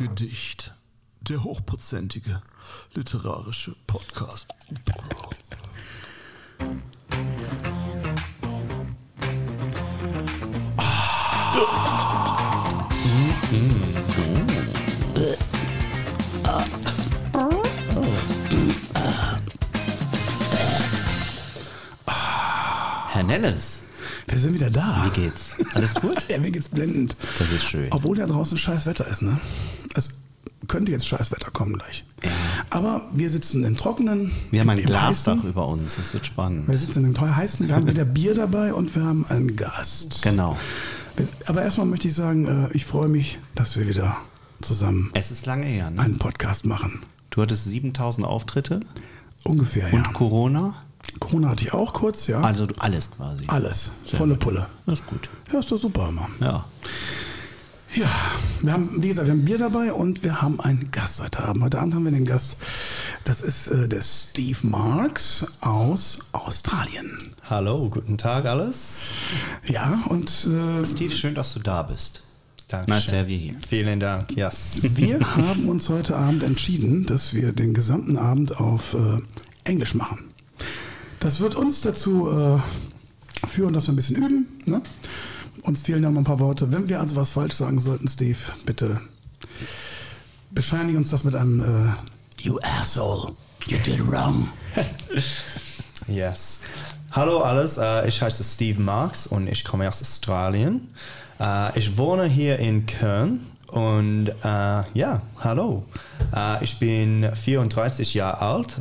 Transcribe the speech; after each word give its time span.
Gedicht. 0.00 0.72
Der 1.20 1.44
hochprozentige 1.44 2.40
literarische 2.94 3.76
Podcast. 3.86 4.48
Herr 23.08 23.24
Nellis, 23.24 23.80
Wir 24.28 24.38
sind 24.38 24.54
wieder 24.54 24.70
da. 24.70 25.04
wie 25.06 25.20
geht's? 25.22 25.56
Alles 25.74 25.94
gut? 25.94 26.16
Ja, 26.28 26.38
mir 26.38 26.50
geht's 26.52 26.68
blendend. 26.68 27.16
Das 27.38 27.50
ist 27.50 27.64
schön. 27.64 27.88
Obwohl 27.90 28.18
ja 28.18 28.26
draußen 28.26 28.56
scheiß 28.56 28.86
Wetter 28.86 29.06
ist, 29.08 29.22
ne? 29.22 29.40
Könnte 30.70 30.92
jetzt 30.92 31.08
scheiß 31.08 31.32
Wetter 31.32 31.50
kommen 31.50 31.78
gleich. 31.78 32.04
Aber 32.70 33.10
wir 33.12 33.28
sitzen 33.28 33.64
im 33.64 33.76
Trockenen. 33.76 34.30
Wir 34.52 34.60
haben 34.60 34.70
ein 34.70 34.80
Glasdach 34.80 35.42
über 35.42 35.66
uns, 35.66 35.96
das 35.96 36.14
wird 36.14 36.26
spannend. 36.26 36.68
Wir 36.68 36.78
sitzen 36.78 37.04
im 37.04 37.12
teuer 37.12 37.34
heißen, 37.34 37.66
wir 37.66 37.74
haben 37.74 37.88
wieder 37.88 38.04
Bier 38.04 38.34
dabei 38.34 38.72
und 38.72 38.94
wir 38.94 39.02
haben 39.02 39.26
einen 39.28 39.56
Gast. 39.56 40.22
Genau. 40.22 40.56
Aber 41.46 41.62
erstmal 41.62 41.88
möchte 41.88 42.06
ich 42.06 42.14
sagen, 42.14 42.46
äh, 42.46 42.72
ich 42.72 42.84
freue 42.84 43.08
mich, 43.08 43.40
dass 43.56 43.76
wir 43.76 43.88
wieder 43.88 44.18
zusammen 44.60 45.10
Es 45.14 45.32
ist 45.32 45.44
lange 45.44 45.66
her, 45.66 45.90
ne? 45.90 46.02
einen 46.02 46.18
Podcast 46.18 46.64
machen. 46.64 47.00
Du 47.30 47.42
hattest 47.42 47.64
7000 47.64 48.24
Auftritte 48.24 48.78
Ungefähr, 49.42 49.88
ja. 49.88 49.94
und 49.94 50.12
Corona, 50.12 50.76
Corona 51.18 51.48
hatte 51.48 51.64
ich 51.64 51.74
auch 51.74 51.92
kurz, 51.94 52.28
ja. 52.28 52.42
also 52.42 52.68
alles 52.78 53.10
quasi. 53.10 53.42
Alles. 53.48 53.90
Sehr 54.04 54.18
Volle 54.18 54.34
gut. 54.34 54.40
Pulle. 54.44 54.66
Das 54.86 55.00
ist 55.00 55.06
gut. 55.08 55.28
Ja, 55.52 55.58
ist 55.58 55.72
doch 55.72 55.80
super 55.80 56.10
immer. 56.10 56.28
Ja. 56.38 56.64
Ja, 57.92 58.08
wir 58.62 58.72
haben, 58.72 59.02
wie 59.02 59.08
gesagt, 59.08 59.26
wir 59.26 59.32
haben 59.32 59.44
Bier 59.44 59.58
dabei 59.58 59.92
und 59.92 60.22
wir 60.22 60.40
haben 60.40 60.60
einen 60.60 60.92
Gast 60.92 61.20
heute 61.20 61.42
Abend. 61.42 61.64
Heute 61.64 61.80
Abend 61.80 61.94
haben 61.94 62.04
wir 62.04 62.12
den 62.12 62.24
Gast, 62.24 62.56
das 63.24 63.42
ist 63.42 63.66
äh, 63.66 63.88
der 63.88 64.00
Steve 64.00 64.58
Marks 64.62 65.44
aus 65.60 66.20
Australien. 66.30 67.18
Hallo, 67.48 67.90
guten 67.90 68.16
Tag 68.16 68.46
alles. 68.46 69.10
Ja, 69.66 70.04
und 70.08 70.28
äh, 70.46 70.84
Steve, 70.86 71.12
schön, 71.12 71.34
dass 71.34 71.52
du 71.54 71.58
da 71.58 71.82
bist. 71.82 72.22
Dankeschön. 72.68 72.94
Nice 72.94 73.06
to 73.06 73.16
have 73.16 73.28
you 73.28 73.38
here. 73.38 73.58
Vielen 73.68 73.98
Dank. 73.98 74.36
Yes. 74.36 74.82
wir 74.94 75.18
haben 75.36 75.68
uns 75.68 75.88
heute 75.88 76.16
Abend 76.16 76.44
entschieden, 76.44 77.06
dass 77.06 77.34
wir 77.34 77.50
den 77.50 77.74
gesamten 77.74 78.16
Abend 78.16 78.60
auf 78.60 78.94
äh, 78.94 79.20
Englisch 79.64 79.94
machen. 79.94 80.30
Das 81.18 81.40
wird 81.40 81.56
uns 81.56 81.80
dazu 81.80 82.30
äh, 82.30 83.46
führen, 83.48 83.74
dass 83.74 83.88
wir 83.88 83.94
ein 83.94 83.96
bisschen 83.96 84.16
üben. 84.16 84.46
Ne? 84.64 84.80
Uns 85.62 85.82
fehlen 85.82 86.02
ja 86.02 86.10
mal 86.10 86.20
ein 86.20 86.24
paar 86.24 86.38
Worte. 86.40 86.72
Wenn 86.72 86.88
wir 86.88 87.00
also 87.00 87.16
was 87.16 87.30
falsch 87.30 87.54
sagen 87.54 87.78
sollten, 87.78 88.08
Steve, 88.08 88.38
bitte 88.64 89.00
bescheinige 90.50 90.98
uns 90.98 91.10
das 91.10 91.24
mit 91.24 91.34
einem 91.34 91.60
äh, 91.60 92.42
You 92.42 92.58
asshole, 92.62 93.34
you 93.66 93.78
did 93.84 94.00
wrong. 94.10 94.48
Yes. 96.06 96.62
Hallo 97.12 97.40
alles, 97.40 97.78
äh, 97.78 98.08
ich 98.08 98.20
heiße 98.20 98.42
Steve 98.42 98.80
Marks 98.80 99.28
und 99.28 99.46
ich 99.46 99.64
komme 99.64 99.88
aus 99.88 100.02
Australien. 100.02 100.92
Äh, 101.38 101.78
ich 101.78 101.96
wohne 101.96 102.24
hier 102.24 102.58
in 102.58 102.86
Köln 102.86 103.46
und 103.68 104.28
äh, 104.28 104.82
ja, 104.94 105.22
hallo. 105.38 105.84
Ich 106.62 106.78
bin 106.80 107.30
34 107.32 108.14
Jahre 108.14 108.40
alt 108.40 108.80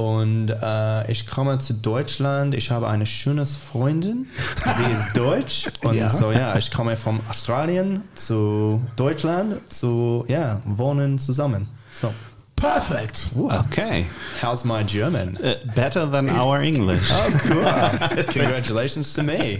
und 0.00 0.48
äh, 0.48 1.10
ich 1.12 1.26
komme 1.26 1.58
zu 1.58 1.74
Deutschland. 1.74 2.54
Ich 2.54 2.70
habe 2.70 2.88
eine 2.88 3.04
schöne 3.04 3.44
Freundin, 3.44 4.28
sie 4.76 4.90
ist 4.90 5.08
deutsch 5.14 5.66
und 5.82 5.94
Ja. 5.94 6.08
so 6.08 6.32
ja, 6.32 6.56
ich 6.56 6.70
komme 6.70 6.96
von 6.96 7.20
Australien 7.28 8.02
zu 8.14 8.80
Deutschland 8.96 9.70
zu 9.70 10.24
ja, 10.26 10.62
wohnen 10.64 11.18
zusammen. 11.18 11.68
So, 11.92 12.14
Perfect. 12.56 13.28
Okay. 13.36 14.06
how's 14.40 14.64
my 14.64 14.82
German? 14.84 15.36
Uh, 15.36 15.54
better 15.74 16.06
than 16.10 16.30
our 16.30 16.60
English. 16.62 17.10
Oh, 17.12 17.30
cool. 17.46 18.24
Congratulations 18.32 19.12
to 19.14 19.22
me. 19.22 19.58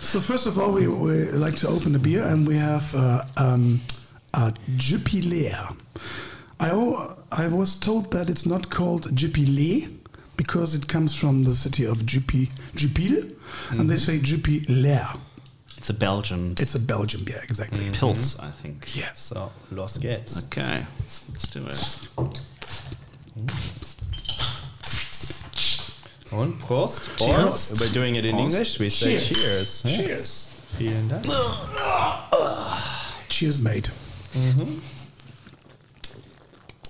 So 0.00 0.20
first 0.20 0.46
of 0.48 0.58
all, 0.58 0.72
we, 0.72 0.88
we 0.88 1.30
like 1.32 1.56
to 1.58 1.68
open 1.68 1.92
the 1.92 1.98
beer, 1.98 2.24
and 2.24 2.46
we 2.46 2.56
have 2.56 2.92
uh, 2.94 3.22
um, 3.36 3.80
a 4.34 4.52
Jupiler. 4.76 5.68
I 6.60 6.70
I 7.30 7.46
was 7.46 7.78
told 7.78 8.10
that 8.12 8.30
it's 8.30 8.46
not 8.46 8.70
called 8.70 9.14
Jupiler 9.14 9.88
because 10.36 10.74
it 10.74 10.88
comes 10.88 11.14
from 11.14 11.44
the 11.44 11.54
city 11.54 11.84
of 11.84 11.98
Jupi 12.06 12.50
Jupil, 12.74 13.30
and 13.70 13.90
they 13.90 13.96
mm-hmm. 13.96 13.96
say 13.96 14.18
Jupiler. 14.18 15.08
It's 15.76 15.90
a 15.90 15.94
Belgian 15.94 16.54
It's 16.58 16.74
a 16.74 16.80
Belgian 16.80 17.24
beer, 17.24 17.42
exactly. 17.44 17.84
Mm-hmm. 17.84 17.92
Pils, 17.92 18.36
mm-hmm. 18.36 18.46
I 18.46 18.50
think. 18.50 18.96
Yeah. 18.96 19.12
So, 19.14 19.52
los 19.70 19.98
geht's. 19.98 20.46
Okay, 20.46 20.84
let's 21.28 21.46
do 21.48 21.60
it. 21.66 22.08
Und 26.30 26.58
Prost. 26.60 27.16
Cheers. 27.16 27.72
Or 27.72 27.86
we're 27.86 27.92
doing 27.92 28.16
it 28.16 28.24
in 28.24 28.36
Prost. 28.36 28.40
English. 28.40 28.78
We 28.80 28.88
say 28.90 29.18
Cheers. 29.18 29.28
cheers. 29.28 29.84
Yes. 29.84 29.96
Cheers. 29.96 30.54
Vielen 30.78 31.08
Dank. 31.08 31.26
Cheers, 33.28 33.60
mate. 33.60 33.90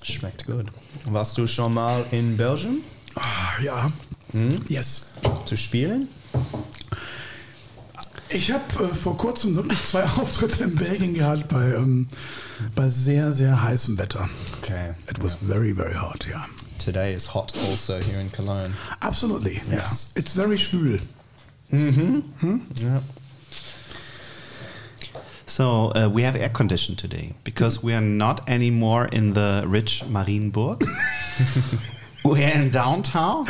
Schmeckt 0.08 0.46
gut. 0.46 0.66
Warst 1.04 1.36
du 1.38 1.46
schon 1.46 1.74
mal 1.74 2.04
in 2.10 2.36
Belgien 2.36 2.78
Ah, 3.14 3.60
ja. 3.62 3.92
Yes. 4.68 5.08
zu 5.46 5.56
spielen? 5.56 6.08
Ich 8.30 8.50
habe 8.52 8.84
äh, 8.84 8.94
vor 8.94 9.16
kurzem 9.16 9.56
wirklich 9.56 9.82
zwei 9.84 10.04
Auftritte 10.18 10.64
in 10.64 10.74
Belgien 10.74 11.14
gehabt 11.14 11.48
bei, 11.48 11.72
ähm, 11.74 12.06
bei 12.74 12.88
sehr, 12.88 13.32
sehr 13.32 13.62
heißem 13.62 13.96
Wetter. 13.98 14.28
Okay. 14.60 14.92
It 15.10 15.22
was 15.22 15.36
very, 15.46 15.72
very 15.74 15.94
hot, 15.94 16.26
yeah. 16.28 16.46
Today 16.78 17.14
is 17.14 17.32
hot 17.34 17.52
also 17.70 17.94
here 17.94 18.20
in 18.20 18.30
Cologne. 18.30 18.74
Absolutely, 19.00 19.60
Yes. 19.70 20.10
yeah. 20.14 20.20
It's 20.22 20.34
very 20.34 20.58
schwül. 20.58 21.00
Yeah. 21.70 23.00
So 25.48 25.92
uh, 25.94 26.08
we 26.12 26.22
have 26.22 26.36
air 26.36 26.50
condition 26.50 26.94
today 26.94 27.32
because 27.42 27.82
we 27.82 27.94
are 27.94 28.02
not 28.02 28.46
anymore 28.48 29.06
in 29.06 29.32
the 29.32 29.64
rich 29.66 30.04
Marienburg. 30.04 30.86
we 32.24 32.44
are 32.44 32.50
in 32.50 32.68
downtown 32.68 33.48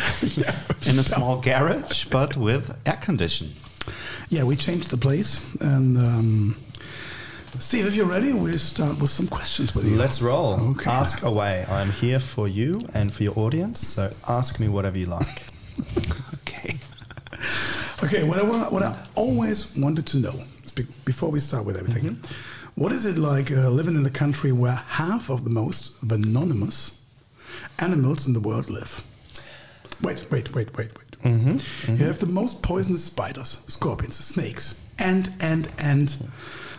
in 0.87 0.99
a 0.99 1.03
small 1.03 1.41
garage, 1.41 2.05
but 2.05 2.37
with 2.37 2.79
air 2.87 2.99
condition. 3.03 3.51
Yeah, 4.29 4.45
we 4.45 4.55
changed 4.55 4.91
the 4.91 4.97
place. 4.97 5.45
And 5.61 5.99
um, 5.99 6.57
Steve, 7.59 7.87
if 7.87 7.97
you're 7.97 8.07
ready, 8.07 8.33
we'll 8.33 8.59
start 8.59 9.01
with 9.01 9.11
some 9.11 9.27
questions 9.27 9.75
with 9.75 9.85
you. 9.85 9.97
Let's 9.97 10.23
roll. 10.23 10.55
Okay. 10.71 10.91
Ask 10.91 11.25
away. 11.25 11.67
I'm 11.69 11.91
here 11.91 12.21
for 12.21 12.47
you 12.47 12.81
and 12.95 13.13
for 13.13 13.25
your 13.25 13.37
audience, 13.37 13.81
so 13.81 14.13
ask 14.29 14.61
me 14.61 14.69
whatever 14.69 14.99
you 14.99 15.07
like. 15.07 15.43
Okay. 16.49 16.79
Okay, 18.03 18.25
what 18.25 18.39
I, 18.39 18.43
what 18.43 18.83
I 18.83 18.97
always 19.15 19.77
wanted 19.77 20.07
to 20.07 20.17
know, 20.17 20.35
is 20.35 20.58
be- 20.79 20.95
before 21.05 21.31
we 21.31 21.41
start 21.41 21.65
with 21.65 21.77
everything, 21.77 22.05
mm-hmm. 22.05 22.81
what 22.81 22.93
is 22.93 23.05
it 23.07 23.19
like 23.19 23.51
uh, 23.51 23.69
living 23.69 23.97
in 23.97 24.07
a 24.07 24.11
country 24.11 24.53
where 24.53 24.77
half 25.03 25.31
of 25.31 25.45
the 25.45 25.51
most 25.51 26.01
venomous 26.01 26.99
animals 27.79 28.27
in 28.27 28.33
the 28.33 28.41
world 28.41 28.71
live? 28.71 29.05
Wait, 30.01 30.25
wait, 30.31 30.55
wait, 30.55 30.77
wait, 30.77 30.91
wait. 30.97 31.13
Mm-hmm. 31.23 31.57
Mm-hmm. 31.57 31.97
You 31.97 32.05
have 32.07 32.21
the 32.21 32.27
most 32.27 32.63
poisonous 32.63 33.05
spiders, 33.05 33.61
scorpions, 33.67 34.17
snakes, 34.17 34.81
and, 34.99 35.35
and, 35.41 35.69
and 35.79 36.17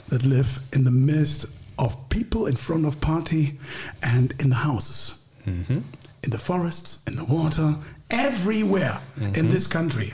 that 0.08 0.26
live 0.26 0.60
in 0.72 0.86
the 0.86 0.92
midst 0.92 1.46
of 1.78 2.10
people 2.10 2.48
in 2.48 2.56
front 2.56 2.86
of 2.86 3.00
party 3.02 3.60
and 4.02 4.34
in 4.40 4.50
the 4.50 4.56
houses, 4.56 5.16
in 5.46 6.30
the 6.30 6.38
forests, 6.38 7.00
in 7.08 7.16
the 7.16 7.26
water, 7.26 7.76
everywhere 8.10 9.00
in 9.34 9.50
this 9.50 9.68
country. 9.68 10.14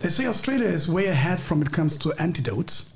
They 0.00 0.08
say 0.08 0.26
Australia 0.26 0.68
is 0.68 0.88
way 0.88 1.06
ahead 1.06 1.40
from 1.40 1.62
it 1.62 1.72
comes 1.72 1.96
to 1.98 2.12
antidotes. 2.18 2.94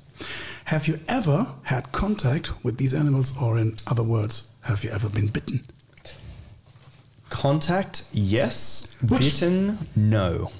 Have 0.65 0.87
you 0.87 0.99
ever 1.07 1.47
had 1.63 1.91
contact 1.91 2.63
with 2.63 2.77
these 2.77 2.93
animals, 2.93 3.33
or 3.39 3.57
in 3.57 3.75
other 3.87 4.03
words, 4.03 4.47
have 4.61 4.83
you 4.83 4.89
ever 4.91 5.09
been 5.09 5.27
bitten? 5.27 5.65
Contact, 7.29 8.03
yes. 8.13 8.95
Which- 9.07 9.21
Bitten, 9.39 9.77
no. 9.95 10.51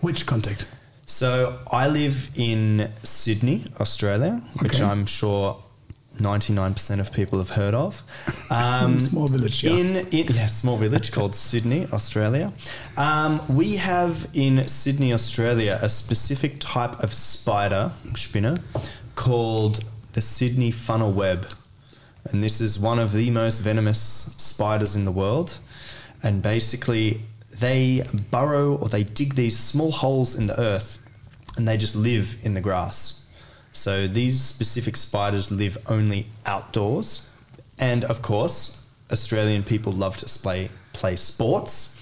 Which 0.00 0.26
contact? 0.26 0.66
So 1.06 1.58
I 1.70 1.88
live 1.88 2.30
in 2.34 2.90
Sydney, 3.02 3.66
Australia, 3.78 4.40
which 4.60 4.80
I'm 4.80 5.04
sure 5.06 5.62
99% 6.18 7.00
of 7.00 7.12
people 7.12 7.38
have 7.38 7.50
heard 7.50 7.74
of. 7.74 8.02
Um, 8.50 9.00
Small 9.00 9.26
village, 9.28 9.64
yeah. 9.64 9.70
In, 9.72 9.96
in 10.08 10.26
yeah, 10.28 10.46
small 10.46 10.76
village 10.76 11.10
called 11.16 11.34
Sydney, 11.34 11.86
Australia. 11.90 12.52
Um, 12.98 13.40
we 13.48 13.76
have 13.76 14.28
in 14.34 14.68
Sydney, 14.68 15.12
Australia, 15.14 15.78
a 15.80 15.88
specific 15.88 16.56
type 16.60 17.02
of 17.02 17.14
spider, 17.14 17.92
spinner, 18.14 18.56
called 19.14 19.84
the 20.12 20.20
Sydney 20.20 20.70
funnel 20.70 21.12
web. 21.12 21.46
And 22.24 22.42
this 22.42 22.60
is 22.60 22.78
one 22.78 22.98
of 22.98 23.12
the 23.12 23.30
most 23.30 23.58
venomous 23.58 24.00
spiders 24.38 24.94
in 24.94 25.04
the 25.04 25.12
world. 25.12 25.58
And 26.22 26.42
basically, 26.42 27.22
they 27.50 28.04
burrow 28.30 28.76
or 28.76 28.88
they 28.88 29.04
dig 29.04 29.34
these 29.34 29.58
small 29.58 29.92
holes 29.92 30.34
in 30.34 30.46
the 30.46 30.58
earth 30.58 30.98
and 31.56 31.66
they 31.66 31.76
just 31.76 31.96
live 31.96 32.36
in 32.42 32.54
the 32.54 32.60
grass. 32.60 33.26
So 33.72 34.06
these 34.06 34.40
specific 34.40 34.96
spiders 34.96 35.50
live 35.50 35.76
only 35.88 36.28
outdoors 36.46 37.28
and 37.82 38.04
of 38.04 38.22
course, 38.22 38.86
Australian 39.10 39.64
people 39.64 39.92
love 39.92 40.16
to 40.18 40.26
play 40.40 40.70
play 40.92 41.16
sports. 41.16 41.98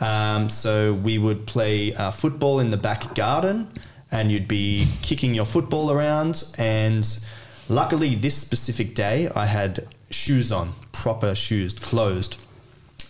Um, 0.00 0.50
so 0.50 0.92
we 0.92 1.16
would 1.16 1.46
play 1.46 1.94
uh, 1.94 2.10
football 2.10 2.60
in 2.60 2.70
the 2.70 2.76
back 2.76 3.14
garden, 3.14 3.68
and 4.12 4.30
you'd 4.30 4.46
be 4.46 4.86
kicking 5.00 5.34
your 5.34 5.46
football 5.46 5.90
around. 5.90 6.44
And 6.58 7.04
luckily, 7.68 8.14
this 8.14 8.36
specific 8.36 8.94
day, 8.94 9.28
I 9.34 9.46
had 9.46 9.88
shoes 10.10 10.52
on, 10.52 10.74
proper 10.92 11.34
shoes, 11.34 11.72
closed. 11.72 12.38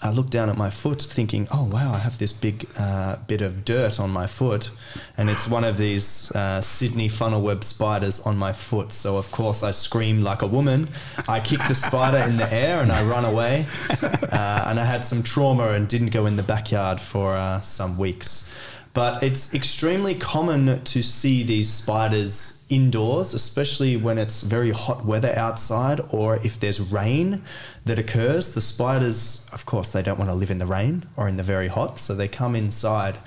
I 0.04 0.10
looked 0.10 0.31
down 0.31 0.50
at 0.50 0.56
my 0.56 0.69
foot, 0.69 1.00
thinking, 1.00 1.46
"Oh 1.52 1.62
wow, 1.62 1.93
I 1.93 1.99
have 1.99 2.19
this 2.19 2.32
big 2.32 2.66
uh, 2.76 3.16
bit 3.28 3.40
of 3.40 3.64
dirt 3.64 4.00
on 4.00 4.10
my 4.10 4.26
foot, 4.26 4.70
and 5.16 5.31
it's 5.31 5.46
one 5.46 5.62
of 5.62 5.78
these 5.78 6.32
uh, 6.32 6.60
Sydney 6.60 7.08
funnel 7.08 7.40
web 7.40 7.62
spiders 7.62 8.19
on 8.26 8.37
my 8.37 8.52
foot." 8.52 8.93
So 8.93 9.16
of 9.16 9.31
course, 9.31 9.62
I 9.62 9.70
screamed 9.70 10.25
like 10.25 10.43
a 10.43 10.48
woman. 10.48 10.88
I 11.28 11.38
kicked 11.38 11.69
the 11.69 11.76
spider 11.76 12.19
in 12.19 12.37
the 12.37 12.52
air 12.52 12.81
and 12.81 12.90
I 12.90 13.05
run 13.05 13.25
away, 13.25 13.66
uh, 13.90 14.64
and 14.66 14.81
I 14.81 14.84
had 14.84 15.05
some 15.05 15.22
trauma 15.22 15.69
and 15.69 15.87
didn't 15.87 16.10
go 16.10 16.26
in 16.26 16.34
the 16.34 16.43
backyard 16.43 17.00
for 17.00 17.37
uh, 17.37 17.60
some 17.60 17.96
weeks. 17.96 18.50
But 18.94 19.23
it's 19.23 19.55
extremely 19.55 20.15
common 20.15 20.85
to 20.85 21.03
see 21.03 21.43
these 21.43 21.73
spiders 21.73 22.62
indoors, 22.69 23.35
especially 23.35 23.97
when 23.97 24.19
it's 24.19 24.43
very 24.43 24.71
hot 24.71 25.05
weather 25.05 25.33
outside 25.37 26.00
or 26.11 26.37
if 26.37 26.59
there's 26.59 26.81
rain 26.81 27.43
that 27.85 27.99
occurs. 27.99 28.55
The 28.55 28.61
spiders, 28.61 29.49
of 29.53 29.67
course, 29.67 29.93
they 29.93 30.03
don't 30.03 30.19
want 30.19 30.31
to 30.31 30.35
live 30.35 30.50
in 30.50 30.59
the 30.59 30.67
rain 30.67 31.06
or 31.17 31.29
in 31.29 31.37
the 31.37 31.43
very 31.43 31.69
hot, 31.69 31.99
so 31.99 32.15
they 32.15 32.29
come 32.29 32.55
inside. 32.55 33.19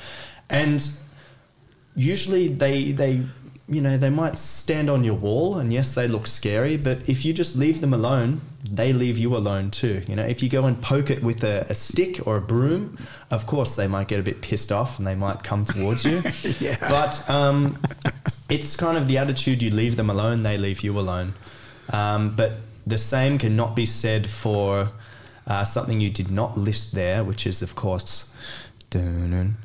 And 0.50 0.88
usually 1.96 2.48
they 2.48 2.92
they 2.92 3.24
you 3.68 3.82
know 3.82 3.98
they 3.98 4.10
might 4.10 4.38
stand 4.38 4.90
on 4.90 5.04
your 5.04 5.16
wall 5.16 5.58
and 5.58 5.74
yes 5.74 5.96
they 5.96 6.08
look 6.08 6.28
scary 6.28 6.78
but 6.78 7.10
if 7.10 7.26
you 7.26 7.34
just 7.34 7.56
leave 7.56 7.82
them 7.82 7.94
alone 7.94 8.42
they 8.72 8.94
leave 8.94 9.18
you 9.18 9.36
alone 9.36 9.70
too. 9.72 10.02
You 10.08 10.16
know 10.16 10.24
if 10.24 10.42
you 10.42 10.50
go 10.50 10.66
and 10.66 10.82
poke 10.82 11.10
it 11.10 11.24
with 11.24 11.44
a, 11.44 11.66
a 11.70 11.76
stick 11.76 12.26
or 12.26 12.38
a 12.38 12.42
broom 12.42 12.98
of 13.30 13.46
course 13.46 13.76
they 13.76 13.88
might 13.88 14.08
get 14.08 14.20
a 14.20 14.24
bit 14.24 14.42
pissed 14.42 14.72
off 14.72 14.98
and 14.98 15.08
they 15.08 15.16
might 15.16 15.44
come 15.44 15.66
towards 15.66 16.06
you. 16.06 16.22
Yeah. 16.60 16.78
but 16.80 17.28
um, 17.30 17.78
it's 18.50 18.76
kind 18.76 18.98
of 18.98 19.08
the 19.08 19.18
attitude 19.18 19.62
you 19.62 19.72
leave 19.72 19.98
them 19.98 20.10
alone 20.10 20.44
they 20.44 20.58
leave 20.58 20.82
you 20.82 20.98
alone. 20.98 21.34
Um, 21.92 22.36
but 22.36 22.54
the 22.88 22.98
same 22.98 23.38
cannot 23.38 23.76
be 23.76 23.86
said 23.86 24.28
for 24.28 24.92
uh, 25.48 25.64
something 25.64 26.02
you 26.02 26.10
did 26.10 26.32
not 26.32 26.58
list 26.58 26.94
there 26.94 27.24
which 27.24 27.46
is 27.46 27.62
of 27.62 27.76
course 27.76 28.32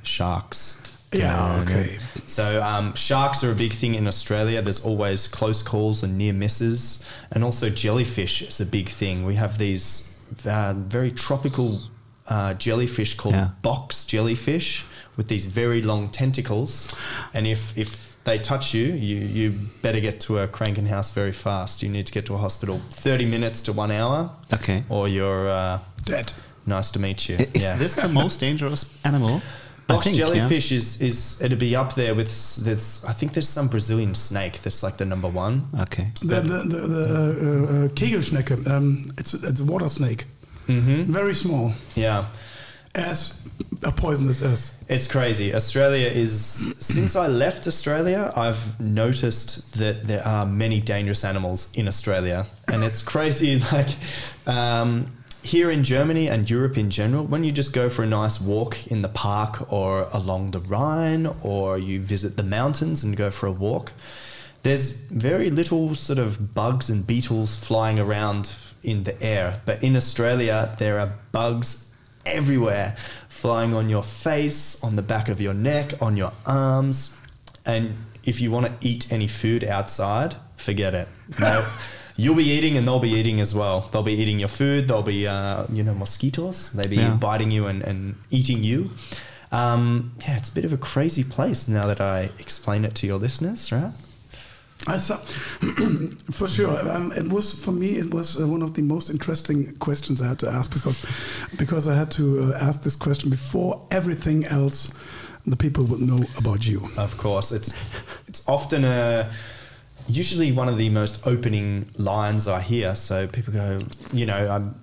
sharks 0.02 0.82
Yeah, 1.12 1.34
Dun-dun. 1.34 1.76
okay. 1.76 1.98
So 2.26 2.62
um, 2.62 2.94
sharks 2.94 3.42
are 3.42 3.50
a 3.50 3.54
big 3.54 3.72
thing 3.72 3.94
in 3.96 4.06
Australia. 4.06 4.62
There's 4.62 4.84
always 4.84 5.26
close 5.26 5.60
calls 5.62 6.02
and 6.04 6.16
near 6.16 6.32
misses, 6.32 7.04
and 7.32 7.42
also 7.42 7.68
jellyfish 7.68 8.42
is 8.42 8.60
a 8.60 8.66
big 8.66 8.88
thing. 8.88 9.26
We 9.26 9.34
have 9.34 9.58
these 9.58 10.16
uh, 10.46 10.74
very 10.76 11.10
tropical 11.10 11.80
uh, 12.28 12.54
jellyfish 12.54 13.14
called 13.16 13.34
Yeah. 13.34 13.50
box 13.62 14.04
jellyfish 14.04 14.84
with 15.16 15.26
these 15.26 15.46
very 15.46 15.82
long 15.82 16.08
tentacles, 16.10 16.86
and 17.34 17.46
if 17.46 17.76
if 17.76 18.16
they 18.22 18.38
touch 18.38 18.72
you, 18.74 18.84
you 18.92 19.16
you 19.16 19.50
better 19.82 19.98
get 20.00 20.20
to 20.20 20.38
a 20.38 20.46
Krankenhaus 20.46 21.12
very 21.12 21.32
fast. 21.32 21.82
You 21.82 21.88
need 21.88 22.06
to 22.06 22.12
get 22.12 22.26
to 22.26 22.34
a 22.34 22.38
hospital. 22.38 22.80
Thirty 22.90 23.26
minutes 23.26 23.62
to 23.62 23.72
one 23.72 23.90
hour, 23.90 24.30
Okay. 24.52 24.84
or 24.88 25.08
you're 25.08 25.48
uh, 25.50 25.78
Dead. 26.04 26.32
nice 26.66 26.90
to 26.92 27.00
meet 27.00 27.28
you. 27.28 27.36
Is 27.52 27.62
Yeah. 27.62 27.76
this 27.78 27.94
the 27.96 28.08
most 28.08 28.38
dangerous 28.40 28.84
animal? 29.02 29.42
I 29.90 29.94
Box 29.94 30.04
think, 30.04 30.16
yeah. 30.18 30.24
jellyfish 30.26 30.72
is, 30.72 31.00
is 31.00 31.40
it'd 31.42 31.58
be 31.58 31.74
up 31.76 31.94
there 31.94 32.14
with 32.14 32.28
s- 32.28 32.56
there's 32.64 33.04
I 33.08 33.12
think 33.12 33.32
there's 33.32 33.48
some 33.48 33.68
Brazilian 33.68 34.14
snake 34.14 34.54
that's 34.62 34.82
like 34.82 34.96
the 34.96 35.04
number 35.04 35.28
one. 35.28 35.68
Okay. 35.80 36.06
The, 36.22 36.40
the, 36.40 36.58
the, 36.72 36.78
the 36.96 37.04
uh, 37.04 37.84
uh, 37.84 37.88
Kegelschnecke, 37.98 38.66
um, 38.66 39.12
it's, 39.18 39.34
a- 39.34 39.48
it's 39.48 39.60
a 39.60 39.64
water 39.64 39.88
snake. 39.88 40.24
Mm-hmm. 40.68 41.12
Very 41.12 41.34
small. 41.34 41.72
Yeah, 41.96 42.24
As 42.94 43.40
a 43.82 43.90
poisonous 43.92 44.42
as. 44.42 44.72
it's 44.88 45.06
crazy. 45.06 45.54
Australia 45.54 46.08
is 46.08 46.34
since 46.78 47.16
I 47.16 47.26
left 47.28 47.66
Australia, 47.66 48.32
I've 48.36 48.78
noticed 48.80 49.78
that 49.78 50.06
there 50.06 50.26
are 50.26 50.44
many 50.46 50.80
dangerous 50.80 51.24
animals 51.24 51.68
in 51.74 51.88
Australia, 51.88 52.46
and 52.68 52.84
it's 52.84 53.02
crazy. 53.02 53.60
Like 53.72 53.90
um, 54.46 55.06
here 55.42 55.70
in 55.70 55.84
Germany 55.84 56.28
and 56.28 56.48
Europe 56.48 56.76
in 56.76 56.90
general, 56.90 57.24
when 57.24 57.44
you 57.44 57.52
just 57.52 57.72
go 57.72 57.88
for 57.88 58.02
a 58.02 58.06
nice 58.06 58.40
walk 58.40 58.86
in 58.86 59.02
the 59.02 59.08
park 59.08 59.72
or 59.72 60.08
along 60.12 60.50
the 60.50 60.60
Rhine, 60.60 61.26
or 61.42 61.78
you 61.78 62.00
visit 62.00 62.36
the 62.36 62.42
mountains 62.42 63.02
and 63.02 63.16
go 63.16 63.30
for 63.30 63.46
a 63.46 63.52
walk, 63.52 63.92
there's 64.62 64.92
very 64.92 65.50
little 65.50 65.94
sort 65.94 66.18
of 66.18 66.54
bugs 66.54 66.90
and 66.90 67.06
beetles 67.06 67.56
flying 67.56 67.98
around 67.98 68.52
in 68.82 69.04
the 69.04 69.20
air. 69.22 69.62
But 69.64 69.82
in 69.82 69.96
Australia, 69.96 70.74
there 70.78 70.98
are 70.98 71.14
bugs 71.32 71.94
everywhere, 72.26 72.96
flying 73.28 73.74
on 73.74 73.88
your 73.88 74.02
face, 74.02 74.82
on 74.84 74.96
the 74.96 75.02
back 75.02 75.28
of 75.28 75.40
your 75.40 75.54
neck, 75.54 75.94
on 76.02 76.16
your 76.16 76.32
arms. 76.44 77.16
And 77.64 77.94
if 78.24 78.40
you 78.40 78.50
want 78.50 78.66
to 78.66 78.86
eat 78.86 79.10
any 79.10 79.26
food 79.26 79.64
outside, 79.64 80.36
forget 80.56 80.94
it. 80.94 81.08
No. 81.38 81.66
You'll 82.16 82.34
be 82.36 82.44
eating 82.50 82.76
and 82.76 82.86
they'll 82.86 82.98
be 83.00 83.10
eating 83.12 83.40
as 83.40 83.54
well. 83.54 83.80
They'll 83.92 84.02
be 84.02 84.12
eating 84.14 84.38
your 84.38 84.48
food. 84.48 84.88
They'll 84.88 85.02
be, 85.02 85.26
uh, 85.26 85.66
you 85.72 85.82
know, 85.82 85.94
mosquitoes. 85.94 86.72
They'll 86.72 86.88
be 86.88 86.96
Yeah. 86.96 87.14
biting 87.16 87.50
you 87.50 87.66
and, 87.66 87.82
and 87.82 88.16
eating 88.30 88.62
you. 88.64 88.90
Um, 89.52 90.12
yeah, 90.20 90.36
it's 90.36 90.48
a 90.48 90.52
bit 90.52 90.64
of 90.64 90.72
a 90.72 90.76
crazy 90.76 91.24
place 91.24 91.66
now 91.68 91.86
that 91.86 92.00
I 92.00 92.30
explain 92.38 92.84
it 92.84 92.94
to 92.96 93.06
your 93.06 93.18
listeners, 93.18 93.72
right? 93.72 93.92
I 94.86 94.96
saw, 94.98 95.16
for 96.30 96.48
sure. 96.48 96.90
Um, 96.90 97.12
it 97.12 97.28
was 97.28 97.52
for 97.64 97.72
me. 97.72 97.96
It 97.98 98.14
was 98.14 98.40
uh, 98.40 98.46
one 98.46 98.62
of 98.62 98.74
the 98.74 98.82
most 98.82 99.10
interesting 99.10 99.76
questions 99.76 100.22
I 100.22 100.28
had 100.28 100.38
to 100.38 100.48
ask 100.48 100.72
because 100.72 101.04
because 101.58 101.86
I 101.88 101.94
had 101.94 102.10
to 102.12 102.54
uh, 102.54 102.58
ask 102.60 102.82
this 102.82 102.96
question 102.96 103.28
before 103.30 103.86
everything 103.90 104.46
else 104.46 104.90
the 105.46 105.56
people 105.56 105.84
would 105.84 106.00
know 106.00 106.18
about 106.38 106.66
you. 106.66 106.88
Of 106.96 107.18
course, 107.18 107.52
it's 107.52 107.74
it's 108.26 108.42
often 108.48 108.84
a 108.84 109.30
usually 110.08 110.52
one 110.52 110.68
of 110.68 110.76
the 110.76 110.88
most 110.88 111.26
opening 111.26 111.88
lines 111.96 112.46
I 112.48 112.60
hear. 112.60 112.94
So 112.94 113.26
people 113.26 113.52
go, 113.52 113.80
you 114.12 114.26
know, 114.26 114.50
I'm, 114.50 114.80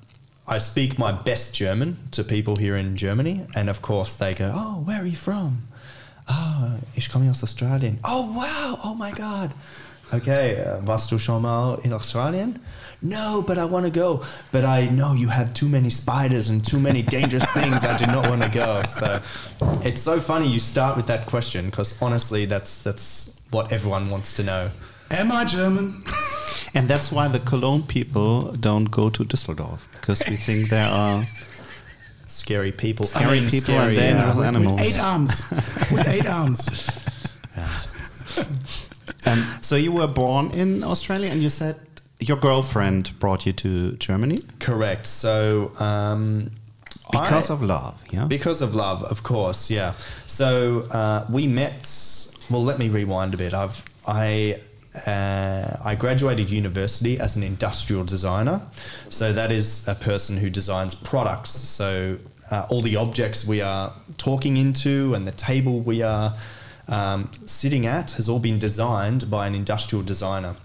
I 0.48 0.60
speak 0.60 0.98
my 0.98 1.12
best 1.12 1.54
German 1.54 1.98
to 2.12 2.24
people 2.24 2.56
here 2.56 2.76
in 2.76 2.96
Germany, 2.96 3.46
and 3.54 3.70
of 3.70 3.82
course 3.82 4.14
they 4.14 4.34
go, 4.34 4.52
"Oh, 4.54 4.82
where 4.86 5.02
are 5.02 5.06
you 5.06 5.18
from?" 5.18 5.68
"Oh, 6.30 6.80
ich 6.96 7.10
komme 7.10 7.30
aus 7.30 7.44
Australien." 7.44 8.00
"Oh, 8.04 8.32
wow! 8.34 8.80
Oh 8.84 8.96
my 8.96 9.12
God!" 9.12 9.54
Okay, 10.14 10.56
uh, 10.64 10.80
warst 10.86 11.12
du 11.12 11.18
schon 11.18 11.42
mal 11.42 11.82
in 11.84 11.92
Australien? 11.92 12.62
No, 13.02 13.44
but 13.46 13.58
I 13.58 13.66
want 13.66 13.86
to 13.86 13.92
go. 13.92 14.24
But 14.54 14.64
I 14.64 14.88
know 14.88 15.14
you 15.14 15.28
have 15.28 15.54
too 15.54 15.68
many 15.68 15.90
spiders 15.90 16.48
and 16.48 16.64
too 16.64 16.80
many 16.80 17.02
dangerous 17.02 17.46
things. 17.52 17.84
I 17.84 17.98
do 17.98 18.06
not 18.06 18.30
want 18.30 18.42
to 18.42 18.50
go. 18.50 18.84
So 18.88 19.20
it's 19.84 20.02
so 20.02 20.22
funny 20.22 20.48
you 20.48 20.60
start 20.62 20.96
with 20.96 21.08
that 21.08 21.26
question 21.26 21.66
because 21.66 22.02
honestly, 22.02 22.46
that's 22.46 22.82
that's 22.82 23.38
what 23.52 23.74
everyone 23.74 24.10
wants 24.10 24.34
to 24.36 24.44
know. 24.44 24.70
Am 25.12 25.32
I 25.32 25.46
German? 25.46 26.04
And 26.74 26.88
that's 26.88 27.12
why 27.12 27.28
the 27.28 27.40
Cologne 27.40 27.84
people 27.84 28.52
don't 28.60 28.86
go 28.92 29.10
to 29.10 29.24
Düsseldorf 29.24 29.86
because 29.94 30.22
we 30.30 30.36
think 30.36 30.70
there 30.70 30.88
are 30.88 31.26
Scary 32.28 32.72
people. 32.74 33.06
Scary 33.06 33.40
people 33.50 33.76
and 33.76 33.96
dangerous 33.96 34.36
with, 34.36 34.46
animals. 34.46 34.80
with 34.82 34.90
eight 34.90 35.00
arms. 35.00 35.50
with 35.92 36.08
eight 36.08 36.26
arms. 36.40 36.90
Um, 39.26 39.46
so 39.62 39.76
you 39.78 39.92
were 39.94 40.08
born 40.08 40.52
in 40.52 40.84
Australia, 40.84 41.30
and 41.32 41.42
you 41.42 41.50
said 41.50 41.78
your 42.20 42.38
girlfriend 42.38 43.18
brought 43.20 43.46
you 43.46 43.54
to 43.54 43.92
Germany 43.94 44.38
Correct. 44.60 45.06
So 45.06 45.72
um, 45.80 46.52
because 47.12 47.50
I- 47.50 47.54
of 47.54 47.62
love. 47.64 48.04
Yeah. 48.12 48.26
Because 48.26 48.62
of 48.62 48.76
love, 48.76 49.04
of 49.04 49.24
course, 49.24 49.70
yeah. 49.72 49.94
So 50.26 50.82
uh, 50.92 51.26
we 51.30 51.48
met. 51.48 51.88
Well, 52.50 52.64
let 52.64 52.78
me 52.78 52.90
rewind 52.90 53.34
a 53.34 53.38
bit. 53.38 53.54
I've 53.54 53.84
I 54.06 54.60
uh, 55.06 55.78
I 55.84 55.96
graduated 55.96 56.50
university 56.50 57.20
as 57.20 57.36
an 57.38 57.44
industrial 57.44 58.04
designer. 58.04 58.62
So 59.10 59.34
that 59.34 59.52
is 59.52 59.88
a 59.88 59.96
person 59.96 60.38
who 60.38 60.50
designs 60.50 60.96
products. 60.96 61.52
So 61.52 62.18
uh, 62.50 62.68
all 62.70 62.82
the 62.82 62.96
objects 62.96 63.46
we 63.46 63.62
are 63.62 63.94
talking 64.18 64.58
into 64.58 65.14
and 65.14 65.28
the 65.28 65.32
table 65.34 65.82
we 65.82 66.02
are 66.02 66.34
um, 66.88 67.30
sitting 67.46 67.86
at 67.86 68.12
has 68.12 68.30
all 68.30 68.40
been 68.40 68.60
designed 68.60 69.30
by 69.30 69.48
an 69.48 69.56
industrial 69.56 70.04
designer. 70.04 70.56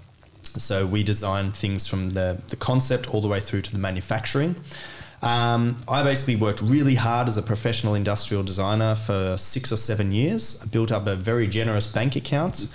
So 0.43 0.87
we 0.87 1.03
design 1.03 1.51
things 1.51 1.87
from 1.87 2.11
the, 2.11 2.41
the 2.49 2.57
concept 2.57 3.13
all 3.13 3.21
the 3.21 3.29
way 3.29 3.41
through 3.41 3.63
to 3.63 3.73
the 3.73 3.79
manufacturing. 3.79 4.57
Um, 5.23 5.77
I 5.87 6.03
basically 6.03 6.37
worked 6.37 6.61
really 6.61 6.97
hard 6.97 7.29
as 7.29 7.39
a 7.39 7.43
professional 7.43 7.95
industrial 7.95 8.43
designer 8.43 8.97
for 8.97 9.37
six 9.39 9.71
or 9.71 9.77
seven 9.77 10.11
years. 10.11 10.63
I 10.63 10.67
built 10.67 10.91
up 10.91 11.07
a 11.07 11.15
very 11.15 11.47
generous 11.47 11.87
bank 11.87 12.17
account. 12.17 12.67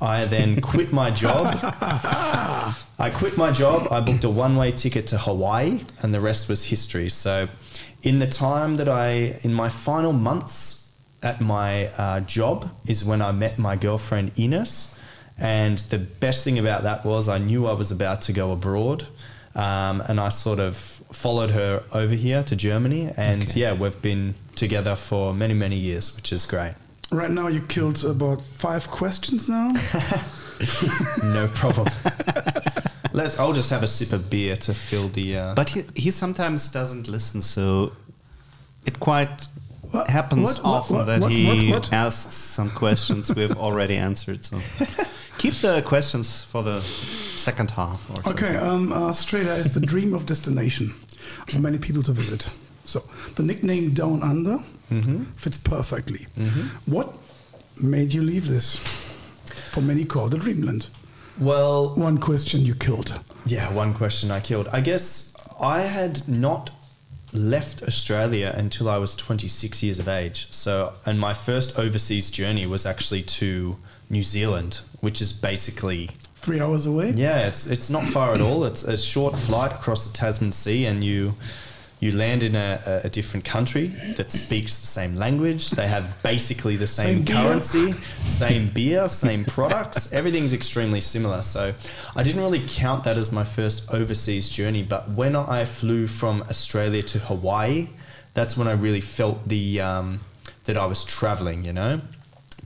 I 0.00 0.24
then 0.24 0.60
quit 0.60 0.92
my 0.92 1.10
job. 1.10 1.40
I 2.98 3.10
quit 3.14 3.36
my 3.36 3.50
job. 3.52 3.88
I 3.90 4.00
booked 4.00 4.24
a 4.24 4.30
one 4.30 4.56
way 4.56 4.72
ticket 4.72 5.06
to 5.08 5.18
Hawaii, 5.18 5.80
and 6.02 6.14
the 6.14 6.20
rest 6.20 6.48
was 6.48 6.64
history. 6.64 7.08
So, 7.10 7.48
in 8.02 8.18
the 8.18 8.26
time 8.26 8.76
that 8.76 8.88
I, 8.88 9.38
in 9.42 9.52
my 9.52 9.68
final 9.68 10.12
months 10.12 10.90
at 11.22 11.40
my 11.40 11.86
uh, 11.98 12.20
job, 12.20 12.70
is 12.86 13.04
when 13.04 13.20
I 13.20 13.32
met 13.32 13.58
my 13.58 13.76
girlfriend 13.76 14.32
Ines. 14.38 14.94
And 15.38 15.78
the 15.90 15.98
best 15.98 16.44
thing 16.44 16.58
about 16.58 16.82
that 16.82 17.04
was 17.04 17.28
I 17.28 17.38
knew 17.38 17.66
I 17.66 17.72
was 17.72 17.90
about 17.90 18.22
to 18.22 18.32
go 18.32 18.52
abroad. 18.52 19.06
Um, 19.54 20.00
and 20.08 20.20
I 20.20 20.28
sort 20.28 20.60
of 20.60 20.76
followed 20.76 21.50
her 21.50 21.82
over 21.92 22.14
here 22.14 22.42
to 22.44 22.54
Germany. 22.56 23.10
And 23.16 23.42
Okay. 23.42 23.60
yeah, 23.60 23.72
we've 23.74 24.00
been 24.00 24.34
together 24.54 24.94
for 24.96 25.34
many, 25.34 25.54
many 25.54 25.76
years, 25.76 26.14
which 26.14 26.32
is 26.32 26.46
great. 26.46 26.72
Right 27.12 27.30
now, 27.30 27.48
you 27.48 27.60
killed 27.62 28.04
about 28.04 28.40
five 28.42 28.88
questions 28.90 29.48
now. 29.48 29.72
No 31.22 31.48
problem. 31.54 31.88
Let's. 33.14 33.38
I'll 33.38 33.54
just 33.54 33.70
have 33.70 33.82
a 33.82 33.88
sip 33.88 34.12
of 34.12 34.28
beer 34.28 34.56
to 34.56 34.74
fill 34.74 35.08
the. 35.08 35.36
Uh, 35.38 35.54
But 35.54 35.70
he, 35.70 35.84
he 35.94 36.10
sometimes 36.10 36.68
doesn't 36.68 37.08
listen, 37.08 37.40
so 37.40 37.92
it 38.84 39.00
quite 39.00 39.46
What- 39.90 40.08
happens 40.10 40.42
what- 40.42 40.64
what- 40.64 40.74
often 40.80 40.96
what- 40.96 41.06
that 41.06 41.20
what- 41.22 41.32
he 41.32 41.70
what- 41.72 41.84
what? 41.84 41.92
asks 41.94 42.34
some 42.34 42.68
questions 42.70 43.34
we've 43.34 43.56
already 43.56 43.96
answered. 43.96 44.44
So 44.44 44.60
keep 45.38 45.54
the 45.54 45.80
questions 45.82 46.42
for 46.42 46.62
the 46.62 46.82
second 47.36 47.70
half. 47.70 48.10
Or 48.10 48.30
Okay, 48.30 48.52
something. 48.52 48.92
um, 48.92 48.92
Australia 48.92 49.52
is 49.52 49.72
the 49.72 49.80
dream 49.80 50.12
of 50.14 50.26
destination 50.26 50.92
for 51.48 51.58
many 51.58 51.78
people 51.78 52.02
to 52.02 52.12
visit. 52.12 52.50
So 52.84 53.04
the 53.36 53.42
nickname 53.42 53.92
Down 53.94 54.22
Under 54.22 54.58
mm-hmm. 54.90 55.24
fits 55.36 55.58
perfectly. 55.58 56.26
Mm-hmm. 56.38 56.92
What 56.92 57.16
made 57.80 58.12
you 58.12 58.22
leave 58.22 58.48
this? 58.48 58.76
For 59.72 59.80
many 59.80 60.04
called 60.04 60.32
the 60.32 60.38
Dreamland. 60.38 60.88
well, 61.38 61.94
One 61.94 62.18
question 62.18 62.62
you 62.62 62.74
killed. 62.74 63.20
Yeah, 63.46 63.72
one 63.72 63.94
question 63.94 64.30
I 64.30 64.40
killed. 64.40 64.68
I 64.72 64.80
guess 64.80 65.34
I 65.60 65.82
had 65.82 66.28
not 66.28 66.70
left 67.32 67.82
Australia 67.82 68.52
until 68.56 68.88
I 68.88 68.98
was 68.98 69.14
26 69.14 69.82
years 69.82 69.98
of 69.98 70.08
age. 70.08 70.48
So, 70.50 70.94
and 71.06 71.18
my 71.18 71.32
first 71.32 71.78
overseas 71.78 72.30
journey 72.30 72.66
was 72.66 72.84
actually 72.84 73.22
to 73.22 73.76
New 74.08 74.22
Zealand, 74.22 74.80
which 75.00 75.20
is 75.20 75.32
basically 75.32 76.10
Three 76.36 76.60
hours 76.60 76.86
away. 76.86 77.12
yeah, 77.16 77.46
it's 77.46 77.66
it's 77.66 77.90
not 77.90 78.04
far 78.08 78.34
at 78.34 78.40
all. 78.40 78.64
It's 78.64 78.82
a 78.82 78.96
short 78.96 79.38
flight 79.38 79.72
across 79.72 80.06
the 80.06 80.12
Tasman 80.16 80.52
Sea, 80.52 80.86
and 80.86 81.04
you 81.04 81.34
you 82.00 82.12
land 82.12 82.42
in 82.42 82.56
a, 82.56 83.00
a- 83.04 83.08
different 83.10 83.44
country 83.44 83.88
that 84.16 84.30
speaks 84.30 84.80
the 84.80 84.86
same 84.86 85.16
language. 85.16 85.70
They 85.70 85.86
have 85.86 86.22
basically 86.22 86.76
the 86.76 86.86
same, 86.86 87.26
Same 87.26 87.36
currency, 87.36 87.92
same 88.24 88.68
beer, 88.70 89.08
same 89.08 89.44
products. 89.44 90.12
Everything's 90.12 90.52
extremely 90.52 91.00
similar. 91.00 91.42
So 91.42 91.74
I 92.16 92.22
didn't 92.22 92.40
really 92.40 92.64
count 92.66 93.04
that 93.04 93.16
as 93.16 93.30
my 93.30 93.44
first 93.44 93.92
overseas 93.92 94.48
journey. 94.48 94.82
But 94.82 95.10
when 95.10 95.36
I 95.36 95.64
flew 95.64 96.06
from 96.06 96.42
Australia 96.42 97.02
to 97.02 97.18
Hawaii, 97.18 97.88
that's 98.34 98.56
when 98.56 98.66
I 98.66 98.72
really 98.72 99.02
felt 99.02 99.46
the 99.48 99.80
um, 99.80 100.20
that 100.64 100.76
I 100.76 100.86
was 100.86 101.04
traveling. 101.04 101.64
You 101.64 101.72
know 101.72 102.00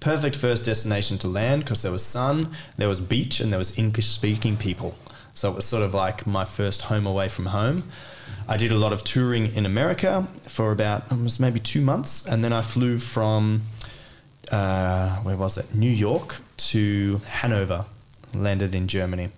perfect 0.00 0.36
first 0.36 0.66
destination 0.66 1.16
to 1.16 1.26
land 1.26 1.64
because 1.64 1.80
there 1.80 1.90
was 1.90 2.04
sun, 2.04 2.50
there 2.76 2.88
was 2.88 3.00
beach, 3.00 3.40
and 3.40 3.50
there 3.50 3.58
was 3.58 3.78
English 3.78 4.06
speaking 4.06 4.54
people. 4.54 4.94
So 5.32 5.50
it 5.50 5.56
was 5.56 5.64
sort 5.64 5.82
of 5.82 5.94
like 5.94 6.26
my 6.26 6.44
first 6.44 6.82
home 6.82 7.06
away 7.06 7.28
from 7.28 7.46
home. 7.46 7.84
I 8.46 8.56
did 8.56 8.72
a 8.72 8.76
lot 8.76 8.92
of 8.92 9.02
touring 9.04 9.54
in 9.54 9.64
America 9.66 10.26
for 10.48 10.70
about 10.72 11.10
was 11.22 11.40
maybe 11.40 11.60
two 11.60 11.80
months, 11.80 12.26
and 12.26 12.44
then 12.44 12.52
I 12.52 12.62
flew 12.62 12.98
from 12.98 13.62
uh, 14.50 15.16
where 15.18 15.36
was 15.36 15.56
it? 15.58 15.74
New 15.74 15.90
York 15.90 16.36
to 16.56 17.20
Hanover, 17.26 17.86
landed 18.34 18.74
in 18.74 18.86
Germany, 18.86 19.30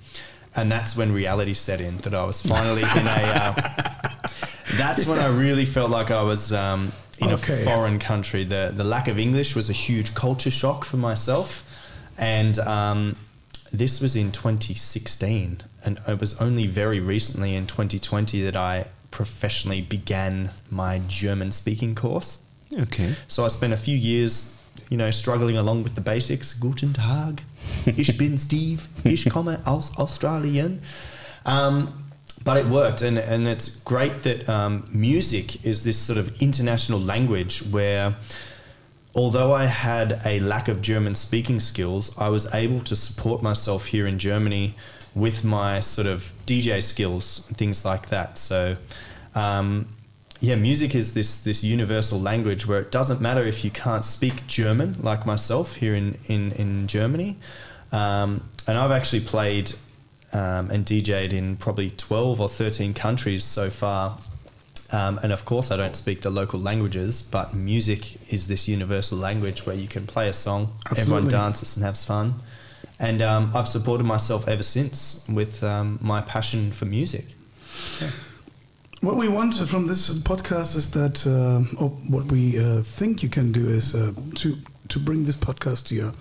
and 0.55 0.71
that's 0.73 0.97
when 0.97 1.13
reality 1.13 1.55
set 1.55 1.81
in. 1.81 1.99
That 1.99 2.15
I 2.15 2.25
was 2.25 2.43
finally 2.43 2.83
in 2.83 3.07
a. 3.07 3.23
Uh, 3.57 4.19
that's 4.77 5.07
when 5.07 5.19
I 5.19 5.29
really 5.29 5.65
felt 5.67 5.91
like 5.91 6.11
I 6.11 6.23
was 6.23 6.53
um, 6.53 6.93
in 7.21 7.31
Okay. 7.31 7.63
a 7.63 7.65
foreign 7.65 7.99
country. 8.01 8.43
The 8.45 8.73
the 8.75 8.85
lack 8.85 9.07
of 9.09 9.19
English 9.19 9.55
was 9.55 9.71
a 9.71 9.75
huge 9.75 10.15
culture 10.15 10.51
shock 10.51 10.85
for 10.85 10.97
myself, 10.97 11.63
and 12.19 12.59
um, 12.59 13.17
this 13.73 14.01
was 14.01 14.17
in 14.17 14.33
2016, 14.33 15.63
and 15.85 16.01
it 16.09 16.21
was 16.21 16.41
only 16.41 16.67
very 16.67 16.99
recently 16.99 17.55
in 17.55 17.67
2020 17.69 18.43
that 18.43 18.57
I 18.57 18.87
professionally 19.17 19.81
began 19.81 20.51
my 20.71 21.01
German 21.09 21.51
speaking 21.51 21.95
course. 21.95 22.39
okay. 22.79 23.15
So 23.29 23.47
I 23.47 23.49
spent 23.49 23.73
a 23.73 23.77
few 23.79 23.97
years, 23.97 24.61
you 24.91 24.99
know, 24.99 25.11
struggling 25.11 25.57
along 25.57 25.85
with 25.85 25.95
the 25.95 26.03
basics. 26.03 26.53
Guten 26.53 26.93
Tag, 26.93 27.43
ich 27.87 28.19
bin 28.19 28.37
Steve, 28.37 28.91
ich 29.05 29.25
komme 29.31 29.59
aus 29.65 29.91
Australien. 29.97 30.83
Um, 31.47 32.05
but 32.45 32.59
it 32.59 32.69
worked, 32.69 33.01
and, 33.01 33.19
and 33.19 33.49
it's 33.49 33.71
great 33.85 34.23
that 34.25 34.47
um, 34.51 34.87
music 34.93 35.65
is 35.65 35.83
this 35.83 35.99
sort 35.99 36.19
of 36.19 36.31
international 36.43 37.01
language 37.01 37.61
where, 37.71 38.17
although 39.15 39.55
I 39.55 39.65
had 39.65 40.21
a 40.27 40.41
lack 40.41 40.69
of 40.69 40.83
German 40.83 41.15
speaking 41.15 41.59
skills, 41.59 42.11
I 42.19 42.29
was 42.29 42.53
able 42.55 42.83
to 42.83 42.95
support 42.95 43.43
myself 43.43 43.87
here 43.87 44.07
in 44.07 44.19
Germany 44.19 44.75
with 45.17 45.43
my 45.43 45.81
sort 45.81 46.07
of 46.07 46.35
DJ 46.45 46.83
skills 46.83 47.45
and 47.49 47.57
things 47.57 47.85
like 47.87 48.11
that. 48.11 48.37
So, 48.37 48.77
um, 49.35 49.89
yeah, 50.41 50.55
music 50.55 50.95
is 50.95 51.15
this 51.15 51.43
this 51.43 51.65
universal 51.65 52.21
language 52.21 52.67
where 52.69 52.81
it 52.81 52.93
doesn't 52.93 53.21
matter 53.21 53.43
if 53.43 53.65
you 53.65 53.71
can't 53.71 54.05
speak 54.05 54.47
German, 54.47 54.97
like 55.01 55.25
myself 55.25 55.77
here 55.77 55.95
in 55.95 56.19
in 56.27 56.53
in 56.53 56.87
Germany. 56.87 57.39
Um, 57.91 58.45
and 58.69 58.77
I've 58.77 58.91
actually 58.91 59.21
played 59.21 59.73
um, 60.35 60.71
and 60.71 60.85
DJed 60.85 61.33
in 61.33 61.57
probably 61.57 61.91
twelve 61.91 62.39
or 62.39 62.51
thirteen 62.51 62.93
countries 62.93 63.43
so 63.43 63.71
far. 63.71 64.19
Um, 64.93 65.19
and 65.23 65.33
of 65.33 65.47
course, 65.47 65.71
I 65.71 65.77
don't 65.79 65.97
speak 65.97 66.21
the 66.21 66.31
local 66.31 66.61
languages, 66.61 67.23
but 67.23 67.55
music 67.55 68.31
is 68.31 68.47
this 68.47 68.69
universal 68.69 69.19
language 69.19 69.67
where 69.67 69.75
you 69.75 69.89
can 69.89 70.07
play 70.07 70.29
a 70.29 70.33
song, 70.33 70.75
everyone 70.97 71.27
dances 71.29 71.77
and 71.77 71.85
has 71.85 72.05
fun. 72.05 72.35
And 72.99 73.21
um, 73.21 73.51
I've 73.55 73.69
supported 73.69 74.05
myself 74.05 74.49
ever 74.49 74.63
since 74.63 75.27
with 75.29 75.63
um, 75.63 75.99
my 76.01 76.23
passion 76.23 76.73
for 76.73 76.87
music. 76.87 77.27
What 79.01 79.17
we 79.17 79.29
want 79.29 79.55
from 79.69 79.87
this 79.87 80.11
podcast 80.21 80.75
is 80.75 80.91
that, 80.93 81.27
uh, 81.27 81.63
or 81.83 81.91
what 82.09 82.27
we 82.27 82.59
uh, 82.59 82.83
think 82.83 83.23
you 83.23 83.29
can 83.29 83.53
do 83.53 83.69
is 83.69 83.95
uh, 83.95 84.13
to 84.37 84.57
to 84.89 84.99
bring 84.99 85.25
this 85.25 85.37
podcast 85.37 85.87
to 85.87 85.95
your 85.95 86.13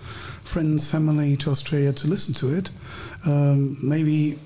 friends, 0.42 0.90
family, 0.90 1.36
to 1.36 1.50
Australia 1.50 1.92
to 1.92 2.06
listen 2.06 2.34
to 2.34 2.54
it. 2.54 2.70
Um, 3.24 3.78
maybe 3.80 4.38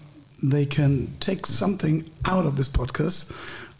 they 0.42 0.66
can 0.66 1.12
take 1.20 1.46
something 1.46 2.10
out 2.24 2.46
of 2.46 2.56
this 2.56 2.68
podcast, 2.68 3.30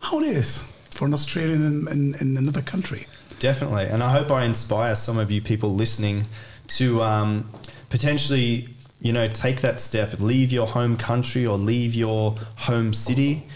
how 0.00 0.21
it 0.21 0.26
is 0.26 0.62
for 0.90 1.07
an 1.07 1.14
Australian 1.14 1.64
in, 1.64 1.88
in, 1.88 2.14
in 2.16 2.37
another 2.37 2.62
country. 2.62 3.07
Definitely. 3.38 3.87
And 3.87 4.02
I 4.02 4.11
hope 4.12 4.30
I 4.30 4.45
inspire 4.45 4.95
some 4.95 5.19
of 5.19 5.30
you 5.30 5.40
people 5.40 5.71
listening 5.71 6.25
to 6.69 7.02
um, 7.02 7.49
potentially, 7.91 8.69
you 9.01 9.13
know, 9.13 9.29
take 9.29 9.61
that 9.61 9.81
step, 9.81 10.19
leave 10.19 10.51
your 10.51 10.67
home 10.67 10.97
country 10.97 11.47
or 11.47 11.59
leave 11.59 11.95
your 11.95 12.37
home 12.57 12.95
city, 12.95 13.47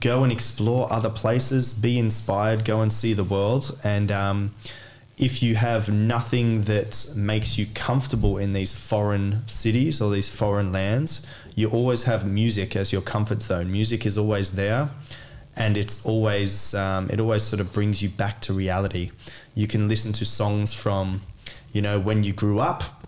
go 0.00 0.22
and 0.22 0.30
explore 0.30 0.92
other 0.92 1.08
places, 1.08 1.72
be 1.72 1.98
inspired, 1.98 2.64
go 2.64 2.82
and 2.82 2.92
see 2.92 3.14
the 3.14 3.24
world. 3.24 3.78
And 3.82 4.12
um, 4.12 4.54
if 5.16 5.42
you 5.42 5.54
have 5.54 5.88
nothing 5.88 6.62
that 6.62 7.14
makes 7.16 7.56
you 7.56 7.66
comfortable 7.74 8.36
in 8.36 8.52
these 8.52 8.74
foreign 8.74 9.46
cities 9.48 10.02
or 10.02 10.10
these 10.10 10.28
foreign 10.28 10.72
lands, 10.72 11.26
you 11.54 11.70
always 11.70 12.02
have 12.02 12.26
music 12.26 12.76
as 12.76 12.92
your 12.92 13.02
comfort 13.02 13.40
zone. 13.40 13.72
Music 13.72 14.04
is 14.04 14.18
always 14.18 14.52
there 14.52 14.90
and 15.56 15.76
it's 15.76 16.04
always 16.04 16.74
um, 16.74 17.08
it 17.10 17.20
always 17.20 17.42
sort 17.42 17.60
of 17.60 17.72
brings 17.72 18.02
you 18.02 18.08
back 18.08 18.40
to 18.42 18.52
reality. 18.52 19.10
You 19.54 19.66
can 19.66 19.88
listen 19.88 20.12
to 20.14 20.24
songs 20.24 20.72
from 20.74 21.22
you 21.72 21.82
know 21.82 22.00
when 22.00 22.24
you 22.24 22.32
grew 22.32 22.60
up, 22.60 23.03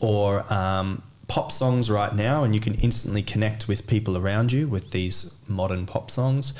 or 0.00 0.50
um, 0.52 1.02
pop 1.28 1.52
songs 1.52 1.90
right 1.90 2.14
now, 2.14 2.44
and 2.44 2.54
you 2.54 2.60
can 2.60 2.74
instantly 2.74 3.22
connect 3.22 3.68
with 3.68 3.86
people 3.86 4.16
around 4.16 4.52
you 4.52 4.66
with 4.66 4.90
these 4.90 5.40
modern 5.46 5.86
pop 5.86 6.10
songs. 6.10 6.54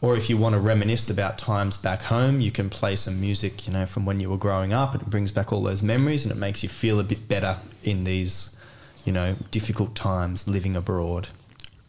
Or 0.00 0.16
if 0.16 0.28
you 0.28 0.36
want 0.36 0.54
to 0.54 0.58
reminisce 0.58 1.08
about 1.08 1.38
times 1.38 1.76
back 1.76 2.02
home, 2.02 2.40
you 2.40 2.50
can 2.50 2.68
play 2.68 2.96
some 2.96 3.20
music, 3.20 3.68
you 3.68 3.72
know, 3.72 3.86
from 3.86 4.04
when 4.04 4.18
you 4.18 4.30
were 4.30 4.36
growing 4.36 4.72
up, 4.72 4.94
and 4.94 5.02
it 5.02 5.10
brings 5.10 5.30
back 5.30 5.52
all 5.52 5.62
those 5.62 5.82
memories, 5.82 6.24
and 6.24 6.34
it 6.34 6.38
makes 6.38 6.62
you 6.62 6.68
feel 6.68 6.98
a 6.98 7.04
bit 7.04 7.28
better 7.28 7.58
in 7.84 8.02
these, 8.02 8.58
you 9.04 9.12
know, 9.12 9.36
difficult 9.52 9.94
times 9.94 10.48
living 10.48 10.74
abroad. 10.74 11.28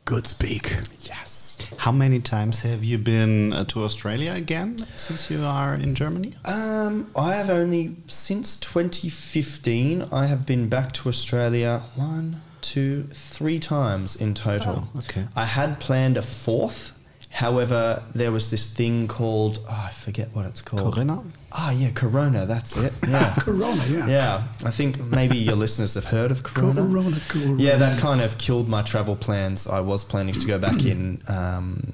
Good 0.06 0.28
speak. 0.28 0.76
Yes. 1.02 1.58
How 1.78 1.92
many 1.92 2.20
times 2.20 2.62
have 2.62 2.84
you 2.84 2.98
been 2.98 3.52
uh, 3.52 3.66
to 3.66 3.84
Australia 3.84 4.34
again 4.34 4.78
since 4.96 5.32
you 5.32 5.44
are 5.44 5.74
in 5.74 5.96
Germany? 5.96 6.36
Um, 6.84 7.12
I 7.16 7.36
have 7.36 7.50
only 7.50 7.96
since 8.08 8.60
2015. 8.60 10.10
I 10.12 10.26
have 10.26 10.46
been 10.46 10.68
back 10.68 10.92
to 10.94 11.10
Australia 11.10 11.84
one, 11.96 12.42
two, 12.62 13.04
three 13.14 13.60
times 13.60 14.16
in 14.16 14.34
total. 14.34 14.90
Oh, 14.94 15.00
okay. 15.00 15.28
I 15.36 15.46
had 15.46 15.80
planned 15.80 16.18
a 16.18 16.22
fourth. 16.22 16.92
However, 17.30 18.04
there 18.14 18.32
was 18.32 18.52
this 18.52 18.72
thing 18.72 19.08
called 19.08 19.60
oh, 19.68 19.86
I 19.88 19.92
forget 19.92 20.30
what 20.34 20.46
it's 20.46 20.62
called. 20.62 20.94
Corona. 20.94 21.24
Ah, 21.52 21.72
yeah, 21.72 21.92
Corona. 21.92 22.46
That's 22.46 22.78
it. 22.78 22.94
Yeah. 23.08 23.34
Corona, 23.40 23.84
yeah. 23.88 24.08
yeah, 24.08 24.44
I 24.66 24.72
think 24.72 25.00
maybe 25.06 25.38
your 25.38 25.56
listeners 25.56 25.96
have 25.96 26.06
heard 26.06 26.32
of 26.32 26.44
Corona. 26.44 26.82
Corona, 26.82 27.20
Corona. 27.30 27.62
Yeah, 27.62 27.78
that 27.78 28.00
kind 28.00 28.22
of 28.22 28.38
killed 28.38 28.68
my 28.68 28.82
travel 28.82 29.16
plans. 29.16 29.68
I 29.68 29.80
was 29.80 30.04
planning 30.04 30.36
to 30.36 30.46
go 30.46 30.60
back 30.60 30.86
in 30.86 31.22
um, 31.28 31.94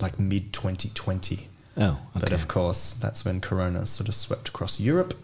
like 0.00 0.18
mid 0.18 0.52
2020. 0.52 1.48
Oh, 1.76 1.98
But 2.14 2.32
of 2.32 2.46
course, 2.48 2.92
that's 2.92 3.24
when 3.24 3.40
Corona 3.40 3.86
sort 3.86 4.08
of 4.08 4.14
swept 4.14 4.48
across 4.48 4.80
Europe. 4.80 5.14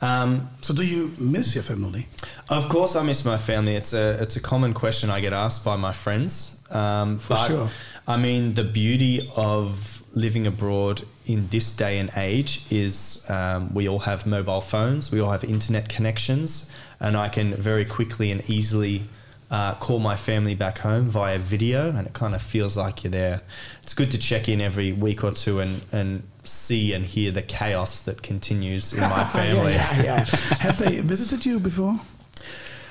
Um, 0.00 0.48
So, 0.60 0.74
do 0.74 0.82
you 0.82 1.12
miss 1.18 1.54
your 1.54 1.64
family? 1.64 2.06
of 2.48 2.68
course, 2.68 2.96
I 2.96 3.02
miss 3.02 3.24
my 3.24 3.38
family. 3.38 3.76
It's 3.76 3.92
a 3.92 4.18
it's 4.22 4.36
a 4.36 4.40
common 4.40 4.72
question 4.74 5.10
I 5.10 5.20
get 5.20 5.32
asked 5.32 5.64
by 5.64 5.76
my 5.76 5.92
friends. 5.92 6.60
Um, 6.70 7.18
For 7.18 7.34
but 7.34 7.46
sure. 7.46 7.68
I 8.08 8.16
mean, 8.16 8.54
the 8.54 8.64
beauty 8.64 9.20
of 9.36 10.02
living 10.14 10.46
abroad 10.46 11.02
in 11.26 11.48
this 11.48 11.70
day 11.76 11.98
and 11.98 12.10
age 12.16 12.62
is 12.70 13.24
um, 13.30 13.72
we 13.74 13.88
all 13.88 14.00
have 14.00 14.26
mobile 14.26 14.60
phones, 14.60 15.10
we 15.12 15.20
all 15.20 15.30
have 15.30 15.44
internet 15.44 15.88
connections, 15.88 16.70
and 16.98 17.16
I 17.16 17.28
can 17.28 17.54
very 17.54 17.84
quickly 17.84 18.32
and 18.32 18.42
easily 18.50 19.02
uh, 19.52 19.74
call 19.74 19.98
my 20.00 20.16
family 20.16 20.54
back 20.54 20.78
home 20.78 21.04
via 21.10 21.38
video, 21.38 21.90
and 21.90 22.06
it 22.08 22.14
kind 22.14 22.34
of 22.34 22.42
feels 22.42 22.76
like 22.76 23.04
you're 23.04 23.10
there. 23.12 23.42
It's 23.84 23.94
good 23.94 24.10
to 24.12 24.18
check 24.18 24.48
in 24.48 24.60
every 24.60 24.92
week 24.92 25.22
or 25.22 25.30
two 25.32 25.60
and, 25.60 25.84
and 25.92 26.22
see 26.42 26.92
and 26.94 27.04
hear 27.04 27.30
the 27.30 27.42
chaos 27.42 28.00
that 28.00 28.22
continues 28.22 28.92
in 28.94 29.00
my 29.00 29.24
family. 29.36 29.74
yeah, 29.74 29.96
yeah, 29.96 30.04
yeah. 30.04 30.24
Have 30.60 30.78
they 30.78 31.00
visited 31.02 31.44
you 31.46 31.60
before? 31.60 32.00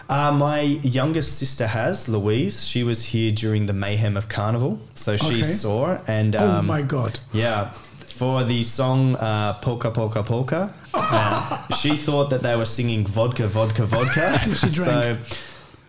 Uh, 0.08 0.32
my 0.32 0.62
youngest 0.84 1.38
sister 1.40 1.66
has, 1.68 2.08
Louise. 2.08 2.66
She 2.68 2.84
was 2.84 3.06
here 3.06 3.32
during 3.32 3.66
the 3.66 3.74
mayhem 3.74 4.16
of 4.18 4.28
Carnival, 4.30 4.80
so 4.94 5.18
she 5.18 5.26
Okay. 5.40 5.44
saw 5.44 5.98
and 6.06 6.36
oh 6.36 6.52
um, 6.60 6.68
my 6.68 6.82
God! 6.82 7.20
yeah, 7.34 7.72
for 7.72 8.44
the 8.44 8.62
song 8.62 9.16
uh, 9.16 9.54
Polka 9.62 9.90
Polka 9.90 10.22
Polka, 10.22 10.74
uh, 10.94 11.68
she 11.76 11.96
thought 11.96 12.30
that 12.30 12.42
they 12.44 12.56
were 12.58 12.66
singing 12.66 13.06
vodka 13.08 13.48
Vodka 13.48 13.86
Vodka. 13.86 14.38
She 14.40 14.70
drank. 14.70 15.26
So 15.26 15.36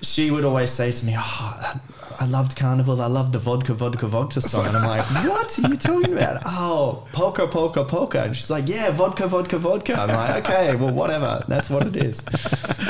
she 0.02 0.30
would 0.30 0.44
always 0.44 0.70
say 0.70 0.92
to 0.92 1.06
me, 1.06 1.14
"Oh, 1.16 1.80
I 2.20 2.26
loved 2.26 2.56
Carnival. 2.56 3.00
I 3.00 3.06
loved 3.06 3.32
the 3.32 3.38
vodka 3.38 3.74
Vodka 3.74 4.06
Vodka 4.06 4.40
song." 4.40 4.66
And 4.66 4.76
I'm 4.76 4.86
like, 4.86 5.04
"What 5.26 5.58
are 5.58 5.68
you 5.68 5.76
talking 5.76 6.12
about?" 6.12 6.42
Oh, 6.44 7.06
Polka 7.12 7.46
Polka 7.46 7.84
Polka. 7.84 8.24
And 8.24 8.36
she's 8.36 8.50
like, 8.50 8.68
"Yeah, 8.68 8.90
vodka 8.90 9.26
Vodka 9.28 9.58
Vodka." 9.58 9.94
I'm 9.94 10.08
like, 10.08 10.44
"Okay, 10.44 10.74
well, 10.76 10.92
whatever. 10.92 11.44
That's 11.48 11.70
what 11.70 11.86
it 11.86 11.96
is." 11.96 12.24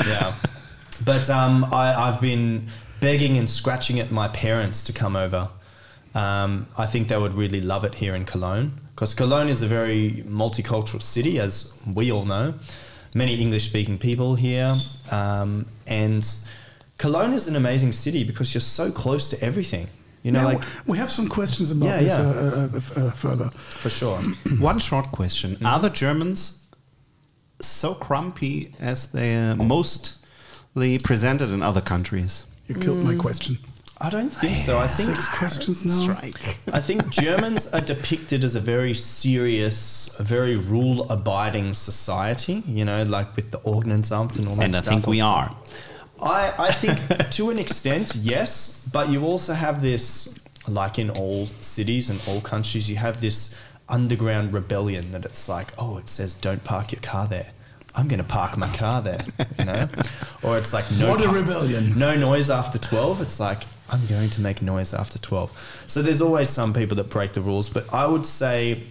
Yeah. 0.05 0.33
But 1.05 1.29
um, 1.29 1.65
I, 1.71 1.93
I've 1.93 2.19
been 2.19 2.67
begging 2.99 3.37
and 3.37 3.49
scratching 3.49 3.99
at 3.99 4.11
my 4.11 4.27
parents 4.27 4.83
to 4.85 4.93
come 4.93 5.15
over. 5.15 5.49
Um, 6.13 6.67
I 6.77 6.85
think 6.85 7.07
they 7.07 7.17
would 7.17 7.33
really 7.33 7.61
love 7.61 7.83
it 7.85 7.95
here 7.95 8.15
in 8.15 8.25
Cologne 8.25 8.79
because 8.93 9.13
Cologne 9.13 9.49
is 9.49 9.61
a 9.61 9.67
very 9.67 10.23
multicultural 10.27 11.01
city, 11.01 11.39
as 11.39 11.77
we 11.91 12.11
all 12.11 12.25
know. 12.25 12.53
Many 13.13 13.35
English 13.35 13.65
speaking 13.65 13.97
people 13.97 14.35
here. 14.35 14.77
Um, 15.09 15.65
and 15.87 16.23
Cologne 17.03 17.33
is 17.35 17.47
an 17.47 17.55
amazing 17.55 17.91
city 17.91 18.23
because 18.23 18.53
you're 18.53 18.61
so 18.79 18.85
close 18.91 19.23
to 19.31 19.37
everything. 19.49 19.87
You 20.25 20.31
know, 20.31 20.39
Yeah, 20.41 20.53
like, 20.53 20.63
we 20.91 20.97
have 20.97 21.11
some 21.11 21.27
questions 21.27 21.69
about 21.71 21.85
Yeah, 21.89 21.99
this 22.03 22.13
yeah. 22.13 22.29
Uh, 22.29 23.01
uh, 23.01 23.07
uh, 23.07 23.11
further. 23.11 23.49
for 23.83 23.89
sure. 23.89 24.17
One 24.71 24.79
short 24.79 25.07
question: 25.11 25.49
Are 25.65 25.79
the 25.81 25.89
Germans 26.03 26.41
so 27.59 27.93
grumpy 28.05 28.55
as 28.79 29.07
they 29.07 29.29
are 29.35 29.55
mostly 29.55 30.97
presented 31.09 31.49
in 31.55 31.61
other 31.61 31.81
countries? 31.81 32.45
You 32.67 32.75
killed 32.75 32.99
Mm. 33.03 33.07
my 33.11 33.15
question. 33.27 33.57
I 34.05 34.09
don't 34.09 34.33
think 34.41 34.57
so. 34.57 34.73
I 34.79 34.87
think 34.87 35.09
Six 35.09 35.29
questions 35.41 35.77
now. 35.85 36.01
Strike. 36.05 36.57
I 36.73 36.81
think 36.87 36.99
Germans 37.09 37.63
are 37.75 37.81
depicted 37.93 38.43
as 38.43 38.55
a 38.55 38.59
very 38.75 38.93
serious, 38.93 40.09
a 40.19 40.23
very 40.23 40.55
rule 40.73 40.99
abiding 41.17 41.73
society, 41.73 42.63
you 42.79 42.85
know, 42.89 43.03
like 43.17 43.29
with 43.37 43.47
the 43.51 43.59
Ordnungsamt 43.73 44.37
and 44.39 44.47
all 44.47 44.55
that 44.55 44.65
And 44.65 44.75
I 44.75 44.81
stuff. 44.81 44.89
think 44.93 45.07
we 45.07 45.21
are. 45.21 45.49
I, 46.21 46.53
I 46.57 46.71
think 46.71 47.29
to 47.31 47.49
an 47.49 47.59
extent, 47.59 48.13
yes, 48.15 48.87
but 48.91 49.09
you 49.09 49.23
also 49.23 49.53
have 49.53 49.81
this, 49.81 50.39
like 50.67 50.99
in 50.99 51.09
all 51.09 51.47
cities 51.61 52.09
and 52.09 52.21
all 52.27 52.41
countries, 52.41 52.89
you 52.89 52.95
have 52.97 53.19
this 53.21 53.59
underground 53.89 54.53
rebellion 54.53 55.11
that 55.11 55.25
it's 55.25 55.49
like, 55.49 55.73
oh, 55.77 55.97
it 55.97 56.07
says 56.09 56.33
don't 56.33 56.63
park 56.63 56.91
your 56.91 57.01
car 57.01 57.27
there. 57.27 57.51
I'm 57.95 58.07
going 58.07 58.21
to 58.21 58.27
park 58.27 58.57
my 58.57 58.69
car 58.75 59.01
there, 59.01 59.23
you 59.59 59.65
know? 59.65 59.87
Or 60.41 60.57
it's 60.57 60.73
like 60.73 60.83
no 60.97 61.09
What 61.09 61.23
a 61.23 61.29
rebellion. 61.29 61.97
no 61.97 62.15
noise 62.17 62.49
after 62.49 62.77
12. 62.77 63.21
It's 63.21 63.39
like, 63.39 63.63
I'm 63.89 64.05
going 64.07 64.29
to 64.31 64.41
make 64.41 64.61
noise 64.61 64.93
after 64.93 65.17
12. 65.19 65.83
So 65.87 66.01
there's 66.01 66.21
always 66.21 66.49
some 66.49 66.73
people 66.73 66.97
that 66.97 67.09
break 67.09 67.31
the 67.33 67.39
rules, 67.41 67.69
but 67.69 67.93
I 67.93 68.05
would 68.07 68.25
say 68.25 68.83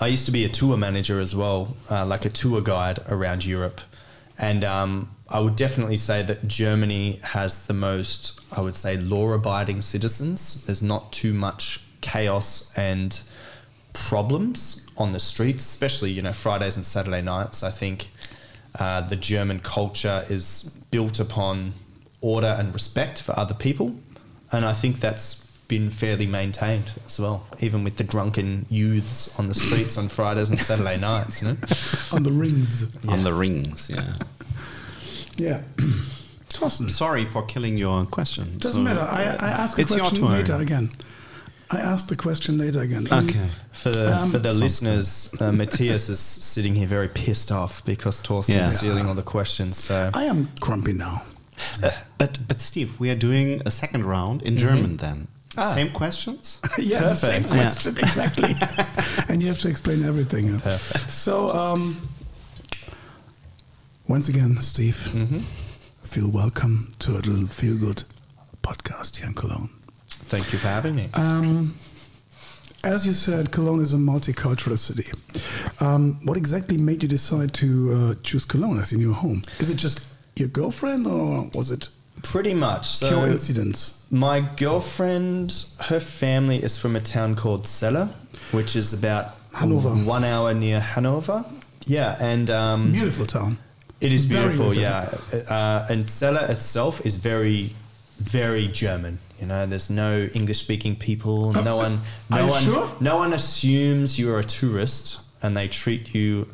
I 0.00 0.08
used 0.08 0.26
to 0.26 0.32
be 0.32 0.44
a 0.44 0.48
tour 0.50 0.76
manager 0.76 1.18
as 1.20 1.34
well, 1.34 1.76
uh, 1.90 2.04
like 2.04 2.24
a 2.24 2.28
tour 2.30 2.60
guide 2.60 2.98
around 3.08 3.46
Europe. 3.46 3.80
And 4.38 4.64
um, 4.64 5.10
I 5.32 5.40
would 5.40 5.56
definitely 5.56 5.96
say 5.96 6.22
that 6.22 6.46
Germany 6.46 7.18
has 7.22 7.66
the 7.66 7.72
most, 7.72 8.38
I 8.52 8.60
would 8.60 8.76
say, 8.76 8.98
law 8.98 9.32
abiding 9.32 9.80
citizens. 9.80 10.66
There's 10.66 10.82
not 10.82 11.10
too 11.10 11.32
much 11.32 11.80
chaos 12.02 12.70
and 12.76 13.18
problems 13.94 14.86
on 14.98 15.12
the 15.12 15.18
streets, 15.18 15.62
especially, 15.64 16.10
you 16.10 16.20
know, 16.20 16.34
Fridays 16.34 16.76
and 16.76 16.84
Saturday 16.84 17.22
nights. 17.22 17.62
I 17.62 17.70
think 17.70 18.10
uh, 18.78 19.00
the 19.00 19.16
German 19.16 19.60
culture 19.60 20.26
is 20.28 20.64
built 20.90 21.18
upon 21.18 21.72
order 22.20 22.54
and 22.58 22.74
respect 22.74 23.22
for 23.22 23.38
other 23.38 23.54
people. 23.54 23.96
And 24.52 24.66
I 24.66 24.74
think 24.74 25.00
that's 25.00 25.46
been 25.66 25.88
fairly 25.88 26.26
maintained 26.26 26.92
as 27.06 27.18
well, 27.18 27.46
even 27.60 27.84
with 27.84 27.96
the 27.96 28.04
drunken 28.04 28.66
youths 28.68 29.38
on 29.38 29.48
the 29.48 29.54
streets 29.54 29.96
on 29.96 30.08
Fridays 30.08 30.50
and 30.50 30.58
Saturday 30.58 30.98
nights, 30.98 31.40
you 31.40 31.48
know? 31.48 31.56
On 32.12 32.22
the 32.22 32.30
rings. 32.30 32.94
On 33.08 33.24
the 33.24 33.32
rings, 33.32 33.88
yeah. 33.88 34.12
Yeah. 35.36 35.62
Thorsten, 36.50 36.88
Sorry 36.90 37.24
for 37.24 37.42
killing 37.44 37.78
your 37.78 38.04
question. 38.06 38.58
doesn't 38.58 38.72
So- 38.80 38.82
matter. 38.84 39.00
I, 39.00 39.22
I 39.22 39.50
ask 39.50 39.76
the 39.76 39.82
It's 39.82 39.90
your 39.90 40.00
question 40.00 40.24
turn. 40.26 40.32
later 40.32 40.54
again. 40.56 40.90
I 41.70 41.80
asked 41.80 42.08
the 42.08 42.16
question 42.16 42.58
later 42.58 42.80
again. 42.82 43.08
Okay. 43.10 43.48
For 43.72 43.88
the, 43.90 44.14
Um, 44.18 44.30
for 44.30 44.38
the 44.38 44.52
listeners, 44.52 45.34
uh, 45.40 45.50
Matthias 45.52 46.08
is 46.10 46.20
sitting 46.20 46.74
here 46.74 46.86
very 46.86 47.08
pissed 47.08 47.50
off 47.50 47.82
because 47.86 48.20
Torsten 48.20 48.54
Yeah. 48.56 48.66
stealing 48.66 49.06
all 49.06 49.14
the 49.14 49.22
questions. 49.22 49.78
So 49.78 50.10
I 50.12 50.24
am 50.24 50.48
grumpy 50.60 50.92
now. 50.92 51.22
But 52.18 52.38
but 52.46 52.60
Steve, 52.60 52.90
we 53.00 53.08
are 53.10 53.14
doing 53.18 53.62
a 53.64 53.70
second 53.70 54.04
round 54.04 54.42
in 54.42 54.56
German 54.56 54.96
then. 54.98 55.28
Ah. 55.56 55.72
Same 55.74 55.90
questions? 55.92 56.58
yeah, 56.78 57.00
the 57.00 57.14
same 57.14 57.42
Perfect. 57.42 57.54
Yeah. 57.54 57.62
question 57.70 57.96
exactly. 57.98 58.54
and 59.28 59.42
you 59.42 59.48
have 59.48 59.58
to 59.60 59.68
explain 59.68 60.04
everything. 60.04 60.58
Perfect. 60.60 61.10
So, 61.10 61.50
um, 61.56 61.96
once 64.12 64.28
again, 64.28 64.60
Steve, 64.60 64.96
Mm-hmm. 65.14 65.38
feel 66.12 66.28
welcome 66.28 66.92
to 66.98 67.12
a 67.12 67.20
little 67.28 67.46
feel 67.48 67.76
good 67.78 68.04
podcast 68.62 69.16
here 69.16 69.26
in 69.26 69.34
Cologne. 69.34 69.70
thank 70.32 70.52
you 70.52 70.58
for 70.58 70.68
having 70.68 70.94
me. 70.94 71.08
Um, 71.14 71.74
as 72.84 73.06
you 73.06 73.12
said, 73.14 73.50
Cologne 73.52 73.80
is 73.80 73.94
a 73.94 73.96
multicultural 73.96 74.78
city. 74.78 75.08
Um, 75.80 76.20
what 76.26 76.36
exactly 76.36 76.76
made 76.76 77.02
you 77.02 77.08
decide 77.08 77.54
to 77.54 77.68
uh, 77.94 78.14
choose 78.22 78.44
Cologne 78.44 78.78
as 78.80 78.92
your 78.92 79.00
new 79.00 79.12
home? 79.14 79.40
Is 79.60 79.70
it 79.70 79.76
just 79.76 80.04
your 80.36 80.48
girlfriend, 80.48 81.06
or 81.06 81.48
was 81.54 81.70
it 81.70 81.88
Pretty 82.22 82.54
much. 82.54 82.86
So 82.86 83.08
coincidence? 83.10 84.00
My 84.10 84.40
girlfriend, 84.56 85.64
her 85.88 86.00
family 86.00 86.58
is 86.62 86.76
from 86.78 86.94
a 86.96 87.00
town 87.00 87.34
called 87.34 87.66
Celle, 87.66 88.06
which 88.52 88.76
is 88.76 88.92
about 88.92 89.24
Hanover. 89.54 89.90
one 89.90 90.22
hour 90.24 90.52
near 90.54 90.78
Hanover. 90.80 91.44
Yeah, 91.86 92.16
and 92.20 92.48
um, 92.50 92.92
Beautiful 92.92 93.26
town. 93.26 93.56
It 94.02 94.12
is 94.12 94.26
beautiful. 94.26 94.70
beautiful. 94.70 94.74
Yeah, 94.74 95.48
uh, 95.48 95.86
and 95.88 96.08
Celle 96.08 96.36
itself 96.36 97.04
is 97.06 97.16
very, 97.16 97.74
very 98.18 98.66
German. 98.68 99.18
You 99.40 99.46
know, 99.46 99.66
there's 99.66 99.90
no 99.90 100.28
English-speaking 100.34 100.96
people. 100.96 101.52
No 101.52 101.76
one, 101.76 102.00
are 102.30 102.38
no 102.38 102.44
you 102.44 102.50
one, 102.50 102.62
sure? 102.62 102.90
no 103.00 103.16
one 103.16 103.32
assumes 103.32 104.18
you're 104.18 104.38
a 104.38 104.44
tourist, 104.44 105.22
and 105.42 105.56
they 105.56 105.68
treat 105.68 106.14
you 106.14 106.48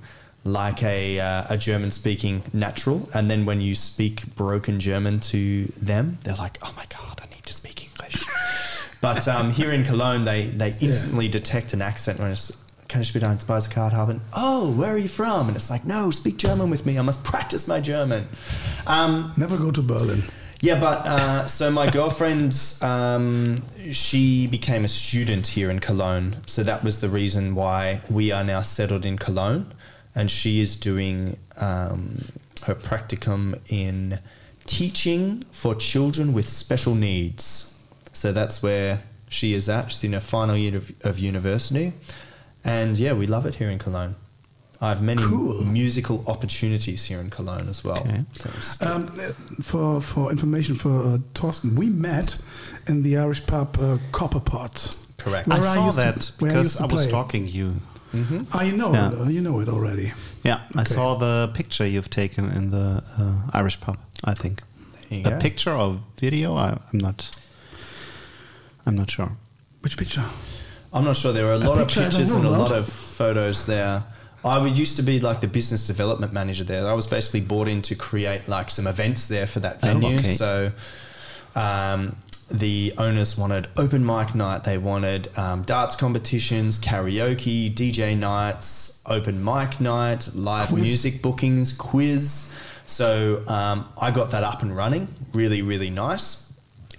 like 0.45 0.83
a, 0.83 1.21
uh, 1.21 1.45
a 1.51 1.59
German 1.59 1.91
speaking 1.91 2.43
natural. 2.53 3.09
And 3.15 3.31
then 3.31 3.45
when 3.45 3.61
you 3.61 3.75
speak 3.75 4.35
broken 4.35 4.81
German 4.81 5.21
to 5.21 5.67
them, 5.77 6.19
they're 6.25 6.35
like, 6.35 6.59
oh 6.63 6.73
my 6.77 6.87
God, 6.89 7.21
I 7.23 7.27
need 7.35 7.45
to 7.45 7.53
speak 7.53 7.85
English. 7.91 8.25
but 9.01 9.27
um, 9.29 9.51
here 9.51 9.73
in 9.73 9.85
Cologne, 9.85 10.25
they, 10.25 10.47
they 10.47 10.77
instantly 10.81 11.29
detect 11.29 11.73
an 11.73 11.83
accent 11.83 12.19
when 12.19 12.31
it's, 12.31 12.53
kann 12.89 13.03
ich 13.03 13.13
bitte 13.13 13.29
ein 13.29 13.39
Speisekarte 13.39 13.97
haben? 13.97 14.21
Oh, 14.35 14.73
where 14.77 14.91
are 14.93 14.99
you 14.99 15.09
from? 15.09 15.49
And 15.49 15.57
it's 15.57 15.71
like, 15.71 15.85
no, 15.85 16.11
speak 16.11 16.39
German 16.39 16.71
with 16.71 16.87
me. 16.87 16.99
I 16.99 17.03
must 17.03 17.23
practice 17.23 17.69
my 17.69 17.81
German. 17.81 18.27
Um, 18.87 19.33
Never 19.37 19.59
go 19.59 19.71
to 19.71 19.83
Berlin. 19.83 20.23
yeah, 20.61 20.81
but 20.81 21.07
uh, 21.07 21.47
so 21.47 21.71
my 21.71 21.89
girlfriend, 21.91 22.53
um, 22.83 23.63
she 23.93 24.47
became 24.47 24.85
a 24.85 24.89
student 24.89 25.47
here 25.49 25.71
in 25.71 25.79
Cologne. 25.81 26.37
So 26.47 26.63
that 26.65 26.83
was 26.83 27.01
the 27.01 27.09
reason 27.09 27.55
why 27.55 28.01
we 28.11 28.33
are 28.33 28.43
now 28.43 28.63
settled 28.63 29.05
in 29.05 29.19
Cologne. 29.19 29.73
And 30.15 30.31
she 30.31 30.61
is 30.61 30.75
doing 30.75 31.37
um, 31.59 32.25
her 32.65 32.75
practicum 32.75 33.61
in 33.69 34.19
teaching 34.67 35.45
for 35.53 35.75
children 35.75 36.33
with 36.33 36.49
special 36.49 36.95
needs. 36.95 37.77
So 38.13 38.33
that's 38.33 38.63
where 38.63 39.03
she 39.29 39.53
is 39.55 39.69
at. 39.69 39.93
She's 39.93 40.05
in 40.05 40.15
her 40.15 40.21
final 40.21 40.57
year 40.57 40.77
of, 40.77 40.93
of 41.03 41.19
university. 41.19 41.93
And 42.69 42.99
yeah, 42.99 43.15
we 43.15 43.27
love 43.27 43.47
it 43.49 43.55
here 43.57 43.71
in 43.71 43.79
Cologne. 43.79 44.15
I 44.81 44.89
have 44.91 45.03
many 45.03 45.23
Cool. 45.23 45.65
musical 45.65 46.23
opportunities 46.27 47.05
here 47.07 47.19
in 47.21 47.31
Cologne 47.31 47.69
as 47.69 47.83
well. 47.83 47.99
Okay. 47.99 48.25
So 48.39 48.51
it's 48.57 48.79
good. 48.79 48.89
Um, 48.89 49.07
for 49.63 50.01
for 50.01 50.31
information 50.31 50.77
for 50.77 50.91
uh, 50.91 51.19
Torsten, 51.35 51.75
we 51.77 51.87
met 51.87 52.39
in 52.87 53.03
the 53.03 53.17
Irish 53.19 53.45
pub 53.47 53.77
uh, 53.81 53.99
Copper 54.13 54.41
Pot. 54.41 54.97
Correct. 55.17 55.49
Where 55.49 55.59
I 55.59 55.71
I 55.71 55.75
saw 55.75 55.87
used 55.87 55.99
to- 55.99 56.05
that 56.05 56.31
I 56.41 56.45
because 56.47 56.81
I, 56.81 56.85
was 56.87 56.93
play. 57.03 57.09
stalking 57.09 57.49
you. 57.49 57.75
Ah, 58.53 58.63
you 58.63 58.73
know, 58.77 58.93
Yeah. 58.93 59.13
it, 59.13 59.21
uh, 59.21 59.25
you 59.29 59.41
know 59.41 59.61
it 59.61 59.69
already. 59.69 60.13
Yeah, 60.45 60.61
I 60.77 60.85
saw 60.85 61.17
the 61.19 61.49
picture 61.55 61.87
you've 61.87 62.09
taken 62.11 62.45
in 62.57 62.71
the 62.71 63.03
uh, 63.19 63.59
Irish 63.61 63.79
pub. 63.81 63.97
I 64.25 64.35
think 64.35 64.63
There 65.11 65.19
you 65.21 65.27
a 65.27 65.31
go. 65.31 65.39
picture 65.39 65.73
or 65.77 65.99
video. 66.21 66.55
I, 66.57 66.69
I'm 66.93 66.99
not. 67.01 67.31
I'm 68.87 68.95
not 68.97 69.11
sure. 69.11 69.31
Which 69.83 69.97
picture? 69.97 70.25
I'm 70.93 71.05
not 71.05 71.17
sure. 71.17 71.33
There 71.33 71.47
are 71.47 71.53
a 71.53 71.57
A 71.57 71.59
lot 71.59 71.79
of 71.79 71.89
picture 71.89 72.01
don't 72.01 72.11
pictures 72.11 72.33
and 72.33 72.45
a 72.45 72.51
lot 72.51 72.73
of 72.73 72.89
photos 72.89 73.67
there. 73.67 74.05
I 74.45 74.59
would 74.59 74.79
used 74.79 74.97
to 74.97 75.03
be 75.03 75.21
like 75.21 75.41
the 75.41 75.49
business 75.49 75.87
development 75.87 76.33
manager 76.33 76.65
there. 76.65 76.89
I 76.89 76.93
was 76.93 77.07
basically 77.07 77.41
brought 77.41 77.69
in 77.69 77.83
to 77.83 77.95
create 77.95 78.49
like 78.49 78.71
some 78.71 78.87
events 78.87 79.29
there 79.29 79.47
for 79.47 79.61
that 79.61 79.79
Oh, 79.83 79.87
venue. 79.89 80.17
okay. 80.17 80.35
So 80.35 80.73
um, 81.55 82.17
the 82.51 82.95
owners 82.99 83.37
wanted 83.37 83.69
open 83.77 84.07
mic 84.07 84.35
night. 84.35 84.65
They 84.65 84.79
wanted 84.79 85.37
um, 85.37 85.63
darts 85.63 85.97
competitions, 85.97 86.79
karaoke, 86.79 87.75
DJ 87.75 88.17
nights, 88.17 89.03
open 89.07 89.45
mic 89.45 89.81
night, 89.81 90.31
live 90.35 90.69
Quiz. 90.69 90.83
music 90.83 91.21
bookings, 91.21 91.73
quiz. 91.77 92.55
So 92.87 93.43
um, 93.49 93.89
I 94.01 94.11
got 94.13 94.31
that 94.31 94.45
up 94.45 94.63
and 94.63 94.75
running. 94.75 95.09
Really, 95.35 95.61
really 95.63 95.91
nice. 95.91 96.48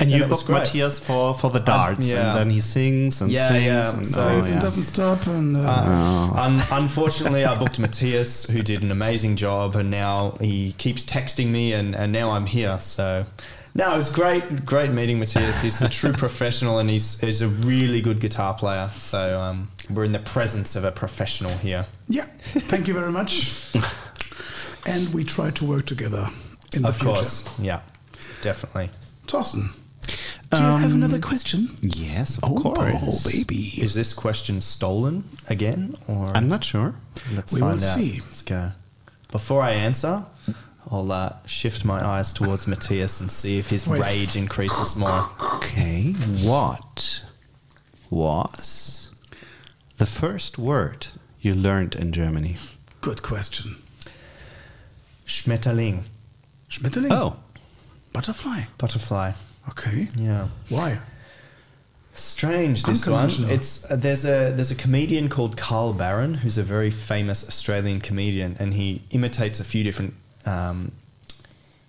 And 0.02 0.10
you 0.12 0.24
it 0.24 0.30
booked. 0.30 0.48
Matthias 0.50 0.98
for, 1.00 1.36
for 1.36 1.50
the 1.50 1.60
darts, 1.60 2.10
yeah. 2.12 2.30
and 2.30 2.38
then 2.38 2.50
he 2.50 2.62
sings 2.62 3.20
and 3.22 3.30
Yeah, 3.32 3.50
sings. 3.50 3.66
yeah. 3.66 3.96
And, 3.98 4.08
So 4.08 4.28
oh, 4.30 4.40
it 4.40 4.50
yeah. 4.50 4.60
doesn't 4.60 4.84
stop. 4.84 5.28
And 5.28 5.58
uh, 5.58 5.62
Uh, 5.62 6.32
un- 6.36 6.62
unfortunately, 6.72 7.44
I 7.46 7.58
booked 7.60 7.80
Matthias, 7.80 8.50
who 8.50 8.62
did 8.62 8.82
an 8.82 8.92
amazing 8.92 9.36
job, 9.36 9.76
and 9.76 9.92
now 9.92 10.38
he 10.40 10.74
keeps 10.78 11.04
texting 11.04 11.48
me, 11.48 11.74
and, 11.74 11.96
and 11.96 12.12
now 12.14 12.32
I'm 12.32 12.46
here. 12.46 12.80
So, 12.80 13.26
no, 13.76 13.94
it 13.94 13.98
was 13.98 14.10
great, 14.10 14.66
great 14.66 14.92
meeting 14.92 15.20
Matthias. 15.20 15.62
He's 15.62 15.80
the 15.80 15.90
true 15.90 16.14
professional, 16.26 16.80
and 16.80 16.90
he's, 16.90 17.20
he's 17.20 17.42
a 17.42 17.50
really 17.50 18.00
good 18.02 18.20
guitar 18.22 18.54
player. 18.54 18.90
So, 19.00 19.38
um, 19.40 19.70
we're 19.90 20.06
in 20.06 20.14
the 20.14 20.20
presence 20.20 20.78
of 20.78 20.86
a 20.86 20.92
professional 20.92 21.58
here. 21.58 21.86
yeah, 22.08 22.26
thank 22.72 22.88
you 22.88 22.94
very 22.94 23.12
much. 23.12 23.74
and 24.86 25.14
we 25.14 25.24
try 25.26 25.50
to 25.52 25.66
work 25.66 25.86
together 25.86 26.30
in 26.74 26.84
the 26.84 26.90
of 26.90 26.96
future. 26.96 27.14
course, 27.16 27.50
yeah, 27.60 27.82
definitely. 28.42 28.90
Thorsten, 29.28 29.70
do 30.52 30.58
you 30.58 30.64
have 30.64 30.94
another 30.94 31.20
question? 31.20 31.70
Yes, 31.82 32.38
of 32.38 32.44
Oh, 32.46 32.60
course. 32.62 33.32
baby. 33.32 33.74
Is 33.82 33.94
this 33.94 34.14
question 34.14 34.62
stolen 34.62 35.24
again, 35.48 35.96
or 36.08 36.36
I'm 36.36 36.48
not 36.48 36.64
sure. 36.64 36.96
Let's 37.34 37.54
We 37.54 37.62
will 37.62 37.70
find 37.72 37.84
out. 37.84 37.98
see. 37.98 38.22
Let's 38.22 38.42
go. 38.42 38.72
Before 39.32 39.62
I 39.62 39.72
answer, 39.74 40.26
I'll 40.90 41.12
uh, 41.12 41.34
shift 41.46 41.86
my 41.86 42.04
eyes 42.04 42.34
towards 42.34 42.66
Matthias 42.66 43.22
and 43.22 43.30
see 43.30 43.60
if 43.60 43.70
his 43.70 43.86
Wait. 43.86 44.02
rage 44.02 44.36
increases 44.36 44.96
more. 44.96 45.30
Okay, 45.56 46.14
what 46.42 47.24
was 48.10 49.12
the 49.98 50.08
first 50.08 50.58
word 50.58 51.08
you 51.42 51.54
learned 51.54 51.94
in 51.96 52.12
Germany? 52.12 52.58
Good 53.02 53.22
question. 53.22 53.76
Schmetterling, 55.28 56.04
Schmetterling? 56.70 57.12
Oh, 57.12 57.36
Butterfly. 58.14 58.64
butterfly. 58.80 59.34
Okay. 59.70 60.08
Yeah, 60.16 60.48
Why? 60.70 61.00
strange 62.14 62.84
this 62.84 63.08
one. 63.08 63.30
It's 63.50 63.90
uh, 63.90 63.96
there's 63.96 64.26
a 64.26 64.52
there's 64.56 64.72
a 64.72 64.76
comedian 64.76 65.30
called 65.30 65.56
Carl 65.58 65.94
Barron 65.94 66.34
who's 66.36 66.58
a 66.58 66.64
very 66.64 66.92
famous 66.92 67.48
Australian 67.48 68.02
comedian, 68.02 68.56
and 68.60 68.74
he 68.74 69.02
imitates 69.12 69.60
a 69.60 69.64
few 69.64 69.84
different 69.84 70.14
um, 70.46 70.92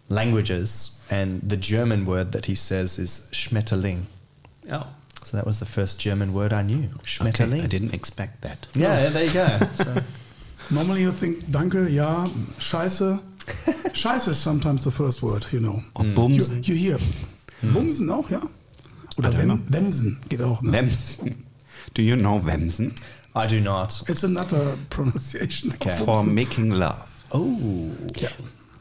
languages. 0.09 0.97
And 1.11 1.43
the 1.43 1.57
German 1.57 2.07
word 2.07 2.31
that 2.33 2.47
he 2.47 2.55
says 2.55 2.99
is 2.99 3.29
Schmetterling. 3.33 4.03
oh, 4.71 4.87
So 5.25 5.37
that 5.37 5.45
was 5.47 5.59
the 5.59 5.66
first 5.66 5.99
German 5.99 6.33
word 6.33 6.53
I 6.53 6.62
knew. 6.62 6.88
Schmetterling. 7.05 7.55
okay. 7.55 7.62
I 7.62 7.66
didn't 7.66 7.95
expect 7.95 8.43
that. 8.43 8.69
Yeah, 8.75 9.09
there 9.09 9.25
you 9.25 9.33
go. 9.33 9.59
So, 9.75 9.95
Normally 10.71 11.01
you 11.03 11.12
think 11.12 11.51
danke, 11.51 11.88
ja, 11.88 12.29
scheiße. 12.59 13.19
scheiße 13.93 14.29
is 14.29 14.38
sometimes 14.38 14.85
the 14.85 14.90
first 14.90 15.21
word, 15.23 15.47
you 15.51 15.59
know. 15.59 15.83
Or 15.97 16.05
You, 16.05 16.45
you 16.62 16.75
hear. 16.77 16.99
Bumsen 17.62 18.11
auch, 18.11 18.31
ja? 18.31 18.40
Oder 19.16 19.37
Wem, 19.37 19.44
know. 19.49 19.59
Wemsen 19.68 20.18
geht 20.29 20.42
auch, 20.42 20.62
ne? 20.62 20.73
Wemsen. 20.73 21.44
Do 21.94 22.03
you 22.03 22.16
know 22.16 22.44
Wemsen? 22.44 22.94
I 23.37 23.46
do 23.46 23.61
not. 23.61 24.03
It's 24.09 24.25
another 24.25 24.77
pronunciation. 24.90 25.73
Okay. 25.75 25.96
For 26.05 26.23
making 26.25 26.70
love. 26.70 26.96
Oh, 27.31 27.90
Yeah. 28.16 28.31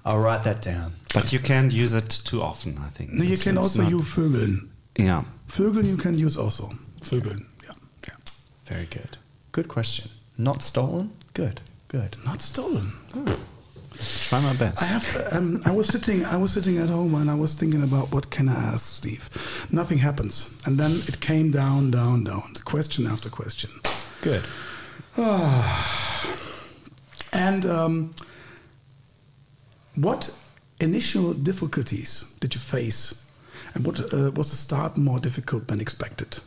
I'll 0.06 0.20
write 0.24 0.44
that 0.44 0.66
down. 0.66 0.94
But 1.14 1.32
you 1.32 1.40
can't 1.40 1.72
use 1.74 1.94
it 1.94 2.10
too 2.26 2.42
often, 2.42 2.78
I 2.80 2.90
think. 2.90 3.12
No, 3.14 3.24
you 3.24 3.34
It's- 3.34 3.44
can 3.44 3.58
it's 3.58 3.78
also 3.78 3.84
use 3.84 4.08
Vögeln. 4.16 4.70
Yeah. 4.98 5.24
Vögeln 5.48 5.86
you 5.88 5.98
can 5.98 6.18
use 6.18 6.38
also. 6.40 6.72
Vögeln, 7.04 7.46
yeah. 7.64 7.76
yeah. 8.08 8.16
Very 8.66 8.86
good. 8.88 9.18
Good 9.52 9.68
question. 9.68 10.10
Not 10.38 10.62
stolen? 10.64 11.12
Good. 11.34 11.62
Good. 11.90 12.18
Not 12.26 12.42
stolen. 12.42 12.94
Try 14.00 14.40
my 14.42 14.54
best. 14.54 14.82
I 14.82 14.86
have. 14.86 15.28
Um, 15.34 15.62
I 15.66 15.72
was 15.72 15.88
sitting. 15.88 16.24
I 16.26 16.38
was 16.38 16.54
sitting 16.54 16.78
at 16.78 16.90
home 16.90 17.16
and 17.16 17.30
I 17.30 17.36
was 17.36 17.56
thinking 17.56 17.84
about 17.84 18.12
what 18.14 18.30
can 18.30 18.48
I 18.48 18.54
ask 18.74 18.86
Steve. 18.86 19.30
Nothing 19.72 19.98
happens, 20.00 20.50
and 20.66 20.78
then 20.80 20.92
it 21.08 21.20
came 21.20 21.52
down, 21.52 21.92
down, 21.92 22.24
down. 22.24 22.54
Question 22.64 23.06
after 23.08 23.30
question, 23.30 23.70
Good. 24.22 24.44
and 27.34 27.66
um, 27.66 28.12
what 29.96 30.32
initial 30.80 31.34
difficulties 31.34 32.24
did 32.40 32.54
you 32.54 32.60
face, 32.62 33.24
and 33.74 33.86
what 33.86 34.00
uh, 34.14 34.32
was 34.32 34.52
the 34.52 34.58
start 34.58 34.98
more 34.98 35.20
difficult 35.20 35.68
than 35.68 35.82
expected? 35.82 36.40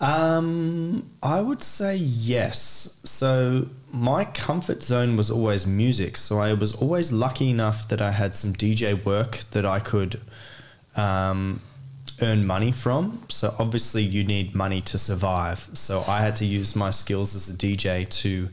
Um, 0.00 1.10
I 1.22 1.40
would 1.40 1.62
say 1.62 1.96
yes. 1.96 3.00
So 3.04 3.68
my 3.92 4.24
comfort 4.24 4.82
zone 4.82 5.16
was 5.16 5.30
always 5.30 5.66
music. 5.66 6.16
So 6.16 6.40
I 6.40 6.52
was 6.52 6.74
always 6.76 7.12
lucky 7.12 7.50
enough 7.50 7.88
that 7.88 8.02
I 8.02 8.10
had 8.10 8.34
some 8.34 8.52
DJ 8.52 9.02
work 9.04 9.40
that 9.52 9.64
I 9.64 9.80
could 9.80 10.20
um, 10.96 11.60
earn 12.20 12.46
money 12.46 12.72
from. 12.72 13.24
So 13.28 13.54
obviously 13.58 14.02
you 14.02 14.24
need 14.24 14.54
money 14.54 14.80
to 14.82 14.98
survive. 14.98 15.68
So 15.74 16.04
I 16.06 16.20
had 16.20 16.36
to 16.36 16.44
use 16.44 16.76
my 16.76 16.90
skills 16.90 17.34
as 17.34 17.48
a 17.48 17.56
DJ 17.56 18.08
to 18.22 18.48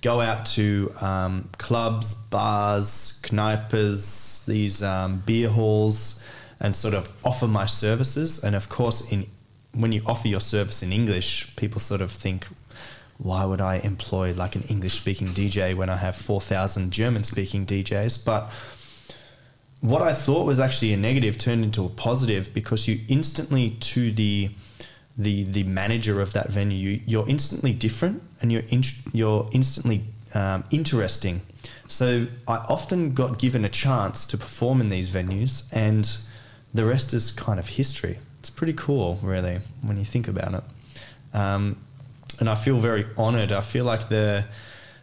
go 0.00 0.20
out 0.20 0.46
to 0.46 0.92
um, 1.00 1.50
clubs, 1.58 2.14
bars, 2.14 3.20
kneipers, 3.24 4.44
these 4.46 4.82
um, 4.82 5.22
beer 5.26 5.48
halls, 5.48 6.22
and 6.60 6.74
sort 6.74 6.94
of 6.94 7.08
offer 7.24 7.46
my 7.46 7.66
services. 7.66 8.42
And 8.42 8.54
of 8.54 8.68
course, 8.68 9.12
in 9.12 9.26
when 9.74 9.92
you 9.92 10.02
offer 10.06 10.28
your 10.28 10.40
service 10.40 10.82
in 10.82 10.92
English, 10.92 11.54
people 11.56 11.80
sort 11.80 12.00
of 12.00 12.10
think, 12.10 12.46
why 13.18 13.44
would 13.44 13.60
I 13.60 13.76
employ 13.76 14.32
like 14.32 14.54
an 14.54 14.62
English 14.62 14.94
speaking 14.94 15.28
DJ 15.28 15.76
when 15.76 15.90
I 15.90 15.96
have 15.96 16.16
4,000 16.16 16.90
German 16.90 17.24
speaking 17.24 17.66
DJs? 17.66 18.24
But 18.24 18.50
what 19.80 20.02
I 20.02 20.12
thought 20.12 20.46
was 20.46 20.58
actually 20.58 20.92
a 20.92 20.96
negative 20.96 21.38
turned 21.38 21.64
into 21.64 21.84
a 21.84 21.88
positive 21.88 22.52
because 22.52 22.88
you 22.88 23.00
instantly 23.08 23.70
to 23.70 24.10
the 24.12 24.50
the 25.16 25.42
the 25.44 25.64
manager 25.64 26.20
of 26.20 26.32
that 26.32 26.48
venue 26.48 26.78
you, 26.78 27.00
you're 27.04 27.28
instantly 27.28 27.72
different 27.72 28.22
and 28.40 28.52
you're 28.52 28.62
in, 28.70 28.82
you're 29.12 29.48
instantly 29.52 30.04
um, 30.34 30.64
interesting. 30.70 31.42
So 31.88 32.26
I 32.46 32.56
often 32.68 33.14
got 33.14 33.38
given 33.38 33.64
a 33.64 33.68
chance 33.68 34.26
to 34.26 34.36
perform 34.36 34.80
in 34.80 34.90
these 34.90 35.10
venues, 35.10 35.64
and 35.72 36.18
the 36.74 36.84
rest 36.84 37.14
is 37.14 37.32
kind 37.32 37.58
of 37.58 37.68
history. 37.68 38.18
It's 38.40 38.50
pretty 38.50 38.72
cool, 38.74 39.18
really, 39.22 39.60
when 39.82 39.98
you 39.98 40.04
think 40.04 40.28
about 40.28 40.54
it. 40.54 40.64
Um, 41.36 41.76
and 42.40 42.48
I 42.48 42.54
feel 42.54 42.78
very 42.78 43.06
honored. 43.16 43.52
I 43.52 43.60
feel 43.60 43.84
like 43.84 44.08
the 44.08 44.44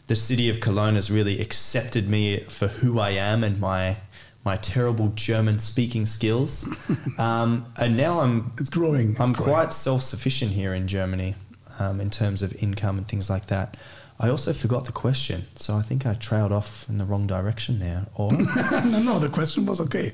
the 0.07 0.15
city 0.15 0.49
of 0.49 0.59
Cologne 0.59 0.95
has 0.95 1.09
really 1.09 1.41
accepted 1.41 2.07
me 2.07 2.41
for 2.41 2.67
who 2.67 2.99
I 2.99 3.11
am 3.11 3.43
and 3.43 3.59
my 3.59 3.97
my 4.45 4.55
terrible 4.57 5.09
German 5.15 5.57
speaking 5.59 6.05
skills. 6.05 6.69
um, 7.17 7.65
and 7.77 7.97
now 7.97 8.21
I'm 8.21 8.53
It's 8.59 8.69
growing. 8.69 9.15
I'm 9.19 9.33
growing. 9.33 9.51
quite 9.51 9.73
self 9.73 10.03
sufficient 10.03 10.51
here 10.51 10.73
in 10.73 10.87
Germany 10.87 11.35
um, 11.79 11.99
in 11.99 12.09
terms 12.09 12.41
of 12.41 12.55
income 12.61 12.97
and 12.97 13.07
things 13.07 13.29
like 13.29 13.47
that. 13.47 13.75
I 14.17 14.29
also 14.29 14.53
forgot 14.53 14.85
the 14.85 14.93
question, 14.93 15.45
so 15.55 15.75
I 15.75 15.81
think 15.81 16.05
I 16.05 16.13
trailed 16.13 16.53
off 16.53 16.87
in 16.87 16.99
the 16.99 17.05
wrong 17.05 17.27
direction 17.27 17.79
there. 17.79 18.05
Or 18.15 18.31
no, 18.31 18.99
no. 18.99 19.19
The 19.19 19.27
question 19.27 19.65
was 19.65 19.81
okay. 19.81 20.13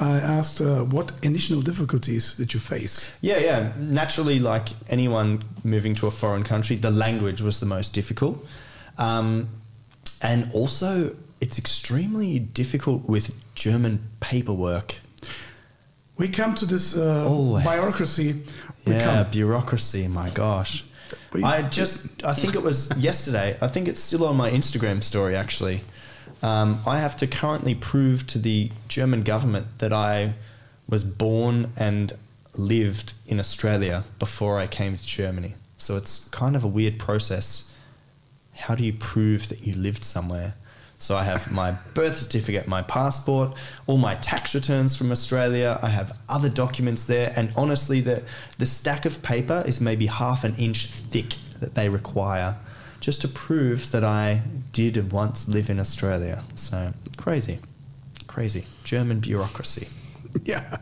I 0.00 0.12
asked 0.12 0.62
uh, 0.62 0.84
what 0.84 1.12
initial 1.22 1.60
difficulties 1.60 2.34
did 2.34 2.54
you 2.54 2.60
face? 2.60 3.12
Yeah, 3.20 3.38
yeah. 3.38 3.72
Naturally, 3.76 4.38
like 4.38 4.68
anyone 4.88 5.42
moving 5.64 5.94
to 5.96 6.06
a 6.06 6.10
foreign 6.10 6.44
country, 6.44 6.76
the 6.76 6.90
language 6.90 7.42
was 7.42 7.60
the 7.60 7.66
most 7.66 7.92
difficult. 7.92 8.42
Um, 8.96 9.48
and 10.22 10.50
also, 10.54 11.14
it's 11.42 11.58
extremely 11.58 12.38
difficult 12.38 13.06
with 13.06 13.34
German 13.54 14.08
paperwork. 14.20 14.94
We 16.16 16.28
come 16.28 16.54
to 16.54 16.64
this 16.64 16.96
uh, 16.96 17.28
bureaucracy. 17.62 18.44
Yeah, 18.86 19.24
bureaucracy, 19.24 20.08
my 20.08 20.30
gosh. 20.30 20.84
I 21.34 21.62
just, 21.62 22.24
I 22.24 22.34
think 22.34 22.54
it 22.54 22.62
was 22.62 22.92
yesterday. 22.98 23.56
I 23.60 23.68
think 23.68 23.88
it's 23.88 24.00
still 24.00 24.26
on 24.26 24.36
my 24.36 24.50
Instagram 24.50 25.02
story, 25.02 25.34
actually. 25.34 25.82
Um, 26.42 26.82
I 26.86 26.98
have 26.98 27.16
to 27.18 27.26
currently 27.26 27.74
prove 27.74 28.26
to 28.28 28.38
the 28.38 28.70
German 28.88 29.22
government 29.22 29.78
that 29.78 29.92
I 29.92 30.34
was 30.88 31.04
born 31.04 31.70
and 31.78 32.12
lived 32.56 33.14
in 33.26 33.38
Australia 33.38 34.04
before 34.18 34.58
I 34.58 34.66
came 34.66 34.96
to 34.96 35.06
Germany. 35.06 35.54
So 35.78 35.96
it's 35.96 36.28
kind 36.28 36.56
of 36.56 36.64
a 36.64 36.68
weird 36.68 36.98
process. 36.98 37.72
How 38.54 38.74
do 38.74 38.84
you 38.84 38.92
prove 38.92 39.48
that 39.48 39.66
you 39.66 39.74
lived 39.74 40.04
somewhere? 40.04 40.54
So 41.02 41.16
I 41.16 41.24
have 41.24 41.50
my 41.50 41.72
birth 41.94 42.14
certificate, 42.16 42.68
my 42.68 42.82
passport, 42.82 43.56
all 43.88 43.98
my 43.98 44.14
tax 44.14 44.54
returns 44.54 44.94
from 44.94 45.10
Australia. 45.10 45.80
I 45.82 45.88
have 45.88 46.16
other 46.28 46.48
documents 46.48 47.06
there, 47.06 47.32
and 47.34 47.52
honestly, 47.56 48.00
the 48.00 48.22
the 48.58 48.66
stack 48.66 49.04
of 49.04 49.20
paper 49.20 49.64
is 49.66 49.80
maybe 49.80 50.06
half 50.06 50.44
an 50.44 50.54
inch 50.54 50.86
thick 50.86 51.34
that 51.58 51.74
they 51.74 51.88
require 51.88 52.56
just 53.00 53.20
to 53.22 53.28
prove 53.28 53.90
that 53.90 54.04
I 54.04 54.42
did 54.70 55.10
once 55.10 55.48
live 55.48 55.68
in 55.70 55.80
Australia. 55.80 56.44
So 56.54 56.92
crazy, 57.16 57.58
crazy 58.28 58.66
German 58.84 59.18
bureaucracy. 59.18 59.88
Yeah. 60.44 60.78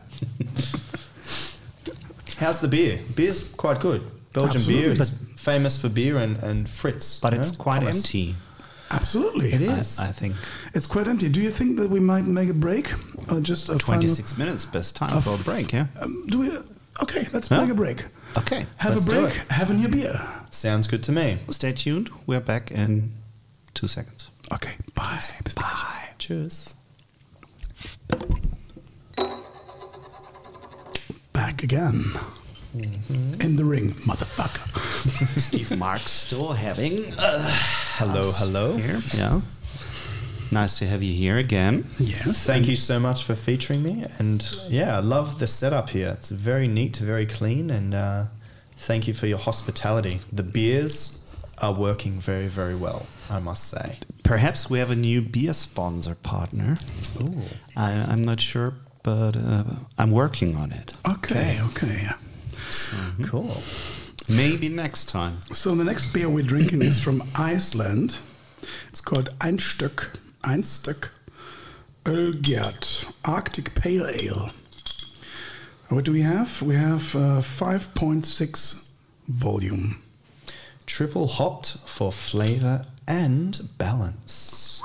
How's 2.37 2.61
the 2.61 2.69
beer? 2.69 3.01
Beer's 3.15 3.53
quite 3.55 3.81
good. 3.81 4.01
Belgian 4.31 4.61
Absolutely. 4.61 4.83
beer 4.83 4.91
is 4.93 5.25
famous 5.35 5.81
for 5.81 5.89
beer 5.89 6.19
and, 6.19 6.37
and 6.37 6.69
Fritz. 6.69 7.19
But 7.19 7.33
it's 7.33 7.51
know, 7.51 7.57
quite 7.57 7.79
Thomas. 7.79 7.97
empty. 7.97 8.35
Absolutely. 8.91 9.53
it 9.53 9.61
is. 9.61 9.99
I. 9.99 10.09
I 10.09 10.11
think 10.11 10.35
It's 10.73 10.87
quite 10.87 11.07
empty. 11.07 11.29
Do 11.29 11.41
you 11.41 11.49
think 11.51 11.77
that 11.77 11.89
we 11.89 11.99
might 11.99 12.25
make 12.25 12.49
a 12.49 12.53
break? 12.53 12.91
Or 13.31 13.39
just 13.39 13.69
a 13.69 13.79
final- 13.79 14.01
26 14.01 14.37
minutes, 14.37 14.65
best 14.65 14.95
time 14.95 15.21
for 15.21 15.33
a 15.35 15.37
break, 15.37 15.71
yeah? 15.73 15.87
Um, 16.01 16.25
do 16.27 16.39
we? 16.39 16.51
Okay, 17.01 17.27
let's 17.33 17.47
Huh? 17.47 17.61
make 17.61 17.71
a 17.71 17.73
break. 17.73 18.05
Okay. 18.37 18.65
Have 18.77 18.93
Let's 18.95 19.07
a 19.07 19.09
do 19.09 19.21
break. 19.21 19.33
Have 19.51 19.69
a 19.71 19.73
new 19.73 19.87
beer. 19.87 20.21
Sounds 20.49 20.87
good 20.87 21.03
to 21.03 21.11
me. 21.11 21.39
Stay 21.49 21.71
tuned. 21.73 22.09
We're 22.27 22.39
back 22.41 22.69
in 22.71 23.13
two 23.73 23.87
seconds. 23.87 24.29
Okay. 24.53 24.73
Bye. 24.93 25.21
Bye. 25.55 26.09
Cheers. 26.17 26.75
Back 31.33 31.63
again. 31.63 32.03
Mm-hmm. 32.75 33.41
In 33.41 33.55
the 33.57 33.65
ring, 33.65 33.89
motherfucker. 34.07 35.37
Steve 35.39 35.75
Marks 35.77 36.11
still 36.11 36.53
having 36.53 37.13
uh, 37.17 37.41
Hello, 37.97 38.31
hello. 38.35 38.77
here. 38.77 39.01
Yeah. 39.13 39.41
Nice 40.51 40.77
to 40.79 40.85
have 40.85 41.01
you 41.01 41.13
here 41.13 41.37
again. 41.37 41.87
Yes. 41.97 42.45
Thank 42.45 42.67
you 42.67 42.75
so 42.75 42.99
much 42.99 43.23
for 43.23 43.35
featuring 43.35 43.83
me. 43.83 44.05
And 44.19 44.45
yeah, 44.67 44.97
I 44.97 44.99
love 44.99 45.39
the 45.39 45.47
setup 45.47 45.89
here. 45.91 46.09
It's 46.17 46.29
very 46.29 46.67
neat, 46.67 46.97
very 46.97 47.25
clean, 47.25 47.69
and 47.69 47.93
uh, 47.95 48.25
thank 48.75 49.07
you 49.07 49.13
for 49.13 49.27
your 49.27 49.37
hospitality. 49.37 50.19
The 50.31 50.43
beers 50.43 51.25
are 51.59 51.73
working 51.73 52.19
very, 52.19 52.47
very 52.47 52.75
well, 52.75 53.05
I 53.29 53.39
must 53.39 53.69
say. 53.69 53.99
Perhaps 54.23 54.69
we 54.69 54.79
have 54.79 54.91
a 54.91 54.95
new 54.95 55.21
beer 55.21 55.53
sponsor 55.53 56.15
partner. 56.15 56.77
Ooh. 57.21 57.41
I, 57.77 57.91
I'm 57.91 58.21
not 58.21 58.41
sure, 58.41 58.73
but 59.03 59.37
uh, 59.37 59.63
I'm 59.97 60.11
working 60.11 60.55
on 60.57 60.71
it. 60.71 60.93
Okay, 61.09 61.59
okay. 61.61 62.09
Cool. 63.23 63.61
Maybe 64.29 64.69
next 64.69 65.09
time. 65.09 65.39
So 65.51 65.75
the 65.75 65.83
next 65.83 66.13
beer 66.13 66.29
we're 66.29 66.43
drinking 66.45 66.81
is 66.81 67.01
from 67.03 67.23
Iceland. 67.35 68.17
It's 68.89 69.01
called 69.01 69.29
Einstök. 69.39 70.17
Einstök 70.43 71.11
Ölgerð 72.05 73.05
Arctic 73.23 73.75
Pale 73.75 74.07
Ale. 74.07 74.51
What 75.89 76.05
do 76.05 76.11
we 76.13 76.21
have? 76.21 76.61
We 76.61 76.75
have 76.75 77.15
uh, 77.15 77.41
5.6 77.41 78.87
volume. 79.27 80.01
Triple 80.85 81.27
hopped 81.27 81.77
for 81.85 82.11
flavor 82.11 82.85
and 83.07 83.59
balance. 83.77 84.81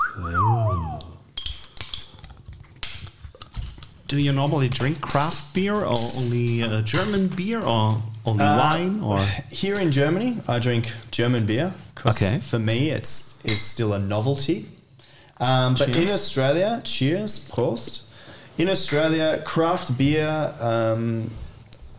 Do 4.07 4.17
you 4.17 4.31
normally 4.31 4.69
drink 4.69 5.01
craft 5.01 5.53
beer 5.53 5.75
or 5.75 5.97
only 6.15 6.63
uh, 6.63 6.81
German 6.81 7.27
beer 7.27 7.59
or 7.61 8.01
only 8.25 8.43
Uh, 8.43 8.57
wine 8.57 9.01
or 9.01 9.19
Here 9.51 9.75
in 9.79 9.91
Germany, 9.91 10.37
I 10.47 10.59
drink 10.59 10.91
German 11.11 11.45
beer 11.45 11.73
because 11.93 12.15
Okay. 12.21 12.39
for 12.39 12.59
me 12.59 12.89
it's 12.89 13.39
is 13.43 13.61
still 13.61 13.93
a 13.93 13.99
novelty. 13.99 14.65
Um, 15.39 15.73
but 15.75 15.89
in 15.89 16.09
Australia, 16.09 16.81
cheers, 16.83 17.47
Prost. 17.51 18.01
In 18.57 18.69
Australia, 18.69 19.41
craft 19.45 19.95
beer, 19.97 20.53
um, 20.59 21.29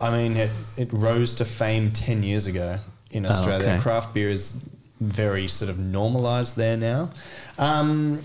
I 0.01 0.09
mean, 0.11 0.35
it, 0.37 0.51
it 0.77 0.91
rose 0.91 1.35
to 1.35 1.45
fame 1.45 1.91
10 1.91 2.23
years 2.23 2.47
ago 2.47 2.79
in 3.11 3.25
Australia. 3.25 3.67
Oh, 3.67 3.71
okay. 3.73 3.81
Craft 3.81 4.13
beer 4.13 4.29
is 4.29 4.61
very 4.99 5.47
sort 5.47 5.69
of 5.71 5.79
normalized 5.79 6.57
there 6.57 6.75
now. 6.75 7.11
Um, 7.57 8.21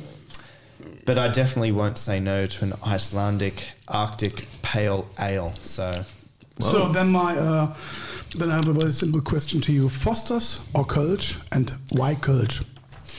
but 1.05 1.19
I 1.19 1.29
definitely 1.29 1.73
won't 1.73 1.99
say 1.99 2.21
no 2.21 2.47
to 2.47 2.65
an 2.65 2.75
Icelandic 2.85 3.73
Arctic 3.89 4.47
pale 4.63 5.09
ale. 5.19 5.53
So, 5.63 5.93
So 6.61 6.89
then 6.89 7.11
my 7.11 7.37
uh, 7.37 7.75
then 8.37 8.51
I 8.51 8.57
have 8.57 8.69
a 8.69 8.73
very 8.73 8.93
simple 8.93 9.21
question 9.21 9.61
to 9.63 9.73
you: 9.73 9.89
Foster's 9.89 10.61
or 10.75 10.85
Kölsch, 10.85 11.37
and 11.53 11.73
why 11.93 12.15
Kölsch? 12.15 12.65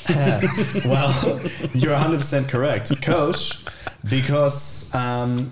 well, 0.86 1.40
you're 1.74 1.96
100% 1.96 2.48
correct. 2.50 2.92
Kölsch, 3.02 3.68
because 4.08 4.94
um, 4.94 5.52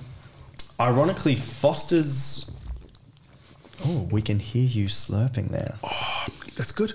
ironically, 0.80 1.36
Foster's. 1.36 2.52
Oh, 3.86 4.08
we 4.12 4.22
can 4.22 4.40
hear 4.40 4.64
you 4.64 4.88
slurping 4.88 5.50
there. 5.50 5.76
Oh, 5.84 6.26
That's 6.56 6.72
good. 6.72 6.94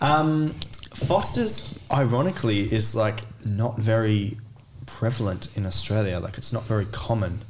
Um, 0.00 0.54
Foster's, 0.94 1.78
ironically, 1.90 2.72
is 2.72 2.94
like 2.94 3.20
not 3.44 3.78
very 3.78 4.38
prevalent 4.98 5.48
in 5.56 5.66
Australia. 5.66 6.20
Like 6.20 6.38
it's 6.38 6.52
not 6.52 6.64
very 6.64 6.86
common. 6.86 7.40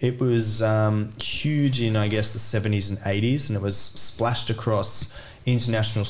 It 0.00 0.18
was 0.18 0.60
um, 0.62 1.12
huge 1.20 1.80
in, 1.80 1.94
I 1.94 2.08
guess, 2.08 2.32
the 2.32 2.38
70s 2.38 2.88
and 2.90 2.98
80s, 3.00 3.48
and 3.48 3.56
it 3.56 3.62
was 3.62 3.76
splashed 3.76 4.48
across 4.50 4.92
international 5.46 6.06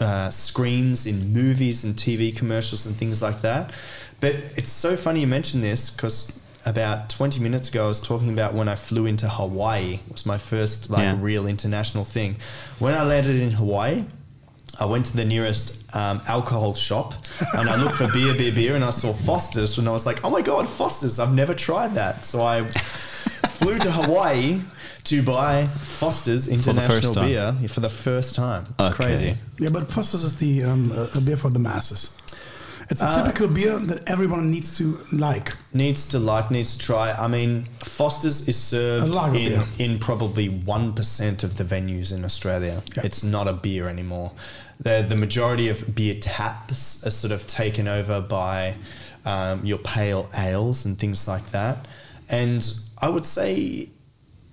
uh, 0.00 0.30
screens 0.30 1.06
in 1.06 1.32
movies 1.32 1.84
and 1.84 1.94
TV 1.94 2.34
commercials 2.34 2.86
and 2.86 2.94
things 2.96 3.20
like 3.20 3.40
that. 3.42 3.72
But 4.20 4.34
it's 4.56 4.70
so 4.70 4.96
funny 4.96 5.20
you 5.20 5.26
mentioned 5.26 5.62
this 5.62 5.90
because 5.90 6.32
about 6.64 7.10
20 7.10 7.40
minutes 7.40 7.68
ago, 7.68 7.84
I 7.84 7.88
was 7.88 8.00
talking 8.00 8.32
about 8.32 8.54
when 8.54 8.68
I 8.68 8.76
flew 8.76 9.04
into 9.06 9.28
Hawaii. 9.28 9.94
It 10.06 10.12
was 10.12 10.24
my 10.24 10.38
first 10.38 10.88
like 10.88 11.02
Yeah. 11.02 11.18
real 11.20 11.46
international 11.46 12.04
thing. 12.04 12.36
When 12.78 12.94
I 12.94 13.02
landed 13.04 13.36
in 13.36 13.50
Hawaii, 13.50 14.04
I 14.80 14.84
went 14.86 15.06
to 15.06 15.16
the 15.16 15.24
nearest 15.24 15.94
um, 15.94 16.20
alcohol 16.26 16.74
shop 16.74 17.14
and 17.54 17.68
I 17.68 17.76
looked 17.76 17.96
for 17.96 18.08
beer, 18.12 18.34
beer, 18.34 18.52
beer, 18.52 18.74
and 18.74 18.84
I 18.84 18.90
saw 18.90 19.12
Foster's, 19.12 19.78
and 19.78 19.88
I 19.88 19.92
was 19.92 20.06
like, 20.06 20.24
"Oh 20.24 20.30
my 20.30 20.42
god, 20.42 20.68
Foster's! 20.68 21.18
I've 21.20 21.34
never 21.34 21.54
tried 21.54 21.94
that." 21.94 22.24
So 22.24 22.42
I 22.42 22.64
flew 23.58 23.78
to 23.78 23.90
Hawaii 23.90 24.60
to 25.04 25.22
buy 25.22 25.66
Foster's 25.82 26.48
international 26.48 27.14
time. 27.14 27.28
beer 27.28 27.68
for 27.68 27.80
the 27.80 27.90
first 27.90 28.34
time. 28.34 28.66
It's 28.78 28.88
Okay. 28.88 28.94
crazy. 29.04 29.36
Yeah, 29.58 29.68
but 29.70 29.90
Foster's 29.90 30.24
is 30.24 30.36
the 30.36 30.64
um, 30.64 30.92
a 30.92 31.18
a 31.18 31.20
beer 31.20 31.36
for 31.36 31.50
the 31.50 31.58
masses. 31.58 32.10
It's 32.90 33.00
a 33.00 33.06
Uh, 33.06 33.22
typical 33.22 33.48
beer 33.48 33.78
that 33.78 34.06
everyone 34.06 34.50
needs 34.50 34.76
to 34.78 34.98
like. 35.10 35.54
Needs 35.72 36.06
to 36.08 36.18
like, 36.18 36.50
needs 36.50 36.76
to 36.76 36.78
try. 36.84 37.12
I 37.12 37.28
mean, 37.28 37.64
Foster's 37.82 38.46
is 38.46 38.58
served 38.58 39.14
in, 39.16 39.32
beer. 39.32 39.64
in 39.78 39.98
probably 39.98 40.50
1% 40.50 41.44
of 41.44 41.56
the 41.56 41.64
venues 41.64 42.12
in 42.12 42.24
Australia. 42.26 42.82
Yeah. 42.94 43.06
It's 43.06 43.22
not 43.24 43.48
a 43.48 43.54
beer 43.54 43.88
anymore. 43.88 44.32
The, 44.80 45.04
the 45.08 45.16
majority 45.16 45.68
of 45.68 45.94
beer 45.94 46.16
taps 46.20 47.06
are 47.06 47.10
sort 47.10 47.32
of 47.32 47.46
taken 47.46 47.88
over 47.88 48.20
by 48.20 48.76
um, 49.24 49.64
your 49.64 49.78
pale 49.78 50.28
ales 50.36 50.84
and 50.84 50.98
things 50.98 51.26
like 51.28 51.46
that. 51.50 51.86
And 52.28 52.66
I 52.98 53.08
would 53.08 53.24
say, 53.24 53.88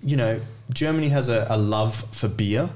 you 0.02 0.16
know, 0.16 0.40
Germany 0.72 1.08
has 1.08 1.28
a, 1.28 1.46
a 1.50 1.56
love 1.58 2.04
for 2.14 2.28
beer. 2.28 2.70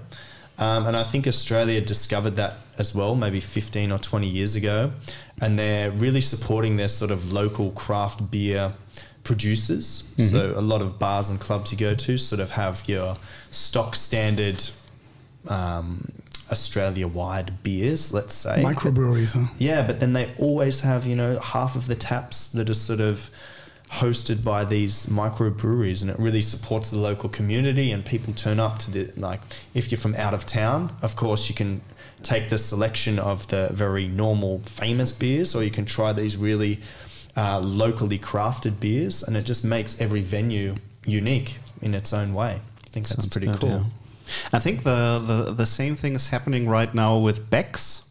Um, 0.58 0.86
and 0.86 0.96
I 0.96 1.02
think 1.02 1.26
Australia 1.26 1.80
discovered 1.80 2.36
that 2.36 2.54
as 2.78 2.94
well, 2.94 3.14
maybe 3.14 3.40
15 3.40 3.92
or 3.92 3.98
20 3.98 4.26
years 4.26 4.54
ago. 4.54 4.92
And 5.40 5.58
they're 5.58 5.90
really 5.90 6.20
supporting 6.20 6.76
their 6.76 6.88
sort 6.88 7.10
of 7.10 7.32
local 7.32 7.70
craft 7.72 8.30
beer 8.30 8.72
producers. 9.22 10.04
So 10.30 10.52
a 10.56 10.62
lot 10.62 10.82
of 10.82 10.98
bars 10.98 11.28
and 11.28 11.38
clubs 11.40 11.72
you 11.72 11.78
go 11.78 11.94
to 11.94 12.16
sort 12.16 12.40
of 12.40 12.52
have 12.52 12.82
your 12.86 13.16
stock 13.50 13.96
standard 13.96 14.64
um, 15.48 16.08
Australia 16.50 17.08
wide 17.08 17.62
beers, 17.62 18.12
let's 18.12 18.34
say. 18.34 18.62
Microbreweries, 18.62 19.32
huh? 19.32 19.52
Yeah, 19.58 19.86
but 19.86 20.00
then 20.00 20.12
they 20.12 20.32
always 20.38 20.80
have, 20.80 21.06
you 21.06 21.16
know, 21.16 21.38
half 21.38 21.76
of 21.76 21.86
the 21.86 21.96
taps 21.96 22.48
that 22.48 22.70
are 22.70 22.74
sort 22.74 23.00
of 23.00 23.30
hosted 23.90 24.42
by 24.42 24.64
these 24.64 25.06
microbreweries 25.06 26.02
and 26.02 26.10
it 26.10 26.18
really 26.18 26.42
supports 26.42 26.90
the 26.90 26.98
local 26.98 27.28
community 27.28 27.92
and 27.92 28.04
people 28.04 28.34
turn 28.34 28.58
up 28.58 28.80
to 28.80 28.90
the 28.90 29.12
like 29.16 29.40
if 29.74 29.92
you're 29.92 29.98
from 29.98 30.14
out 30.16 30.34
of 30.34 30.44
town, 30.44 30.94
of 31.02 31.14
course 31.14 31.48
you 31.48 31.54
can 31.54 31.80
take 32.22 32.48
the 32.48 32.58
selection 32.58 33.18
of 33.18 33.46
the 33.48 33.68
very 33.72 34.08
normal 34.08 34.58
famous 34.60 35.12
beers 35.12 35.54
or 35.54 35.62
you 35.62 35.70
can 35.70 35.84
try 35.84 36.12
these 36.12 36.36
really 36.36 36.80
uh, 37.36 37.60
locally 37.60 38.18
crafted 38.18 38.80
beers 38.80 39.22
and 39.22 39.36
it 39.36 39.42
just 39.42 39.64
makes 39.64 40.00
every 40.00 40.20
venue 40.20 40.74
unique 41.04 41.58
in 41.80 41.94
its 41.94 42.12
own 42.12 42.34
way. 42.34 42.60
I 42.84 42.88
think 42.88 43.06
that's 43.06 43.22
Sounds 43.22 43.32
pretty 43.32 43.46
good, 43.46 43.60
cool. 43.60 43.68
yeah. 43.68 43.82
I 44.52 44.58
think 44.58 44.82
the, 44.82 45.22
the, 45.26 45.52
the 45.52 45.66
same 45.66 45.94
thing 45.96 46.14
is 46.14 46.28
happening 46.28 46.68
right 46.68 46.92
now 46.94 47.16
with 47.18 47.48
Beck's. 47.50 48.02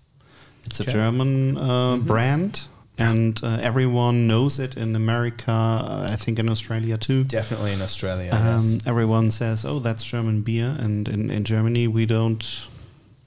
It's 0.65 0.79
a 0.79 0.83
Okay. 0.83 0.93
German 0.93 1.57
uh, 1.57 1.61
Mm-hmm. 1.95 2.07
brand, 2.07 2.67
and 2.97 3.39
uh, 3.43 3.59
everyone 3.61 4.25
knows 4.27 4.57
it 4.59 4.75
in 4.77 4.95
America. 4.95 5.51
uh, 5.51 6.07
I 6.09 6.15
think 6.15 6.39
in 6.39 6.49
Australia 6.49 6.97
too. 6.97 7.23
Definitely 7.23 7.73
in 7.73 7.81
Australia. 7.81 8.31
Um, 8.33 8.61
yes. 8.61 8.87
Everyone 8.87 9.31
says, 9.31 9.65
"Oh, 9.65 9.79
that's 9.79 10.03
German 10.03 10.41
beer," 10.41 10.75
and 10.79 11.07
in, 11.07 11.29
in 11.29 11.43
Germany 11.43 11.87
we 11.87 12.05
don't 12.05 12.67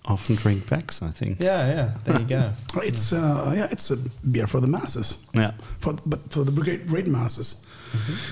often 0.04 0.34
drink 0.36 0.66
Becks, 0.70 1.02
I 1.02 1.10
think. 1.10 1.38
Yeah, 1.38 1.68
yeah. 1.74 1.94
There 2.04 2.18
you 2.20 2.26
go. 2.26 2.52
It's 2.82 3.12
uh, 3.12 3.52
yeah, 3.54 3.68
it's 3.70 3.90
a 3.90 3.96
beer 4.32 4.46
for 4.46 4.60
the 4.60 4.66
masses. 4.66 5.18
Yeah. 5.34 5.52
For 5.80 5.92
but 6.06 6.32
for 6.32 6.44
the 6.44 6.52
great 6.52 6.86
great 6.88 7.06
masses, 7.06 7.62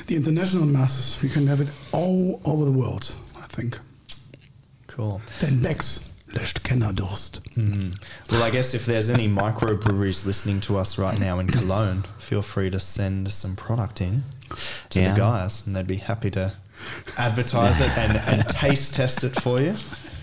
the 0.06 0.16
international 0.16 0.66
masses, 0.66 1.22
you 1.22 1.28
can 1.28 1.46
have 1.46 1.60
it 1.60 1.68
all 1.92 2.40
over 2.44 2.64
the 2.64 2.72
world. 2.72 3.14
I 3.36 3.46
think. 3.46 3.78
Cool. 4.96 5.20
Then 5.40 5.60
Becks 5.62 6.10
löscht 6.32 6.62
Kennerdurst. 6.64 7.40
Well, 8.30 8.42
I 8.42 8.50
guess 8.50 8.74
if 8.74 8.86
there's 8.86 9.10
any 9.10 9.28
microbreweries 9.28 10.24
listening 10.26 10.60
to 10.62 10.76
us 10.78 10.98
right 10.98 11.18
now 11.18 11.38
in 11.38 11.48
Cologne, 11.48 12.04
feel 12.18 12.42
free 12.42 12.70
to 12.70 12.80
send 12.80 13.30
some 13.32 13.56
product 13.56 14.00
in 14.00 14.24
to 14.90 15.00
Yeah. 15.00 15.12
the 15.14 15.20
guys, 15.20 15.66
and 15.66 15.76
they'd 15.76 15.86
be 15.86 15.96
happy 15.96 16.30
to 16.32 16.52
advertise 17.18 17.80
it 17.80 17.90
and, 17.98 18.16
and 18.26 18.48
taste 18.62 18.94
test 18.94 19.22
it 19.24 19.40
for 19.40 19.60
you. 19.60 19.74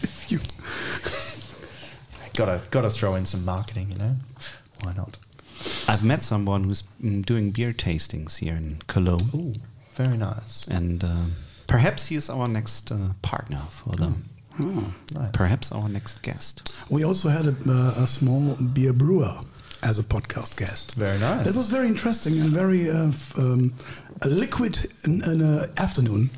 If 0.02 0.26
you 0.32 0.40
Gotta 2.36 2.62
gotta 2.72 2.90
throw 2.90 3.14
in 3.16 3.26
some 3.28 3.46
marketing, 3.46 3.92
you 3.92 3.98
know? 3.98 4.16
Why 4.82 4.94
not? 4.94 5.18
I've 5.88 6.04
met 6.04 6.24
someone 6.24 6.64
who's 6.64 6.84
mm, 7.02 7.24
doing 7.24 7.52
beer 7.52 7.74
tastings 7.74 8.38
here 8.38 8.56
in 8.56 8.82
Cologne. 8.88 9.30
Ooh, 9.36 9.54
very 9.94 10.18
nice. 10.18 10.68
And 10.68 11.04
um, 11.04 11.34
perhaps 11.68 12.08
he 12.08 12.16
is 12.16 12.30
our 12.32 12.48
next 12.48 12.92
uh, 12.92 13.10
partner 13.22 13.62
for 13.70 13.96
them. 13.96 14.30
Oh. 14.60 14.94
Nice. 15.14 15.32
Perhaps 15.34 15.72
our 15.72 15.88
next 15.90 16.22
guest. 16.22 16.76
We 16.90 17.04
also 17.04 17.30
had 17.30 17.46
a, 17.48 17.56
uh, 17.68 18.04
a 18.04 18.08
small 18.08 18.56
beer 18.56 18.94
brewer 18.94 19.42
as 19.82 20.00
a 20.00 20.04
podcast 20.04 20.56
guest. 20.58 20.96
Very 20.96 21.20
nice. 21.20 21.46
That 21.46 21.56
was 21.58 21.70
very 21.70 21.88
interesting 21.88 22.40
and 22.40 22.50
very 22.52 22.90
uh, 22.90 23.08
f- 23.10 23.38
um, 23.38 23.74
a 24.22 24.28
liquid 24.30 24.90
in, 25.04 25.22
in 25.24 25.42
uh, 25.42 25.68
afternoon. 25.78 26.30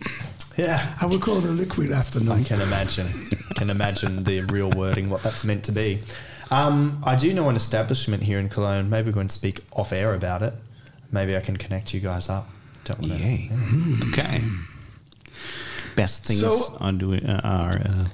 Yeah. 0.57 0.95
I 1.01 1.05
would 1.05 1.21
call 1.21 1.37
it 1.37 1.43
a 1.43 1.49
liquid 1.51 1.91
afternoon. 1.91 2.31
I 2.31 2.43
can 2.43 2.61
imagine. 2.61 3.07
can 3.55 3.69
imagine 3.69 4.23
the 4.23 4.41
real 4.41 4.69
wording, 4.71 5.09
what 5.09 5.21
that's 5.21 5.43
meant 5.43 5.63
to 5.65 5.71
be. 5.71 6.01
Um, 6.51 7.01
I 7.05 7.15
do 7.15 7.33
know 7.33 7.49
an 7.49 7.55
establishment 7.55 8.23
here 8.23 8.39
in 8.39 8.49
Cologne. 8.49 8.89
Maybe 8.89 9.07
we 9.07 9.13
can 9.13 9.29
speak 9.29 9.59
off 9.73 9.91
air 9.91 10.13
about 10.13 10.41
it. 10.43 10.53
Maybe 11.11 11.35
I 11.35 11.41
can 11.41 11.57
connect 11.57 11.93
you 11.93 11.99
guys 11.99 12.29
up. 12.29 12.47
Don't 12.85 12.99
wanna- 13.01 13.15
Yay. 13.15 13.51
Okay. 14.09 14.41
Best 15.95 16.23
things 16.25 16.41
So- 16.41 16.77
are 16.79 16.91
doing 16.91 17.25
uh, 17.25 17.41
are 17.43 17.79
uh, 17.85 18.05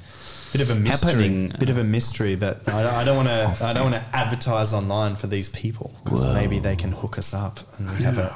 Bit 0.53 0.61
of 0.61 0.69
a 0.69 0.75
mystery. 0.75 1.11
Happening, 1.11 1.51
Bit 1.59 1.69
of 1.69 1.77
a 1.77 1.83
mystery 1.83 2.35
that 2.35 2.67
I 2.67 3.03
don't- 3.05 3.15
want 3.15 3.29
to. 3.29 3.65
I 3.65 3.71
don't 3.73 3.89
want 3.91 3.95
to 3.95 4.05
advertise 4.17 4.73
online 4.73 5.15
for 5.15 5.27
these 5.27 5.47
people 5.49 5.93
because 6.03 6.23
maybe 6.33 6.59
they 6.59 6.75
can 6.75 6.91
hook 6.91 7.17
us 7.17 7.33
up 7.33 7.59
and 7.79 7.89
we 7.89 8.03
have 8.03 8.17
a. 8.17 8.33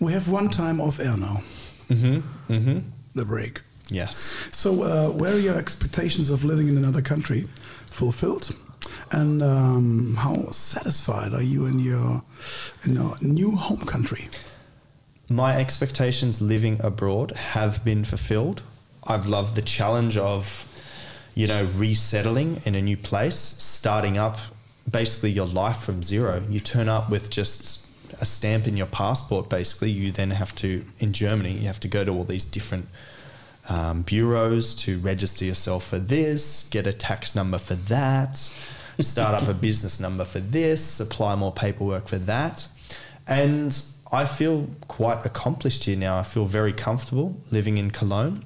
We 0.00 0.12
have 0.12 0.28
one 0.28 0.48
time 0.50 0.80
off 0.80 0.98
air 0.98 1.16
now, 1.16 1.42
Mm-hmm. 1.88 2.52
Mm-hmm. 2.52 2.78
the 3.14 3.24
break. 3.24 3.60
Yes. 3.90 4.34
So, 4.50 4.82
uh, 4.82 5.08
where 5.10 5.32
are 5.34 5.38
your 5.38 5.56
expectations 5.56 6.30
of 6.30 6.42
living 6.44 6.68
in 6.68 6.76
another 6.76 7.02
country 7.02 7.46
fulfilled? 7.90 8.56
And 9.12 9.42
um, 9.42 10.16
how 10.16 10.50
satisfied 10.50 11.32
are 11.32 11.42
you 11.42 11.66
in 11.66 11.78
your 11.78 12.22
in 12.84 12.94
your 12.94 13.16
new 13.20 13.52
home 13.52 13.84
country? 13.84 14.28
My 15.34 15.56
expectations 15.56 16.40
living 16.40 16.80
abroad 16.80 17.32
have 17.32 17.84
been 17.84 18.04
fulfilled. 18.04 18.62
I've 19.06 19.26
loved 19.26 19.56
the 19.56 19.62
challenge 19.62 20.16
of, 20.16 20.66
you 21.34 21.46
know, 21.46 21.64
resettling 21.64 22.62
in 22.64 22.74
a 22.74 22.80
new 22.80 22.96
place, 22.96 23.36
starting 23.36 24.16
up 24.16 24.38
basically 24.90 25.32
your 25.32 25.46
life 25.46 25.78
from 25.78 26.02
zero. 26.02 26.42
You 26.48 26.60
turn 26.60 26.88
up 26.88 27.10
with 27.10 27.30
just 27.30 27.88
a 28.20 28.24
stamp 28.24 28.68
in 28.68 28.76
your 28.76 28.86
passport, 28.86 29.48
basically. 29.48 29.90
You 29.90 30.12
then 30.12 30.30
have 30.30 30.54
to, 30.56 30.84
in 31.00 31.12
Germany, 31.12 31.52
you 31.52 31.66
have 31.66 31.80
to 31.80 31.88
go 31.88 32.04
to 32.04 32.12
all 32.12 32.24
these 32.24 32.44
different 32.44 32.86
um, 33.68 34.02
bureaus 34.02 34.74
to 34.76 34.98
register 35.00 35.44
yourself 35.44 35.84
for 35.84 35.98
this, 35.98 36.68
get 36.68 36.86
a 36.86 36.92
tax 36.92 37.34
number 37.34 37.58
for 37.58 37.74
that, 37.74 38.36
start 39.00 39.42
up 39.42 39.48
a 39.48 39.54
business 39.68 39.98
number 39.98 40.24
for 40.24 40.40
this, 40.40 41.00
apply 41.00 41.34
more 41.34 41.52
paperwork 41.52 42.06
for 42.06 42.18
that. 42.18 42.68
And 43.26 43.84
I 44.14 44.24
feel 44.24 44.68
quite 44.86 45.26
accomplished 45.26 45.84
here 45.84 45.96
now. 45.96 46.16
I 46.18 46.22
feel 46.22 46.46
very 46.46 46.72
comfortable 46.72 47.36
living 47.50 47.78
in 47.78 47.90
Cologne. 47.90 48.44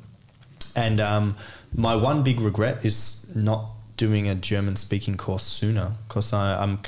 And 0.74 0.98
um, 0.98 1.37
my 1.74 1.94
one 1.94 2.22
big 2.22 2.40
regret 2.40 2.85
is 2.85 3.31
not 3.37 3.66
doing 3.96 4.28
a 4.28 4.35
German 4.35 4.76
speaking 4.76 5.16
course 5.16 5.44
sooner 5.44 5.92
because 6.07 6.33
I'm 6.33 6.81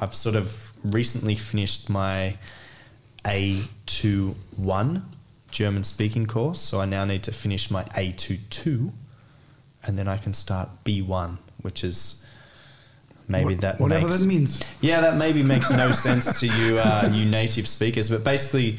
I've 0.00 0.14
sort 0.14 0.36
of 0.36 0.72
recently 0.84 1.34
finished 1.34 1.90
my 1.90 2.36
A21 3.24 5.02
German 5.50 5.84
speaking 5.84 6.26
course, 6.26 6.60
so 6.60 6.80
I 6.80 6.86
now 6.86 7.04
need 7.04 7.22
to 7.24 7.32
finish 7.32 7.70
my 7.70 7.84
A22 7.84 8.92
and 9.82 9.98
then 9.98 10.08
I 10.08 10.16
can 10.16 10.32
start 10.32 10.68
B1, 10.84 11.38
which 11.60 11.82
is 11.84 12.21
maybe 13.28 13.54
that 13.56 13.80
whatever 13.80 14.06
makes, 14.06 14.20
that 14.20 14.26
means. 14.26 14.60
yeah, 14.80 15.00
that 15.00 15.16
maybe 15.16 15.42
makes 15.42 15.70
no 15.70 15.92
sense 15.92 16.40
to 16.40 16.46
you, 16.46 16.78
uh, 16.78 17.10
you 17.12 17.24
native 17.24 17.66
speakers. 17.66 18.08
But 18.08 18.24
basically, 18.24 18.78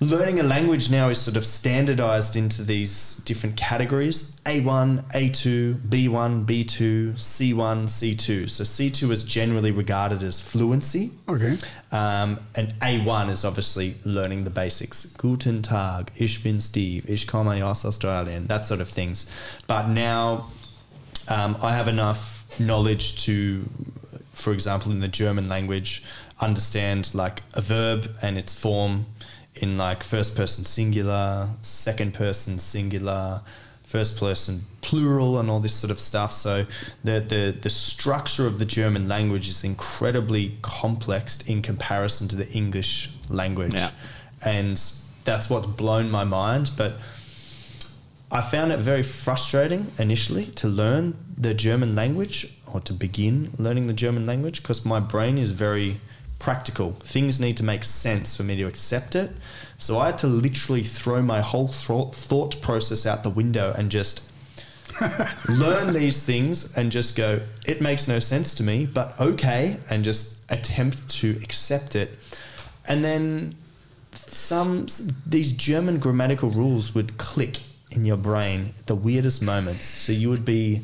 learning 0.00 0.40
a 0.40 0.42
language 0.42 0.90
now 0.90 1.08
is 1.08 1.20
sort 1.20 1.36
of 1.36 1.46
standardized 1.46 2.36
into 2.36 2.62
these 2.62 3.16
different 3.24 3.56
categories: 3.56 4.40
A1, 4.44 5.04
A2, 5.12 5.74
B1, 5.88 6.44
B2, 6.46 7.14
C1, 7.14 7.84
C2. 7.84 8.50
So 8.50 8.64
C2 8.64 9.10
is 9.10 9.24
generally 9.24 9.70
regarded 9.70 10.22
as 10.22 10.40
fluency. 10.40 11.10
Okay. 11.28 11.58
Um, 11.92 12.40
and 12.54 12.74
A1 12.80 13.30
is 13.30 13.44
obviously 13.44 13.94
learning 14.04 14.44
the 14.44 14.50
basics. 14.50 15.06
Guten 15.16 15.62
Tag, 15.62 16.10
ich 16.16 16.42
bin 16.42 16.60
Steve, 16.60 17.08
ich 17.08 17.26
komme 17.26 17.62
aus 17.62 17.84
Australien, 17.84 18.46
that 18.48 18.64
sort 18.64 18.80
of 18.80 18.88
things. 18.88 19.30
But 19.66 19.88
now 19.88 20.46
um, 21.28 21.56
I 21.62 21.74
have 21.74 21.88
enough 21.88 22.33
knowledge 22.58 23.24
to, 23.24 23.64
for 24.32 24.52
example, 24.52 24.92
in 24.92 25.00
the 25.00 25.08
German 25.08 25.48
language, 25.48 26.02
understand 26.40 27.14
like 27.14 27.42
a 27.54 27.60
verb 27.60 28.10
and 28.22 28.36
its 28.38 28.58
form 28.58 29.06
in 29.56 29.76
like 29.76 30.02
first 30.02 30.36
person 30.36 30.64
singular, 30.64 31.48
second 31.62 32.12
person 32.14 32.58
singular, 32.58 33.40
first 33.84 34.18
person 34.18 34.62
plural, 34.80 35.38
and 35.38 35.48
all 35.50 35.60
this 35.60 35.74
sort 35.74 35.90
of 35.92 36.00
stuff. 36.00 36.32
So 36.32 36.66
the 37.04 37.20
the 37.20 37.56
the 37.60 37.70
structure 37.70 38.46
of 38.46 38.58
the 38.58 38.64
German 38.64 39.06
language 39.08 39.48
is 39.48 39.62
incredibly 39.62 40.56
complex 40.62 41.40
in 41.46 41.62
comparison 41.62 42.26
to 42.28 42.36
the 42.36 42.50
English 42.50 43.10
language, 43.28 43.74
Yeah. 43.74 43.90
and 44.44 44.80
that's 45.24 45.48
what's 45.48 45.66
blown 45.66 46.10
my 46.10 46.24
mind. 46.24 46.72
But 46.76 46.94
I 48.32 48.40
found 48.40 48.72
it 48.72 48.80
very 48.80 49.02
frustrating 49.04 49.92
initially 49.98 50.46
to 50.46 50.66
learn 50.66 51.16
the 51.36 51.54
German 51.54 51.94
language 51.94 52.56
or 52.72 52.80
to 52.80 52.92
begin 52.92 53.50
learning 53.58 53.86
the 53.86 53.92
German 53.92 54.26
language 54.26 54.62
because 54.62 54.84
my 54.84 55.00
brain 55.00 55.38
is 55.38 55.50
very 55.50 56.00
practical. 56.38 56.92
Things 57.02 57.40
need 57.40 57.56
to 57.56 57.62
make 57.62 57.84
sense 57.84 58.36
for 58.36 58.42
me 58.42 58.56
to 58.56 58.64
accept 58.64 59.14
it. 59.14 59.30
So 59.78 59.98
I 59.98 60.06
had 60.06 60.18
to 60.18 60.26
literally 60.26 60.82
throw 60.82 61.22
my 61.22 61.40
whole 61.40 61.68
thought 61.68 62.14
thought 62.14 62.60
process 62.60 63.06
out 63.06 63.22
the 63.22 63.30
window 63.30 63.72
and 63.76 63.90
just 63.90 64.22
learn 65.48 65.92
these 65.92 66.22
things 66.22 66.76
and 66.76 66.92
just 66.92 67.16
go, 67.16 67.40
it 67.66 67.80
makes 67.80 68.06
no 68.06 68.18
sense 68.18 68.54
to 68.56 68.62
me, 68.62 68.86
but 68.86 69.18
okay, 69.20 69.78
and 69.90 70.04
just 70.04 70.50
attempt 70.50 71.08
to 71.08 71.30
accept 71.42 71.96
it. 71.96 72.10
And 72.86 73.02
then 73.02 73.54
some 74.12 74.86
these 75.26 75.52
German 75.52 75.98
grammatical 75.98 76.50
rules 76.50 76.94
would 76.94 77.18
click 77.18 77.58
in 77.94 78.04
your 78.04 78.16
brain 78.16 78.74
at 78.78 78.86
the 78.86 78.94
weirdest 78.94 79.42
moments. 79.42 79.86
So 79.86 80.12
you 80.12 80.28
would 80.30 80.44
be 80.44 80.82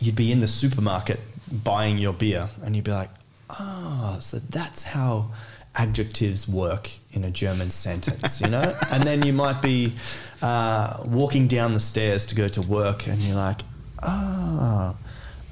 you'd 0.00 0.16
be 0.16 0.32
in 0.32 0.40
the 0.40 0.48
supermarket 0.48 1.20
buying 1.50 1.98
your 1.98 2.12
beer 2.12 2.48
and 2.62 2.74
you'd 2.74 2.84
be 2.84 2.92
like, 2.92 3.10
"Oh, 3.50 4.18
so 4.20 4.38
that's 4.38 4.84
how 4.84 5.30
adjectives 5.74 6.48
work 6.48 6.90
in 7.12 7.24
a 7.24 7.30
German 7.30 7.70
sentence, 7.70 8.40
you 8.40 8.48
know?" 8.48 8.76
and 8.90 9.02
then 9.02 9.22
you 9.26 9.32
might 9.32 9.60
be 9.60 9.94
uh, 10.40 11.02
walking 11.04 11.46
down 11.48 11.74
the 11.74 11.80
stairs 11.80 12.24
to 12.26 12.34
go 12.34 12.48
to 12.48 12.62
work 12.62 13.06
and 13.06 13.18
you're 13.18 13.36
like, 13.36 13.62
"Ah, 14.02 14.94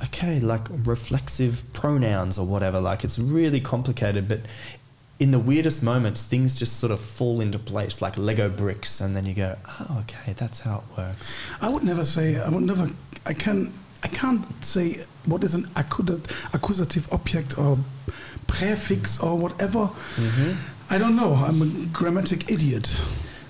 okay, 0.04 0.40
like 0.40 0.66
reflexive 0.70 1.62
pronouns 1.72 2.38
or 2.38 2.46
whatever. 2.46 2.80
Like 2.80 3.04
it's 3.04 3.18
really 3.18 3.60
complicated, 3.60 4.28
but 4.28 4.40
in 5.20 5.30
the 5.30 5.38
weirdest 5.38 5.82
moments, 5.82 6.24
things 6.26 6.58
just 6.58 6.78
sort 6.80 6.90
of 6.90 6.98
fall 7.00 7.40
into 7.40 7.58
place 7.58 8.00
like 8.02 8.16
Lego 8.18 8.48
bricks, 8.48 9.00
and 9.00 9.14
then 9.14 9.24
you 9.26 9.34
go, 9.34 9.56
"Oh, 9.68 9.98
okay, 10.00 10.32
that's 10.36 10.60
how 10.60 10.78
it 10.78 10.98
works." 10.98 11.38
I 11.60 11.68
would 11.68 11.84
never 11.84 12.04
say. 12.04 12.40
I 12.40 12.48
would 12.48 12.62
never. 12.64 12.90
I 13.26 13.34
can. 13.34 13.72
I 14.02 14.08
can't 14.08 14.44
say 14.64 15.04
what 15.26 15.44
is 15.44 15.54
an 15.54 15.68
accusative, 15.76 16.24
accusative 16.54 17.06
object 17.12 17.58
or 17.58 17.78
prefix 18.46 19.20
or 19.22 19.36
whatever. 19.38 19.90
I 20.88 20.98
don't 20.98 21.16
know. 21.16 21.34
I'm 21.34 21.60
a 21.62 21.86
grammatic 21.92 22.50
idiot. 22.50 22.98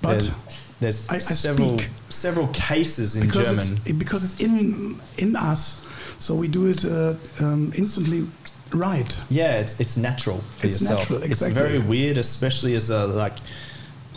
But 0.03 0.33
there's, 0.81 1.07
there's 1.07 1.09
I- 1.11 1.15
I 1.17 1.19
several 1.19 1.79
speak. 1.79 1.91
several 2.09 2.49
cases 2.49 3.17
in 3.17 3.27
because 3.27 3.47
German. 3.47 3.79
it's, 3.87 3.93
because 3.99 4.25
it's 4.25 4.41
in 4.41 5.01
in 5.19 5.37
us, 5.37 5.85
so 6.19 6.35
we 6.35 6.49
do 6.49 6.67
it 6.67 6.85
uh, 6.85 7.15
um, 7.39 7.73
instantly 7.77 8.27
right. 8.73 9.17
Yeah, 9.31 9.59
it's 9.61 9.81
it's 9.81 9.97
natural 9.97 10.39
for 10.59 10.67
It's 10.67 10.81
yourself. 10.81 11.11
natural, 11.11 11.31
It's 11.31 11.47
very 11.47 11.79
weird, 11.79 12.17
especially 12.19 12.75
as 12.75 12.91
a 12.91 13.07
like. 13.07 13.39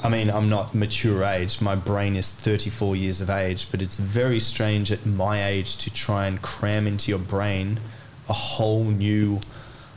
I 0.04 0.10
mean, 0.10 0.30
I'm 0.30 0.50
not 0.50 0.76
mature 0.76 1.24
age. 1.24 1.62
My 1.62 1.76
brain 1.76 2.18
is 2.18 2.34
34 2.34 2.98
years 2.98 3.22
of 3.22 3.30
age, 3.30 3.72
but 3.72 3.82
it's 3.82 3.96
very 3.96 4.40
strange 4.40 4.92
at 4.92 5.06
my 5.06 5.46
age 5.48 5.78
to 5.78 5.90
try 5.94 6.28
and 6.28 6.42
cram 6.42 6.88
into 6.88 7.10
your 7.10 7.20
brain 7.20 7.80
a 8.28 8.34
whole 8.34 8.84
new 8.84 9.40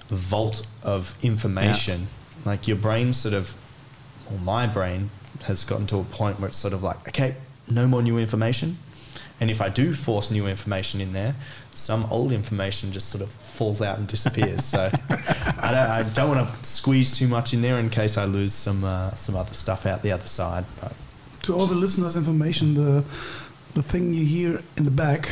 vault 0.09 0.65
of 0.85 1.17
information. 1.23 2.07
Like 2.45 2.69
your 2.69 2.77
brain 2.77 3.13
sort 3.13 3.35
of, 3.35 3.57
or 4.31 4.39
my 4.39 4.69
brain 4.69 5.11
has 5.47 5.65
gotten 5.65 5.87
to 5.89 5.99
a 5.99 6.05
point 6.05 6.39
where 6.39 6.49
it's 6.49 6.57
sort 6.59 6.73
of 6.73 6.85
like, 6.85 7.09
okay, 7.09 7.35
no 7.69 7.89
more 7.89 8.01
new 8.03 8.17
information. 8.17 8.79
And 9.41 9.51
if 9.51 9.61
I 9.61 9.69
do 9.69 9.93
force 9.93 10.31
new 10.31 10.47
information 10.47 11.01
in 11.01 11.13
there, 11.13 11.35
some 11.73 12.07
old 12.11 12.33
information 12.33 12.91
just 12.91 13.11
sort 13.11 13.23
of 13.23 13.31
falls 13.31 13.83
out 13.83 13.99
and 13.99 14.09
disappears. 14.09 14.65
so 14.65 14.91
I 15.11 15.71
don't, 15.73 15.91
I 15.91 16.03
don't 16.15 16.29
want 16.35 16.49
to 16.49 16.65
squeeze 16.65 17.19
too 17.19 17.29
much 17.29 17.53
in 17.53 17.61
there 17.61 17.79
in 17.79 17.91
case 17.91 18.17
I 18.17 18.25
lose 18.25 18.55
some 18.55 18.83
uh, 18.85 19.15
some 19.15 19.37
other 19.37 19.53
stuff 19.55 19.85
out 19.85 20.03
the 20.03 20.13
other 20.13 20.27
side. 20.27 20.65
But 20.81 20.93
To 21.43 21.55
all 21.55 21.67
the 21.67 21.75
listeners' 21.75 22.17
information, 22.17 22.75
the 22.75 23.05
the 23.75 23.83
thing 23.83 24.15
you 24.15 24.25
hear 24.25 24.63
in 24.79 24.85
the 24.87 24.91
back 24.91 25.29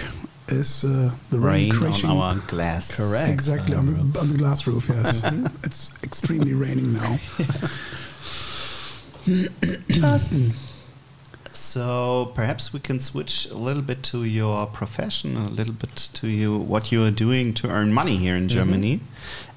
is 0.49 0.85
uh, 0.85 1.13
the 1.31 1.39
rain, 1.39 1.71
Rain 1.71 1.73
crashing. 1.73 2.11
on 2.11 2.17
our 2.19 2.37
glass. 2.47 2.95
Correct. 2.95 3.31
Exactly 3.31 3.75
on 3.75 3.87
the, 3.87 4.21
on 4.21 4.29
the 4.31 4.37
glass 4.37 4.67
roof. 4.67 4.91
Yes, 4.91 5.23
it's 5.65 5.91
extremely 6.03 6.53
raining 6.53 6.93
now. 6.93 7.17
Justin, 9.89 10.53
So 11.75 12.31
perhaps 12.37 12.73
we 12.73 12.79
can 12.79 13.01
switch 13.01 13.47
a 13.51 13.57
little 13.57 13.83
bit 13.83 14.05
to 14.05 14.23
your 14.23 14.65
profession, 14.65 15.37
a 15.37 15.49
little 15.49 15.75
bit 15.75 16.09
to 16.13 16.29
you 16.29 16.57
what 16.57 16.93
you 16.93 17.03
are 17.03 17.11
doing 17.11 17.53
to 17.55 17.69
earn 17.69 17.93
money 17.93 18.17
here 18.17 18.37
in 18.37 18.47
Germany. 18.47 19.01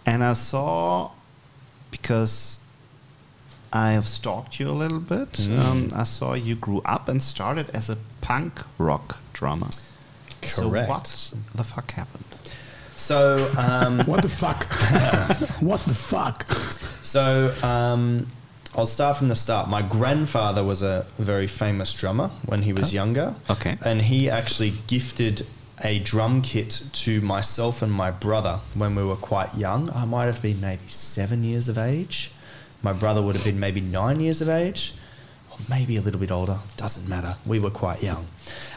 And 0.04 0.24
I 0.24 0.34
saw 0.34 1.12
because 1.92 2.58
I 3.72 3.92
have 3.92 4.08
stalked 4.08 4.60
you 4.60 4.68
a 4.68 4.72
little 4.72 5.00
bit. 5.00 5.48
Um, 5.48 5.90
I 5.94 6.06
saw 6.06 6.34
you 6.34 6.56
grew 6.56 6.82
up 6.86 7.08
and 7.08 7.22
started 7.22 7.70
as 7.70 7.88
a 7.88 8.00
punk 8.22 8.62
rock 8.80 9.20
drummer. 9.34 9.70
Correct. 10.42 10.56
So 10.56 10.70
what 10.70 11.54
the 11.54 11.64
fuck 11.64 11.92
happened? 11.92 12.26
so 12.96 13.48
um, 13.60 14.00
what 14.08 14.24
the 14.24 14.30
fuck? 14.30 14.64
what 15.62 15.82
the 15.82 15.94
fuck? 15.94 16.52
So 17.04 17.54
um, 17.62 18.32
I'll 18.76 18.86
start 18.86 19.18
from 19.18 19.28
the 19.28 19.36
start. 19.36 19.70
My 19.70 19.82
grandfather 19.82 20.64
was 20.64 20.82
a 20.82 21.08
very 21.18 21.48
famous 21.48 21.94
drummer 21.94 22.30
when 22.46 22.64
he 22.64 22.74
was 22.74 22.94
younger. 22.94 23.36
Okay. 23.50 23.78
And 23.84 24.04
he 24.04 24.30
actually 24.30 24.74
gifted 24.88 25.46
a 25.84 26.00
drum 26.00 26.42
kit 26.42 26.84
to 26.92 27.22
myself 27.22 27.82
and 27.82 27.92
my 27.92 28.12
brother 28.12 28.60
when 28.74 28.96
we 28.96 29.04
were 29.04 29.16
quite 29.16 29.56
young. 29.56 29.90
I 29.92 30.06
might 30.06 30.26
have 30.26 30.42
been 30.42 30.60
maybe 30.60 30.88
seven 30.88 31.44
years 31.44 31.70
of 31.70 31.78
age. 31.78 32.32
My 32.82 32.94
brother 32.94 33.22
would 33.22 33.36
have 33.36 33.46
been 33.46 33.60
maybe 33.60 33.82
nine 33.82 34.20
years 34.20 34.42
of 34.42 34.50
age, 34.50 34.94
or 35.52 35.58
maybe 35.70 35.98
a 35.98 36.02
little 36.02 36.20
bit 36.20 36.32
older. 36.32 36.60
Doesn't 36.78 37.10
matter. 37.10 37.36
We 37.46 37.60
were 37.60 37.72
quite 37.72 38.04
young. 38.04 38.28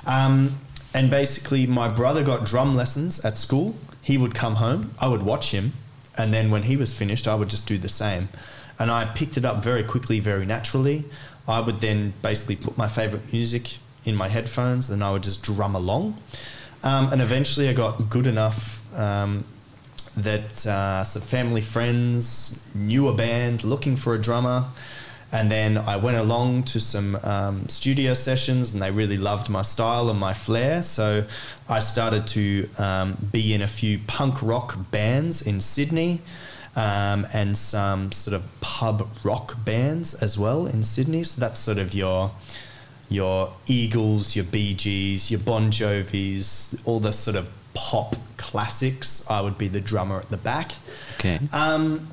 Um, 0.07 0.61
and 0.95 1.11
basically, 1.11 1.67
my 1.67 1.89
brother 1.89 2.25
got 2.25 2.45
drum 2.45 2.75
lessons 2.75 3.25
at 3.25 3.37
school. 3.37 3.77
He 4.03 4.17
would 4.17 4.35
come 4.35 4.57
home, 4.57 4.93
I 4.99 5.09
would 5.09 5.23
watch 5.23 5.51
him, 5.51 5.73
and 6.17 6.33
then 6.33 6.51
when 6.51 6.65
he 6.65 6.77
was 6.77 6.93
finished, 6.95 7.29
I 7.29 7.35
would 7.35 7.51
just 7.51 7.69
do 7.69 7.77
the 7.79 7.89
same. 7.89 8.31
And 8.81 8.91
I 8.91 9.05
picked 9.05 9.37
it 9.37 9.45
up 9.45 9.63
very 9.63 9.85
quickly, 9.85 10.19
very 10.21 10.47
naturally. 10.47 11.05
I 11.47 11.61
would 11.61 11.81
then 11.81 12.15
basically 12.23 12.57
put 12.57 12.79
my 12.79 12.89
favorite 12.89 13.31
music 13.31 13.77
in 14.07 14.17
my 14.17 14.29
headphones 14.29 14.89
and 14.89 15.05
I 15.05 15.13
would 15.13 15.23
just 15.23 15.43
drum 15.43 15.77
along. 15.77 16.17
Um, 16.83 17.13
and 17.13 17.21
eventually 17.21 17.69
I 17.69 17.75
got 17.75 18.09
good 18.09 18.27
enough 18.27 18.83
um, 18.99 19.45
that 20.17 20.67
uh, 20.67 21.05
some 21.05 21.21
family 21.21 21.61
friends 21.61 22.65
knew 22.75 23.09
a 23.09 23.15
band 23.15 23.65
looking 23.65 23.97
for 23.97 24.15
a 24.15 24.19
drummer. 24.19 24.65
And 25.33 25.51
then 25.51 25.77
I 25.77 25.97
went 25.97 26.17
along 26.17 26.65
to 26.65 26.81
some 26.81 27.17
um, 27.23 27.69
studio 27.69 28.15
sessions 28.15 28.73
and 28.73 28.83
they 28.83 28.91
really 28.91 29.19
loved 29.19 29.51
my 29.51 29.63
style 29.63 30.09
and 30.09 30.19
my 30.19 30.33
flair. 30.33 30.83
So 30.83 31.25
I 31.69 31.81
started 31.81 32.27
to 32.29 32.69
um, 32.79 33.29
be 33.31 33.53
in 33.53 33.61
a 33.61 33.69
few 33.69 34.01
punk 34.07 34.43
rock 34.43 34.77
bands 34.91 35.47
in 35.47 35.61
Sydney 35.61 36.23
um, 36.77 37.27
and 37.33 37.57
some 37.57 38.13
sort 38.13 38.35
of 38.35 38.45
pub 38.61 39.09
rock 39.25 39.65
bands 39.65 40.15
as 40.23 40.39
well 40.39 40.67
in 40.67 40.83
Sydney. 40.83 41.23
So 41.23 41.41
that's 41.41 41.59
sort 41.59 41.79
of 41.79 41.95
your 41.95 42.33
your 43.09 43.53
Eagles, 43.67 44.37
your 44.37 44.45
Bee 44.45 44.73
Gees, 44.73 45.31
your 45.31 45.41
Bon 45.41 45.71
Jovis, 45.71 46.81
all 46.87 47.01
the 47.01 47.13
sort 47.13 47.37
of 47.37 47.51
pop 47.75 48.15
classics. 48.37 49.29
I 49.29 49.41
would 49.41 49.59
be 49.59 49.69
the 49.69 49.81
drummer 49.81 50.21
at 50.21 50.31
the 50.31 50.37
back. 50.37 50.73
Okay. 51.19 51.41
Um, 51.53 52.09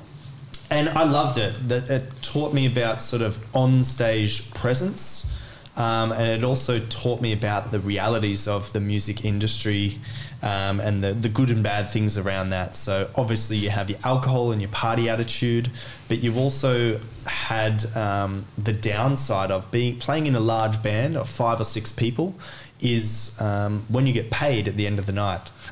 and 0.70 0.88
I 0.88 1.04
loved 1.04 1.38
it. 1.38 1.68
That 1.68 1.88
it 1.88 2.22
taught 2.22 2.52
me 2.52 2.66
about 2.66 3.00
sort 3.00 3.22
of 3.22 3.38
on 3.54 3.84
stage 3.84 4.52
presence, 4.54 5.32
um, 5.76 6.12
and 6.12 6.28
it 6.28 6.44
also 6.44 6.80
taught 6.80 7.20
me 7.20 7.32
about 7.32 7.70
the 7.70 7.80
realities 7.80 8.46
of 8.48 8.72
the 8.72 8.80
music 8.80 9.24
industry 9.24 10.00
um, 10.42 10.80
and 10.80 11.02
the, 11.02 11.12
the 11.12 11.28
good 11.28 11.50
and 11.50 11.62
bad 11.62 11.90
things 11.90 12.16
around 12.16 12.50
that. 12.50 12.74
So 12.74 13.10
obviously 13.14 13.56
you 13.56 13.70
have 13.70 13.90
your 13.90 13.98
alcohol 14.04 14.52
and 14.52 14.60
your 14.60 14.70
party 14.70 15.08
attitude, 15.08 15.70
but 16.08 16.18
you 16.18 16.36
also 16.36 17.00
had 17.26 17.84
um, 17.96 18.46
the 18.56 18.72
downside 18.72 19.50
of 19.50 19.70
being 19.70 19.98
playing 19.98 20.26
in 20.26 20.34
a 20.34 20.40
large 20.40 20.82
band 20.82 21.16
of 21.16 21.28
five 21.28 21.60
or 21.60 21.64
six 21.64 21.92
people. 21.92 22.34
Is 22.80 23.36
um, 23.40 23.84
when 23.88 24.06
you 24.06 24.12
get 24.12 24.30
paid 24.30 24.68
at 24.68 24.76
the 24.76 24.86
end 24.86 25.00
of 25.00 25.06
the 25.06 25.12
night. 25.12 25.50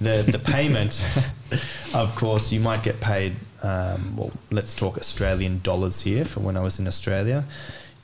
the 0.00 0.22
the 0.22 0.38
payment, 0.38 1.04
of 1.94 2.14
course, 2.14 2.52
you 2.52 2.60
might 2.60 2.82
get 2.82 3.00
paid. 3.00 3.36
Um, 3.62 4.16
well, 4.16 4.32
let's 4.50 4.72
talk 4.72 4.96
Australian 4.96 5.60
dollars 5.60 6.02
here. 6.02 6.24
For 6.24 6.40
when 6.40 6.56
I 6.56 6.60
was 6.60 6.78
in 6.78 6.86
Australia, 6.86 7.44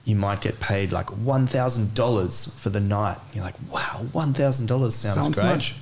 you 0.06 0.16
might 0.16 0.40
get 0.40 0.58
paid 0.60 0.90
like 0.92 1.10
one 1.10 1.46
thousand 1.46 1.92
dollars 1.94 2.46
for 2.58 2.70
the 2.70 2.80
night. 2.80 3.18
You're 3.34 3.44
like, 3.44 3.56
wow, 3.70 4.06
one 4.12 4.32
thousand 4.32 4.66
dollars 4.66 4.94
sounds, 4.94 5.16
Sounds 5.16 5.34
great. 5.34 5.44
much. 5.44 5.74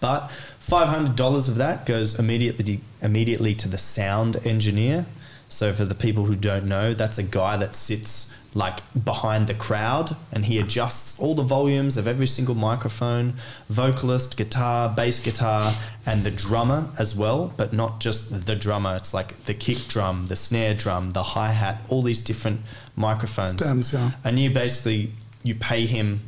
But 0.00 0.30
five 0.58 0.88
hundred 0.88 1.14
dollars 1.14 1.46
of 1.48 1.56
that 1.56 1.86
goes 1.86 2.18
immediately 2.18 2.80
immediately 3.02 3.54
to 3.56 3.68
the 3.68 3.78
sound 3.78 4.44
engineer. 4.46 5.06
So 5.48 5.72
for 5.72 5.84
the 5.84 5.94
people 5.94 6.24
who 6.24 6.36
don't 6.36 6.66
know, 6.66 6.94
that's 6.94 7.18
a 7.18 7.22
guy 7.22 7.56
that 7.58 7.74
sits 7.76 8.34
like 8.54 8.78
behind 9.04 9.46
the 9.46 9.54
crowd 9.54 10.16
and 10.32 10.46
he 10.46 10.58
adjusts 10.58 11.18
all 11.20 11.34
the 11.34 11.42
volumes 11.42 11.96
of 11.96 12.06
every 12.06 12.26
single 12.26 12.54
microphone, 12.54 13.34
vocalist, 13.68 14.36
guitar, 14.36 14.88
bass 14.88 15.20
guitar, 15.20 15.74
and 16.04 16.24
the 16.24 16.30
drummer 16.30 16.88
as 16.98 17.14
well, 17.14 17.52
but 17.56 17.72
not 17.72 18.00
just 18.00 18.46
the 18.46 18.56
drummer. 18.56 18.96
It's 18.96 19.14
like 19.14 19.44
the 19.44 19.54
kick 19.54 19.86
drum, 19.88 20.26
the 20.26 20.36
snare 20.36 20.74
drum, 20.74 21.10
the 21.10 21.22
hi 21.22 21.52
hat, 21.52 21.80
all 21.88 22.02
these 22.02 22.20
different 22.20 22.60
microphones. 22.96 23.64
Stems, 23.64 23.92
yeah. 23.92 24.12
And 24.24 24.38
you 24.38 24.50
basically 24.50 25.12
you 25.42 25.54
pay 25.54 25.86
him 25.86 26.20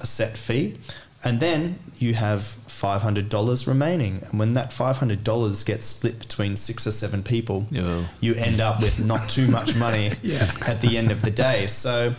a 0.00 0.06
set 0.06 0.36
fee, 0.36 0.78
and 1.22 1.40
then 1.40 1.78
you 1.98 2.14
have 2.14 2.42
five 2.42 3.02
hundred 3.02 3.28
dollars 3.28 3.66
remaining. 3.66 4.22
And 4.30 4.38
when 4.38 4.54
that 4.54 4.72
five 4.72 4.98
hundred 4.98 5.24
dollars 5.24 5.64
gets 5.64 5.86
split 5.86 6.18
between 6.18 6.56
six 6.56 6.86
or 6.86 6.92
seven 6.92 7.22
people, 7.22 7.66
Yeah. 7.70 8.04
you 8.20 8.34
end 8.34 8.60
up 8.60 8.80
with 8.82 8.98
not 8.98 9.28
too 9.28 9.46
much 9.48 9.74
money 9.76 10.12
Yeah. 10.22 10.50
at 10.66 10.80
the 10.80 10.96
end 10.98 11.10
of 11.10 11.22
the 11.22 11.30
day. 11.30 11.66
So 11.66 12.14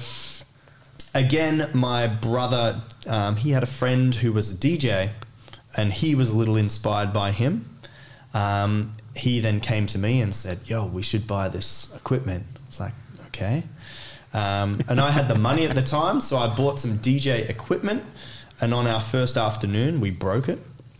again, 1.13 1.69
my 1.73 2.07
brother, 2.07 2.81
um, 3.07 3.35
he 3.37 3.51
had 3.51 3.63
a 3.63 3.67
friend 3.67 4.13
who 4.15 4.33
was 4.33 4.51
a 4.51 4.55
DJ, 4.55 5.09
and 5.75 5.93
he 5.93 6.15
was 6.15 6.31
a 6.31 6.35
little 6.37 6.57
inspired 6.57 7.13
by 7.13 7.31
him. 7.31 7.69
Um, 8.33 8.93
he 9.15 9.39
then 9.39 9.59
came 9.59 9.87
to 9.87 9.97
me 9.97 10.21
and 10.21 10.33
said, 10.33 10.59
"Yo, 10.65 10.85
we 10.85 11.01
should 11.01 11.25
buy 11.27 11.49
this 11.49 11.91
equipment." 11.95 12.45
I 12.55 12.59
was 12.67 12.79
like, 12.79 12.93
"Okay." 13.27 13.63
Um, 14.33 14.79
and 14.87 14.99
I 14.99 15.11
had 15.11 15.27
the 15.29 15.39
money 15.39 15.65
at 15.65 15.73
the 15.75 15.81
time, 15.81 16.19
so 16.21 16.37
I 16.37 16.47
bought 16.53 16.79
some 16.79 16.97
DJ 16.97 17.49
equipment. 17.49 18.03
And 18.59 18.73
on 18.73 18.87
our 18.87 19.01
first 19.01 19.37
afternoon, 19.37 19.99
we 19.99 20.11
broke 20.11 20.49
it. 20.49 20.59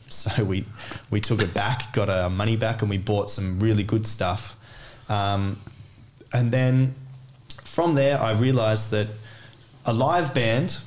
So 0.10 0.44
we 0.46 0.66
we 1.10 1.20
took 1.20 1.42
it 1.42 1.54
back, 1.54 1.92
got 1.92 2.10
our 2.10 2.30
money 2.30 2.56
back, 2.56 2.82
and 2.82 2.90
we 2.90 2.98
bought 2.98 3.30
some 3.30 3.60
really 3.60 3.84
good 3.84 4.08
stuff. 4.08 4.56
Um, 5.10 5.60
and 6.32 6.52
then 6.52 6.96
from 7.64 7.96
there, 7.96 8.18
I 8.18 8.32
realized 8.32 8.92
that 8.92 9.08
a 9.86 9.92
live 9.92 10.34
band 10.34 10.80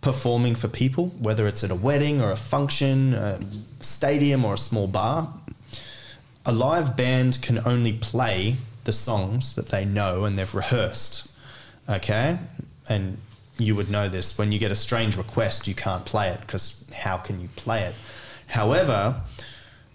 performing 0.00 0.54
for 0.54 0.68
people, 0.68 1.06
whether 1.18 1.46
it's 1.46 1.64
at 1.64 1.70
a 1.70 1.74
wedding 1.74 2.20
or 2.20 2.32
a 2.32 2.36
function, 2.36 3.14
a 3.14 3.40
stadium 3.80 4.44
or 4.44 4.54
a 4.54 4.58
small 4.58 4.86
bar, 4.86 5.32
a 6.44 6.52
live 6.52 6.96
band 6.96 7.40
can 7.42 7.60
only 7.66 7.92
play 7.92 8.56
the 8.84 8.92
songs 8.92 9.54
that 9.54 9.68
they 9.68 9.84
know 9.84 10.24
and 10.24 10.38
they've 10.38 10.54
rehearsed. 10.54 11.30
Okay? 11.88 12.38
And 12.88 13.18
you 13.62 13.74
would 13.76 13.90
know 13.90 14.08
this. 14.08 14.38
When 14.38 14.52
you 14.52 14.58
get 14.58 14.70
a 14.70 14.76
strange 14.76 15.16
request, 15.16 15.68
you 15.68 15.74
can't 15.74 16.04
play 16.04 16.28
it 16.28 16.40
because 16.40 16.84
how 16.94 17.16
can 17.16 17.40
you 17.40 17.48
play 17.56 17.82
it? 17.82 17.94
However, 18.48 19.20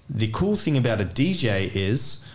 the 0.09 0.27
cool 0.29 0.55
thing 0.55 0.77
about 0.77 1.01
a 1.01 1.05
DJ 1.05 1.75
is 1.75 2.25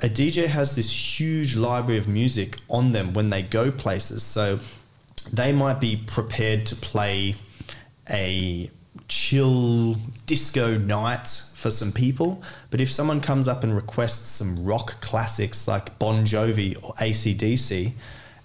a 0.00 0.08
DJ 0.08 0.46
has 0.46 0.76
this 0.76 1.20
huge 1.20 1.56
library 1.56 1.98
of 1.98 2.06
music 2.06 2.58
on 2.70 2.92
them 2.92 3.12
when 3.12 3.30
they 3.30 3.42
go 3.42 3.70
places. 3.70 4.22
So 4.22 4.60
they 5.32 5.52
might 5.52 5.80
be 5.80 5.96
prepared 5.96 6.66
to 6.66 6.76
play 6.76 7.34
a 8.08 8.70
chill 9.08 9.96
disco 10.26 10.78
night 10.78 11.26
for 11.54 11.70
some 11.70 11.92
people. 11.92 12.42
But 12.70 12.80
if 12.80 12.90
someone 12.90 13.20
comes 13.20 13.48
up 13.48 13.64
and 13.64 13.74
requests 13.74 14.28
some 14.28 14.64
rock 14.64 15.00
classics 15.00 15.66
like 15.66 15.98
Bon 15.98 16.24
Jovi 16.24 16.76
or 16.82 16.94
ACDC, 16.94 17.92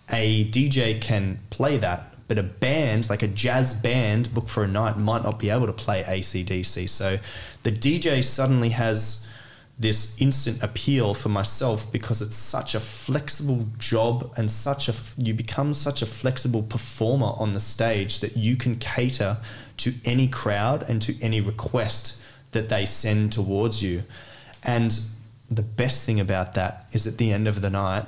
a 0.09 0.45
DJ 0.49 0.99
can 0.99 1.39
play 1.49 1.77
that, 1.77 2.12
but 2.27 2.37
a 2.37 2.43
band, 2.43 3.09
like 3.09 3.23
a 3.23 3.27
jazz 3.27 3.73
band, 3.73 4.33
book 4.33 4.47
for 4.47 4.63
a 4.63 4.67
night, 4.67 4.97
might 4.97 5.23
not 5.23 5.39
be 5.39 5.49
able 5.49 5.67
to 5.67 5.73
play 5.73 6.03
ACDC. 6.03 6.89
So 6.89 7.17
the 7.63 7.71
DJ 7.71 8.23
suddenly 8.23 8.69
has 8.69 9.29
this 9.79 10.21
instant 10.21 10.61
appeal 10.61 11.13
for 11.13 11.29
myself 11.29 11.91
because 11.91 12.21
it's 12.21 12.35
such 12.35 12.75
a 12.75 12.79
flexible 12.79 13.67
job 13.79 14.31
and 14.37 14.49
such 14.49 14.87
a 14.87 14.93
you 15.17 15.33
become 15.33 15.73
such 15.73 16.01
a 16.01 16.05
flexible 16.05 16.61
performer 16.61 17.31
on 17.37 17.53
the 17.53 17.59
stage 17.59 18.19
that 18.19 18.37
you 18.37 18.55
can 18.55 18.77
cater 18.77 19.37
to 19.77 19.91
any 20.05 20.27
crowd 20.27 20.87
and 20.87 21.01
to 21.01 21.19
any 21.21 21.41
request 21.41 22.21
that 22.51 22.69
they 22.69 22.85
send 22.85 23.31
towards 23.31 23.81
you 23.81 24.03
and 24.63 25.01
the 25.49 25.63
best 25.63 26.05
thing 26.05 26.19
about 26.19 26.53
that 26.53 26.87
is 26.93 27.07
at 27.07 27.17
the 27.17 27.33
end 27.33 27.47
of 27.47 27.61
the 27.61 27.69
night 27.69 28.05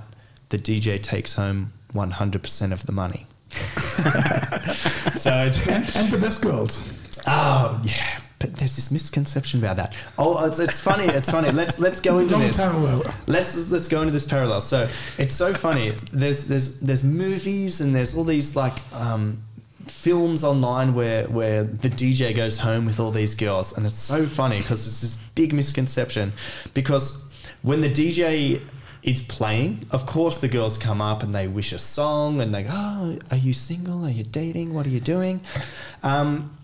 the 0.50 0.60
DJ 0.60 1.02
takes 1.02 1.34
home 1.34 1.74
100% 1.94 2.72
of 2.72 2.86
the 2.86 2.92
money 2.92 3.26
so 5.16 5.46
it's, 5.46 5.68
And, 5.68 5.96
and 5.96 6.10
the 6.12 6.18
best 6.20 6.42
girls. 6.42 6.82
Oh 7.28 7.82
yeah, 7.84 8.20
but 8.40 8.56
there's 8.56 8.76
this 8.76 8.92
misconception 8.92 9.60
about 9.60 9.78
that. 9.78 9.96
Oh, 10.18 10.46
it's, 10.46 10.60
it's 10.60 10.80
funny. 10.80 11.06
It's 11.06 11.30
funny. 11.32 11.50
Let's 11.52 11.80
let's 11.80 12.00
go 12.02 12.20
into 12.20 12.34
Long 12.34 12.44
this. 12.44 12.58
parallel. 12.58 13.04
Let's 13.28 13.72
let's 13.72 13.88
go 13.88 14.02
into 14.02 14.12
this 14.12 14.28
parallel. 14.28 14.62
So 14.62 14.88
it's 15.18 15.34
so 15.36 15.54
funny. 15.54 15.94
There's 16.12 16.46
there's 16.46 16.80
there's 16.82 17.04
movies 17.04 17.82
and 17.82 17.96
there's 17.96 18.16
all 18.16 18.24
these 18.24 18.56
like 18.56 18.78
um, 18.94 19.42
films 19.88 20.44
online 20.44 20.94
where 20.94 21.24
where 21.26 21.64
the 21.64 21.90
DJ 21.90 22.36
goes 22.36 22.58
home 22.60 22.86
with 22.86 23.00
all 23.00 23.12
these 23.12 23.34
girls, 23.36 23.76
and 23.76 23.86
it's 23.86 24.00
so 24.00 24.28
funny 24.28 24.58
because 24.60 24.86
it's 24.88 25.02
this 25.02 25.18
big 25.34 25.54
misconception. 25.54 26.34
Because 26.74 27.24
when 27.64 27.82
the 27.82 27.90
DJ 27.90 28.62
is 29.06 29.22
playing, 29.22 29.86
of 29.92 30.06
course 30.06 30.40
the 30.40 30.48
girls 30.48 30.78
come 30.78 31.00
up 31.00 31.24
and 31.24 31.34
they 31.34 31.48
wish 31.48 31.72
a 31.72 31.80
song 31.80 32.42
and 32.42 32.54
they 32.54 32.64
go, 32.64 32.70
"Oh, 32.72 33.20
are 33.32 33.38
you 33.38 33.54
single? 33.54 34.04
Are 34.06 34.10
you 34.10 34.24
dating? 34.24 34.74
What 34.74 34.86
are 34.86 34.90
you 34.90 35.00
doing?" 35.00 35.42
Um, 36.04 36.56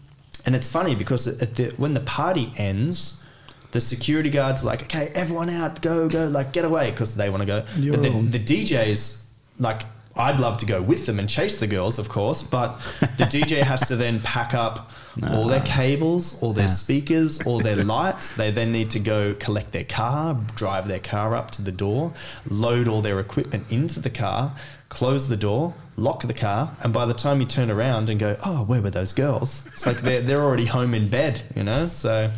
and 0.46 0.56
it's 0.56 0.70
funny 0.70 0.96
because 0.96 1.28
at 1.42 1.56
the, 1.56 1.70
when 1.78 1.94
the 1.94 2.00
party 2.00 2.52
ends, 2.58 3.24
the 3.72 3.82
security 3.82 4.30
guards 4.30 4.64
are 4.64 4.66
like, 4.66 4.84
okay, 4.84 5.10
everyone 5.14 5.50
out, 5.50 5.82
go, 5.82 6.10
go, 6.10 6.28
like 6.28 6.52
get 6.52 6.66
away 6.66 6.92
because 6.92 7.16
they 7.16 7.30
want 7.30 7.42
to 7.42 7.48
go. 7.48 7.64
You're 7.78 7.94
But 7.94 8.04
the, 8.04 8.38
the 8.38 8.40
DJs, 8.40 9.28
like, 9.60 9.84
I'd 10.16 10.40
love 10.40 10.58
to 10.58 10.66
go 10.66 10.82
with 10.82 11.06
them 11.06 11.20
and 11.20 11.30
chase 11.30 11.60
the 11.60 11.68
girls, 11.68 11.98
of 11.98 12.10
course, 12.10 12.44
but 12.44 12.78
the 13.18 13.24
DJ 13.34 13.62
has 13.64 13.88
to 13.88 13.96
then 13.96 14.20
pack 14.20 14.54
up 14.54 14.92
all 15.32 15.48
their 15.48 15.62
cables, 15.62 16.42
all 16.42 16.54
their 16.54 16.66
Yeah. 16.66 16.72
speakers, 16.72 17.42
all 17.46 17.60
their 17.60 17.76
lights. 17.84 18.34
They 18.36 18.52
then 18.52 18.72
need 18.72 18.90
to 18.92 19.00
go 19.00 19.34
collect 19.40 19.72
their 19.72 19.84
car, 19.86 20.38
drive 20.56 20.88
their 20.88 21.00
car 21.00 21.36
up 21.36 21.52
to 21.52 21.62
the 21.62 21.72
door, 21.72 22.12
load 22.50 22.88
all 22.88 23.02
their 23.02 23.20
equipment 23.20 23.66
into 23.70 24.00
the 24.02 24.10
car, 24.10 24.54
close 24.90 25.30
the 25.30 25.38
door, 25.38 25.74
lock 25.96 26.24
the 26.24 26.34
car, 26.34 26.76
and 26.82 26.92
by 26.92 27.06
the 27.06 27.14
time 27.14 27.40
you 27.40 27.46
turn 27.46 27.72
around 27.72 28.10
and 28.10 28.20
go, 28.20 28.36
oh, 28.46 28.64
where 28.66 28.82
were 28.82 28.90
those 28.90 29.14
girls? 29.14 29.66
It's 29.68 29.86
like 29.86 30.02
they're, 30.02 30.22
they're 30.22 30.42
already 30.42 30.66
home 30.66 30.94
in 30.94 31.08
bed, 31.10 31.44
you 31.56 31.64
know? 31.64 31.88
So, 31.88 32.32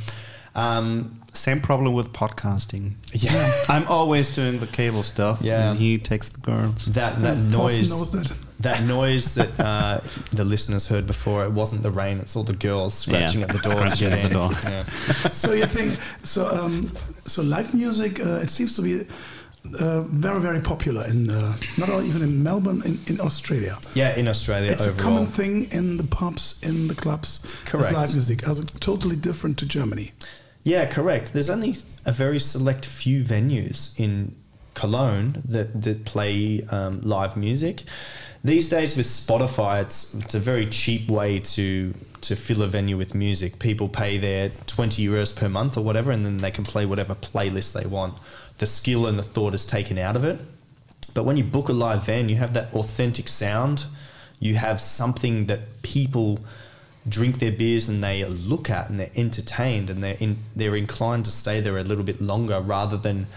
um, 0.56 1.20
Same 1.34 1.60
problem 1.62 1.94
with 1.94 2.14
podcasting. 2.14 2.94
yeah, 3.12 3.52
I'm 3.70 3.88
always 3.88 4.30
doing 4.30 4.60
the 4.60 4.68
cable 4.68 5.04
stuff, 5.04 5.42
Yeah. 5.42 5.72
and 5.72 5.80
he 5.80 5.98
takes 5.98 6.30
the 6.30 6.40
girls. 6.40 6.86
that, 6.86 7.22
that 7.22 7.34
And 7.38 7.52
noise. 7.52 8.12
that. 8.12 8.36
That 8.60 8.82
noise 8.84 9.34
that 9.36 9.60
uh, 9.60 10.00
the 10.32 10.46
listeners 10.46 10.88
heard 10.88 11.06
before, 11.06 11.44
it 11.44 11.52
wasn't 11.52 11.82
the 11.84 11.92
rain, 11.92 12.20
it's 12.20 12.36
all 12.38 12.44
the 12.44 12.54
girls 12.56 12.94
scratching 12.94 13.42
Yeah, 13.42 13.48
at 13.48 13.52
the 13.52 13.60
door. 13.60 13.72
scratching 13.74 14.14
at 14.14 14.24
the 14.24 14.30
door. 14.30 14.52
Yeah. 14.64 14.84
so 15.32 15.52
you 15.54 15.66
think 15.66 16.00
so? 16.24 16.48
Um, 16.48 16.90
so 17.26 17.42
live 17.42 17.74
music, 17.74 18.20
uh, 18.22 18.36
it 18.44 18.50
seems 18.50 18.76
to 18.78 18.82
be 18.82 19.06
uh, 19.78 20.02
very, 20.04 20.40
very 20.40 20.62
popular 20.62 21.04
in 21.08 21.30
uh, 21.30 21.56
not 21.78 21.90
all, 21.90 22.02
even 22.04 22.22
in 22.22 22.42
Melbourne, 22.42 22.82
in, 22.86 23.00
in 23.08 23.20
Australia. 23.20 23.78
Yeah, 23.96 24.16
in 24.16 24.28
Australia 24.30 24.72
It's 24.72 24.84
overall. 24.88 25.00
a 25.00 25.02
common 25.04 25.26
thing 25.28 25.70
in 25.72 25.98
the 25.98 26.04
pubs, 26.04 26.58
in 26.62 26.88
the 26.88 26.96
clubs. 26.96 27.42
as 27.44 27.52
Correct. 27.66 27.94
live 27.94 28.14
music, 28.14 28.48
as 28.48 28.64
totally 28.80 29.18
different 29.18 29.58
to 29.58 29.66
Germany. 29.66 30.14
Yeah, 30.64 30.86
correct. 30.86 31.34
There's 31.34 31.50
only 31.50 31.76
a 32.06 32.12
very 32.12 32.40
select 32.40 32.86
few 32.86 33.24
venues 33.24 34.00
in 34.00 34.36
Cologne 34.74 35.42
that, 35.46 35.82
that 35.84 36.06
play 36.06 36.66
um, 36.70 37.02
live 37.02 37.36
music. 37.38 37.84
These 38.44 38.70
days 38.70 38.98
with 38.98 39.06
Spotify, 39.06 39.82
it's, 39.82 40.14
it's 40.16 40.36
a 40.36 40.40
very 40.40 40.66
cheap 40.66 41.10
way 41.10 41.40
to 41.40 41.94
to 42.22 42.38
fill 42.38 42.62
a 42.62 42.68
venue 42.68 42.96
with 42.96 43.14
music. 43.14 43.60
People 43.60 43.90
pay 43.90 44.18
their 44.18 44.48
20 44.66 45.06
euros 45.06 45.36
per 45.36 45.50
month 45.50 45.78
or 45.78 45.82
whatever, 45.82 46.10
and 46.10 46.26
then 46.26 46.38
they 46.38 46.52
can 46.52 46.64
play 46.64 46.86
whatever 46.86 47.16
playlist 47.16 47.74
they 47.74 47.86
want. 47.86 48.14
The 48.60 48.66
skill 48.66 49.06
and 49.08 49.20
the 49.20 49.24
thought 49.24 49.54
is 49.54 49.66
taken 49.66 49.98
out 49.98 50.16
of 50.16 50.24
it. 50.24 50.40
But 51.14 51.26
when 51.26 51.36
you 51.36 51.44
book 51.44 51.68
a 51.68 51.74
live 51.74 52.06
van, 52.06 52.30
you 52.30 52.38
have 52.38 52.54
that 52.54 52.74
authentic 52.74 53.28
sound. 53.28 53.86
You 54.40 54.56
have 54.56 54.80
something 54.80 55.48
that 55.48 55.82
people 55.82 56.40
drink 57.08 57.40
their 57.40 57.52
beers 57.52 57.90
and 57.90 58.04
they 58.04 58.24
look 58.26 58.70
at 58.70 58.90
and 58.90 59.00
they're 59.00 59.12
entertained 59.16 59.90
and 59.90 60.04
they're 60.04 60.18
in, 60.20 60.38
they're 60.56 60.76
inclined 60.76 61.26
to 61.26 61.32
stay 61.32 61.60
there 61.60 61.78
a 61.78 61.84
little 61.84 62.04
bit 62.04 62.22
longer 62.22 62.62
rather 62.62 62.98
than 62.98 63.28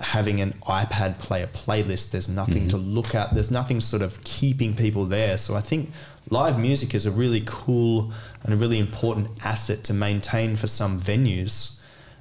having 0.00 0.40
an 0.40 0.52
iPad 0.66 1.18
play 1.18 1.42
a 1.42 1.46
playlist. 1.46 2.10
There's 2.10 2.28
nothing 2.28 2.68
to 2.68 2.76
look 2.76 3.14
at. 3.14 3.32
There's 3.34 3.50
nothing 3.50 3.80
sort 3.80 4.02
of 4.02 4.22
keeping 4.24 4.74
people 4.74 5.04
there. 5.06 5.38
So 5.38 5.56
I 5.56 5.60
think 5.60 5.90
live 6.30 6.58
music 6.58 6.94
is 6.94 7.06
a 7.06 7.10
really 7.10 7.42
cool 7.46 8.12
and 8.42 8.52
a 8.52 8.56
really 8.56 8.78
important 8.78 9.28
asset 9.44 9.84
to 9.84 9.94
maintain 9.94 10.56
for 10.56 10.66
some 10.66 11.00
venues, 11.00 11.80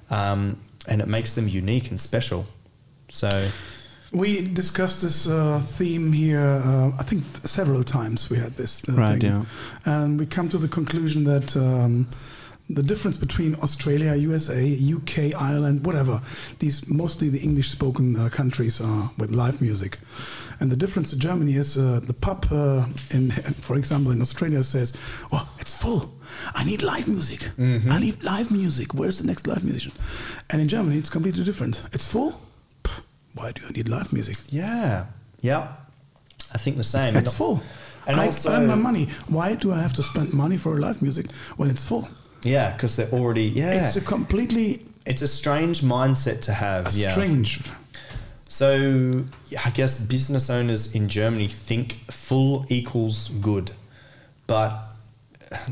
um, 0.09 0.59
and 0.87 1.01
it 1.01 1.07
makes 1.07 1.35
them 1.35 1.47
unique 1.47 1.89
and 1.89 1.99
special. 1.99 2.45
So 3.09 3.49
We 4.15 4.47
discussed 4.53 5.01
this 5.01 5.27
uh, 5.27 5.59
theme 5.77 6.13
here. 6.13 6.61
Uh, 6.65 6.91
I 6.99 7.03
think 7.03 7.23
th- 7.33 7.45
several 7.47 7.83
times 7.83 8.29
we 8.29 8.37
had 8.37 8.53
this. 8.53 8.81
Uh, 8.87 8.93
Right, 8.93 9.19
thing. 9.21 9.29
yeah. 9.31 9.45
And 9.93 10.17
we 10.19 10.25
come 10.25 10.47
to 10.49 10.57
the 10.57 10.69
conclusion 10.69 11.25
that 11.25 11.55
um, 11.57 12.07
the 12.69 12.81
difference 12.83 13.17
between 13.17 13.55
Australia, 13.61 14.15
USA, 14.15 14.61
UK, 14.95 15.35
Ireland, 15.35 15.85
whatever, 15.85 16.21
these 16.59 16.87
mostly 16.87 17.29
the 17.29 17.39
English-spoken 17.39 18.15
uh, 18.15 18.29
countries 18.29 18.79
are 18.81 19.11
with 19.17 19.31
live 19.31 19.59
music, 19.61 19.99
and 20.59 20.71
the 20.71 20.77
difference 20.77 21.09
to 21.09 21.17
Germany 21.17 21.55
is 21.55 21.77
uh, 21.77 21.99
the 22.07 22.13
pub, 22.13 22.47
uh, 22.51 22.85
in, 23.11 23.31
for 23.67 23.75
example, 23.75 24.11
in 24.13 24.21
Australia 24.21 24.63
says, 24.63 24.93
"Oh, 25.31 25.45
it's 25.59 25.73
full. 25.75 26.01
I 26.55 26.63
need 26.63 26.81
live 26.81 27.07
music. 27.09 27.49
I 27.59 27.99
need 27.99 28.23
live 28.23 28.49
music. 28.49 28.93
Where's 28.93 29.17
the 29.19 29.27
next 29.27 29.45
live 29.45 29.63
musician?" 29.65 29.91
And 30.49 30.61
in 30.61 30.67
Germany, 30.69 30.97
it's 30.99 31.09
completely 31.09 31.43
different. 31.43 31.83
It's 31.91 32.07
full. 32.07 32.31
Why 33.35 33.51
do 33.51 33.61
I 33.67 33.71
need 33.71 33.87
live 33.89 34.11
music? 34.13 34.37
yeah, 34.49 35.05
yeah, 35.41 35.67
I 36.53 36.57
think 36.57 36.77
the 36.77 36.83
same. 36.83 37.15
It's 37.15 37.33
full. 37.37 37.61
And 38.07 38.19
I 38.19 38.25
also- 38.25 38.51
earn 38.53 38.67
my 38.67 38.75
money. 38.75 39.09
Why 39.27 39.55
do 39.55 39.71
I 39.73 39.79
have 39.81 39.93
to 39.93 40.03
spend 40.03 40.31
money 40.33 40.57
for 40.57 40.79
live 40.79 41.01
music 41.01 41.25
when 41.57 41.69
it's 41.69 41.83
full? 41.83 42.07
Yeah, 42.43 42.71
because 42.71 42.95
they're 42.95 43.09
already 43.19 43.45
yeah. 43.45 43.85
It's 43.85 43.95
a 43.95 44.01
completely 44.01 44.85
It's 45.05 45.21
a 45.21 45.27
strange 45.27 45.81
mindset 45.81 46.41
to 46.41 46.53
have. 46.53 46.87
a 46.87 46.97
yeah. 46.97 47.09
strange. 47.11 47.59
So 48.47 49.25
yeah, 49.49 49.61
I 49.65 49.71
guess 49.71 49.99
business 50.05 50.49
owners 50.49 50.93
in 50.95 51.09
Germany 51.09 51.47
think 51.47 51.87
full 52.11 52.65
equals 52.69 53.29
good, 53.41 53.71
but 54.47 54.71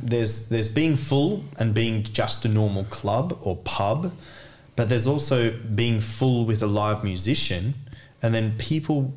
there's 0.02 0.50
there's 0.50 0.70
being 0.70 0.96
full 0.98 1.44
and 1.60 1.74
being 1.74 2.04
just 2.04 2.46
a 2.46 2.50
normal 2.50 2.84
club 2.86 3.38
or 3.44 3.56
pub, 3.58 4.12
but 4.76 4.90
there's 4.90 5.08
also 5.08 5.52
being 5.76 6.02
full 6.02 6.46
with 6.46 6.62
a 6.64 6.68
live 6.68 7.04
musician, 7.04 7.74
and 8.22 8.34
then 8.34 8.56
people 8.58 9.14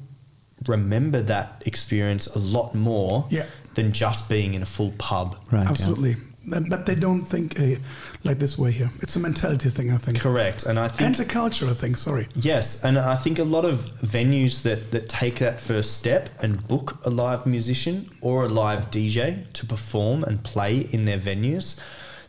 remember 0.67 1.23
that 1.23 1.63
experience 1.67 2.27
a 2.35 2.39
lot 2.39 2.75
more 2.75 3.27
Yeah. 3.31 3.45
than 3.75 3.93
just 3.93 4.29
being 4.29 4.55
in 4.55 4.63
a 4.63 4.67
full 4.67 4.93
pub. 4.99 5.37
Right. 5.53 5.67
Absolutely. 5.67 6.17
But 6.49 6.69
but 6.71 6.87
they 6.87 6.95
don't 6.95 7.23
think 7.23 7.59
uh, 7.59 7.75
like 8.23 8.39
this 8.39 8.57
way 8.57 8.71
here. 8.71 8.91
It's 9.03 9.17
a 9.17 9.19
mentality 9.19 9.69
thing, 9.69 9.91
I 9.93 9.97
think. 9.99 10.21
Correct, 10.21 10.65
and 10.65 10.79
I 10.79 10.87
think 10.89 11.07
And 11.19 11.21
a 11.21 11.25
culture, 11.25 11.69
I 11.69 11.75
think. 11.75 11.97
Sorry. 11.97 12.29
Yes, 12.37 12.85
and 12.85 12.97
I 12.99 13.17
think 13.17 13.41
a 13.41 13.45
lot 13.45 13.65
of 13.65 13.87
venues 14.01 14.63
that, 14.63 14.93
that 14.93 15.09
take 15.09 15.41
that 15.41 15.61
first 15.61 15.95
step 15.95 16.29
and 16.41 16.67
book 16.69 16.99
a 17.05 17.11
live 17.11 17.47
musician 17.47 18.09
or 18.21 18.45
a 18.45 18.49
live 18.49 18.93
DJ 18.93 19.51
to 19.55 19.67
perform 19.67 20.23
and 20.23 20.45
play 20.45 20.87
in 20.93 21.05
their 21.05 21.19
venues, 21.19 21.81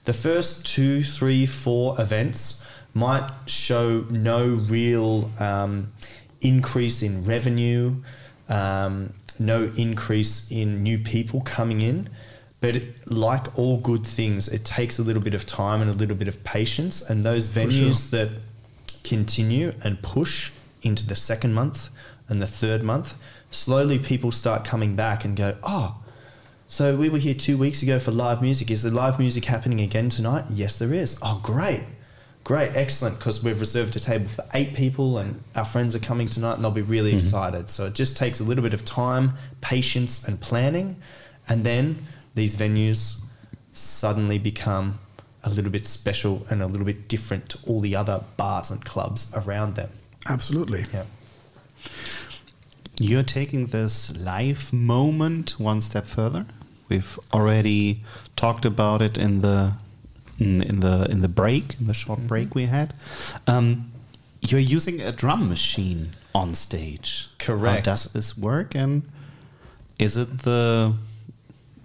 the 0.05 0.13
first 0.13 0.65
two, 0.65 1.03
three, 1.03 1.45
four 1.45 1.95
events 2.01 2.65
might 2.93 3.29
show 3.45 4.05
no 4.09 4.47
real 4.47 5.31
um, 5.39 5.91
increase 6.41 7.01
in 7.03 7.23
revenue, 7.23 7.95
um, 8.49 9.13
no 9.39 9.71
increase 9.77 10.49
in 10.51 10.83
new 10.83 10.97
people 10.97 11.41
coming 11.41 11.81
in. 11.81 12.09
But 12.59 12.75
it, 12.75 13.11
like 13.11 13.57
all 13.57 13.77
good 13.77 14.05
things, 14.05 14.47
it 14.47 14.65
takes 14.65 14.97
a 14.97 15.03
little 15.03 15.21
bit 15.21 15.35
of 15.35 15.45
time 15.45 15.79
and 15.79 15.89
a 15.89 15.93
little 15.93 16.15
bit 16.15 16.27
of 16.27 16.43
patience. 16.43 17.07
And 17.07 17.23
those 17.23 17.49
venues 17.49 18.09
that 18.09 18.29
continue 19.03 19.73
and 19.83 20.01
push 20.01 20.51
into 20.81 21.05
the 21.05 21.15
second 21.15 21.53
month 21.53 21.89
and 22.27 22.41
the 22.41 22.47
third 22.47 22.83
month, 22.83 23.13
slowly 23.51 23.99
people 23.99 24.31
start 24.31 24.65
coming 24.65 24.95
back 24.95 25.23
and 25.23 25.37
go, 25.37 25.55
oh, 25.61 26.01
so 26.67 26.97
we 26.97 27.07
were 27.09 27.19
here 27.19 27.33
two 27.33 27.57
weeks 27.57 27.81
ago 27.81 27.99
for 27.99 28.11
live 28.11 28.41
music. 28.41 28.69
Is 28.69 28.83
the 28.83 28.91
live 28.91 29.19
music 29.19 29.45
happening 29.45 29.79
again 29.79 30.09
tonight? 30.09 30.45
Yes, 30.49 30.77
there 30.77 30.93
is. 30.93 31.17
Oh, 31.21 31.39
great. 31.41 31.81
Great, 32.47 32.77
excellent, 32.77 33.17
because 33.19 33.43
we've 33.43 33.59
reserved 33.59 33.93
a 33.97 33.99
table 33.99 34.29
for 34.29 34.45
eight 34.53 34.73
people 34.73 35.17
and 35.17 35.43
our 35.53 35.65
friends 35.65 35.93
are 35.93 35.99
coming 35.99 36.29
tonight 36.29 36.53
and 36.53 36.63
they'll 36.63 36.71
be 36.71 36.81
really 36.81 37.09
mm-hmm. 37.09 37.17
excited. 37.17 37.69
So 37.69 37.87
it 37.87 37.93
just 37.93 38.15
takes 38.15 38.39
a 38.39 38.45
little 38.45 38.63
bit 38.63 38.73
of 38.73 38.85
time, 38.85 39.33
patience, 39.59 40.25
and 40.25 40.39
planning. 40.39 40.95
And 41.49 41.65
then 41.65 42.05
these 42.35 42.55
venues 42.55 43.25
suddenly 43.73 44.39
become 44.39 44.99
a 45.43 45.49
little 45.49 45.69
bit 45.69 45.85
special 45.85 46.47
and 46.49 46.61
a 46.61 46.67
little 46.67 46.85
bit 46.85 47.09
different 47.09 47.49
to 47.49 47.59
all 47.67 47.81
the 47.81 47.97
other 47.97 48.23
bars 48.37 48.71
and 48.71 48.83
clubs 48.85 49.35
around 49.35 49.75
them. 49.75 49.89
Absolutely. 50.25 50.85
Yeah. 50.93 51.03
You're 52.97 53.23
taking 53.23 53.65
this 53.65 54.15
live 54.15 54.71
moment 54.71 55.59
one 55.59 55.81
step 55.81 56.05
further. 56.05 56.45
We've 56.87 57.19
already 57.33 58.05
talked 58.37 58.63
about 58.63 59.01
it 59.01 59.17
in 59.17 59.41
the 59.41 59.73
in 60.39 60.61
in 60.61 60.79
the 60.79 61.07
in 61.09 61.21
the 61.21 61.27
break, 61.27 61.79
in 61.79 61.87
the 61.87 61.93
short 61.93 62.19
break 62.27 62.55
we 62.55 62.65
had. 62.65 62.93
Um, 63.47 63.91
you're 64.41 64.59
using 64.59 65.01
a 65.01 65.11
drum 65.11 65.49
machine 65.49 66.11
on 66.33 66.53
stage. 66.53 67.29
Correct. 67.39 67.87
How 67.87 67.93
does 67.93 68.05
this 68.05 68.37
work? 68.37 68.75
And 68.75 69.03
is 69.99 70.15
it 70.17 70.39
the 70.39 70.93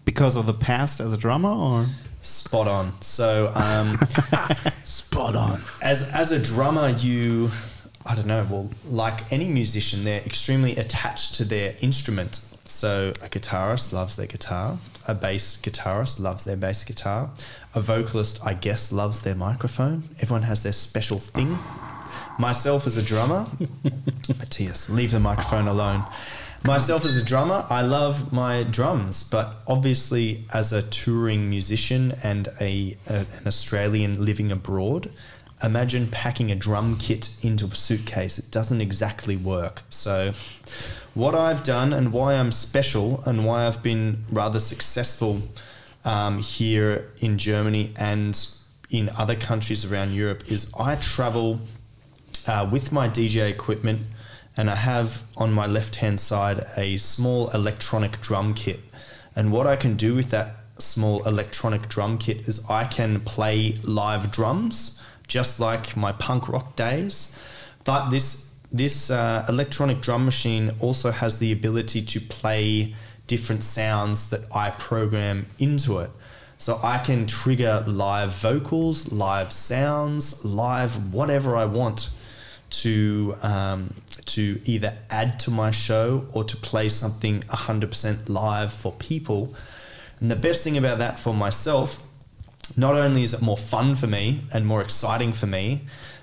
because 0.04 0.36
of 0.36 0.46
the 0.46 0.54
past 0.54 1.00
as 1.00 1.12
a 1.12 1.16
drummer, 1.16 1.50
or 1.50 1.86
Spot 2.22 2.68
on. 2.68 3.02
So, 3.02 3.52
um, 3.54 3.98
Spot 4.84 5.34
on. 5.34 5.60
as 5.82 6.08
as 6.12 6.30
a 6.30 6.40
drummer, 6.40 6.90
you, 6.90 7.50
I 8.06 8.14
don't 8.14 8.28
know. 8.28 8.46
Well, 8.48 8.70
like 8.88 9.32
any 9.32 9.48
musician, 9.48 10.04
they're 10.04 10.20
extremely 10.22 10.76
attached 10.76 11.34
to 11.36 11.44
their 11.44 11.74
instrument. 11.80 12.44
So, 12.72 13.10
a 13.20 13.28
guitarist 13.28 13.92
loves 13.92 14.16
their 14.16 14.26
guitar. 14.26 14.78
A 15.06 15.14
bass 15.14 15.58
guitarist 15.58 16.18
loves 16.18 16.44
their 16.44 16.56
bass 16.56 16.84
guitar. 16.84 17.30
A 17.74 17.80
vocalist, 17.80 18.40
I 18.44 18.54
guess, 18.54 18.90
loves 18.90 19.20
their 19.20 19.34
microphone. 19.34 20.04
Everyone 20.20 20.42
has 20.44 20.62
their 20.62 20.72
special 20.72 21.20
thing. 21.20 21.58
Myself 22.38 22.86
as 22.86 22.96
a 22.96 23.02
drummer, 23.02 23.46
Matthias, 24.28 24.88
leave 24.88 25.12
the 25.12 25.20
microphone 25.20 25.68
alone. 25.68 26.06
Myself 26.64 27.04
as 27.04 27.14
a 27.14 27.22
drummer, 27.22 27.66
I 27.68 27.82
love 27.82 28.32
my 28.32 28.62
drums, 28.62 29.22
but 29.22 29.56
obviously, 29.68 30.46
as 30.52 30.72
a 30.72 30.82
touring 30.82 31.50
musician 31.50 32.14
and 32.22 32.48
a, 32.58 32.96
a 33.06 33.26
an 33.38 33.46
Australian 33.46 34.24
living 34.24 34.50
abroad, 34.50 35.10
imagine 35.62 36.08
packing 36.08 36.50
a 36.50 36.54
drum 36.54 36.96
kit 36.98 37.34
into 37.42 37.66
a 37.66 37.74
suitcase. 37.74 38.38
It 38.38 38.50
doesn't 38.50 38.80
exactly 38.80 39.36
work. 39.36 39.82
So, 39.90 40.34
what 41.14 41.34
I've 41.34 41.62
done 41.62 41.92
and 41.92 42.12
why 42.12 42.34
I'm 42.34 42.52
special 42.52 43.22
and 43.26 43.44
why 43.44 43.66
I've 43.66 43.82
been 43.82 44.24
rather 44.30 44.60
successful 44.60 45.42
um, 46.04 46.40
here 46.40 47.12
in 47.20 47.38
Germany 47.38 47.92
and 47.96 48.38
in 48.90 49.08
other 49.10 49.34
countries 49.34 49.84
around 49.84 50.14
Europe 50.14 50.50
is 50.50 50.72
I 50.78 50.96
travel 50.96 51.60
uh, 52.46 52.68
with 52.70 52.92
my 52.92 53.08
DJ 53.08 53.48
equipment, 53.48 54.00
and 54.56 54.68
I 54.68 54.76
have 54.76 55.22
on 55.36 55.52
my 55.52 55.66
left 55.66 55.96
hand 55.96 56.20
side 56.20 56.64
a 56.76 56.98
small 56.98 57.48
electronic 57.50 58.20
drum 58.20 58.54
kit. 58.54 58.80
And 59.34 59.50
what 59.50 59.66
I 59.66 59.76
can 59.76 59.96
do 59.96 60.14
with 60.14 60.30
that 60.30 60.56
small 60.78 61.26
electronic 61.26 61.88
drum 61.88 62.18
kit 62.18 62.48
is 62.48 62.68
I 62.68 62.84
can 62.84 63.20
play 63.20 63.76
live 63.82 64.30
drums, 64.30 65.01
just 65.32 65.58
like 65.58 65.96
my 65.96 66.12
punk 66.12 66.46
rock 66.46 66.76
days. 66.76 67.34
But 67.84 68.10
this 68.10 68.54
this 68.70 69.10
uh, 69.10 69.46
electronic 69.48 70.00
drum 70.02 70.24
machine 70.26 70.72
also 70.80 71.10
has 71.10 71.38
the 71.38 71.52
ability 71.52 72.02
to 72.02 72.20
play 72.20 72.94
different 73.26 73.64
sounds 73.64 74.28
that 74.30 74.42
I 74.54 74.70
program 74.72 75.46
into 75.58 75.98
it. 76.00 76.10
So 76.58 76.78
I 76.82 76.98
can 76.98 77.26
trigger 77.26 77.82
live 77.86 78.30
vocals, 78.30 79.10
live 79.10 79.52
sounds, 79.52 80.44
live 80.44 81.12
whatever 81.14 81.56
I 81.56 81.64
want 81.64 82.10
to 82.82 83.36
um, 83.42 83.94
to 84.26 84.60
either 84.66 84.96
add 85.08 85.40
to 85.40 85.50
my 85.50 85.70
show 85.70 86.26
or 86.32 86.44
to 86.44 86.56
play 86.56 86.88
something 86.88 87.40
100% 87.40 88.28
live 88.28 88.72
for 88.72 88.92
people. 88.92 89.54
And 90.20 90.30
the 90.30 90.36
best 90.36 90.62
thing 90.62 90.76
about 90.76 90.98
that 90.98 91.18
for 91.18 91.34
myself, 91.34 92.02
not 92.76 92.94
only 92.94 93.22
is 93.22 93.34
it 93.34 93.42
more 93.42 93.58
fun 93.58 93.96
for 93.96 94.06
me 94.06 94.42
and 94.52 94.66
more 94.66 94.80
exciting 94.80 95.32
for 95.32 95.46
me, 95.46 95.82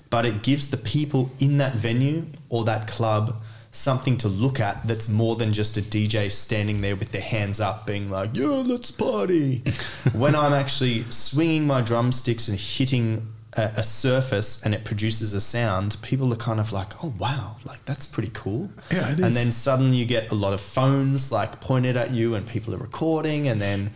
but 0.10 0.26
it 0.26 0.44
gives 0.44 0.70
the 0.70 0.78
people 0.78 1.32
in 1.40 1.58
that 1.58 1.76
venue 1.76 2.26
or 2.50 2.64
that 2.66 2.88
club 2.88 3.42
something 3.72 4.18
to 4.18 4.28
look 4.28 4.60
at 4.60 4.88
that's 4.88 5.08
more 5.08 5.36
than 5.36 5.54
just 5.54 5.78
a 5.78 5.82
DJ 5.82 6.32
standing 6.32 6.82
there 6.82 6.96
with 6.96 7.12
their 7.12 7.22
hands 7.22 7.60
up 7.60 7.86
being 7.86 8.10
like, 8.10 8.32
yeah, 8.34 8.48
let's 8.48 8.90
party. 8.90 9.60
when 10.14 10.36
I'm 10.36 10.54
actually 10.54 11.04
swinging 11.12 11.68
my 11.68 11.82
drumsticks 11.82 12.48
and 12.48 12.60
hitting 12.60 13.32
a, 13.54 13.72
a 13.78 13.84
surface 13.84 14.64
and 14.64 14.74
it 14.76 14.86
produces 14.86 15.34
a 15.34 15.42
sound, 15.42 15.98
people 16.02 16.32
are 16.32 16.38
kind 16.38 16.60
of 16.60 16.72
like, 16.72 17.04
oh, 17.04 17.14
wow, 17.18 17.56
like 17.66 17.84
that's 17.86 18.06
pretty 18.06 18.30
cool. 18.34 18.70
Yeah, 18.92 19.10
it 19.10 19.18
And 19.20 19.26
is. 19.30 19.36
then 19.36 19.52
suddenly 19.52 19.98
you 19.98 20.06
get 20.06 20.32
a 20.32 20.36
lot 20.36 20.54
of 20.54 20.62
phones 20.62 21.32
like 21.32 21.60
pointed 21.60 21.98
at 21.98 22.12
you 22.12 22.36
and 22.36 22.46
people 22.48 22.74
are 22.76 22.78
recording 22.78 23.48
and 23.48 23.60
then 23.60 23.92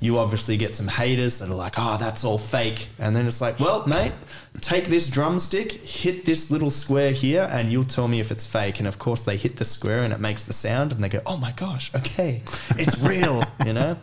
you 0.00 0.18
obviously 0.18 0.56
get 0.56 0.74
some 0.74 0.88
haters 0.88 1.38
that 1.38 1.48
are 1.48 1.54
like 1.54 1.74
oh 1.78 1.96
that's 1.98 2.22
all 2.22 2.36
fake 2.36 2.88
and 2.98 3.16
then 3.16 3.26
it's 3.26 3.40
like 3.40 3.58
well 3.58 3.86
mate 3.86 4.12
take 4.60 4.84
this 4.88 5.08
drumstick 5.08 5.72
hit 5.72 6.26
this 6.26 6.50
little 6.50 6.70
square 6.70 7.12
here 7.12 7.48
and 7.50 7.72
you'll 7.72 7.82
tell 7.84 8.06
me 8.06 8.20
if 8.20 8.30
it's 8.30 8.44
fake 8.44 8.78
and 8.78 8.86
of 8.86 8.98
course 8.98 9.22
they 9.22 9.36
hit 9.38 9.56
the 9.56 9.64
square 9.64 10.02
and 10.02 10.12
it 10.12 10.20
makes 10.20 10.44
the 10.44 10.52
sound 10.52 10.92
and 10.92 11.02
they 11.02 11.08
go 11.08 11.20
oh 11.24 11.36
my 11.38 11.52
gosh 11.52 11.90
okay 11.94 12.42
it's 12.76 12.98
real 13.00 13.42
you 13.64 13.72
know 13.72 13.96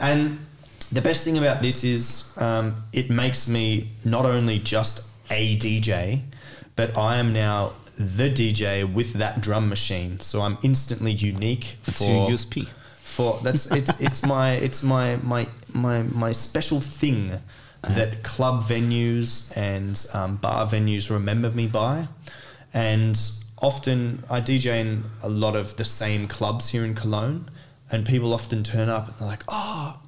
and 0.00 0.38
the 0.94 1.02
best 1.02 1.24
thing 1.24 1.36
about 1.36 1.60
this 1.60 1.82
is 1.82 2.32
um, 2.38 2.84
it 2.92 3.10
makes 3.10 3.48
me 3.48 3.88
not 4.04 4.24
only 4.24 4.60
just 4.60 5.06
a 5.28 5.56
DJ, 5.58 6.22
but 6.76 6.96
I 6.96 7.16
am 7.16 7.32
now 7.32 7.72
the 7.96 8.30
DJ 8.30 8.90
with 8.90 9.14
that 9.14 9.40
drum 9.40 9.68
machine. 9.68 10.20
So 10.20 10.42
I'm 10.42 10.56
instantly 10.62 11.12
unique 11.12 11.76
for 11.82 12.30
USP? 12.30 12.68
for 12.94 13.38
that's 13.42 13.70
it's 13.70 14.00
it's 14.00 14.26
my 14.34 14.52
it's 14.52 14.82
my 14.82 15.16
my 15.16 15.46
my 15.72 16.02
my 16.02 16.32
special 16.32 16.80
thing 16.80 17.32
that 17.82 18.22
club 18.22 18.62
venues 18.62 19.54
and 19.56 20.06
um, 20.14 20.36
bar 20.36 20.66
venues 20.66 21.10
remember 21.10 21.50
me 21.50 21.66
by, 21.66 22.08
and 22.72 23.20
often 23.58 24.22
I 24.30 24.40
DJ 24.40 24.80
in 24.80 25.04
a 25.22 25.28
lot 25.28 25.56
of 25.56 25.76
the 25.76 25.84
same 25.84 26.26
clubs 26.26 26.70
here 26.70 26.84
in 26.84 26.94
Cologne, 26.94 27.50
and 27.90 28.06
people 28.06 28.32
often 28.32 28.62
turn 28.62 28.88
up 28.88 29.08
and 29.08 29.18
they're 29.18 29.28
like, 29.28 29.44
oh. 29.48 30.00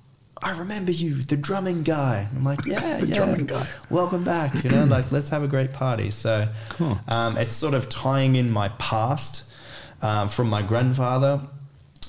I 0.43 0.59
remember 0.59 0.91
you, 0.93 1.15
the 1.17 1.37
drumming 1.37 1.83
guy. 1.83 2.29
I'm 2.35 2.45
like, 2.45 2.65
yeah, 2.67 2.99
The 3.01 3.07
yeah. 3.07 3.15
drumming 3.15 3.47
guy. 3.47 3.67
Welcome 3.91 4.23
back. 4.25 4.63
You 4.63 4.71
know, 4.71 4.85
like 4.85 5.11
let's 5.11 5.31
have 5.31 5.43
a 5.43 5.49
great 5.49 5.73
party. 5.73 6.11
So, 6.11 6.49
Cool. 6.71 6.99
um, 7.09 7.37
it's 7.37 7.55
sort 7.55 7.75
of 7.75 7.89
tying 7.89 8.37
in 8.37 8.51
my 8.51 8.69
past 8.79 9.51
um, 10.03 10.29
from 10.29 10.49
my 10.51 10.63
grandfather 10.63 11.41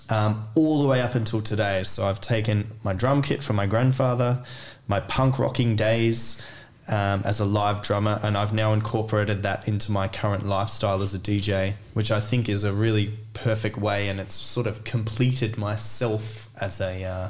um, 0.09 0.47
all 0.55 0.81
the 0.81 0.87
way 0.87 1.01
up 1.01 1.15
until 1.15 1.41
today. 1.41 1.83
So 1.83 2.05
I've 2.05 2.19
taken 2.21 2.71
my 2.83 2.93
drum 2.93 3.21
kit 3.21 3.41
from 3.43 3.55
my 3.55 3.65
grandfather, 3.65 4.43
my 4.87 4.99
punk 4.99 5.39
rocking 5.39 5.75
days 5.75 6.45
um, 6.89 7.21
as 7.25 7.39
a 7.41 7.45
live 7.45 7.81
drummer, 7.81 8.19
and 8.23 8.37
I've 8.37 8.53
now 8.53 8.71
incorporated 8.73 9.43
that 9.43 9.67
into 9.67 9.91
my 9.91 10.07
current 10.07 10.45
lifestyle 10.45 11.01
as 11.01 11.13
a 11.13 11.19
DJ, 11.19 11.73
which 11.93 12.11
I 12.11 12.21
think 12.21 12.47
is 12.47 12.63
a 12.63 12.71
really 12.71 13.13
perfect 13.33 13.77
way, 13.77 14.07
and 14.07 14.19
it's 14.21 14.35
sort 14.35 14.67
of 14.67 14.85
completed 14.85 15.57
myself 15.57 16.47
as 16.61 16.79
a, 16.79 17.03
uh, 17.03 17.29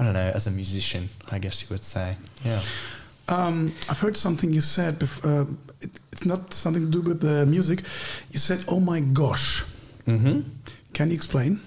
I 0.00 0.04
don't 0.04 0.14
know, 0.14 0.32
as 0.34 0.46
a 0.46 0.50
musician, 0.50 1.10
I 1.30 1.38
guess 1.38 1.60
you 1.60 1.66
would 1.70 1.84
say. 1.84 2.16
Yeah. 2.42 2.62
Um, 3.28 3.74
I've 3.90 3.98
heard 3.98 4.16
something 4.16 4.50
you 4.54 4.62
said. 4.62 4.98
Bef- 4.98 5.22
uh, 5.24 5.44
it, 5.82 5.90
it's 6.10 6.24
not 6.24 6.54
something 6.54 6.86
to 6.86 6.90
do 6.90 7.02
with 7.02 7.20
the 7.20 7.44
music. 7.44 7.82
You 8.32 8.38
said, 8.38 8.64
"Oh 8.66 8.80
my 8.80 9.00
gosh." 9.00 9.62
Mm-hmm. 10.06 10.40
Can 10.94 11.08
you 11.10 11.14
explain 11.14 11.60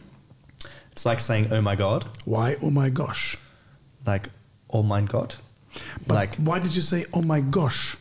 It's 0.92 1.06
like 1.06 1.20
saying, 1.20 1.48
"Oh 1.52 1.62
my 1.62 1.76
God," 1.76 2.06
why? 2.26 2.56
Oh 2.64 2.72
my 2.72 2.90
gosh. 2.90 3.38
like, 4.08 4.30
"Oh 4.72 4.82
my 4.84 5.02
God." 5.02 5.36
But 6.08 6.16
like 6.16 6.36
why 6.48 6.58
did 6.60 6.76
you 6.76 6.82
say, 6.82 7.06
"Oh 7.14 7.22
my 7.22 7.40
gosh"? 7.42 7.96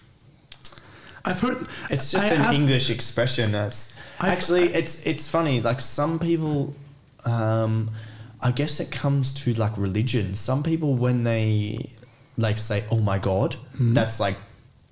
I've 1.25 1.41
heard. 1.41 1.67
It's 1.91 2.11
just 2.11 2.33
I 2.33 2.35
an 2.37 2.55
English 2.55 2.89
expression. 2.91 3.53
That's 3.53 3.95
I've- 4.19 4.33
actually 4.33 4.73
it's 4.75 5.07
it's 5.07 5.29
funny. 5.29 5.61
Like 5.61 5.81
some 5.81 6.19
people, 6.19 6.75
um, 7.25 7.91
I 8.43 8.51
guess 8.51 8.81
it 8.81 8.91
comes 8.91 9.33
to 9.45 9.53
like 9.55 9.77
religion. 9.79 10.35
Some 10.35 10.63
people 10.63 10.95
when 10.95 11.25
they 11.25 11.89
like 12.37 12.59
say, 12.59 12.85
"Oh 12.91 13.01
my 13.01 13.19
God," 13.19 13.55
Hmm. 13.77 13.95
that's 13.95 14.19
like 14.21 14.37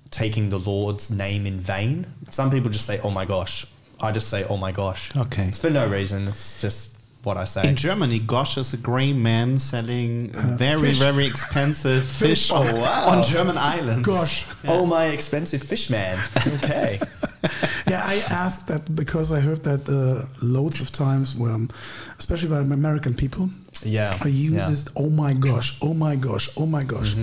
taking 0.09 0.49
the 0.49 0.59
Lord's 0.59 1.09
name 1.11 1.45
in 1.45 1.59
vain. 1.59 2.05
Some 2.29 2.49
people 2.51 2.69
just 2.69 2.85
say, 2.85 2.99
"Oh 3.03 3.11
my 3.11 3.25
gosh." 3.25 3.65
I 3.99 4.11
just 4.11 4.29
say, 4.29 4.43
"Oh 4.45 4.57
my 4.57 4.71
gosh." 4.71 5.15
Okay. 5.15 5.45
It's 5.47 5.59
for 5.59 5.69
no 5.69 5.85
reason. 5.87 6.27
It's 6.27 6.61
just 6.61 6.97
what 7.23 7.37
I 7.37 7.45
say. 7.45 7.67
In 7.69 7.75
Germany, 7.75 8.19
Gosch 8.19 8.57
is 8.57 8.73
a 8.73 8.77
grey 8.77 9.13
man 9.13 9.57
selling 9.59 10.29
very, 10.57 10.89
fish. 10.89 10.99
very 10.99 11.25
expensive 11.25 12.05
fish, 12.21 12.51
Oh, 12.51 12.57
on, 12.57 12.75
wow. 12.75 13.05
on 13.09 13.23
German 13.23 13.57
islands. 13.57 14.05
Gosch. 14.07 14.45
Oh 14.67 14.85
my 14.85 15.05
expensive 15.07 15.61
fish 15.63 15.89
man. 15.89 16.19
Okay. 16.55 16.99
Yeah, 17.87 18.03
I 18.05 18.21
asked 18.29 18.67
that 18.67 18.95
because 18.95 19.31
I 19.31 19.39
heard 19.39 19.63
that 19.63 19.89
uh, 19.89 20.25
loads 20.41 20.79
of 20.79 20.91
times, 20.91 21.35
well, 21.35 21.67
especially 22.19 22.49
by 22.49 22.59
American 22.59 23.13
people, 23.15 23.49
Yeah. 23.83 24.15
I 24.21 24.27
use 24.27 24.53
yeah. 24.53 24.69
this. 24.69 24.87
Oh 24.95 25.09
my 25.09 25.33
gosh! 25.33 25.75
Oh 25.81 25.93
my 25.95 26.15
gosh! 26.15 26.49
Oh 26.55 26.67
my 26.67 26.83
gosh! 26.83 27.15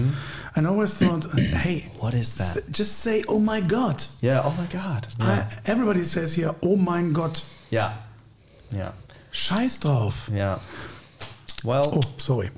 And 0.57 0.67
I 0.67 0.71
always 0.71 0.95
thought, 0.99 1.25
hey, 1.65 1.87
Mm-hmm. 1.87 1.99
What 2.01 2.15
is 2.15 2.35
that? 2.35 2.65
just 2.73 2.99
say, 2.99 3.23
oh 3.29 3.39
my 3.39 3.61
god. 3.61 4.05
Yeah. 4.21 4.43
Oh 4.45 4.55
my 4.59 4.67
god. 4.67 5.07
Yeah. 5.21 5.49
I, 5.49 5.71
everybody 5.71 6.03
says 6.05 6.35
here, 6.35 6.53
oh 6.63 6.77
mein 6.77 7.13
Gott, 7.13 7.45
yeah. 7.71 7.95
Yeah. 8.73 8.91
Scheiß 9.33 9.81
drauf. 9.81 10.29
Yeah. 10.33 10.59
Well, 11.65 11.85
Oh, 11.97 12.01
sorry. 12.19 12.51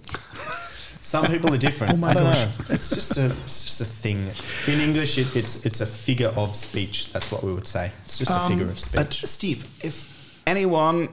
some 1.00 1.26
people 1.26 1.52
are 1.54 1.58
different. 1.58 1.92
Oh 1.94 1.96
my 1.96 2.10
I 2.10 2.14
don't 2.14 2.24
gosh. 2.24 2.36
know. 2.68 2.74
It's 2.74 2.90
just 2.90 3.16
a 3.18 3.26
it's 3.44 3.64
just 3.64 3.80
a 3.80 3.84
thing. 3.84 4.30
In 4.66 4.80
English, 4.80 5.18
it, 5.18 5.34
it's 5.36 5.64
it's 5.66 5.80
a 5.80 5.86
figure 5.86 6.32
of 6.36 6.54
speech. 6.54 7.12
That's 7.12 7.30
what 7.32 7.42
we 7.42 7.52
would 7.52 7.66
say. 7.66 7.92
It's 8.04 8.18
just 8.18 8.30
a 8.30 8.40
Um, 8.40 8.48
figure 8.50 8.68
of 8.70 8.78
speech. 8.78 8.96
But. 8.96 9.12
Steve, 9.28 9.64
if 9.82 10.06
anyone 10.46 11.08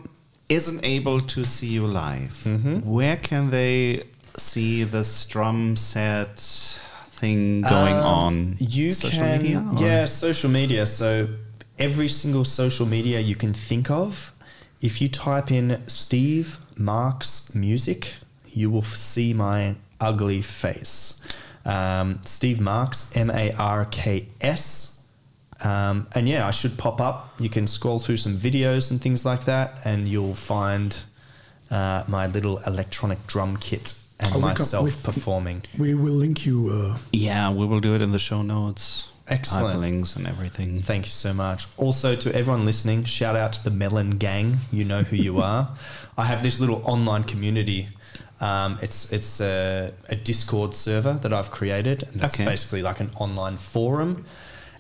isn't 0.49 0.84
able 0.84 1.22
to 1.22 1.45
see 1.45 1.68
you 1.68 1.88
live, 1.88 2.36
where 2.86 3.18
can 3.18 3.49
they 3.51 4.03
see 4.38 4.84
the 4.86 5.03
drum 5.30 5.76
set 5.76 6.39
thing 7.20 7.62
going 7.62 7.95
Um, 7.95 8.05
on? 8.05 8.55
You 8.60 8.91
social 8.91 9.24
can, 9.24 9.41
media? 9.41 9.66
or- 9.72 9.82
yeah, 9.84 10.05
social 10.08 10.49
media. 10.49 10.86
So 10.86 11.28
every 11.80 12.08
single 12.08 12.45
social 12.45 12.86
media 12.86 13.20
you 13.20 13.36
can 13.36 13.53
think 13.53 13.89
of, 13.89 14.32
if 14.82 15.01
you 15.01 15.07
type 15.09 15.51
in 15.51 15.82
Steve 15.88 16.59
Marks 16.78 17.53
music, 17.55 18.13
you 18.53 18.69
will 18.69 18.84
see 18.84 19.34
my 19.34 19.75
ugly 19.99 20.41
face. 20.41 21.21
Um, 21.65 22.19
Steve 22.23 22.59
Marks, 22.59 23.15
M 23.15 23.30
A 23.30 23.51
R 23.53 23.86
K 23.86 24.28
S. 24.41 25.03
Um, 25.63 26.07
and 26.13 26.30
yeah, 26.30 26.47
I 26.47 26.51
should 26.51 26.78
pop 26.78 27.01
up. 27.01 27.34
You 27.39 27.49
can 27.49 27.65
scroll 27.67 27.97
through 27.99 28.17
some 28.17 28.38
videos 28.38 28.91
and 28.91 29.01
things 29.01 29.25
like 29.25 29.45
that, 29.45 29.80
and 29.86 30.07
you'll 30.07 30.36
find 30.36 30.95
uh, 31.71 32.03
my 32.07 32.28
little 32.28 32.59
electronic 32.67 33.25
drum 33.28 33.57
kit 33.57 33.93
and 34.19 34.34
Oh, 34.34 34.38
we 34.38 34.41
got- 34.43 34.59
myself 34.59 34.86
we- 34.86 34.91
performing. 35.03 35.63
We 35.78 35.93
will 35.95 36.13
link 36.13 36.45
you. 36.45 36.69
Uh, 36.69 36.97
Yeah, 37.11 37.51
we 37.51 37.65
will 37.65 37.80
do 37.80 37.95
it 37.95 38.01
in 38.03 38.11
the 38.11 38.19
show 38.19 38.43
notes. 38.43 39.11
Excellent. 39.30 39.80
Hyperlinks 39.82 40.15
and 40.15 40.28
everything. 40.28 40.82
Thank 40.82 41.05
you 41.05 41.09
so 41.11 41.34
much. 41.34 41.67
Also, 41.78 42.15
to 42.15 42.34
everyone 42.34 42.65
listening, 42.65 43.03
shout 43.03 43.36
out 43.36 43.53
to 43.53 43.63
the 43.63 43.71
Melon 43.71 44.11
Gang. 44.11 44.57
You 44.71 44.86
know 44.86 45.03
who 45.03 45.15
you 45.17 45.39
are. 45.39 45.69
I 46.17 46.25
have 46.25 46.41
this 46.43 46.59
little 46.59 46.82
online 46.86 47.23
community. 47.25 47.89
Um, 48.39 48.78
it's 48.82 49.11
it's 49.11 49.41
a, 49.41 49.91
a 50.09 50.15
Discord 50.15 50.75
server 50.75 51.13
that 51.13 51.34
I've 51.34 51.51
created, 51.51 52.03
and 52.03 52.21
that's 52.21 52.36
Okay. 52.36 52.45
basically 52.45 52.82
like 52.82 52.99
an 52.99 53.09
online 53.19 53.57
forum. 53.57 54.25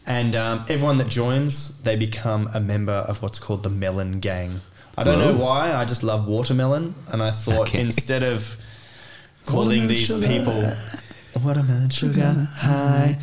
And 0.05 0.35
um, 0.35 0.63
everyone 0.69 0.97
that 0.97 1.09
joins, 1.09 1.81
they 1.81 1.97
become 1.97 2.49
a 2.53 2.59
member 2.61 2.93
of 2.93 3.21
what's 3.21 3.39
called 3.39 3.63
the 3.63 3.69
Melon 3.69 4.19
Gang. 4.21 4.61
I 4.97 5.03
don't 5.03 5.19
know 5.19 5.35
why. 5.35 5.73
I 5.73 5.83
just 5.85 6.01
love 6.03 6.25
watermelon, 6.27 6.95
and 7.09 7.21
I 7.21 7.31
thought 7.31 7.67
Okay. 7.67 7.81
instead 7.81 8.23
of 8.23 8.55
calling 9.45 9.87
these 9.87 10.07
sugar. 10.07 10.25
people 10.27 10.53
watermelon 11.37 11.89
sugar 11.89 12.47
high. 12.55 13.17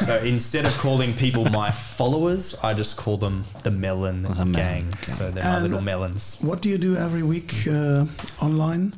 So 0.00 0.16
instead 0.18 0.64
of 0.66 0.76
calling 0.78 1.14
people 1.14 1.44
my 1.46 1.70
followers, 1.70 2.54
I 2.62 2.74
just 2.74 2.96
call 2.96 3.16
them 3.16 3.44
the 3.62 3.70
Melon 3.70 4.22
The 4.22 4.28
Melon 4.30 4.52
Gang. 4.52 4.90
Gang. 4.90 5.02
So 5.04 5.30
they're 5.30 5.44
my 5.44 5.54
And- 5.56 5.62
little 5.64 5.80
melons. 5.80 6.38
what 6.40 6.60
do 6.62 6.68
you 6.68 6.78
do 6.78 6.96
every 6.96 7.22
week 7.22 7.66
uh, 7.66 8.06
online? 8.40 8.94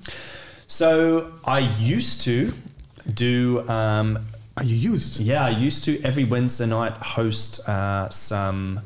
So 0.66 1.32
I 1.44 1.60
used 1.80 2.22
to 2.22 2.52
do, 3.14 3.66
um, 3.68 4.18
Are 4.56 4.64
you 4.64 4.76
used? 4.76 5.20
yeah, 5.20 5.44
I 5.44 5.50
used 5.50 5.84
to 5.84 6.00
every 6.02 6.24
Wednesday 6.24 6.66
night 6.66 6.92
host 6.92 7.66
uh, 7.68 8.08
some 8.10 8.80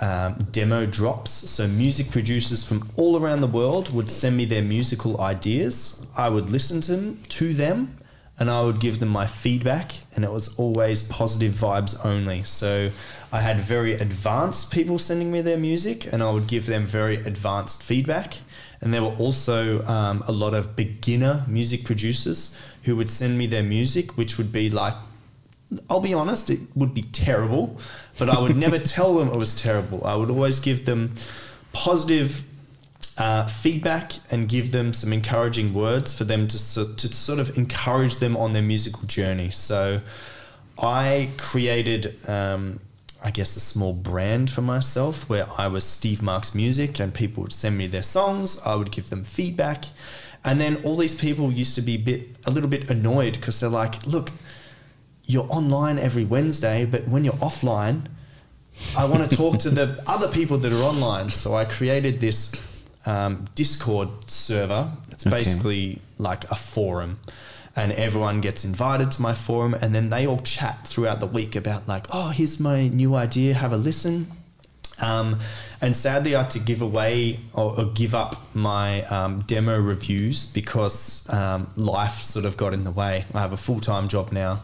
um, 0.00 0.48
demo 0.50 0.84
drops. 0.86 1.30
So 1.30 1.68
music 1.68 2.10
producers 2.10 2.64
from 2.64 2.88
all 2.96 3.16
around 3.20 3.40
the 3.42 3.46
world 3.46 3.92
would 3.94 4.10
send 4.10 4.36
me 4.36 4.44
their 4.46 4.62
musical 4.62 5.20
ideas. 5.20 6.06
I 6.16 6.28
would 6.28 6.50
listen 6.50 6.80
to 6.82 6.92
them, 6.96 7.18
to 7.28 7.54
them 7.54 7.96
and 8.42 8.50
I 8.50 8.60
would 8.60 8.80
give 8.80 8.98
them 8.98 9.10
my 9.10 9.28
feedback, 9.28 9.92
and 10.16 10.24
it 10.24 10.32
was 10.32 10.58
always 10.58 11.04
positive 11.04 11.52
vibes 11.52 12.04
only. 12.04 12.42
So 12.42 12.90
I 13.30 13.40
had 13.40 13.60
very 13.60 13.92
advanced 13.92 14.72
people 14.72 14.98
sending 14.98 15.30
me 15.30 15.42
their 15.42 15.56
music, 15.56 16.12
and 16.12 16.20
I 16.20 16.28
would 16.28 16.48
give 16.48 16.66
them 16.66 16.84
very 16.84 17.18
advanced 17.18 17.84
feedback. 17.84 18.38
And 18.80 18.92
there 18.92 19.00
were 19.00 19.14
also 19.16 19.86
um, 19.86 20.24
a 20.26 20.32
lot 20.32 20.54
of 20.54 20.74
beginner 20.74 21.44
music 21.46 21.84
producers 21.84 22.56
who 22.82 22.96
would 22.96 23.10
send 23.10 23.38
me 23.38 23.46
their 23.46 23.62
music, 23.62 24.16
which 24.16 24.38
would 24.38 24.50
be 24.50 24.68
like 24.68 24.94
I'll 25.88 26.00
be 26.00 26.12
honest, 26.12 26.50
it 26.50 26.58
would 26.74 26.94
be 26.94 27.02
terrible, 27.02 27.78
but 28.18 28.28
I 28.28 28.40
would 28.40 28.56
never 28.56 28.78
tell 28.96 29.14
them 29.14 29.28
it 29.28 29.36
was 29.36 29.54
terrible. 29.54 30.04
I 30.04 30.16
would 30.16 30.30
always 30.30 30.58
give 30.58 30.84
them 30.84 31.14
positive 31.72 32.42
uh, 33.22 33.46
feedback 33.46 34.14
and 34.32 34.48
give 34.48 34.72
them 34.72 34.92
some 34.92 35.12
encouraging 35.12 35.72
words 35.72 36.12
for 36.12 36.24
them 36.24 36.48
to, 36.48 36.58
to 36.96 37.14
sort 37.14 37.38
of 37.38 37.56
encourage 37.56 38.18
them 38.18 38.36
on 38.36 38.52
their 38.52 38.62
musical 38.62 39.06
journey. 39.06 39.48
So 39.52 40.00
I 40.76 41.30
created, 41.38 42.18
um, 42.28 42.80
I 43.22 43.30
guess, 43.30 43.54
a 43.54 43.60
small 43.60 43.92
brand 43.92 44.50
for 44.50 44.62
myself 44.62 45.28
where 45.30 45.46
I 45.56 45.68
was 45.68 45.84
Steve 45.84 46.20
Marks 46.20 46.52
Music 46.52 46.98
and 46.98 47.14
people 47.14 47.44
would 47.44 47.52
send 47.52 47.78
me 47.78 47.86
their 47.86 48.02
songs. 48.02 48.60
I 48.66 48.74
would 48.74 48.90
give 48.90 49.08
them 49.08 49.22
feedback. 49.22 49.84
And 50.44 50.60
then 50.60 50.82
all 50.82 50.96
these 50.96 51.14
people 51.14 51.52
used 51.52 51.76
to 51.76 51.80
be 51.80 51.94
a 51.94 51.98
bit, 51.98 52.28
a 52.44 52.50
little 52.50 52.68
bit 52.68 52.90
annoyed 52.90 53.34
because 53.34 53.60
they're 53.60 53.70
like, 53.70 54.04
look, 54.04 54.32
you're 55.26 55.46
online 55.48 55.96
every 55.96 56.24
Wednesday, 56.24 56.84
but 56.84 57.06
when 57.06 57.24
you're 57.24 57.34
offline, 57.34 58.06
I 58.98 59.04
want 59.04 59.30
to 59.30 59.36
talk 59.36 59.58
to 59.60 59.70
the 59.70 60.02
other 60.08 60.26
people 60.26 60.58
that 60.58 60.72
are 60.72 60.82
online. 60.82 61.30
So 61.30 61.54
I 61.54 61.64
created 61.66 62.18
this 62.18 62.52
um, 63.06 63.46
Discord 63.54 64.08
server. 64.26 64.90
It's 65.10 65.26
Okay. 65.26 65.36
basically 65.36 66.00
like 66.18 66.44
a 66.50 66.54
forum, 66.54 67.18
and 67.74 67.92
everyone 67.92 68.40
gets 68.40 68.64
invited 68.64 69.10
to 69.12 69.22
my 69.22 69.34
forum, 69.34 69.74
and 69.74 69.94
then 69.94 70.10
they 70.10 70.26
all 70.26 70.40
chat 70.40 70.86
throughout 70.86 71.20
the 71.20 71.26
week 71.26 71.56
about 71.56 71.88
like, 71.88 72.06
oh, 72.12 72.28
here's 72.30 72.60
my 72.60 72.88
new 72.88 73.14
idea. 73.14 73.54
Have 73.54 73.72
a 73.72 73.76
listen. 73.78 74.30
Um, 75.00 75.38
and 75.80 75.96
sadly, 75.96 76.36
I 76.36 76.42
had 76.42 76.50
to 76.50 76.60
give 76.60 76.80
away 76.80 77.40
or, 77.54 77.80
or 77.80 77.86
give 77.86 78.14
up 78.14 78.54
my 78.54 79.02
um, 79.06 79.40
demo 79.48 79.76
reviews 79.80 80.46
because 80.46 81.28
um, 81.30 81.66
life 81.76 82.20
sort 82.22 82.44
of 82.44 82.56
got 82.56 82.72
in 82.72 82.84
the 82.84 82.92
way. 82.92 83.24
I 83.34 83.40
have 83.40 83.52
a 83.52 83.56
full 83.56 83.80
time 83.80 84.06
job 84.08 84.30
now. 84.30 84.62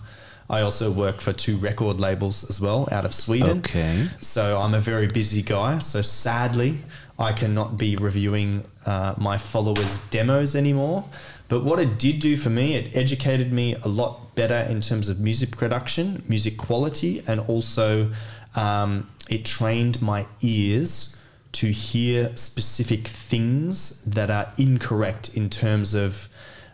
I 0.50 0.60
also 0.60 0.90
work 0.90 1.20
for 1.20 1.32
two 1.32 1.56
record 1.58 1.98
labels 2.00 2.48
as 2.48 2.60
well 2.60 2.88
out 2.92 3.04
of 3.04 3.12
Sweden. 3.14 3.58
Okay. 3.58 4.06
So 4.20 4.58
I'm 4.60 4.74
a 4.74 4.80
very 4.80 5.06
busy 5.08 5.42
guy. 5.42 5.78
So 5.80 6.02
sadly, 6.02 6.78
I 7.18 7.32
cannot 7.32 7.76
be 7.76 7.96
reviewing 7.96 8.64
uh, 8.86 9.14
my 9.18 9.38
followers' 9.38 9.98
demos 10.10 10.54
anymore. 10.54 11.04
But 11.48 11.64
what 11.64 11.80
it 11.80 11.98
did 11.98 12.20
do 12.20 12.36
for 12.36 12.50
me, 12.50 12.76
it 12.76 12.96
educated 12.96 13.52
me 13.52 13.74
a 13.82 13.88
lot 13.88 14.36
better 14.36 14.58
in 14.70 14.80
terms 14.80 15.08
of 15.08 15.18
music 15.18 15.56
production, 15.56 16.22
music 16.28 16.56
quality, 16.58 17.22
and 17.26 17.40
also 17.40 18.12
um, 18.54 19.10
it 19.28 19.44
trained 19.44 20.00
my 20.00 20.26
ears 20.42 21.20
to 21.52 21.72
hear 21.72 22.36
specific 22.36 23.08
things 23.08 24.02
that 24.04 24.30
are 24.30 24.52
incorrect 24.58 25.36
in 25.36 25.50
terms 25.50 25.94
of 25.94 26.28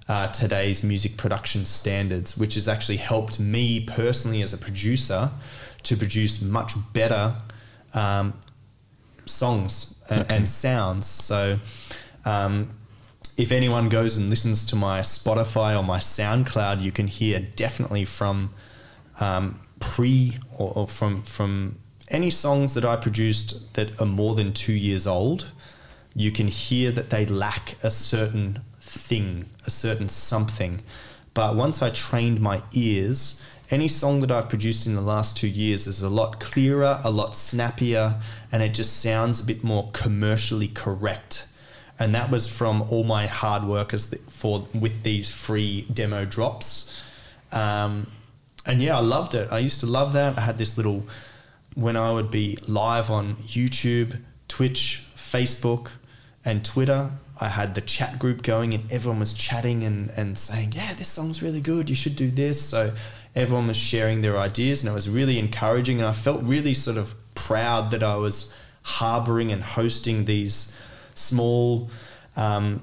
uh, 0.09 0.27
today's 0.29 0.83
music 0.83 1.17
production 1.17 1.65
standards, 1.65 2.37
which 2.37 2.55
has 2.55 2.69
actually 2.69 2.99
helped 2.99 3.41
me 3.41 3.81
personally 3.81 4.43
as 4.43 4.53
a 4.53 4.59
producer 4.59 5.31
to 5.85 5.97
produce 5.97 6.43
much 6.43 6.75
better 6.93 7.35
um, 7.95 8.35
songs 9.25 9.94
and, 10.09 10.31
and 10.31 10.49
sounds. 10.49 11.07
So, 11.07 11.59
um, 12.25 12.71
if 13.37 13.51
anyone 13.51 13.89
goes 13.89 14.17
and 14.17 14.31
listens 14.31 14.65
to 14.67 14.77
my 14.77 15.01
Spotify 15.01 15.77
or 15.79 15.83
my 15.83 15.99
SoundCloud, 15.99 16.83
you 16.83 16.93
can 16.93 17.09
hear 17.09 17.41
definitely 17.41 18.05
from 18.05 18.55
um, 19.21 19.61
pre 19.81 20.39
or, 20.57 20.73
or 20.75 20.87
from 20.87 21.23
from 21.23 21.79
any 22.09 22.31
songs 22.31 22.75
that 22.75 22.85
I 22.85 22.97
produced 22.97 23.75
that 23.75 24.01
are 24.01 24.07
more 24.07 24.35
than 24.35 24.53
two 24.53 24.73
years 24.73 25.07
old. 25.07 25.51
You 26.15 26.31
can 26.31 26.47
hear 26.47 26.93
that 26.93 27.11
they 27.11 27.27
lack 27.27 27.77
a 27.83 27.91
certain 27.91 28.61
thing, 28.81 29.47
a 29.67 29.71
certain 29.71 30.09
something. 30.09 30.83
But 31.33 31.57
once 31.57 31.83
I 31.83 31.91
trained 31.91 32.41
my 32.41 32.63
ears, 32.73 33.43
any 33.75 33.89
song 33.89 34.21
that 34.21 34.31
I've 34.31 34.49
produced 34.49 34.87
in 34.87 34.95
the 34.95 35.01
last 35.01 35.37
two 35.37 35.49
years 35.49 35.89
is 35.89 36.01
a 36.01 36.09
lot 36.09 36.39
clearer, 36.39 37.01
a 37.03 37.11
lot 37.11 37.37
snappier, 37.37 38.21
and 38.53 38.63
it 38.63 38.73
just 38.73 39.03
sounds 39.03 39.41
a 39.41 39.45
bit 39.45 39.65
more 39.65 39.91
commercially 39.93 40.69
correct. 40.69 41.49
And 41.99 42.15
that 42.15 42.31
was 42.31 42.47
from 42.47 42.83
all 42.83 43.03
my 43.03 43.27
hard 43.27 43.65
work 43.65 43.93
as 43.93 44.11
the, 44.11 44.19
for 44.19 44.69
with 44.73 45.03
these 45.03 45.29
free 45.29 45.89
demo 45.93 46.25
drops. 46.25 47.03
Um, 47.51 48.07
and 48.65 48.81
yeah, 48.81 48.97
I 48.97 49.01
loved 49.01 49.35
it. 49.35 49.51
I 49.51 49.59
used 49.59 49.81
to 49.81 49.87
love 49.87 50.13
that. 50.13 50.39
I 50.39 50.43
had 50.43 50.57
this 50.57 50.77
little 50.77 51.05
when 51.75 51.97
I 51.97 52.13
would 52.13 52.31
be 52.31 52.57
live 52.69 53.11
on 53.11 53.35
YouTube, 53.37 54.21
Twitch, 54.47 55.03
Facebook, 55.17 55.91
and 56.45 56.65
Twitter. 56.65 57.11
I 57.41 57.49
had 57.49 57.75
the 57.75 57.81
chat 57.81 58.21
group 58.21 58.43
going, 58.43 58.73
and 58.73 58.91
everyone 58.93 59.19
was 59.19 59.33
chatting 59.33 59.83
and, 59.83 60.11
and 60.17 60.39
saying, 60.39 60.73
Yeah, 60.77 60.95
this 60.95 61.09
song's 61.09 61.43
really 61.43 61.61
good. 61.61 61.91
You 61.91 61.97
should 61.97 62.15
do 62.15 62.31
this. 62.31 62.65
So 62.65 62.93
everyone 63.35 63.67
was 63.67 63.77
sharing 63.77 64.21
their 64.21 64.39
ideas, 64.39 64.83
and 64.83 64.91
it 64.91 64.95
was 64.95 65.09
really 65.09 65.39
encouraging. 65.39 65.99
And 65.99 66.07
I 66.07 66.13
felt 66.13 66.43
really 66.43 66.75
sort 66.75 66.97
of 66.97 67.15
proud 67.35 67.91
that 67.91 68.03
I 68.03 68.17
was 68.17 68.53
harboring 68.83 69.51
and 69.51 69.63
hosting 69.63 70.25
these 70.27 70.77
small 71.15 71.91
um, 72.37 72.83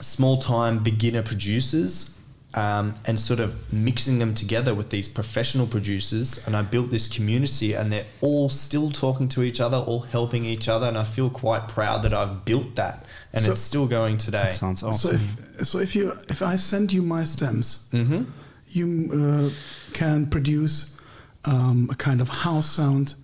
small 0.00 0.36
time 0.38 0.78
beginner 0.82 1.22
producers 1.22 2.12
um, 2.54 2.94
and 3.06 3.20
sort 3.20 3.38
of 3.40 3.70
mixing 3.72 4.18
them 4.18 4.34
together 4.34 4.74
with 4.74 4.88
these 4.90 5.08
professional 5.08 5.66
producers. 5.66 6.46
And 6.46 6.56
I 6.56 6.62
built 6.62 6.90
this 6.90 7.06
community, 7.06 7.74
and 7.74 7.92
they're 7.92 8.06
all 8.22 8.48
still 8.48 8.90
talking 8.90 9.28
to 9.30 9.42
each 9.42 9.60
other, 9.60 9.76
all 9.76 10.00
helping 10.00 10.44
each 10.44 10.68
other. 10.68 10.86
And 10.86 10.96
I 10.98 11.04
feel 11.04 11.28
quite 11.30 11.68
proud 11.68 12.02
that 12.04 12.12
I've 12.14 12.44
built 12.44 12.74
that, 12.76 13.04
and 13.32 13.44
So- 13.44 13.52
it's 13.52 13.60
still 13.60 13.86
going 13.86 14.18
today. 14.18 14.44
That 14.44 14.54
sounds 14.54 14.80
So 14.80 14.88
awesome. 14.88 15.16
if 15.58 15.66
so, 15.68 15.78
if 15.78 15.94
you 15.96 16.12
if 16.28 16.40
I 16.42 16.56
send 16.56 16.92
you 16.92 17.02
my 17.02 17.24
stems, 17.24 17.88
Mm-hmm. 17.92 18.24
you 18.72 18.86
uh, 19.12 19.50
can 19.96 20.26
produce 20.26 20.76
um, 21.44 21.88
a 21.90 21.94
kind 21.94 22.20
of 22.20 22.28
house 22.28 22.70
sound 22.70 23.14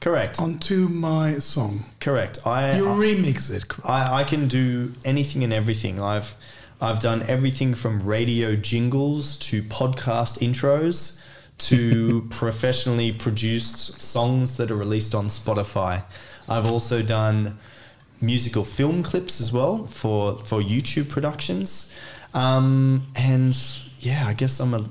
Correct. 0.00 0.40
onto 0.40 0.88
my 0.88 1.38
song. 1.38 1.84
Correct. 2.00 2.38
I 2.46 2.76
You 2.76 2.88
I- 2.88 2.96
remix 3.06 3.50
it. 3.50 3.64
I, 3.84 4.20
I 4.20 4.24
can 4.24 4.48
do 4.48 4.92
anything 5.04 5.44
and 5.44 5.52
everything. 5.52 6.00
I've 6.00 6.34
I've 6.82 7.00
done 7.00 7.22
everything 7.28 7.74
from 7.74 8.06
radio 8.06 8.56
jingles 8.56 9.36
to 9.48 9.62
podcast 9.62 10.38
intros 10.40 11.20
to 11.68 12.22
professionally 12.30 13.12
produced 13.12 14.00
songs 14.00 14.56
that 14.56 14.70
are 14.70 14.78
released 14.86 15.14
on 15.14 15.26
Spotify. 15.28 16.04
I've 16.48 16.66
also 16.74 17.02
done 17.02 17.58
musical 18.22 18.64
film 18.64 19.02
clips 19.02 19.40
as 19.42 19.52
well 19.52 19.86
for 19.86 20.38
for 20.44 20.60
YouTube 20.62 21.08
productions. 21.10 21.92
Um, 22.32 23.06
and 23.14 23.54
yeah, 23.98 24.26
I 24.26 24.34
guess 24.34 24.60
I'm 24.60 24.72
a 24.74 24.82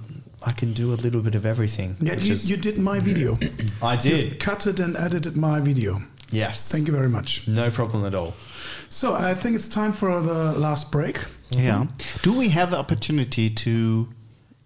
I 0.46 0.52
can 0.54 0.74
do 0.74 0.94
a 0.94 0.96
little 0.96 1.22
bit 1.22 1.36
of 1.36 1.46
everything. 1.46 1.98
Yeah, 2.00 2.14
you, 2.16 2.34
is- 2.34 2.50
you 2.50 2.58
did 2.58 2.78
my 2.78 3.00
video. 3.00 3.38
I 3.82 3.94
You 3.94 4.00
did. 4.00 4.40
cut 4.40 4.68
it 4.68 4.80
and 4.80 4.96
edited 4.96 5.36
my 5.38 5.60
video. 5.60 6.02
Yes. 6.32 6.72
Thank 6.72 6.88
you 6.88 6.94
very 6.94 7.10
much. 7.10 7.48
No 7.48 7.70
problem 7.72 8.06
at 8.06 8.14
all. 8.16 8.34
So 8.88 9.16
I 9.16 9.34
think 9.36 9.56
it's 9.56 9.68
time 9.68 9.94
for 9.94 10.22
the 10.22 10.54
last 10.54 10.92
break. 10.92 11.26
Yeah. 11.50 11.88
Do 12.22 12.38
we 12.38 12.50
have 12.50 12.70
the 12.72 12.78
opportunity 12.78 13.50
to 13.50 14.10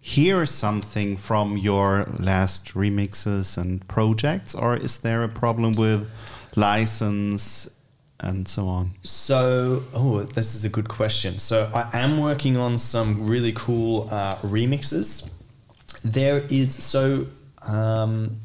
hear 0.02 0.46
something 0.46 1.16
from 1.18 1.58
your 1.58 2.06
last 2.20 2.74
remixes 2.74 3.58
and 3.58 3.88
projects, 3.88 4.54
or 4.54 4.76
is 4.76 4.98
there 5.00 5.24
a 5.24 5.30
problem 5.30 5.72
with 5.78 6.10
license 6.58 7.70
and 8.20 8.48
so 8.48 8.68
on? 8.68 8.92
So, 9.04 9.84
oh, 9.94 10.24
this 10.24 10.56
is 10.56 10.66
a 10.66 10.70
good 10.70 10.90
question. 10.90 11.40
So, 11.40 11.70
I 11.74 11.98
am 11.98 12.20
working 12.20 12.58
on 12.58 12.78
some 12.78 13.26
really 13.28 13.54
cool 13.54 14.10
uh, 14.12 14.36
remixes. 14.38 15.30
There 16.04 16.46
is 16.50 16.84
so 16.84 17.28
um, 17.68 18.38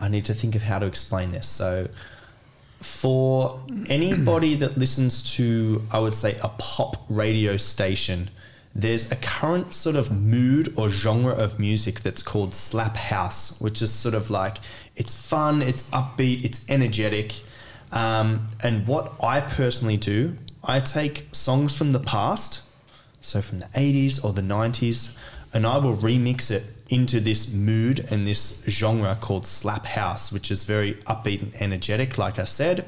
I 0.00 0.08
need 0.08 0.24
to 0.26 0.34
think 0.34 0.54
of 0.54 0.62
how 0.62 0.78
to 0.78 0.86
explain 0.86 1.30
this. 1.30 1.48
So, 1.48 1.88
for 2.82 3.60
anybody 3.88 4.54
that 4.56 4.76
listens 4.76 5.34
to, 5.36 5.82
I 5.90 5.98
would 5.98 6.14
say, 6.14 6.38
a 6.42 6.48
pop 6.58 7.04
radio 7.08 7.56
station, 7.56 8.30
there's 8.74 9.10
a 9.10 9.16
current 9.16 9.72
sort 9.72 9.96
of 9.96 10.12
mood 10.12 10.74
or 10.76 10.90
genre 10.90 11.32
of 11.32 11.58
music 11.58 12.00
that's 12.00 12.22
called 12.22 12.52
slap 12.52 12.96
house, 12.96 13.58
which 13.60 13.80
is 13.80 13.90
sort 13.90 14.14
of 14.14 14.28
like 14.28 14.58
it's 14.96 15.14
fun, 15.14 15.62
it's 15.62 15.88
upbeat, 15.90 16.44
it's 16.44 16.68
energetic. 16.68 17.42
Um, 17.92 18.48
and 18.62 18.86
what 18.86 19.14
I 19.22 19.40
personally 19.40 19.96
do, 19.96 20.36
I 20.62 20.80
take 20.80 21.28
songs 21.32 21.76
from 21.76 21.92
the 21.92 22.00
past, 22.00 22.62
so 23.22 23.40
from 23.40 23.60
the 23.60 23.66
80s 23.66 24.22
or 24.22 24.34
the 24.34 24.42
90s, 24.42 25.16
and 25.56 25.66
I 25.66 25.78
will 25.78 25.96
remix 25.96 26.50
it 26.50 26.64
into 26.90 27.18
this 27.18 27.50
mood 27.50 28.04
and 28.10 28.26
this 28.26 28.62
genre 28.68 29.16
called 29.18 29.46
slap 29.46 29.86
house, 29.86 30.30
which 30.30 30.50
is 30.50 30.64
very 30.64 30.96
upbeat 31.06 31.40
and 31.40 31.54
energetic, 31.62 32.18
like 32.18 32.38
I 32.38 32.44
said. 32.44 32.84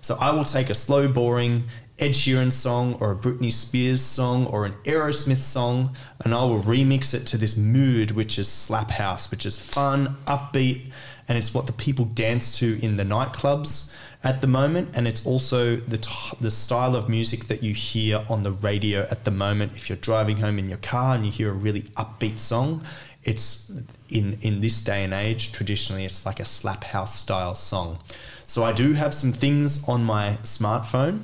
So 0.00 0.16
I 0.18 0.30
will 0.30 0.46
take 0.46 0.70
a 0.70 0.74
slow, 0.74 1.08
boring 1.08 1.64
Ed 1.98 2.12
Sheeran 2.12 2.52
song 2.52 2.96
or 3.00 3.12
a 3.12 3.16
Britney 3.16 3.52
Spears 3.52 4.00
song 4.00 4.46
or 4.46 4.64
an 4.64 4.72
Aerosmith 4.84 5.36
song, 5.36 5.94
and 6.24 6.32
I 6.32 6.42
will 6.44 6.62
remix 6.62 7.12
it 7.12 7.26
to 7.26 7.36
this 7.36 7.54
mood, 7.54 8.12
which 8.12 8.38
is 8.38 8.48
slap 8.48 8.90
house, 8.90 9.30
which 9.30 9.44
is 9.44 9.58
fun, 9.58 10.16
upbeat, 10.26 10.92
and 11.28 11.36
it's 11.38 11.52
what 11.52 11.66
the 11.66 11.72
people 11.72 12.04
dance 12.04 12.58
to 12.58 12.78
in 12.84 12.96
the 12.96 13.04
nightclubs 13.04 13.92
at 14.24 14.40
the 14.40 14.46
moment, 14.46 14.88
and 14.94 15.06
it's 15.06 15.24
also 15.26 15.76
the 15.76 15.98
t- 15.98 16.36
the 16.40 16.50
style 16.50 16.96
of 16.96 17.08
music 17.08 17.44
that 17.46 17.62
you 17.62 17.72
hear 17.74 18.24
on 18.28 18.42
the 18.42 18.52
radio 18.52 19.02
at 19.10 19.24
the 19.24 19.30
moment. 19.30 19.72
If 19.76 19.88
you're 19.88 19.98
driving 19.98 20.38
home 20.38 20.58
in 20.58 20.68
your 20.68 20.78
car 20.78 21.14
and 21.14 21.24
you 21.24 21.32
hear 21.32 21.50
a 21.50 21.54
really 21.54 21.82
upbeat 21.96 22.38
song, 22.38 22.82
it's 23.24 23.70
in 24.08 24.38
in 24.42 24.60
this 24.60 24.80
day 24.82 25.04
and 25.04 25.12
age. 25.12 25.52
Traditionally, 25.52 26.04
it's 26.04 26.24
like 26.26 26.40
a 26.40 26.44
slap 26.44 26.84
house 26.84 27.18
style 27.18 27.54
song. 27.54 27.98
So 28.46 28.64
I 28.64 28.72
do 28.72 28.92
have 28.94 29.12
some 29.12 29.32
things 29.32 29.86
on 29.88 30.04
my 30.04 30.38
smartphone, 30.42 31.22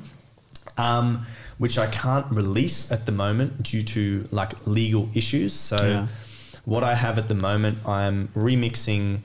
um, 0.76 1.26
which 1.58 1.78
I 1.78 1.86
can't 1.86 2.26
release 2.30 2.90
at 2.90 3.06
the 3.06 3.12
moment 3.12 3.62
due 3.62 3.82
to 3.82 4.28
like 4.32 4.66
legal 4.66 5.08
issues. 5.14 5.52
So 5.54 5.76
Yeah. 5.76 6.06
what 6.64 6.82
I 6.84 6.94
have 6.94 7.18
at 7.18 7.28
the 7.28 7.34
moment, 7.34 7.78
I'm 7.86 8.28
remixing 8.34 9.20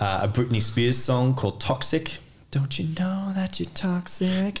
uh, 0.00 0.20
a 0.22 0.28
Britney 0.28 0.62
Spears 0.62 1.02
song 1.02 1.34
called 1.34 1.60
Toxic. 1.60 2.18
Don't 2.50 2.78
you 2.78 2.86
know 2.98 3.32
that 3.34 3.58
you're 3.60 3.68
toxic? 3.70 4.60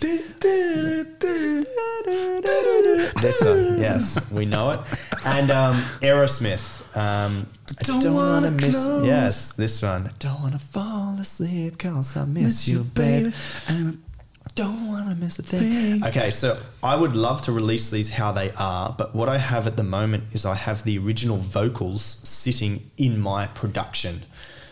This 3.22 3.42
one, 3.44 3.78
yes, 3.80 4.30
we 4.30 4.44
know 4.44 4.70
it. 4.70 4.80
And 5.24 5.50
um, 5.50 5.82
Aerosmith. 6.00 6.82
Um, 6.96 7.46
I 7.78 7.82
Don't 7.82 8.00
don't, 8.02 8.14
wanna 8.14 8.32
wanna 8.32 8.50
miss. 8.52 8.70
close. 8.74 9.06
Yes, 9.06 9.52
this 9.52 9.82
one. 9.82 10.06
I 10.06 10.10
don't 10.18 10.40
wanna 10.42 10.58
fall 10.58 11.16
asleep 11.18 11.78
cause 11.78 12.16
I 12.16 12.24
miss, 12.24 12.42
Miss 12.42 12.68
you, 12.68 12.84
babe. 12.84 13.32
And 13.68 14.02
I 14.46 14.50
don't 14.54 14.88
wanna 14.88 15.14
miss 15.14 15.38
a. 15.38 15.42
Thing. 15.42 16.04
Okay, 16.06 16.30
so 16.30 16.58
I 16.82 16.96
would 16.96 17.14
love 17.16 17.42
to 17.42 17.52
release 17.52 17.90
these 17.90 18.10
how 18.10 18.32
they 18.32 18.50
are, 18.52 18.94
but 18.96 19.14
what 19.14 19.28
I 19.28 19.38
have 19.38 19.66
at 19.66 19.76
the 19.76 19.82
moment 19.82 20.24
is 20.32 20.46
I 20.46 20.54
have 20.54 20.84
the 20.84 20.98
original 20.98 21.36
vocals 21.38 22.20
sitting 22.24 22.90
in 22.96 23.18
my 23.20 23.46
production. 23.48 24.22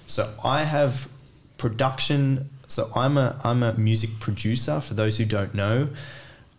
So 0.06 0.32
I 0.44 0.64
have 0.64 1.08
production. 1.58 2.50
So 2.66 2.90
I'm 2.94 3.16
a 3.18 3.40
I'm 3.44 3.62
a 3.62 3.74
music 3.74 4.10
producer. 4.20 4.80
For 4.80 4.94
those 4.94 5.18
who 5.18 5.24
don't 5.24 5.54
know, 5.54 5.88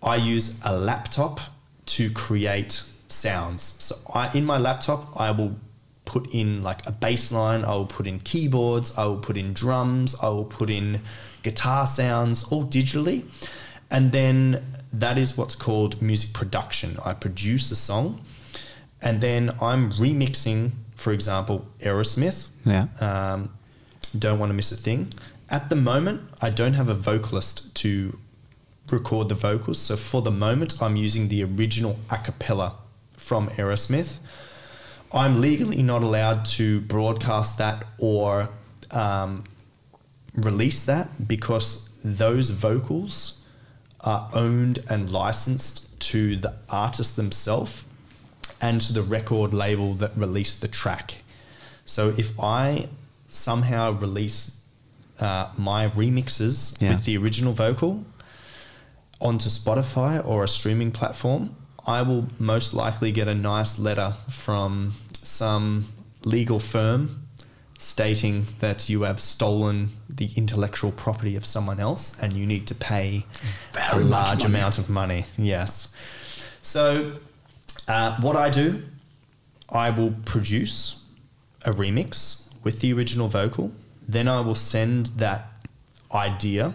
I 0.01 0.15
use 0.17 0.59
a 0.63 0.77
laptop 0.77 1.39
to 1.87 2.09
create 2.11 2.83
sounds. 3.07 3.61
So 3.79 3.95
I 4.13 4.35
in 4.35 4.45
my 4.45 4.57
laptop 4.57 5.19
I 5.19 5.31
will 5.31 5.55
put 6.05 6.33
in 6.33 6.63
like 6.63 6.85
a 6.87 6.91
bass 6.91 7.31
line, 7.31 7.65
I 7.65 7.75
will 7.75 7.87
put 7.87 8.07
in 8.07 8.19
keyboards, 8.19 8.95
I 8.97 9.05
will 9.07 9.17
put 9.17 9.37
in 9.37 9.53
drums, 9.53 10.15
I 10.21 10.29
will 10.29 10.45
put 10.45 10.69
in 10.69 11.01
guitar 11.43 11.85
sounds 11.87 12.43
all 12.45 12.65
digitally. 12.65 13.25
And 13.91 14.11
then 14.11 14.63
that 14.93 15.17
is 15.17 15.35
what's 15.37 15.55
called 15.55 16.01
music 16.01 16.33
production. 16.33 16.97
I 17.03 17.13
produce 17.13 17.71
a 17.71 17.75
song 17.75 18.23
and 19.01 19.21
then 19.21 19.51
I'm 19.61 19.91
remixing, 19.91 20.71
for 20.95 21.11
example, 21.13 21.67
Aerosmith. 21.79 22.49
Yeah. 22.65 22.87
Um, 22.99 23.51
don't 24.17 24.39
want 24.39 24.49
to 24.49 24.53
miss 24.53 24.71
a 24.71 24.77
thing. 24.77 25.13
At 25.49 25.69
the 25.69 25.75
moment, 25.75 26.21
I 26.41 26.49
don't 26.49 26.73
have 26.73 26.89
a 26.89 26.93
vocalist 26.93 27.75
to 27.75 28.17
record 28.91 29.29
the 29.29 29.35
vocals. 29.35 29.79
So 29.79 29.95
for 29.97 30.21
the 30.21 30.31
moment, 30.31 30.81
I'm 30.81 30.95
using 30.95 31.27
the 31.27 31.43
original 31.43 31.99
a 32.09 32.17
cappella 32.17 32.75
from 33.17 33.49
Aerosmith. 33.49 34.19
I'm 35.11 35.41
legally 35.41 35.81
not 35.81 36.03
allowed 36.03 36.45
to 36.45 36.81
broadcast 36.81 37.57
that 37.57 37.85
or 37.97 38.49
um, 38.91 39.43
release 40.35 40.83
that 40.83 41.27
because 41.27 41.89
those 42.03 42.49
vocals 42.49 43.41
are 44.01 44.29
owned 44.33 44.79
and 44.89 45.09
licensed 45.09 45.99
to 45.99 46.35
the 46.35 46.53
artist 46.69 47.15
themselves 47.15 47.85
and 48.61 48.81
to 48.81 48.93
the 48.93 49.01
record 49.03 49.53
label 49.53 49.93
that 49.95 50.11
released 50.15 50.61
the 50.61 50.67
track. 50.67 51.17
So 51.85 52.09
if 52.17 52.39
I 52.39 52.87
somehow 53.27 53.91
release 53.91 54.59
uh, 55.19 55.49
my 55.57 55.87
remixes 55.89 56.81
Yeah. 56.81 56.91
with 56.95 57.05
the 57.05 57.17
original 57.17 57.53
vocal 57.53 58.03
onto 59.21 59.49
Spotify 59.49 60.25
or 60.25 60.43
a 60.43 60.47
streaming 60.47 60.91
platform, 60.91 61.55
I 61.87 62.01
will 62.01 62.27
most 62.39 62.73
likely 62.73 63.11
get 63.11 63.27
a 63.27 63.35
nice 63.35 63.77
letter 63.79 64.13
from 64.29 64.93
some 65.21 65.85
legal 66.23 66.59
firm 66.59 67.21
stating 67.77 68.47
that 68.59 68.89
you 68.89 69.03
have 69.03 69.19
stolen 69.19 69.89
the 70.09 70.29
intellectual 70.35 70.91
property 70.91 71.35
of 71.35 71.45
someone 71.45 71.79
else 71.79 72.15
and 72.21 72.33
you 72.33 72.45
need 72.45 72.65
to 72.67 72.73
pay 72.75 73.25
Very 73.73 74.01
a 74.03 74.05
large 74.05 74.43
money. 74.43 74.55
amount 74.55 74.77
of 74.77 74.89
money. 74.89 75.25
Yes. 75.37 75.93
So, 76.61 77.13
uh, 77.87 78.19
what 78.21 78.35
I 78.35 78.49
do, 78.49 78.83
I 79.69 79.89
will 79.89 80.13
produce 80.25 81.03
a 81.63 81.71
remix 81.71 82.49
with 82.63 82.81
the 82.81 82.93
original 82.93 83.27
vocal. 83.27 83.71
Then 84.07 84.27
I 84.27 84.41
will 84.41 84.55
send 84.55 85.07
that 85.17 85.47
idea 86.13 86.73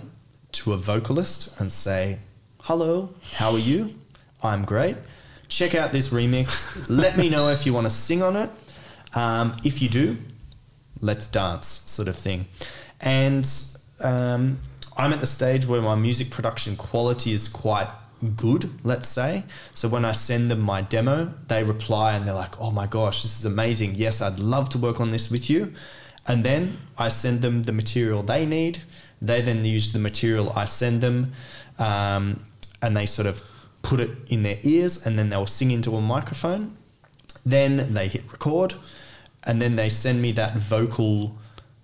to 0.53 0.73
a 0.73 0.77
vocalist 0.77 1.59
and 1.61 1.71
say, 1.71 2.19
Hello, 2.63 3.11
how 3.33 3.53
are 3.53 3.59
you? 3.59 3.95
I'm 4.43 4.65
great. 4.65 4.97
Check 5.49 5.75
out 5.75 5.93
this 5.93 6.09
remix. 6.09 6.87
Let 6.89 7.17
me 7.17 7.29
know 7.29 7.49
if 7.49 7.67
you 7.67 7.73
want 7.73 7.87
to 7.87 7.91
sing 7.91 8.23
on 8.23 8.37
it. 8.37 8.51
Um, 9.15 9.57
if 9.65 9.83
you 9.83 9.89
do, 9.89 10.19
let's 11.01 11.27
dance, 11.27 11.67
sort 11.87 12.09
of 12.09 12.17
thing. 12.17 12.47
And 13.01 13.51
um, 14.01 14.59
I'm 14.97 15.13
at 15.13 15.21
the 15.21 15.27
stage 15.27 15.67
where 15.67 15.81
my 15.81 15.95
music 15.95 16.31
production 16.31 16.77
quality 16.77 17.33
is 17.33 17.49
quite 17.49 17.89
good, 18.37 18.71
let's 18.85 19.09
say. 19.09 19.45
So 19.75 19.89
when 19.89 20.05
I 20.05 20.12
send 20.12 20.51
them 20.51 20.61
my 20.61 20.83
demo, 20.83 21.33
they 21.49 21.62
reply 21.64 22.14
and 22.14 22.27
they're 22.27 22.35
like, 22.35 22.61
"Oh 22.61 22.71
my 22.71 22.87
gosh, 22.87 23.23
this 23.23 23.39
is 23.39 23.45
amazing. 23.45 23.95
Yes, 23.95 24.21
I'd 24.21 24.39
love 24.39 24.68
to 24.71 24.79
work 24.79 25.01
on 25.01 25.11
this 25.11 25.31
with 25.31 25.49
you." 25.49 25.73
And 26.27 26.45
then 26.45 26.79
I 26.99 27.09
send 27.09 27.41
them 27.41 27.62
the 27.62 27.73
material 27.73 28.23
they 28.23 28.47
need. 28.47 28.83
They 29.23 29.43
then 29.43 29.64
use 29.64 29.93
the 29.93 29.99
material 29.99 30.53
I 30.55 30.66
send 30.66 31.01
them, 31.01 31.33
um, 31.79 32.45
and 32.83 32.97
they 32.97 33.07
sort 33.07 33.27
of 33.27 33.43
put 33.83 34.01
it 34.01 34.11
in 34.29 34.43
their 34.43 34.59
ears, 34.62 35.05
and 35.05 35.18
then 35.18 35.31
they'll 35.31 35.47
sing 35.47 35.71
into 35.71 35.97
a 35.97 36.01
microphone. 36.01 36.77
Then 37.45 37.95
they 37.95 38.09
hit 38.09 38.31
record, 38.31 38.75
and 39.45 39.61
then 39.61 39.77
they 39.77 39.89
send 39.89 40.21
me 40.21 40.33
that 40.33 40.57
vocal 40.57 41.37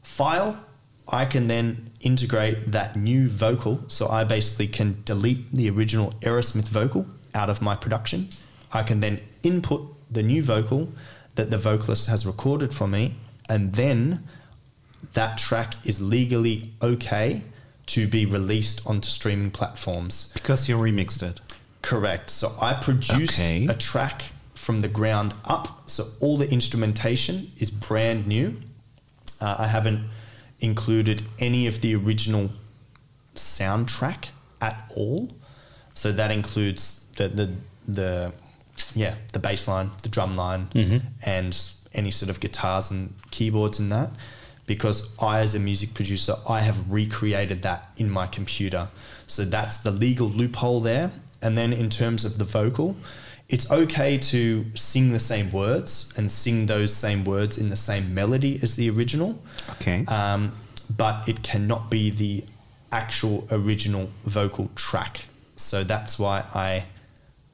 file. 0.02 0.64
I 1.08 1.24
can 1.24 1.46
then 1.46 1.85
integrate 2.06 2.70
that 2.72 2.96
new 2.96 3.28
vocal. 3.28 3.84
So 3.88 4.08
I 4.08 4.24
basically 4.24 4.68
can 4.68 5.02
delete 5.04 5.50
the 5.52 5.68
original 5.68 6.12
Aerosmith 6.22 6.68
vocal 6.68 7.06
out 7.34 7.50
of 7.50 7.60
my 7.60 7.74
production. 7.74 8.28
I 8.72 8.82
can 8.82 9.00
then 9.00 9.20
input 9.42 9.82
the 10.10 10.22
new 10.22 10.42
vocal 10.42 10.88
that 11.34 11.50
the 11.50 11.58
vocalist 11.58 12.08
has 12.08 12.24
recorded 12.24 12.72
for 12.72 12.86
me, 12.86 13.14
and 13.48 13.74
then 13.74 14.22
that 15.12 15.36
track 15.38 15.74
is 15.84 16.00
legally 16.00 16.72
okay 16.80 17.42
to 17.86 18.06
be 18.08 18.24
released 18.26 18.86
onto 18.86 19.08
streaming 19.08 19.50
platforms. 19.50 20.30
Because 20.34 20.68
you 20.68 20.76
remixed 20.76 21.22
it. 21.22 21.40
Correct. 21.82 22.30
So 22.30 22.52
I 22.60 22.74
produced 22.74 23.40
Okay. 23.40 23.66
a 23.66 23.74
track 23.74 24.30
from 24.54 24.80
the 24.80 24.88
ground 24.88 25.34
up. 25.44 25.66
So 25.88 26.06
all 26.20 26.36
the 26.36 26.50
instrumentation 26.50 27.52
is 27.58 27.70
brand 27.70 28.26
new. 28.26 28.56
Uh, 29.40 29.56
I 29.58 29.66
haven't 29.68 30.00
included 30.60 31.22
any 31.38 31.66
of 31.66 31.80
the 31.80 31.94
original 31.94 32.50
soundtrack 33.34 34.30
at 34.60 34.90
all. 34.94 35.30
So 35.94 36.12
that 36.12 36.30
includes 36.30 37.06
the 37.16 37.28
the, 37.28 37.52
the 37.86 38.32
yeah 38.94 39.14
the 39.32 39.38
bass 39.38 39.68
line, 39.68 39.90
the 40.02 40.08
drum 40.08 40.36
line, 40.36 40.68
mm-hmm. 40.74 40.98
and 41.22 41.72
any 41.94 42.10
sort 42.10 42.30
of 42.30 42.40
guitars 42.40 42.90
and 42.90 43.14
keyboards 43.30 43.78
in 43.78 43.88
that. 43.90 44.10
Because 44.66 45.14
I, 45.20 45.40
as 45.40 45.54
a 45.54 45.60
music 45.60 45.94
producer, 45.94 46.34
I 46.48 46.60
have 46.60 46.90
recreated 46.90 47.62
that 47.62 47.88
in 47.96 48.10
my 48.10 48.26
computer. 48.26 48.88
So 49.28 49.44
that's 49.44 49.78
the 49.78 49.92
legal 49.92 50.28
loophole 50.28 50.80
there. 50.80 51.12
And 51.40 51.56
then 51.56 51.72
in 51.72 51.88
terms 51.88 52.24
of 52.24 52.38
the 52.38 52.44
vocal, 52.44 52.96
it's 53.48 53.70
okay 53.70 54.18
to 54.18 54.64
sing 54.74 55.12
the 55.12 55.20
same 55.20 55.52
words 55.52 56.12
and 56.16 56.30
sing 56.30 56.66
those 56.66 56.94
same 56.94 57.24
words 57.24 57.58
in 57.58 57.70
the 57.70 57.76
same 57.76 58.14
melody 58.14 58.58
as 58.62 58.76
the 58.76 58.90
original. 58.90 59.40
Okay. 59.70 60.04
Um, 60.06 60.56
but 60.96 61.28
it 61.28 61.42
cannot 61.42 61.90
be 61.90 62.10
the 62.10 62.44
actual 62.92 63.46
original 63.50 64.10
vocal 64.24 64.70
track. 64.74 65.26
So 65.56 65.84
that's 65.84 66.18
why 66.18 66.44
I 66.54 66.84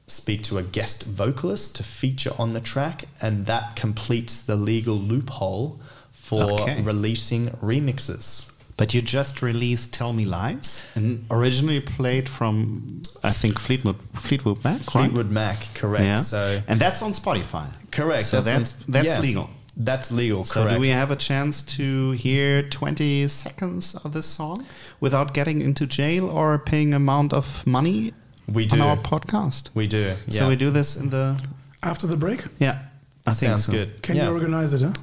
speak 0.07 0.43
to 0.43 0.57
a 0.57 0.63
guest 0.63 1.03
vocalist 1.05 1.75
to 1.77 1.83
feature 1.83 2.31
on 2.37 2.53
the 2.53 2.59
track, 2.61 3.05
and 3.21 3.45
that 3.45 3.75
completes 3.75 4.41
the 4.41 4.55
legal 4.55 4.95
loophole 4.95 5.79
for 6.11 6.53
Okay. 6.61 6.81
releasing 6.81 7.47
remixes. 7.61 8.51
But 8.75 8.93
you 8.93 9.01
just 9.01 9.41
released 9.41 9.93
"Tell 9.93 10.13
Me 10.13 10.25
Lies," 10.25 10.83
and 10.95 11.25
originally 11.29 11.79
played 11.79 12.27
from 12.27 13.01
I 13.23 13.31
think 13.31 13.59
Fleetwood 13.59 13.97
Fleetwood 14.13 14.63
Mac, 14.63 14.73
right? 14.73 15.05
Fleetwood 15.05 15.29
Mac, 15.31 15.57
correct. 15.75 16.03
Yeah. 16.03 16.17
So 16.17 16.61
and 16.67 16.79
that's 16.79 17.01
on 17.01 17.11
Spotify. 17.13 17.67
correct. 17.91 18.25
So 18.25 18.41
that's 18.41 18.73
on- 18.73 18.85
that's 18.87 19.07
yeah. 19.07 19.19
legal. 19.19 19.49
That's 19.75 20.11
legal. 20.11 20.43
So 20.43 20.61
correct. 20.61 20.75
do 20.75 20.79
we 20.81 20.89
have 20.89 21.09
a 21.11 21.15
chance 21.15 21.61
to 21.77 22.11
hear 22.11 22.61
20 22.61 23.27
seconds 23.27 23.95
of 23.95 24.13
this 24.13 24.27
song 24.27 24.65
without 24.99 25.33
getting 25.33 25.61
into 25.61 25.87
jail 25.87 26.29
or 26.29 26.59
paying 26.59 26.93
amount 26.93 27.33
of 27.33 27.65
money 27.65 28.13
We 28.47 28.67
on 28.69 28.81
our 28.81 28.97
podcast? 28.97 29.69
We 29.73 29.87
do. 29.87 30.13
Yeah. 30.27 30.39
So 30.39 30.47
we 30.47 30.55
do 30.55 30.69
this 30.69 30.95
in 30.95 31.09
the 31.09 31.39
After 31.81 32.07
the 32.07 32.17
break, 32.17 32.43
yeah. 32.59 32.79
I 33.25 33.33
think 33.33 33.49
Sounds 33.51 33.65
so. 33.65 33.71
good. 33.71 34.01
can 34.03 34.15
yeah. 34.15 34.27
you 34.27 34.33
organize 34.33 34.73
it? 34.73 34.81
Huh? 34.83 34.93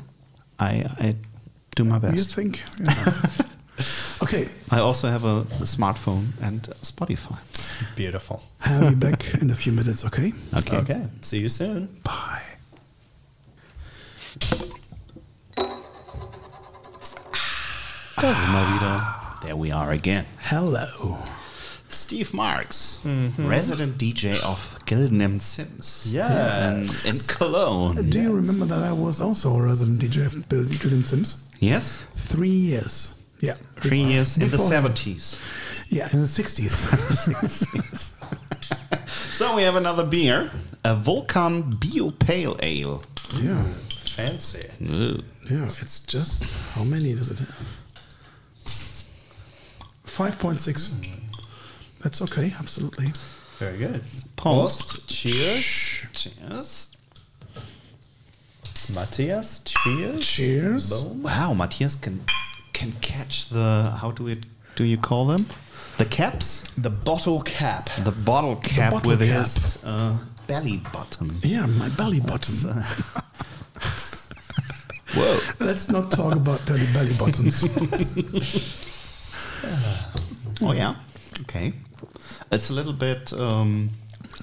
I 0.59 0.85
I 1.01 1.17
do 1.75 1.85
my 1.85 1.99
best. 1.99 2.17
You 2.17 2.25
think? 2.25 2.63
Yeah. 2.85 3.13
okay, 4.23 4.49
I 4.71 4.81
also 4.81 5.09
have 5.09 5.25
a, 5.25 5.41
a 5.61 5.67
smartphone 5.67 6.33
and 6.43 6.63
Spotify. 6.83 7.39
Beautiful. 7.97 8.43
have 8.61 8.91
you 8.91 8.97
back 8.97 9.35
in 9.41 9.51
a 9.51 9.55
few 9.55 9.73
minutes. 9.73 10.05
Okay, 10.05 10.33
Okay. 10.55 10.77
Okay. 10.79 11.03
See 11.23 11.39
you 11.39 11.49
soon. 11.49 11.89
bye. 12.05 12.43
Da 18.17 18.35
sind 18.35 18.53
wir 18.53 18.75
wieder. 18.75 19.17
There 19.43 19.57
we 19.57 19.73
are 19.73 19.93
again. 19.93 20.27
Hello. 20.51 21.17
Steve 21.89 22.33
Marks, 22.35 23.01
mm-hmm. 23.03 23.49
resident 23.49 23.99
DJ 24.01 24.41
of 24.45 24.77
Gilden 24.87 25.21
im 25.21 25.41
Zims. 25.41 26.07
Yes. 26.13 27.05
In, 27.05 27.15
in 27.15 27.21
Cologne. 27.27 28.11
Do 28.11 28.21
you 28.21 28.33
remember 28.33 28.67
that 28.67 28.83
I 28.85 28.93
was 28.93 29.21
also 29.21 29.57
a 29.57 29.63
resident 29.63 29.99
DJ 30.01 30.27
of 30.27 30.49
Bill 30.49 30.65
Gilliam 30.65 31.05
Sims? 31.05 31.43
Yes? 31.59 32.03
Three 32.15 32.51
years. 32.51 33.15
Yeah. 33.41 33.55
Three 33.77 34.03
years 34.03 34.37
in 34.37 34.51
the 34.51 34.57
70s. 34.59 35.39
Yeah, 35.89 36.09
in 36.13 36.21
the 36.21 36.27
60s. 36.29 38.15
So 39.33 39.57
we 39.57 39.63
have 39.63 39.75
another 39.77 40.05
beer, 40.05 40.51
a 40.85 40.95
Vulcan 40.95 41.71
Bio 41.71 42.11
Pale 42.11 42.59
Ale. 42.63 43.01
yeah. 43.41 43.65
Fancy. 44.11 44.69
Ooh. 44.85 45.23
Yeah, 45.51 45.65
it's 45.65 46.01
just 46.01 46.53
how 46.75 46.85
many 46.85 47.15
does 47.15 47.31
it 47.31 47.39
have? 47.39 47.57
Five 50.05 50.39
point 50.39 50.61
six. 50.61 50.93
That's 52.03 52.21
okay, 52.23 52.53
absolutely. 52.59 53.13
Very 53.59 53.79
good. 53.79 54.03
Post. 54.37 55.09
Cheers. 55.09 56.07
Cheers. 56.13 56.97
Matthias, 58.95 59.61
cheers. 59.65 60.29
Cheers. 60.29 60.91
Boom. 60.91 61.23
Wow, 61.23 61.55
Matthias 61.55 61.95
can 61.95 62.23
can 62.81 62.93
catch 63.03 63.51
the 63.51 63.95
how 64.01 64.11
do 64.11 64.27
it 64.27 64.47
do 64.75 64.85
you 64.85 64.97
call 64.97 65.27
them? 65.27 65.45
The 65.99 66.07
caps? 66.07 66.65
The 66.79 66.89
bottle 66.89 67.43
cap. 67.43 67.91
The 68.05 68.13
bottle 68.13 68.57
cap 68.57 68.93
bottle 68.93 69.11
with 69.11 69.21
cap. 69.21 69.29
his 69.29 69.79
uh, 69.85 70.17
belly 70.47 70.79
button. 70.91 71.31
Yeah, 71.43 71.67
my 71.67 71.91
belly 71.91 72.21
button. 72.21 72.55
Whoa. 75.15 75.41
Let's 75.59 75.91
not 75.91 76.11
talk 76.11 76.35
about 76.35 76.65
dirty 76.65 76.87
belly 76.95 77.15
buttons. 77.19 77.65
Oh 80.63 80.73
yeah. 80.73 80.95
Okay. 81.43 81.73
It's 82.53 82.69
a 82.71 82.75
little 82.75 82.93
bit 82.93 83.33
um, 83.33 83.91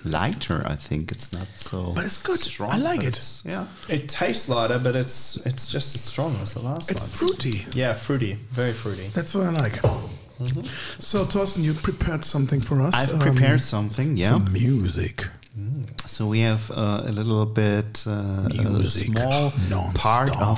lighter, 0.06 0.64
I 0.66 0.76
think. 0.76 1.12
It's 1.12 1.32
not 1.34 1.48
so 1.56 1.92
But 1.96 2.06
it's 2.06 2.22
good. 2.22 2.38
strong. 2.40 2.72
I 2.72 2.78
like 2.78 3.04
it. 3.04 3.42
Yeah. 3.46 3.66
It 3.90 4.10
tastes 4.10 4.50
lighter, 4.50 4.80
but 4.80 4.96
it's 4.96 5.46
it's 5.46 5.68
just 5.72 5.96
as 5.96 6.02
strong 6.02 6.36
as 6.42 6.54
the 6.54 6.62
last 6.62 6.92
it's 6.92 7.02
one. 7.02 7.10
fruity. 7.10 7.66
Yeah, 7.74 7.94
fruity. 7.94 8.34
Very 8.52 8.74
fruity. 8.74 9.10
That's 9.14 9.34
what 9.34 9.46
I 9.48 9.50
like. 9.50 9.80
So, 11.00 11.26
Torsten, 11.26 11.64
you 11.64 11.74
prepared 11.74 12.24
something 12.24 12.62
for 12.62 12.82
us. 12.84 12.94
I've 12.94 13.14
um, 13.14 13.20
prepared 13.20 13.62
something, 13.62 14.18
yeah. 14.18 14.34
some 14.34 14.52
music. 14.54 15.26
So 16.06 16.28
we 16.28 16.40
have 16.42 16.70
uh, 16.72 17.02
a 17.06 17.12
little 17.12 17.46
bit 17.46 18.04
uh, 18.08 18.12
a 18.12 18.50
Music, 18.54 19.08
small 19.08 19.52
part 19.96 20.30
of 20.40 20.58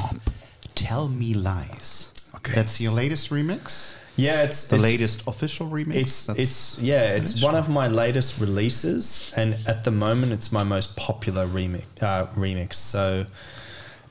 "Tell 0.76 1.08
Me 1.08 1.34
Lies." 1.34 2.12
Okay. 2.36 2.54
That's 2.54 2.80
your 2.82 2.92
latest 2.92 3.30
remix, 3.32 3.96
Yeah, 4.20 4.44
it's 4.44 4.68
the 4.68 4.76
it's, 4.76 4.84
latest 4.84 5.28
official 5.28 5.68
remix. 5.68 5.96
It's 5.96 6.26
That's 6.26 6.40
it's 6.40 6.80
yeah, 6.82 7.16
it's 7.16 7.42
one 7.42 7.56
of 7.56 7.70
my 7.70 7.88
latest 7.88 8.40
releases, 8.40 9.34
and 9.36 9.58
at 9.68 9.84
the 9.84 9.92
moment, 9.92 10.32
it's 10.32 10.52
my 10.52 10.64
most 10.64 10.96
popular 10.96 11.48
remix. 11.48 11.84
Uh, 12.02 12.28
remix. 12.36 12.76
So, 12.76 13.26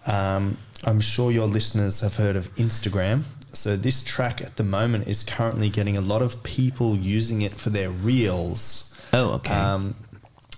um, 0.06 0.58
I'm 0.84 1.00
sure 1.00 1.30
your 1.30 1.46
listeners 1.46 2.00
have 2.00 2.16
heard 2.16 2.36
of 2.36 2.54
Instagram. 2.56 3.24
So 3.52 3.76
this 3.76 4.04
track 4.04 4.40
at 4.42 4.56
the 4.56 4.62
moment 4.62 5.08
is 5.08 5.22
currently 5.22 5.68
getting 5.70 5.96
a 5.96 6.00
lot 6.00 6.22
of 6.22 6.42
people 6.42 6.96
using 6.96 7.42
it 7.42 7.54
for 7.54 7.70
their 7.70 7.90
reels. 7.90 8.94
Oh, 9.12 9.34
okay. 9.34 9.54
Um, 9.54 9.94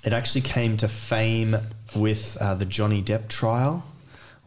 it 0.05 0.13
actually 0.13 0.41
came 0.41 0.77
to 0.79 0.89
fame 0.89 1.57
with 1.95 2.37
uh, 2.41 2.55
the 2.55 2.65
Johnny 2.65 3.03
Depp 3.03 3.29
trial, 3.29 3.85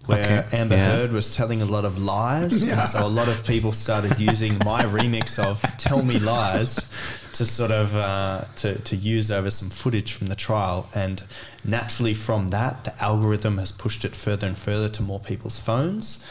where 0.06 0.44
Okay, 0.44 0.58
Amber 0.58 0.76
yeah. 0.76 0.96
Heard 0.96 1.12
was 1.12 1.34
telling 1.34 1.62
a 1.62 1.66
lot 1.66 1.86
of 1.86 1.98
lies, 1.98 2.64
and 2.64 2.82
so 2.84 3.06
a 3.06 3.08
lot 3.08 3.30
of 3.30 3.46
people 3.46 3.72
started 3.72 4.20
using 4.20 4.58
my 4.60 4.82
remix 4.84 5.40
of 5.40 5.62
"Tell 5.78 6.02
Me 6.02 6.20
Lies" 6.20 6.92
to 7.34 7.46
sort 7.46 7.72
of 7.72 7.96
uh, 7.96 8.46
to 8.58 8.80
to 8.80 8.96
use 8.96 9.32
over 9.32 9.50
some 9.50 9.70
footage 9.70 10.12
from 10.12 10.28
the 10.28 10.36
trial, 10.36 10.90
and 10.94 11.24
naturally 11.64 12.14
from 12.14 12.50
that, 12.50 12.84
the 12.84 13.04
algorithm 13.04 13.58
has 13.58 13.72
pushed 13.72 14.04
it 14.04 14.16
further 14.16 14.48
and 14.48 14.58
further 14.58 14.90
to 14.90 15.02
more 15.02 15.20
people's 15.20 15.58
phones, 15.60 16.24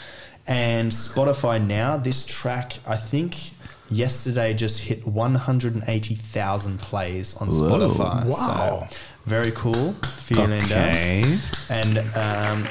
and 0.47 0.93
Spotify 0.93 1.65
now 1.65 1.97
this 1.97 2.27
track 2.27 2.79
I 2.87 2.97
think. 2.97 3.53
Yesterday 3.91 4.55
just 4.55 4.81
hit 4.81 5.07
180,000 5.07 6.79
plays 6.81 7.37
on 7.37 7.49
Whoa. 7.49 7.55
Spotify. 7.55 8.25
Wow. 8.25 8.87
So 8.89 8.97
very 9.27 9.51
cool. 9.53 9.93
Feeling 9.93 10.63
okay. 10.63 11.37
And 11.69 11.99
um, 12.17 12.67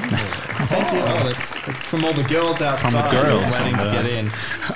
Thank 0.00 0.92
you. 0.92 1.00
Oh, 1.02 1.28
it's, 1.28 1.68
it's 1.68 1.86
from 1.86 2.04
all 2.04 2.12
the 2.12 2.22
girls 2.24 2.60
outside 2.60 3.10
girls 3.10 3.52
waiting 3.52 3.74
on 3.74 3.86
to 3.86 3.92
get 3.92 4.06
in. 4.06 4.30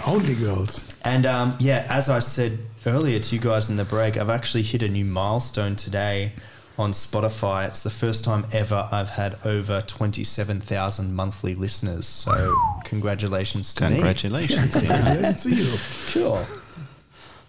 Only 0.07 0.35
girls. 0.35 0.83
And 1.05 1.27
um, 1.27 1.57
yeah, 1.59 1.87
as 1.91 2.09
I 2.09 2.19
said 2.21 2.59
earlier 2.87 3.19
to 3.19 3.35
you 3.35 3.41
guys 3.41 3.71
in 3.71 3.77
the 3.77 3.85
break, 3.85 4.17
I've 4.17 4.31
actually 4.31 4.63
hit 4.63 4.83
a 4.83 4.89
new 4.89 5.05
milestone 5.05 5.77
today 5.77 6.33
on 6.79 6.93
Spotify. 6.93 7.67
It's 7.67 7.83
the 7.83 7.91
first 7.91 8.25
time 8.25 8.47
ever 8.53 8.89
I've 8.93 9.11
had 9.11 9.37
over 9.45 9.81
27,000 9.83 11.15
monthly 11.15 11.55
listeners. 11.55 12.07
So 12.07 12.55
congratulations 12.85 13.75
to 13.75 13.89
me. 13.89 13.97
Congratulations. 13.97 14.83
yeah. 14.83 14.89
Congratulations 14.97 15.43
to 15.43 15.55
you. 15.55 15.77
Sure. 16.09 16.47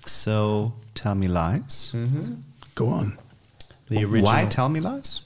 So 0.05 0.73
tell 0.95 1.15
me 1.15 1.27
lies. 1.27 1.93
Go 2.75 2.87
on. 2.87 3.17
The 3.89 4.03
original. 4.03 4.23
Why 4.23 4.45
tell 4.45 4.69
me 4.69 4.79
lies? 4.79 5.21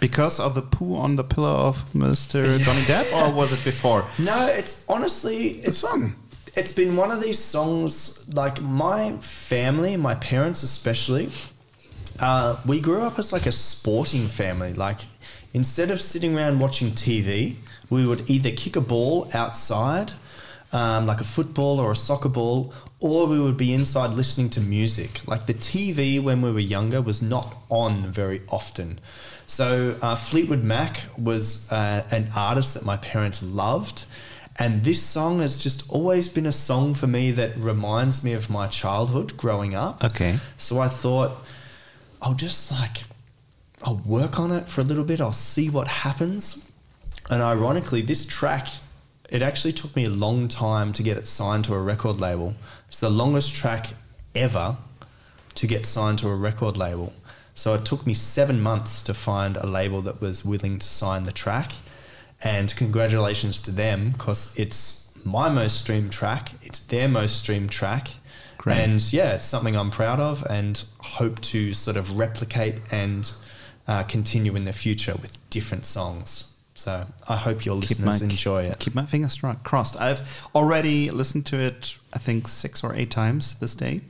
Because 0.00 0.38
of 0.40 0.54
the 0.54 0.62
poo 0.62 0.96
on 0.96 1.16
the 1.16 1.24
pillow 1.24 1.54
of 1.54 1.84
Mr. 1.92 2.58
Johnny 2.58 2.82
Depp, 2.82 3.12
or 3.12 3.32
was 3.32 3.52
it 3.52 3.64
before? 3.64 4.04
No, 4.18 4.46
it's 4.46 4.84
honestly 4.88 5.48
it's 5.66 5.78
song. 5.78 6.14
It's 6.56 6.72
been 6.72 6.96
one 6.96 7.10
of 7.10 7.20
these 7.20 7.38
songs. 7.38 8.28
Like 8.32 8.60
my 8.62 9.12
family, 9.18 9.96
my 9.96 10.14
parents 10.14 10.62
especially, 10.62 11.30
uh, 12.20 12.56
we 12.66 12.80
grew 12.80 13.02
up 13.02 13.18
as 13.18 13.32
like 13.32 13.46
a 13.46 13.52
sporting 13.52 14.28
family. 14.28 14.72
Like 14.74 15.00
instead 15.52 15.90
of 15.90 16.00
sitting 16.00 16.36
around 16.36 16.60
watching 16.60 16.90
TV, 16.92 17.56
we 17.90 18.06
would 18.06 18.28
either 18.30 18.50
kick 18.50 18.76
a 18.76 18.80
ball 18.80 19.28
outside, 19.34 20.12
um, 20.72 21.06
like 21.06 21.20
a 21.20 21.24
football 21.24 21.80
or 21.80 21.92
a 21.92 21.96
soccer 21.96 22.28
ball, 22.28 22.72
or 23.00 23.26
we 23.26 23.38
would 23.38 23.56
be 23.56 23.72
inside 23.72 24.10
listening 24.10 24.50
to 24.50 24.60
music. 24.60 25.20
Like 25.26 25.46
the 25.46 25.54
TV 25.54 26.22
when 26.22 26.40
we 26.40 26.50
were 26.52 26.60
younger 26.60 27.02
was 27.02 27.20
not 27.20 27.54
on 27.68 28.02
very 28.06 28.42
often. 28.48 29.00
So 29.46 29.96
uh, 30.00 30.14
Fleetwood 30.14 30.64
Mac 30.64 31.02
was 31.18 31.70
uh, 31.70 32.06
an 32.10 32.30
artist 32.34 32.74
that 32.74 32.84
my 32.84 32.96
parents 32.96 33.42
loved. 33.42 34.04
And 34.56 34.84
this 34.84 35.02
song 35.02 35.40
has 35.40 35.62
just 35.62 35.90
always 35.90 36.28
been 36.28 36.46
a 36.46 36.52
song 36.52 36.94
for 36.94 37.08
me 37.08 37.32
that 37.32 37.56
reminds 37.56 38.22
me 38.24 38.34
of 38.34 38.48
my 38.48 38.68
childhood 38.68 39.36
growing 39.36 39.74
up. 39.74 40.04
Okay. 40.04 40.38
So 40.56 40.78
I 40.78 40.88
thought, 40.88 41.44
I'll 42.22 42.34
just 42.34 42.70
like, 42.70 42.98
I'll 43.82 44.00
work 44.06 44.38
on 44.38 44.52
it 44.52 44.68
for 44.68 44.80
a 44.80 44.84
little 44.84 45.04
bit. 45.04 45.20
I'll 45.20 45.32
see 45.32 45.68
what 45.68 45.88
happens. 45.88 46.70
And 47.30 47.42
ironically, 47.42 48.00
this 48.00 48.24
track, 48.24 48.68
it 49.28 49.42
actually 49.42 49.72
took 49.72 49.96
me 49.96 50.04
a 50.04 50.10
long 50.10 50.46
time 50.48 50.92
to 50.94 51.02
get 51.02 51.16
it 51.16 51.26
signed 51.26 51.64
to 51.64 51.74
a 51.74 51.80
record 51.80 52.20
label. 52.20 52.54
It's 52.88 53.00
the 53.00 53.10
longest 53.10 53.54
track 53.54 53.88
ever 54.34 54.76
to 55.56 55.66
get 55.66 55.84
signed 55.84 56.20
to 56.20 56.28
a 56.28 56.34
record 56.36 56.76
label. 56.76 57.12
So 57.54 57.74
it 57.74 57.84
took 57.84 58.06
me 58.06 58.14
seven 58.14 58.60
months 58.60 59.02
to 59.04 59.14
find 59.14 59.56
a 59.56 59.66
label 59.66 60.02
that 60.02 60.20
was 60.20 60.44
willing 60.44 60.78
to 60.78 60.86
sign 60.86 61.24
the 61.24 61.32
track. 61.32 61.72
And 62.42 62.74
congratulations 62.76 63.62
to 63.62 63.70
them 63.70 64.10
because 64.10 64.58
it's 64.58 65.12
my 65.24 65.48
most 65.48 65.78
streamed 65.80 66.12
track, 66.12 66.52
it's 66.62 66.80
their 66.80 67.08
most 67.08 67.36
streamed 67.38 67.70
track. 67.70 68.08
Great. 68.58 68.78
And 68.78 69.12
yeah, 69.12 69.34
it's 69.34 69.44
something 69.44 69.76
I'm 69.76 69.90
proud 69.90 70.20
of 70.20 70.44
and 70.50 70.82
hope 70.98 71.40
to 71.42 71.72
sort 71.72 71.96
of 71.96 72.18
replicate 72.18 72.76
and 72.90 73.30
uh, 73.86 74.02
continue 74.04 74.56
in 74.56 74.64
the 74.64 74.72
future 74.72 75.14
with 75.20 75.38
different 75.50 75.84
songs. 75.84 76.50
So 76.74 77.06
I 77.28 77.36
hope 77.36 77.64
your 77.64 77.76
listeners 77.76 78.20
enjoy 78.20 78.64
it. 78.64 78.78
Keep 78.80 78.94
my 78.94 79.06
fingers 79.06 79.40
crossed. 79.62 79.96
I've 80.00 80.46
already 80.54 81.10
listened 81.10 81.46
to 81.46 81.60
it, 81.60 81.96
I 82.12 82.18
think, 82.18 82.48
six 82.48 82.82
or 82.82 82.94
eight 82.94 83.10
times 83.10 83.54
this 83.56 83.74
day. 83.74 84.00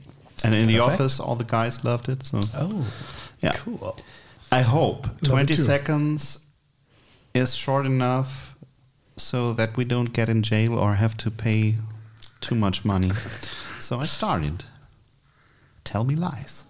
And 0.43 0.53
in 0.53 0.67
the 0.67 0.79
office, 0.79 1.19
all 1.19 1.35
the 1.35 1.43
guys 1.43 1.83
loved 1.83 2.09
it. 2.09 2.23
So 2.23 2.41
Oh, 2.55 2.85
Yeah. 3.45 3.53
cool. 3.53 3.97
I 4.51 4.61
hope 4.61 5.07
it 5.07 5.25
20 5.25 5.55
too. 5.55 5.61
seconds 5.61 6.39
is 7.33 7.55
short 7.55 7.85
enough 7.85 8.57
so 9.17 9.53
that 9.53 9.75
we 9.77 9.85
don't 9.85 10.13
get 10.13 10.29
in 10.29 10.41
jail 10.41 10.77
or 10.77 10.95
have 10.95 11.15
to 11.17 11.31
pay 11.31 11.75
too 12.41 12.55
much 12.55 12.85
money. 12.85 13.11
so 13.79 13.99
I 13.99 14.05
started. 14.05 14.63
Tell 15.83 16.03
me 16.03 16.15
lies. 16.15 16.65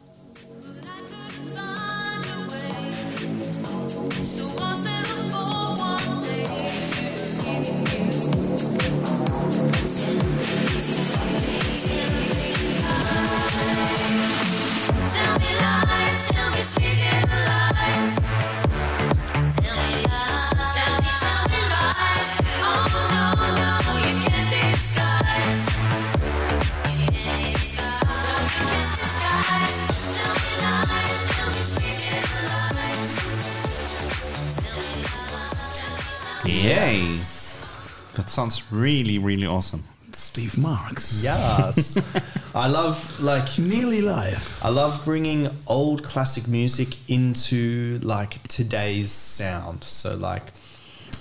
Sounds 38.35 38.69
really, 38.69 39.17
really 39.17 39.47
awesome. 39.47 39.85
Steve 40.11 40.57
Marks. 40.57 41.23
Yes. 41.23 41.97
I 42.55 42.67
love 42.67 43.19
like 43.21 43.57
Nearly 43.57 44.01
live. 44.01 44.59
I 44.61 44.69
love 44.69 45.03
bringing 45.05 45.49
old 45.67 46.03
classic 46.03 46.47
music 46.47 46.97
into 47.09 47.99
like 48.03 48.45
today's 48.47 49.11
sound. 49.11 49.85
So 49.85 50.15
like 50.15 50.51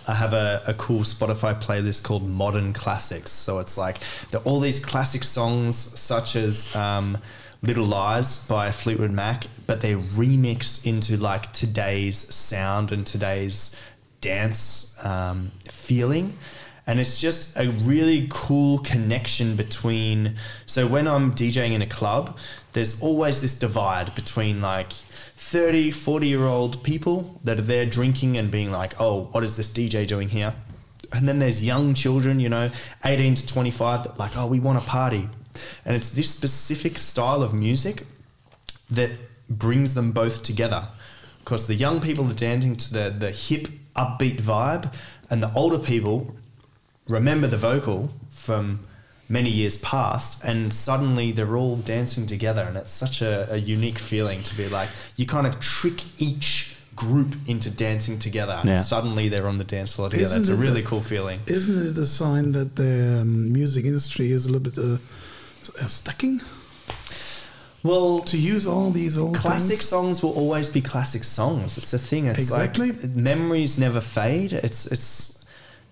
I 0.08 0.14
have 0.14 0.32
a, 0.32 0.62
a 0.66 0.74
cool 0.74 1.00
Spotify 1.00 1.60
playlist 1.60 2.02
called 2.02 2.28
Modern 2.28 2.72
Classics. 2.72 3.30
So 3.30 3.60
it's 3.60 3.78
like 3.78 3.98
the, 4.32 4.40
all 4.40 4.58
these 4.58 4.84
classic 4.84 5.22
songs 5.22 5.76
such 5.76 6.34
as 6.34 6.74
um, 6.74 7.16
Little 7.62 7.86
Lies 7.86 8.44
by 8.46 8.72
Fleetwood 8.72 9.12
Mac, 9.12 9.44
but 9.66 9.80
they're 9.80 9.98
remixed 9.98 10.84
into 10.84 11.16
like 11.16 11.52
today's 11.52 12.18
sound 12.34 12.90
and 12.90 13.06
today's 13.06 13.80
dance 14.20 14.96
um, 15.04 15.52
feeling. 15.70 16.36
And 16.87 17.01
it's 17.01 17.18
just 17.18 17.57
a 17.57 17.70
really 17.70 18.26
cool 18.30 18.78
connection 18.80 19.57
between. 19.57 20.37
So 20.66 20.87
when 20.87 21.09
I'm 21.09 21.35
DJing 21.35 21.72
in 21.72 21.80
a 21.80 21.87
club, 21.87 22.39
there's 22.74 23.01
always 23.01 23.41
this 23.41 23.59
divide 23.59 24.14
between 24.14 24.61
like 24.61 24.93
30, 24.93 25.91
40 25.91 26.26
year 26.26 26.45
old 26.45 26.82
people 26.82 27.41
that 27.45 27.59
are 27.59 27.62
there 27.62 27.87
drinking 27.87 28.37
and 28.37 28.51
being 28.51 28.70
like, 28.70 29.01
oh, 29.01 29.28
what 29.32 29.45
is 29.45 29.57
this 29.57 29.70
DJ 29.70 30.07
doing 30.07 30.28
here? 30.28 30.55
And 31.12 31.28
then 31.28 31.39
there's 31.39 31.64
young 31.64 31.95
children, 31.95 32.41
you 32.41 32.49
know, 32.49 32.70
18 33.05 33.37
to 33.37 33.47
25 33.47 34.03
that 34.05 34.18
like, 34.18 34.37
oh, 34.37 34.47
we 34.47 34.61
want 34.61 34.80
to 34.80 34.87
party. 34.87 35.28
And 35.85 35.97
it's 35.97 36.11
this 36.11 36.30
specific 36.30 36.99
style 36.99 37.43
of 37.43 37.55
music 37.55 38.05
that 38.91 39.11
brings 39.49 39.95
them 39.95 40.12
both 40.12 40.43
together. 40.43 40.89
Because 41.39 41.66
the 41.66 41.74
young 41.74 42.01
people 42.01 42.28
are 42.30 42.35
dancing 42.35 42.76
to 42.76 42.93
the, 42.93 43.11
the 43.11 43.30
hip, 43.30 43.68
upbeat 43.95 44.41
vibe, 44.41 44.93
and 45.30 45.43
the 45.43 45.53
older 45.55 45.78
people 45.78 46.35
remember 47.09 47.46
the 47.46 47.57
vocal 47.59 48.11
from 48.30 48.86
many 49.28 49.50
years 49.50 49.78
past, 49.78 50.44
and 50.44 50.72
suddenly 50.72 51.32
they're 51.32 51.57
all 51.57 51.76
dancing 51.76 52.26
together. 52.26 52.62
And 52.62 52.76
it's 52.76 52.92
such 52.92 53.22
a, 53.22 53.46
a 53.52 53.57
unique 53.57 53.98
feeling 53.98 54.42
to 54.42 54.55
be 54.57 54.68
like, 54.68 54.88
you 55.16 55.26
kind 55.26 55.46
of 55.46 55.59
trick 55.61 56.02
each 56.18 56.76
group 56.94 57.34
into 57.46 57.70
dancing 57.70 58.18
together, 58.18 58.52
and 58.61 58.68
Yeah. 58.68 58.82
suddenly 58.82 59.28
they're 59.28 59.48
on 59.48 59.59
the 59.59 59.64
dance 59.64 59.94
floor 59.94 60.11
together. 60.11 60.26
Isn't 60.26 60.40
it's 60.42 60.48
a 60.50 60.52
it 60.55 60.59
really 60.59 60.82
the- 60.82 60.88
cool 60.88 61.00
feeling. 61.00 61.40
Isn't 61.46 61.87
it 61.88 61.99
a 61.99 62.07
sign 62.07 62.53
that 62.53 62.76
the 62.76 63.20
um, 63.22 63.53
music 63.53 63.84
industry 63.84 64.30
is 64.30 64.46
a 64.46 64.49
little 64.50 64.62
bit 64.70 64.79
uh, 64.79 64.99
s- 65.62 65.70
uh, 65.83 65.87
stacking 65.88 66.41
Well, 67.83 68.20
to 68.20 68.38
use 68.38 68.66
all 68.66 68.91
these 68.91 69.18
old 69.18 69.34
classic 69.37 69.76
things? 69.79 69.88
songs 69.88 70.22
will 70.22 70.33
always 70.33 70.68
be 70.70 70.80
classic 70.80 71.22
songs. 71.24 71.76
It's 71.76 71.92
a 71.92 71.99
thing. 71.99 72.26
It's 72.26 72.38
Exactly. 72.38 72.92
like 72.92 73.04
memories 73.14 73.76
never 73.79 74.00
fade. 74.00 74.53
It's 74.53 74.87
it's 74.87 75.33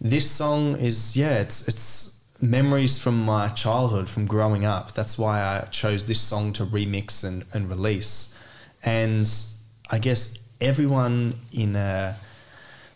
this 0.02 0.28
song 0.28 0.76
is 0.76 1.16
yeah. 1.16 1.38
It's 1.38 1.68
it's 1.68 2.24
memories 2.40 2.98
from 2.98 3.24
my 3.24 3.48
childhood, 3.48 4.10
from 4.10 4.26
growing 4.26 4.64
up. 4.64 4.92
That's 4.92 5.16
why 5.16 5.40
I 5.40 5.60
chose 5.70 6.06
this 6.06 6.20
song 6.20 6.52
to 6.54 6.66
remix 6.66 7.22
and, 7.22 7.44
and 7.52 7.70
release. 7.70 8.36
And 8.84 9.32
I 9.88 10.00
guess 10.00 10.44
everyone 10.60 11.34
in 11.52 11.76
a 11.76 12.16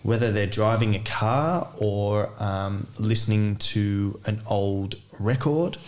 whether 0.02 0.32
they're 0.32 0.46
driving 0.48 0.96
a 0.96 1.00
car 1.00 1.68
or 1.78 2.30
um, 2.38 2.88
listening 2.98 3.56
to 3.56 4.20
an 4.26 4.40
old 4.48 4.96
record, 5.18 5.78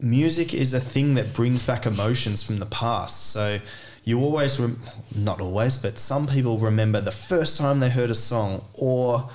music 0.00 0.54
is 0.54 0.72
a 0.72 0.80
thing 0.80 1.14
that 1.14 1.32
brings 1.32 1.62
back 1.62 1.84
emotions 1.84 2.42
from 2.42 2.58
the 2.58 2.66
past. 2.66 3.30
So 3.30 3.58
you 4.04 4.20
always, 4.20 4.58
rem- 4.58 4.82
not 5.14 5.40
always, 5.40 5.78
but 5.78 5.98
some 5.98 6.26
people 6.26 6.58
remember 6.58 7.00
the 7.00 7.12
first 7.12 7.56
time 7.56 7.78
they 7.80 7.90
heard 7.90 8.10
a 8.10 8.14
song 8.16 8.64
or 8.74 9.30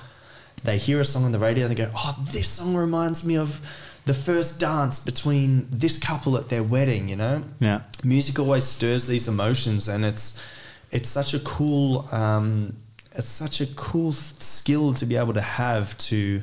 they 0.64 0.78
hear 0.78 1.00
a 1.00 1.04
song 1.04 1.24
on 1.24 1.32
the 1.32 1.38
radio 1.38 1.66
and 1.66 1.76
they 1.76 1.82
go, 1.84 1.90
oh, 1.94 2.16
this 2.32 2.48
song 2.48 2.74
reminds 2.74 3.24
me 3.24 3.36
of 3.36 3.60
the 4.06 4.14
first 4.14 4.60
dance 4.60 4.98
between 4.98 5.66
this 5.70 5.98
couple 5.98 6.36
at 6.36 6.48
their 6.48 6.62
wedding, 6.62 7.08
you 7.08 7.16
know? 7.16 7.44
Yeah. 7.60 7.82
Music 8.02 8.38
always 8.38 8.64
stirs 8.64 9.06
these 9.06 9.28
emotions 9.28 9.88
and 9.88 10.04
it's, 10.04 10.42
it's 10.90 11.08
such 11.08 11.34
a 11.34 11.40
cool 11.40 12.08
um, 12.12 12.76
it's 13.14 13.28
such 13.28 13.60
a 13.60 13.66
cool 13.74 14.12
skill 14.12 14.92
to 14.94 15.06
be 15.06 15.16
able 15.16 15.32
to 15.34 15.40
have 15.40 15.96
to 15.98 16.42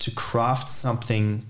to 0.00 0.10
craft 0.12 0.68
something 0.68 1.46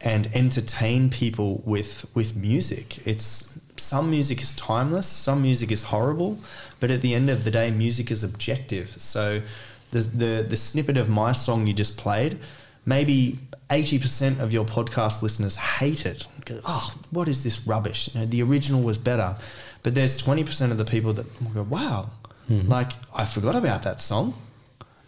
and 0.00 0.30
entertain 0.34 1.10
people 1.10 1.62
with 1.64 2.06
with 2.14 2.34
music. 2.34 3.06
It's 3.06 3.58
some 3.76 4.10
music 4.10 4.40
is 4.40 4.54
timeless, 4.56 5.06
some 5.06 5.42
music 5.42 5.70
is 5.70 5.84
horrible, 5.84 6.38
but 6.80 6.90
at 6.90 7.00
the 7.02 7.14
end 7.14 7.30
of 7.30 7.44
the 7.44 7.50
day, 7.50 7.70
music 7.70 8.10
is 8.10 8.22
objective. 8.22 8.94
So 8.98 9.42
the 9.90 10.00
the, 10.00 10.46
the 10.48 10.56
snippet 10.56 10.96
of 10.96 11.08
my 11.08 11.32
song 11.32 11.66
you 11.66 11.72
just 11.72 11.96
played, 11.96 12.38
maybe 12.84 13.38
eighty 13.70 13.98
percent 13.98 14.40
of 14.40 14.52
your 14.52 14.64
podcast 14.64 15.22
listeners 15.22 15.56
hate 15.56 16.06
it. 16.06 16.26
Go, 16.44 16.60
oh, 16.64 16.94
what 17.10 17.28
is 17.28 17.44
this 17.44 17.66
rubbish? 17.66 18.10
You 18.12 18.20
know, 18.20 18.26
the 18.26 18.42
original 18.42 18.82
was 18.82 18.98
better. 18.98 19.36
But 19.82 19.94
there's 19.94 20.16
twenty 20.16 20.44
percent 20.44 20.72
of 20.72 20.78
the 20.78 20.84
people 20.84 21.12
that 21.14 21.54
go, 21.54 21.62
wow, 21.62 22.10
like 22.48 22.92
I 23.14 23.24
forgot 23.24 23.54
about 23.54 23.84
that 23.84 24.00
song 24.00 24.34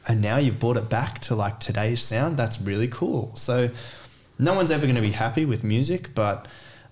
and 0.07 0.21
now 0.21 0.37
you've 0.37 0.59
brought 0.59 0.77
it 0.77 0.89
back 0.89 1.21
to 1.21 1.35
like 1.35 1.61
today's 1.61 2.03
sound 2.03 2.37
that's 2.37 2.61
really 2.61 2.89
cool 2.89 3.33
so 3.35 3.71
no 4.39 4.55
one's 4.55 4.71
ever 4.71 4.83
going 4.83 4.97
to 4.97 5.03
be 5.03 5.11
happy 5.11 5.45
with 5.45 5.63
music 5.65 6.15
but 6.15 6.47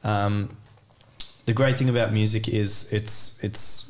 um, 0.05 0.49
the 1.47 1.53
great 1.53 1.77
thing 1.77 1.89
about 1.89 2.13
music 2.13 2.49
is 2.49 2.93
it's 2.93 3.43
it's 3.45 3.90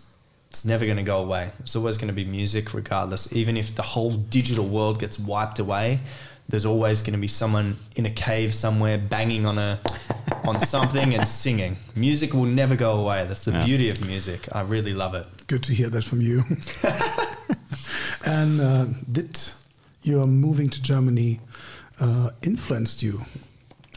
it's 0.51 0.64
never 0.64 0.85
going 0.85 0.97
to 0.97 1.02
go 1.02 1.18
away 1.20 1.52
it's 1.60 1.77
always 1.77 1.97
going 1.97 2.09
to 2.09 2.12
be 2.14 2.24
music 2.24 2.74
regardless 2.74 3.32
even 3.32 3.56
if 3.56 3.74
the 3.74 3.82
whole 3.82 4.10
digital 4.12 4.66
world 4.66 4.98
gets 4.98 5.18
wiped 5.18 5.59
away 5.60 6.01
there's 6.48 6.64
always 6.66 7.01
going 7.02 7.12
to 7.12 7.18
be 7.20 7.28
someone 7.28 7.78
in 7.94 8.05
a 8.06 8.10
cave 8.10 8.52
somewhere 8.52 8.98
banging 8.98 9.47
on 9.47 9.56
a 9.59 9.78
on 10.48 10.59
something 10.59 11.14
and 11.14 11.28
singing 11.28 11.77
music 11.94 12.35
will 12.35 12.44
never 12.62 12.74
go 12.74 12.98
away 12.98 13.24
that's 13.27 13.44
the 13.44 13.52
Yeah. 13.52 13.64
beauty 13.64 13.90
of 13.90 14.05
music 14.05 14.48
i 14.52 14.60
really 14.62 14.93
love 14.93 15.14
it 15.14 15.27
Good 15.47 15.62
to 15.64 15.72
hear 15.74 15.89
that 15.90 16.05
from 16.05 16.20
you. 16.20 16.44
and 18.24 18.60
uh, 18.60 18.86
did 19.10 19.40
your 20.02 20.24
moving 20.27 20.68
to 20.70 20.81
Germany 20.81 21.40
uh, 21.98 22.31
influenced 22.43 23.02
you 23.02 23.22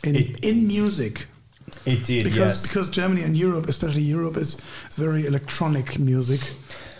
in, 0.03 0.15
It- 0.15 0.39
in 0.43 0.65
music? 0.67 1.27
It 1.85 2.03
did 2.03 2.23
Because 2.25 2.37
yes 2.37 2.67
because 2.67 2.89
Germany 2.89 3.23
and 3.23 3.37
Europe, 3.37 3.67
especially 3.69 4.01
Europe, 4.01 4.37
is, 4.37 4.57
is 4.89 4.95
very 4.95 5.25
electronic 5.25 5.99
music 5.99 6.39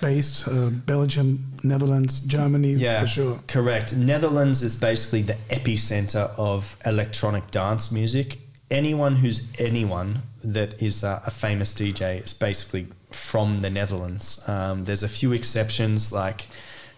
based. 0.01 0.47
Uh, 0.47 0.69
Belgium, 0.69 1.53
Netherlands, 1.63 2.19
Germany, 2.21 2.71
Yeah, 2.71 3.01
for 3.01 3.07
sure. 3.07 3.39
correct. 3.47 3.95
Netherlands 3.95 4.61
is 4.63 4.75
basically 4.75 5.21
the 5.21 5.37
epicenter 5.49 6.29
of 6.37 6.75
electronic 6.85 7.51
dance 7.51 7.91
music. 7.91 8.39
Anyone 8.69 9.15
who's 9.17 9.43
anyone 9.59 10.23
that 10.43 10.81
is 10.81 11.03
a, 11.03 11.21
a 11.25 11.31
famous 11.31 11.73
DJ 11.73 12.23
is 12.23 12.33
basically 12.33 12.87
from 13.11 13.61
the 13.61 13.69
Netherlands. 13.69 14.43
Um, 14.49 14.83
there's 14.85 15.03
a 15.03 15.07
few 15.07 15.31
exceptions, 15.31 16.11
like 16.11 16.47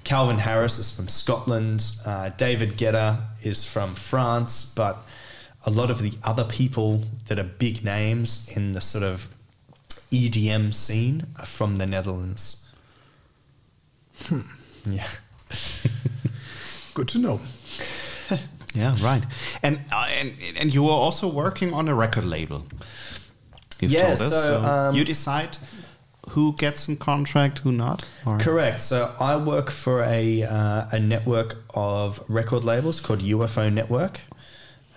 Calvin 0.03 0.37
Harris 0.37 0.79
is 0.79 0.89
from 0.95 1.07
Scotland, 1.07 1.83
uh, 2.05 2.29
David 2.37 2.77
Guetta 2.77 3.21
is 3.43 3.65
from 3.65 3.93
France, 3.95 4.73
but 4.75 4.97
a 5.65 5.71
lot 5.71 5.89
of 5.91 5.99
the 5.99 6.13
other 6.23 6.43
people 6.43 7.03
that 7.27 7.39
are 7.39 7.43
big 7.43 7.83
names 7.83 8.47
in 8.55 8.73
the 8.73 8.81
sort 8.81 9.03
of 9.03 9.29
EDM 10.11 10.73
scene 10.73 11.25
are 11.39 11.45
from 11.45 11.77
the 11.77 11.85
Netherlands. 11.85 12.69
Yeah. 14.85 15.07
Good 16.93 17.07
to 17.09 17.17
know. 17.19 17.39
Yeah, 18.73 18.93
right. 19.01 19.23
And 19.63 19.79
uh, 19.89 20.05
and 20.19 20.33
and 20.57 20.75
you 20.75 20.83
were 20.83 20.91
also 20.91 21.29
working 21.29 21.71
on 21.73 21.87
a 21.87 21.95
record 21.95 22.25
label. 22.25 22.65
You've 23.79 23.91
Yeah, 23.91 24.07
told 24.15 24.19
us. 24.21 24.33
so, 24.33 24.61
um, 24.63 24.95
you 24.95 25.05
decide 25.05 25.57
who 26.31 26.51
gets 26.57 26.89
in 26.89 26.97
contract, 26.97 27.59
who 27.59 27.71
not. 27.71 28.03
Or? 28.25 28.37
Correct. 28.37 28.81
So 28.81 29.15
I 29.17 29.37
work 29.37 29.71
for 29.71 30.03
a 30.03 30.43
uh, 30.43 30.87
a 30.91 30.99
network 30.99 31.55
of 31.73 32.21
record 32.27 32.65
labels 32.65 32.99
called 32.99 33.21
UFO 33.21 33.71
Network, 33.71 34.19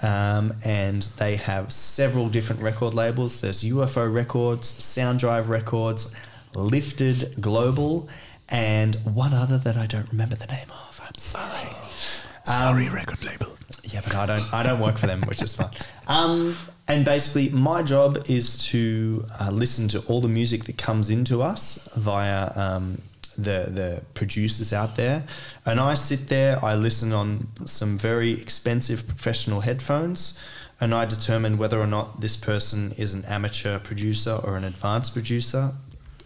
um, 0.03 0.55
and 0.65 1.03
they 1.19 1.37
have 1.37 1.73
several 1.73 2.29
different 2.29 2.63
record 2.63 2.95
labels. 2.95 3.41
There's 3.41 3.63
UFO 3.65 4.13
Records, 4.13 4.67
Sound 4.67 5.19
Drive 5.19 5.49
Records, 5.49 6.15
Lifted 6.55 7.35
Global, 7.41 8.09
and 8.49 8.95
one 9.05 9.35
other 9.35 9.59
that 9.59 9.77
I 9.77 9.87
don't 9.87 10.09
remember 10.11 10.37
the 10.37 10.47
name 10.47 10.71
of. 10.71 11.01
I'm 11.05 11.19
sorry. 11.19 11.69
Sorry, 12.45 12.89
record 12.89 13.23
label. 13.27 13.59
Yeah, 13.85 14.01
but 14.03 14.15
I 14.15 14.25
don't. 14.25 14.55
I 14.55 14.63
don't 14.63 14.81
work 14.81 14.97
for 14.97 15.07
them, 15.07 15.21
which 15.29 15.43
is 15.43 15.55
fine. 15.55 15.69
Um, 16.07 16.57
and 16.87 17.05
basically, 17.05 17.51
my 17.51 17.83
job 17.83 18.25
is 18.27 18.57
to 18.69 19.27
uh, 19.39 19.51
listen 19.51 19.89
to 19.89 20.01
all 20.07 20.23
the 20.23 20.29
music 20.29 20.65
that 20.65 20.79
comes 20.79 21.11
into 21.11 21.43
us 21.43 21.89
via 21.95 22.51
um, 22.57 23.03
the 23.39 23.71
the 23.71 24.03
producers 24.15 24.73
out 24.73 24.97
there, 24.97 25.25
and 25.65 25.81
I 25.81 25.95
sit 25.95 26.29
there. 26.29 26.63
I 26.65 26.75
listen 26.75 27.13
on 27.13 27.49
some 27.65 27.97
very 27.99 28.33
expensive 28.33 29.07
professional 29.07 29.61
headphones, 29.61 30.39
and 30.81 30.95
I 30.95 31.05
determine 31.07 31.57
whether 31.57 31.81
or 31.81 31.87
not 31.87 32.21
this 32.21 32.37
person 32.37 32.93
is 32.99 33.15
an 33.15 33.25
amateur 33.25 33.79
producer 33.79 34.39
or 34.45 34.57
an 34.57 34.65
advanced 34.65 35.13
producer. 35.13 35.73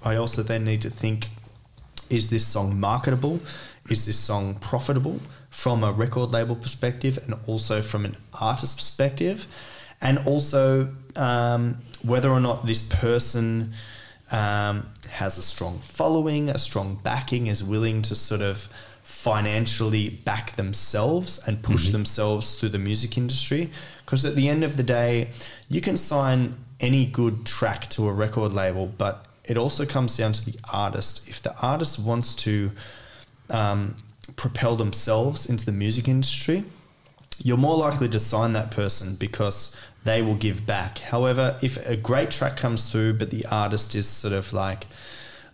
I 0.05 0.17
also 0.17 0.43
then 0.43 0.65
need 0.65 0.81
to 0.83 0.91
think 0.91 1.29
is 2.13 2.29
this 2.29 2.47
song 2.47 2.79
marketable? 2.79 3.41
Is 3.89 4.05
this 4.07 4.19
song 4.19 4.57
profitable 4.57 5.21
from 5.51 5.83
a 5.83 5.93
record 5.93 6.31
label 6.31 6.57
perspective 6.57 7.19
and 7.25 7.35
also 7.47 7.81
from 7.81 8.05
an 8.05 8.17
artist 8.39 8.77
perspective? 8.77 9.47
And 10.01 10.19
also 10.27 10.93
um, 11.17 11.79
whether 12.03 12.31
or 12.31 12.41
not 12.41 12.67
this 12.67 12.89
person 12.89 13.73
um, 14.31 14.87
has 15.13 15.39
a 15.39 15.43
strong 15.43 15.79
following, 15.79 16.49
a 16.49 16.59
strong 16.59 16.99
backing, 17.03 17.47
is 17.47 17.63
willing 17.63 18.03
to 18.03 18.15
sort 18.15 18.41
of 18.41 18.69
financially 19.03 20.09
back 20.09 20.53
themselves 20.53 21.39
and 21.47 21.63
push 21.63 21.91
themselves 21.91 22.59
through 22.59 22.71
the 22.71 22.79
music 22.79 23.19
industry. 23.19 23.71
Because 24.05 24.25
at 24.25 24.35
the 24.37 24.49
end 24.49 24.65
of 24.65 24.77
the 24.77 24.83
day, 24.83 25.29
you 25.69 25.81
can 25.81 25.97
sign 25.97 26.57
any 26.81 27.05
good 27.05 27.45
track 27.45 27.89
to 27.91 28.09
a 28.09 28.13
record 28.13 28.53
label, 28.53 28.87
but 28.87 29.27
it 29.45 29.59
also 29.59 29.85
comes 29.85 30.17
down 30.17 30.33
to 30.33 30.51
the 30.51 30.59
artist. 30.73 31.29
If 31.29 31.43
the 31.43 31.55
artist 31.59 31.99
wants 31.99 32.35
to 32.37 32.71
um, 33.51 33.97
propel 34.37 34.77
themselves 34.77 35.47
into 35.47 35.65
the 35.67 35.73
music 35.73 36.09
industry, 36.09 36.65
you're 37.43 37.57
more 37.57 37.77
likely 37.77 38.09
to 38.09 38.19
sign 38.19 38.53
that 38.55 38.71
person 38.71 39.17
because 39.17 39.77
they 40.05 40.23
will 40.23 40.35
give 40.35 40.67
back. 40.67 40.99
However, 40.99 41.57
if 41.63 41.77
a 41.87 41.97
great 41.97 42.31
track 42.31 42.57
comes 42.57 42.91
through, 42.91 43.15
but 43.15 43.31
the 43.31 43.47
artist 43.47 43.95
is 43.95 44.09
sort 44.09 44.35
of 44.35 44.53
like, 44.53 44.87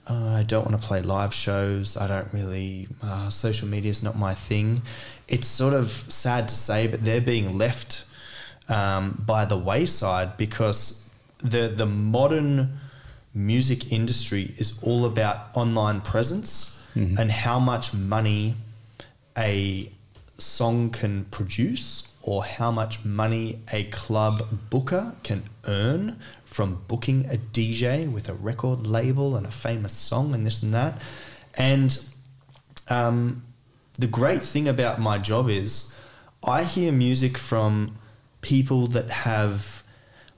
oh, 0.08 0.28
I 0.34 0.42
don't 0.42 0.64
want 0.66 0.80
to 0.80 0.86
play 0.86 1.02
live 1.02 1.34
shows, 1.34 1.96
I 1.96 2.06
don't 2.06 2.32
really, 2.32 2.88
uh, 3.02 3.28
social 3.28 3.68
media 3.68 3.90
is 3.90 4.02
not 4.02 4.16
my 4.16 4.34
thing, 4.34 4.82
it's 5.26 5.46
sort 5.46 5.74
of 5.74 5.88
sad 5.90 6.48
to 6.48 6.56
say, 6.56 6.86
but 6.86 7.04
they're 7.04 7.20
being 7.20 7.58
left 7.58 8.04
um, 8.68 9.22
by 9.26 9.44
the 9.44 9.56
wayside 9.56 10.36
because 10.36 11.08
the, 11.38 11.68
the 11.68 11.86
modern 11.86 12.78
music 13.34 13.92
industry 13.92 14.54
is 14.56 14.82
all 14.82 15.04
about 15.04 15.48
online 15.54 16.00
presence 16.00 16.82
and 17.18 17.30
how 17.30 17.60
much 17.60 17.94
money 17.94 18.54
a 19.36 19.88
song 20.38 20.90
can 20.90 21.24
produce 21.26 22.07
or 22.22 22.44
how 22.44 22.70
much 22.70 23.04
money 23.04 23.60
a 23.72 23.84
club 23.84 24.42
booker 24.70 25.14
can 25.22 25.44
earn 25.66 26.18
from 26.44 26.82
booking 26.88 27.24
a 27.26 27.36
DJ 27.36 28.10
with 28.10 28.28
a 28.28 28.34
record 28.34 28.86
label 28.86 29.36
and 29.36 29.46
a 29.46 29.50
famous 29.50 29.92
song 29.92 30.34
and 30.34 30.44
this 30.44 30.62
and 30.62 30.74
that. 30.74 31.02
And 31.54 31.98
um, 32.88 33.44
the 33.98 34.06
great 34.06 34.42
thing 34.42 34.68
about 34.68 35.00
my 35.00 35.18
job 35.18 35.48
is 35.48 35.94
I 36.42 36.64
hear 36.64 36.92
music 36.92 37.36
from 37.36 37.98
people 38.40 38.86
that 38.88 39.10
have 39.10 39.82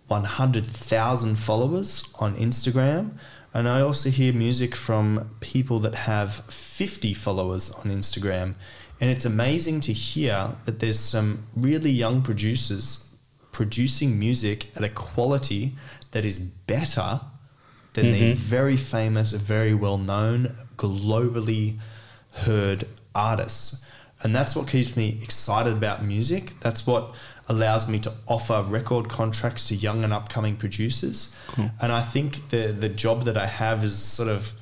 100,000 0.09 1.37
followers 1.37 2.05
on 2.19 2.35
Instagram. 2.37 3.13
And 3.53 3.69
I 3.69 3.81
also 3.81 4.11
hear 4.11 4.33
music 4.33 4.75
from 4.75 5.37
people 5.41 5.79
that 5.81 5.95
have 5.95 6.35
50 6.47 7.15
followers 7.15 7.71
on 7.71 7.85
Instagram. 7.85 8.55
And 9.01 9.11
it's 9.11 9.25
amazing 9.25 9.81
to 9.81 9.93
hear 9.93 10.57
that 10.67 10.79
there's 10.81 10.99
some 10.99 11.47
really 11.57 11.91
young 11.91 12.23
producers 12.23 13.09
producing 13.53 14.19
music 14.19 14.71
at 14.77 14.85
a 14.85 14.89
quality 14.89 15.73
that 16.13 16.25
is 16.25 16.39
better 16.39 17.21
than 17.95 18.13
these 18.13 18.35
mm-hmm. 18.35 18.43
very 18.43 18.77
famous, 18.77 19.33
very 19.33 19.75
well 19.75 19.99
known, 19.99 20.55
globally 20.77 21.79
heard 22.33 22.87
artists. 23.15 23.85
And 24.23 24.37
that's 24.37 24.55
what 24.55 24.69
keeps 24.69 24.97
me 24.97 25.19
excited 25.23 25.73
about 25.73 26.05
music. 26.05 26.53
That's 26.61 26.87
what 26.87 27.15
allows 27.49 27.89
me 27.89 27.99
to 28.01 28.13
offer 28.29 28.65
record 28.69 29.09
contracts 29.09 29.69
to 29.69 29.75
young 29.75 30.05
and 30.05 30.13
upcoming 30.13 30.57
producers. 30.57 31.35
And 31.81 31.91
I 31.91 32.03
think 32.03 32.51
the 32.51 32.69
the 32.69 32.89
job 32.91 33.25
that 33.25 33.37
I 33.37 33.47
have 33.47 33.83
is 33.83 33.97
sort 33.97 34.29
of 34.29 34.53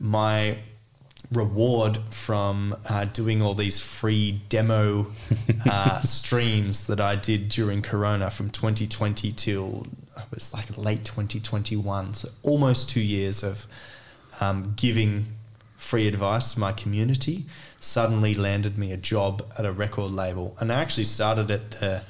my 0.00 0.58
reward 1.32 1.98
from 2.10 2.76
uh, 2.88 3.04
doing 3.04 3.40
all 3.40 3.54
these 3.54 3.78
free 3.78 4.42
demo 4.48 5.06
uh, 5.70 6.00
streams 6.00 6.86
that 6.88 7.00
I 7.00 7.16
did 7.16 7.48
during 7.48 7.82
Corona 7.82 8.30
from 8.30 8.50
2020 8.50 9.32
till 9.32 9.86
it 10.16 10.24
was 10.34 10.52
like 10.52 10.76
late 10.76 11.04
2021. 11.04 12.14
So 12.14 12.28
almost 12.42 12.88
two 12.88 13.00
years 13.00 13.44
of 13.44 13.66
um, 14.40 14.74
giving 14.76 15.26
free 15.76 16.08
advice 16.08 16.54
to 16.54 16.60
my 16.60 16.72
community 16.72 17.46
suddenly 17.78 18.34
landed 18.34 18.76
me 18.76 18.92
a 18.92 18.96
job 18.96 19.42
at 19.56 19.64
a 19.64 19.72
record 19.72 20.10
label. 20.10 20.56
And 20.60 20.72
I 20.72 20.80
actually 20.80 21.04
started 21.04 21.50
at 21.50 21.70
the, 21.72 22.02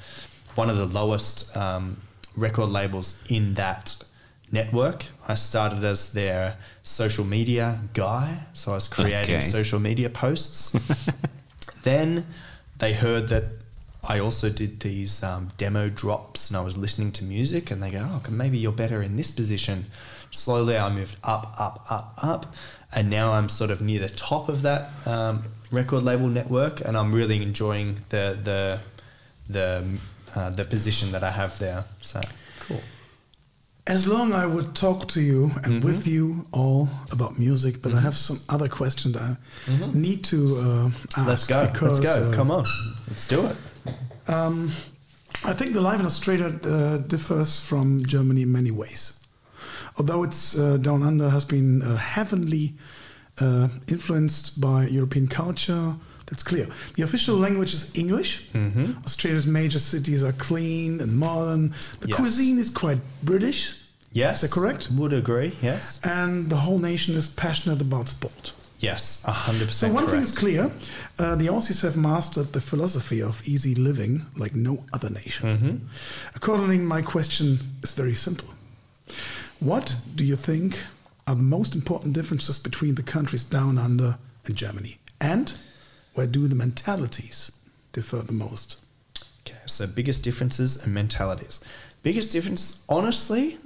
one 0.55 0.69
of 0.69 0.77
the 0.77 0.85
lowest 0.85 1.55
um, 1.55 2.01
record 2.35 2.69
labels 2.69 3.23
in 3.29 3.53
that 3.53 4.03
network. 4.51 5.05
I 5.27 5.35
started 5.35 5.83
as 5.83 6.13
their 6.13 6.57
social 6.83 7.23
media 7.25 7.79
guy. 7.93 8.39
So 8.53 8.71
I 8.71 8.75
was 8.75 8.87
creating 8.87 9.35
Okay. 9.35 9.41
social 9.41 9.79
media 9.79 10.09
posts. 10.09 10.75
then 11.83 12.25
they 12.79 12.93
heard 12.93 13.29
that 13.29 13.43
I 14.03 14.19
also 14.19 14.49
did 14.49 14.79
these 14.79 15.23
um, 15.23 15.49
demo 15.57 15.87
drops 15.87 16.49
and 16.49 16.57
I 16.57 16.61
was 16.61 16.77
listening 16.77 17.11
to 17.13 17.23
music 17.23 17.69
and 17.71 17.81
they 17.81 17.91
go, 17.91 18.07
oh, 18.09 18.23
maybe 18.29 18.57
you're 18.57 18.71
better 18.71 19.01
in 19.01 19.15
this 19.15 19.31
position. 19.31 19.85
Slowly 20.31 20.77
I 20.77 20.89
moved 20.89 21.17
up, 21.23 21.53
up, 21.59 21.85
up, 21.89 22.13
up. 22.17 22.55
And 22.93 23.09
now 23.09 23.33
I'm 23.33 23.47
sort 23.47 23.69
of 23.71 23.81
near 23.81 23.99
the 23.99 24.09
top 24.09 24.49
of 24.49 24.63
that 24.63 24.89
um, 25.05 25.43
record 25.71 26.03
label 26.03 26.27
network 26.27 26.81
and 26.81 26.97
I'm 26.97 27.13
really 27.13 27.41
enjoying 27.41 27.97
the, 28.09 28.37
the, 28.43 28.79
the, 29.47 29.97
uh, 30.35 30.49
the 30.49 30.65
position 30.65 31.11
that 31.11 31.23
I 31.23 31.31
have 31.31 31.57
there. 31.59 31.85
So 32.01 32.21
cool. 32.61 32.81
As 33.91 34.07
long 34.07 34.33
I 34.33 34.45
would 34.45 34.73
talk 34.73 35.07
to 35.09 35.21
you 35.21 35.51
and 35.65 35.83
with 35.83 36.07
you 36.07 36.45
all 36.53 36.87
about 37.11 37.37
music, 37.37 37.81
but 37.81 37.93
I 37.93 37.99
have 37.99 38.15
some 38.15 38.39
other 38.47 38.69
questions 38.69 39.17
I 39.17 39.35
need 39.93 40.23
to 40.25 40.37
uh, 40.65 40.89
ask. 41.17 41.27
Let's 41.27 41.47
go. 41.47 41.67
because, 41.67 41.99
Let's 41.99 42.17
go. 42.19 42.29
uh, 42.29 42.33
Come 42.33 42.51
on. 42.51 42.65
Let's 43.09 43.27
do 43.27 43.45
it. 43.47 43.57
Um, 44.29 44.71
I 45.43 45.53
think 45.53 45.73
the 45.73 45.81
life 45.81 45.99
in 45.99 46.05
Australia 46.05 46.47
uh, 46.63 46.97
differs 46.99 47.59
from 47.59 48.05
Germany 48.05 48.43
in 48.43 48.51
many 48.51 48.71
ways. 48.71 49.19
Although 49.97 50.23
it's 50.23 50.57
uh, 50.57 50.77
down 50.77 51.03
under 51.03 51.29
has 51.29 51.43
been 51.43 51.81
uh, 51.81 51.97
heavily 51.97 52.75
uh, 53.41 53.67
influenced 53.89 54.61
by 54.61 54.87
European 54.87 55.27
culture, 55.27 55.95
that's 56.27 56.43
clear. 56.43 56.67
The 56.95 57.03
official 57.03 57.35
language 57.35 57.73
is 57.73 57.93
English. 57.93 58.47
Mm-hmm. 58.53 59.03
Australia's 59.03 59.45
major 59.45 59.79
cities 59.79 60.23
are 60.23 60.31
clean 60.33 61.01
and 61.01 61.11
modern. 61.17 61.73
The 61.99 62.07
Yes. 62.07 62.17
cuisine 62.17 62.57
is 62.57 62.69
quite 62.69 62.99
British, 63.21 63.75
Yes. 64.11 64.43
Is 64.43 64.49
that 64.49 64.59
correct? 64.59 64.89
Would 64.91 65.13
agree. 65.13 65.53
Yes. 65.61 65.99
and 66.03 66.49
the 66.49 66.57
whole 66.57 66.79
nation 66.79 67.15
is 67.15 67.27
passionate 67.27 67.81
about 67.81 68.09
sport. 68.09 68.53
Yes. 68.79 69.23
A 69.27 69.31
hundred 69.31 69.71
So 69.71 69.87
percent 69.87 69.93
one 69.93 70.07
thing 70.07 70.23
is 70.23 70.37
clear: 70.37 70.71
uh, 71.19 71.35
the 71.35 71.47
Aussies 71.47 71.81
have 71.83 71.95
mastered 71.95 72.51
the 72.53 72.61
philosophy 72.61 73.21
of 73.21 73.41
easy 73.47 73.75
living 73.75 74.25
like 74.35 74.55
no 74.55 74.83
other 74.91 75.09
nation. 75.09 75.47
Mm-hmm. 75.47 75.75
Accordingly, 76.35 76.79
my 76.79 77.01
question 77.03 77.59
is 77.83 77.91
very 77.93 78.15
simple: 78.15 78.49
What 79.59 79.95
do 80.15 80.23
you 80.23 80.35
think 80.35 80.79
are 81.27 81.35
the 81.35 81.41
most 81.43 81.75
important 81.75 82.13
differences 82.13 82.59
between 82.59 82.95
the 82.95 83.03
countries 83.03 83.43
down 83.43 83.77
under 83.77 84.17
and 84.45 84.55
Germany, 84.55 84.97
and 85.19 85.53
where 86.15 86.27
do 86.27 86.47
the 86.47 86.55
mentalities 86.55 87.51
differ 87.93 88.17
the 88.17 88.33
most? 88.33 88.77
Okay, 89.45 89.59
so 89.67 89.85
biggest 89.87 90.23
differences 90.23 90.83
and 90.83 90.93
mentalities. 90.93 91.59
Biggest 92.03 92.31
difference, 92.31 92.83
honestly, 92.89 93.59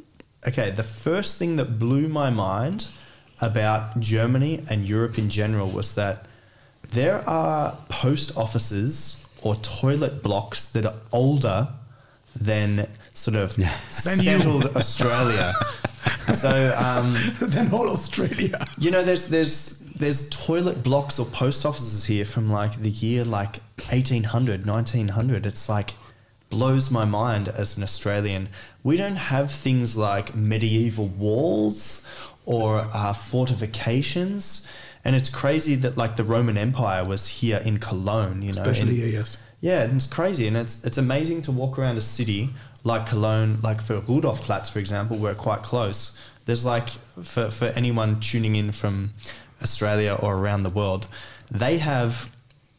okay, 0.48 0.72
the 0.72 0.84
first 0.84 1.38
thing 1.38 1.56
that 1.58 1.80
blew 1.80 2.08
my 2.08 2.30
mind 2.30 2.88
about 3.42 4.00
Germany 4.00 4.64
and 4.70 4.88
Europe 4.88 5.18
in 5.18 5.30
general 5.30 5.70
was 5.70 5.96
that 5.96 6.26
there 6.94 7.28
are 7.28 7.78
post 7.90 8.36
offices 8.38 9.26
or 9.42 9.56
toilet 9.56 10.24
blocks 10.24 10.68
that 10.68 10.86
are 10.86 10.96
older 11.12 11.68
than 12.36 12.88
sort 13.14 13.36
of 13.36 13.54
settled 13.80 14.66
Australia. 14.76 15.54
So, 16.34 16.76
um, 16.78 17.16
then 17.40 17.68
whole 17.68 17.90
Australia. 17.90 18.64
you 18.80 18.90
know, 18.92 19.04
there's 19.04 19.28
there's 19.28 19.80
there's 19.96 20.30
toilet 20.30 20.84
blocks 20.84 21.20
or 21.20 21.26
post 21.26 21.66
offices 21.66 22.06
here 22.06 22.26
from 22.26 22.52
like 22.52 22.78
the 22.80 22.90
year 22.90 23.24
like 23.24 23.58
1800, 23.90 24.66
1900. 24.66 25.46
It's 25.46 25.70
like 25.70 25.92
blows 26.56 26.90
my 26.90 27.04
mind 27.04 27.50
as 27.50 27.76
an 27.76 27.84
Australian. 27.84 28.48
We 28.82 28.96
don't 28.96 29.18
have 29.18 29.52
things 29.52 29.98
like 29.98 30.34
medieval 30.36 31.08
walls 31.08 32.08
or 32.46 32.88
uh, 32.94 33.12
fortifications, 33.12 34.66
and 35.04 35.18
it's 35.18 35.28
crazy 35.28 35.76
that 35.76 35.98
like 35.98 36.16
the 36.16 36.24
Roman 36.24 36.58
Empire 36.58 37.04
was 37.04 37.28
here 37.28 37.62
in 37.66 37.78
Cologne. 37.80 38.42
You 38.42 38.54
know, 38.54 38.62
Especially 38.62 38.96
here, 38.96 39.08
yes. 39.08 39.38
yeah, 39.60 39.82
and 39.82 39.98
it's 39.98 40.08
crazy, 40.08 40.48
and 40.48 40.56
it's 40.56 40.86
it's 40.86 40.98
amazing 40.98 41.42
to 41.42 41.52
walk 41.52 41.78
around 41.78 41.98
a 41.98 42.02
city 42.02 42.52
like 42.86 43.06
Cologne, 43.06 43.60
like 43.62 43.82
for 43.82 44.00
Rudolfplatz, 44.00 44.72
for 44.72 44.80
example, 44.80 45.18
we're 45.18 45.36
quite 45.36 45.62
close. 45.62 46.18
There's 46.46 46.66
like 46.66 46.88
for 47.22 47.50
for 47.50 47.66
anyone 47.66 48.22
tuning 48.22 48.56
in 48.56 48.72
from 48.72 49.12
Australia 49.62 50.18
or 50.22 50.38
around 50.38 50.64
the 50.64 50.70
world, 50.70 51.08
they 51.52 51.80
have 51.80 52.30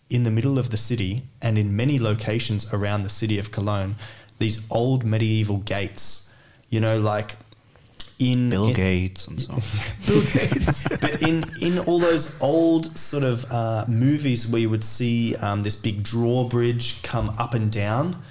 in 0.08 0.22
the 0.22 0.30
middle 0.30 0.58
of 0.58 0.70
the 0.70 0.76
city 0.76 1.24
and 1.42 1.58
in 1.58 1.74
many 1.74 1.98
locations 1.98 2.72
around 2.72 3.02
the 3.02 3.10
city 3.10 3.38
of 3.38 3.50
Cologne 3.50 3.96
these 4.38 4.60
old 4.70 5.04
medieval 5.04 5.58
gates. 5.58 6.32
You 6.68 6.80
know, 6.80 6.98
like 6.98 7.36
in 8.18 8.50
Bill 8.50 8.68
in- 8.68 8.74
Gates 8.74 9.26
and 9.28 9.40
so 9.40 9.52
on. 9.52 9.60
Bill 10.06 10.22
Gates. 10.32 10.88
but 11.00 11.22
in 11.22 11.44
in 11.60 11.78
all 11.80 11.98
those 11.98 12.40
old 12.40 12.96
sort 12.96 13.22
of 13.22 13.50
uh, 13.50 13.84
movies 13.88 14.48
where 14.48 14.60
you 14.60 14.70
would 14.70 14.84
see 14.84 15.36
um, 15.36 15.62
this 15.62 15.76
big 15.76 16.02
drawbridge 16.02 17.02
come 17.02 17.30
up 17.38 17.54
and 17.54 17.70
down. 17.70 18.22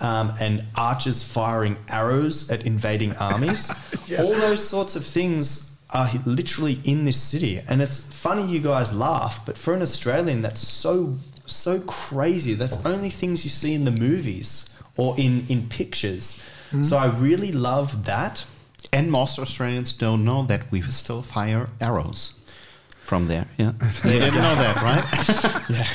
Um, 0.00 0.32
and 0.40 0.64
archers 0.74 1.22
firing 1.22 1.76
arrows 1.88 2.50
at 2.50 2.66
invading 2.66 3.14
armies. 3.16 3.70
All 4.18 4.34
those 4.34 4.68
sorts 4.68 4.96
of 4.96 5.04
things 5.04 5.80
are 5.90 6.10
literally 6.26 6.80
in 6.84 7.04
this 7.04 7.18
city, 7.18 7.60
and 7.68 7.80
it's 7.80 8.00
funny 8.24 8.46
you 8.54 8.60
guys 8.60 8.90
laugh, 8.90 9.44
but 9.44 9.58
for 9.58 9.74
an 9.74 9.82
Australian, 9.82 10.40
that's 10.40 10.66
so 10.84 10.94
so 11.46 11.80
crazy. 11.80 12.54
That's 12.54 12.78
only 12.86 13.10
things 13.10 13.44
you 13.44 13.50
see 13.50 13.74
in 13.74 13.84
the 13.84 13.96
movies 14.08 14.48
or 14.96 15.14
in 15.18 15.44
in 15.48 15.68
pictures. 15.68 16.42
So 16.82 16.96
I 16.96 17.06
really 17.26 17.52
love 17.52 17.88
that. 18.04 18.46
And 18.92 19.10
most 19.10 19.38
Australians 19.38 19.92
don't 19.92 20.24
know 20.24 20.40
that 20.46 20.62
we 20.72 20.80
still 20.80 21.22
fire 21.22 21.68
arrows 21.80 22.32
from 23.02 23.28
there. 23.28 23.46
Yeah, 23.58 23.72
they 24.02 24.18
didn't 24.18 24.42
know 24.46 24.56
that, 24.64 24.76
right? 24.90 25.04
Yeah. 25.76 25.88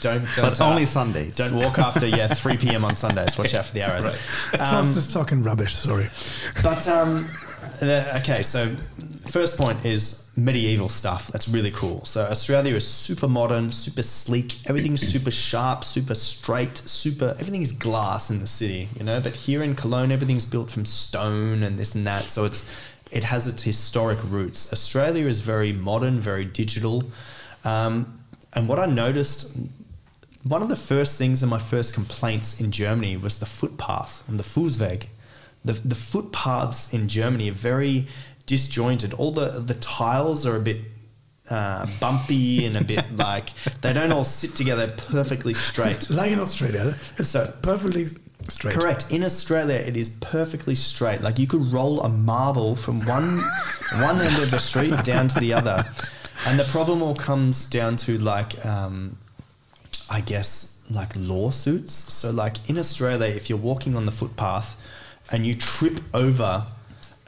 Don't, 0.00 0.24
don't 0.34 0.44
But 0.44 0.60
only 0.60 0.86
Sundays. 0.86 1.36
Don't 1.36 1.56
walk 1.62 1.78
after 1.78 2.06
yeah 2.06 2.28
3 2.28 2.56
p.m. 2.56 2.84
on 2.84 2.94
Sundays. 2.96 3.38
Watch 3.38 3.54
out 3.54 3.64
for 3.66 3.74
the 3.74 3.82
arrows. 3.88 4.06
Thomas 4.52 4.96
is 5.02 5.12
talking 5.12 5.42
rubbish. 5.42 5.74
Sorry. 5.74 6.08
But 6.62 6.86
um, 6.86 7.28
uh, 7.82 8.20
okay, 8.20 8.42
so 8.42 8.60
first 9.26 9.56
point 9.58 9.84
is 9.84 10.27
medieval 10.44 10.88
stuff. 10.88 11.28
That's 11.28 11.48
really 11.48 11.70
cool. 11.70 12.04
So 12.04 12.22
Australia 12.22 12.74
is 12.74 12.86
super 12.86 13.28
modern, 13.28 13.72
super 13.72 14.02
sleek. 14.02 14.66
Everything's 14.68 15.06
super 15.12 15.30
sharp, 15.30 15.84
super 15.84 16.14
straight, 16.14 16.76
super. 16.78 17.36
Everything 17.40 17.62
is 17.62 17.72
glass 17.72 18.30
in 18.30 18.40
the 18.40 18.46
city, 18.46 18.88
you 18.96 19.04
know. 19.04 19.20
But 19.20 19.34
here 19.34 19.62
in 19.62 19.74
Cologne, 19.74 20.12
everything's 20.12 20.44
built 20.44 20.70
from 20.70 20.84
stone 20.84 21.62
and 21.62 21.78
this 21.78 21.94
and 21.94 22.06
that. 22.06 22.30
So 22.30 22.44
it's 22.44 22.64
it 23.10 23.24
has 23.24 23.48
its 23.48 23.62
historic 23.62 24.18
roots. 24.24 24.72
Australia 24.72 25.26
is 25.26 25.40
very 25.40 25.72
modern, 25.72 26.20
very 26.20 26.44
digital. 26.44 27.04
Um, 27.64 28.20
and 28.52 28.68
what 28.68 28.78
I 28.78 28.86
noticed 28.86 29.56
one 30.44 30.62
of 30.62 30.68
the 30.68 30.76
first 30.76 31.18
things 31.18 31.42
and 31.42 31.50
my 31.50 31.58
first 31.58 31.94
complaints 31.94 32.60
in 32.60 32.70
Germany 32.70 33.16
was 33.16 33.38
the 33.38 33.46
footpath 33.46 34.22
and 34.28 34.38
the 34.38 34.44
Fußweg. 34.44 35.06
The, 35.64 35.72
the 35.72 35.94
footpaths 35.94 36.94
in 36.94 37.08
Germany 37.08 37.50
are 37.50 37.54
very 37.54 38.06
disjointed. 38.48 39.12
All 39.14 39.30
the, 39.30 39.60
the 39.64 39.74
tiles 39.74 40.44
are 40.46 40.56
a 40.56 40.60
bit 40.60 40.78
uh, 41.50 41.86
bumpy 42.00 42.66
and 42.66 42.76
a 42.76 42.82
bit 42.84 43.04
like 43.16 43.50
they 43.80 43.92
don't 43.92 44.12
all 44.12 44.24
sit 44.24 44.54
together 44.56 44.88
perfectly 44.96 45.54
straight. 45.54 46.10
Like 46.10 46.32
in 46.32 46.40
Australia, 46.40 46.96
it's 47.18 47.28
So- 47.28 47.52
perfectly 47.62 48.06
straight. 48.48 48.74
Correct. 48.74 49.06
In 49.10 49.22
Australia, 49.22 49.76
it 49.76 49.96
is 49.96 50.08
perfectly 50.20 50.74
straight. 50.74 51.20
Like 51.20 51.38
you 51.38 51.46
could 51.46 51.62
roll 51.72 52.00
a 52.02 52.08
marble 52.08 52.74
from 52.74 53.04
one 53.06 53.38
one 54.00 54.20
end 54.20 54.42
of 54.42 54.50
the 54.50 54.58
street 54.58 55.04
down 55.04 55.28
to 55.28 55.38
the 55.40 55.52
other, 55.52 55.84
and 56.46 56.58
the 56.58 56.64
problem 56.64 57.02
all 57.02 57.14
comes 57.14 57.68
down 57.70 57.96
to 57.98 58.18
like, 58.18 58.64
um, 58.66 59.16
I 60.10 60.20
guess, 60.22 60.82
like 60.90 61.12
lawsuits. 61.16 61.92
So, 62.12 62.30
like 62.30 62.56
in 62.70 62.78
Australia, 62.78 63.28
if 63.34 63.48
you're 63.50 63.58
walking 63.72 63.96
on 63.96 64.06
the 64.06 64.12
footpath 64.12 64.76
and 65.30 65.46
you 65.46 65.54
trip 65.54 66.00
over 66.14 66.64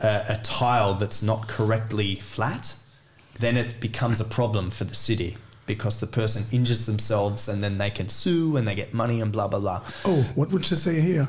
a, 0.02 0.24
a 0.28 0.40
tile 0.42 0.94
that's 0.94 1.22
not 1.22 1.48
correctly 1.48 2.16
flat, 2.16 2.74
then 3.38 3.56
it 3.56 3.80
becomes 3.80 4.20
a 4.20 4.24
problem 4.24 4.70
for 4.70 4.84
the 4.84 4.94
city 4.94 5.36
because 5.66 6.00
the 6.00 6.06
person 6.06 6.44
injures 6.52 6.86
themselves 6.86 7.48
and 7.48 7.62
then 7.62 7.78
they 7.78 7.90
can 7.90 8.08
sue 8.08 8.56
and 8.56 8.66
they 8.66 8.74
get 8.74 8.92
money 8.92 9.20
and 9.20 9.32
blah 9.32 9.48
blah 9.48 9.60
blah. 9.60 9.82
Oh, 10.04 10.22
what 10.34 10.50
would 10.50 10.68
you 10.70 10.76
say 10.76 11.00
here? 11.00 11.28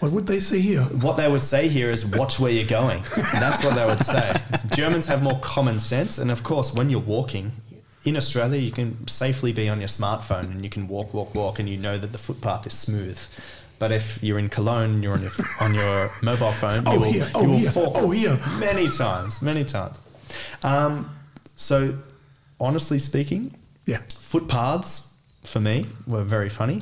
What 0.00 0.12
would 0.12 0.26
they 0.26 0.40
say 0.40 0.60
here? 0.60 0.82
What 0.82 1.16
they 1.16 1.30
would 1.30 1.42
say 1.42 1.68
here 1.68 1.88
is 1.88 2.04
watch 2.04 2.40
where 2.40 2.50
you're 2.50 2.66
going. 2.66 3.04
That's 3.14 3.64
what 3.64 3.76
they 3.76 3.86
would 3.86 4.04
say. 4.04 4.34
Germans 4.74 5.06
have 5.06 5.22
more 5.22 5.38
common 5.40 5.78
sense, 5.78 6.18
and 6.18 6.30
of 6.30 6.42
course, 6.42 6.74
when 6.74 6.90
you're 6.90 6.98
walking 7.00 7.52
in 8.04 8.16
Australia, 8.16 8.58
you 8.58 8.72
can 8.72 9.06
safely 9.06 9.52
be 9.52 9.68
on 9.68 9.78
your 9.78 9.88
smartphone 9.88 10.50
and 10.50 10.64
you 10.64 10.70
can 10.70 10.88
walk, 10.88 11.14
walk, 11.14 11.34
walk, 11.34 11.58
and 11.58 11.68
you 11.68 11.76
know 11.76 11.98
that 11.98 12.10
the 12.12 12.18
footpath 12.18 12.66
is 12.66 12.72
smooth. 12.72 13.20
But 13.82 13.90
if 13.90 14.22
you're 14.22 14.38
in 14.38 14.48
Cologne 14.48 15.02
you're 15.02 15.14
on 15.14 15.22
your 15.22 15.32
on 15.58 15.74
your 15.74 16.10
mobile 16.22 16.52
phone, 16.52 16.86
you 16.86 16.92
Oh, 16.92 16.98
will, 17.00 17.12
here. 17.12 17.24
you 17.24 17.30
Oh, 17.34 17.44
will 17.48 17.58
here. 17.58 17.70
fall 17.72 17.92
Oh, 17.96 18.10
here. 18.12 18.38
many 18.60 18.88
times, 18.88 19.42
many 19.42 19.64
times. 19.64 19.96
Um, 20.62 21.10
so 21.56 21.98
honestly 22.60 23.00
speaking, 23.00 23.42
Yeah. 23.86 23.98
footpaths 24.30 25.08
for 25.52 25.58
me 25.58 25.86
were 26.06 26.22
very 26.22 26.48
funny 26.48 26.78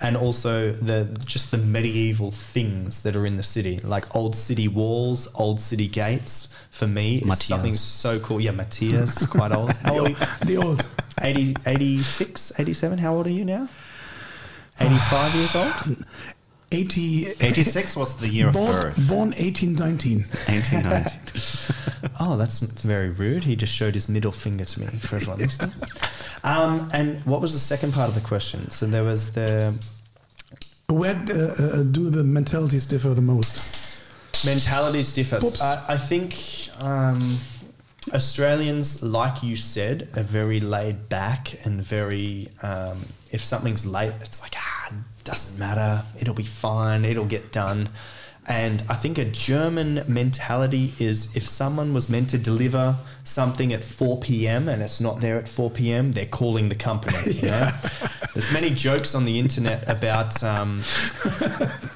and 0.00 0.16
also 0.16 0.70
the 0.72 1.00
just 1.26 1.50
the 1.50 1.58
medieval 1.58 2.30
things 2.32 3.02
that 3.02 3.14
are 3.14 3.26
in 3.26 3.36
the 3.36 3.42
city 3.42 3.78
like 3.94 4.06
old 4.16 4.34
city 4.34 4.68
walls 4.68 5.28
old 5.34 5.60
city 5.60 5.86
gates 5.88 6.48
for 6.70 6.86
me 6.86 7.18
is 7.18 7.42
something 7.44 7.74
so 7.74 8.18
cool 8.20 8.40
yeah 8.40 8.52
matthias 8.52 9.26
quite 9.26 9.52
old 9.52 9.70
how 9.84 9.92
The 9.92 9.98
old 10.00 10.08
old, 10.08 10.48
the 10.50 10.56
old. 10.56 10.86
80, 11.20 11.56
86 11.66 12.52
87 12.58 12.98
how 13.04 13.12
old 13.16 13.26
are 13.26 13.36
you 13.40 13.44
now 13.44 13.68
85 14.80 15.34
years 15.34 15.54
old 15.54 16.06
80, 16.70 17.28
86 17.40 17.96
was 17.96 18.16
the 18.16 18.28
year 18.28 18.48
of 18.48 18.54
birth. 18.54 18.96
born 19.08 19.30
1819. 19.30 20.18
1890. 20.46 21.74
Oh, 22.20 22.36
that's, 22.36 22.60
that's 22.60 22.82
very 22.82 23.10
rude. 23.10 23.44
He 23.44 23.54
just 23.56 23.72
showed 23.74 23.94
his 23.94 24.08
middle 24.08 24.32
finger 24.32 24.64
to 24.64 24.80
me 24.80 24.86
for 24.98 25.16
everyone 25.16 25.38
listening. 25.38 25.72
Um, 26.44 26.88
and 26.92 27.20
what 27.24 27.40
was 27.40 27.52
the 27.52 27.58
second 27.60 27.92
part 27.92 28.08
of 28.08 28.14
the 28.14 28.20
question? 28.20 28.70
So 28.70 28.86
there 28.86 29.04
was 29.04 29.32
the 29.32 29.74
Where 30.88 31.14
uh, 31.14 31.32
uh, 31.62 31.82
do 31.84 32.10
the 32.10 32.24
mentalities 32.24 32.86
differ 32.86 33.14
the 33.14 33.22
most? 33.22 33.62
mentalities 34.44 35.12
differ. 35.12 35.40
I, 35.62 35.84
I 35.90 35.96
think 35.96 36.36
um, 36.80 37.38
Australians, 38.12 39.02
like 39.02 39.42
you 39.42 39.56
said, 39.56 40.08
are 40.16 40.22
very 40.22 40.60
laid 40.60 41.08
back 41.08 41.64
and 41.64 41.82
very. 41.82 42.48
Um, 42.62 43.06
if 43.30 43.44
something's 43.44 43.84
late, 43.84 44.14
it's 44.22 44.40
like 44.42 44.54
ah, 44.56 44.92
doesn't 45.28 45.60
matter. 45.60 46.04
It'll 46.18 46.34
be 46.34 46.42
fine. 46.42 47.04
It'll 47.04 47.26
get 47.26 47.52
done. 47.52 47.90
And 48.46 48.82
I 48.88 48.94
think 48.94 49.18
a 49.18 49.26
German 49.26 50.02
mentality 50.08 50.94
is 50.98 51.36
if 51.36 51.42
someone 51.46 51.92
was 51.92 52.08
meant 52.08 52.30
to 52.30 52.38
deliver 52.38 52.96
something 53.24 53.74
at 53.74 53.84
4 53.84 54.20
p.m. 54.20 54.70
and 54.70 54.80
it's 54.80 55.02
not 55.02 55.20
there 55.20 55.36
at 55.36 55.46
4 55.46 55.70
p.m., 55.70 56.12
they're 56.12 56.24
calling 56.24 56.70
the 56.70 56.74
company. 56.74 57.18
You 57.30 57.42
know? 57.42 57.70
There's 58.32 58.50
many 58.50 58.70
jokes 58.70 59.14
on 59.14 59.26
the 59.26 59.38
internet 59.38 59.86
about 59.86 60.42
um, 60.42 60.80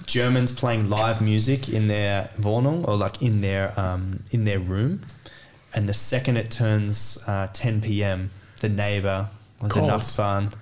Germans 0.04 0.52
playing 0.52 0.90
live 0.90 1.22
music 1.22 1.70
in 1.70 1.88
their 1.88 2.28
Wohnung 2.38 2.86
or 2.86 2.96
like 2.96 3.22
in 3.22 3.40
their 3.40 3.72
um, 3.80 4.22
in 4.30 4.44
their 4.44 4.59
room, 4.59 5.02
and 5.72 5.88
the 5.88 5.94
second 5.94 6.36
it 6.36 6.50
turns 6.50 7.22
uh, 7.26 7.48
10 7.54 7.80
p.m., 7.80 8.30
the 8.60 8.68
neighbor 8.68 9.30
the. 9.62 9.88
Nachbarn, 9.88 10.52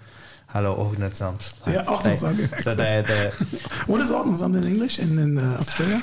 hello 0.53 0.75
Ordnungsamt. 0.77 1.57
Like 1.67 1.75
Yeah, 1.77 1.85
Ordnungsamt, 1.85 2.37
they- 2.51 2.63
So 2.63 2.75
they're, 2.75 3.03
they're 3.03 3.33
What 3.87 4.01
is 4.01 4.11
Ordnungsamt 4.11 4.57
in 4.57 4.65
English 4.65 4.99
in, 4.99 5.19
in 5.19 5.39
uh, 5.39 5.57
Australia? 5.61 6.03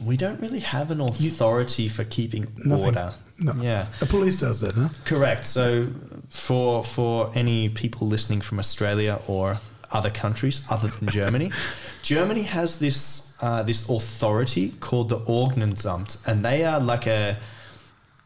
We 0.00 0.16
don't 0.16 0.40
really 0.40 0.60
have 0.60 0.90
an 0.90 1.00
authority 1.00 1.88
for 1.88 2.04
keeping 2.04 2.46
Nothing. 2.64 2.84
order. 2.84 3.14
No. 3.38 3.52
Yeah. 3.60 3.86
The 4.00 4.06
police 4.06 4.38
does 4.40 4.60
that, 4.60 4.74
huh? 4.74 4.88
Correct. 5.04 5.44
So, 5.44 5.88
for 6.30 6.82
for 6.84 7.30
any 7.34 7.68
people 7.68 8.06
listening 8.06 8.40
from 8.42 8.58
Australia 8.60 9.20
or 9.26 9.58
other 9.90 10.10
countries 10.10 10.62
other 10.70 10.88
than 10.88 11.08
Germany, 11.08 11.50
Germany 12.02 12.42
has 12.42 12.78
this 12.78 13.34
uh, 13.42 13.62
this 13.64 13.88
authority 13.88 14.72
called 14.80 15.08
the 15.08 15.18
Ordnungsamt, 15.26 16.16
and 16.26 16.44
they 16.44 16.64
are 16.64 16.80
like 16.80 17.06
a 17.08 17.36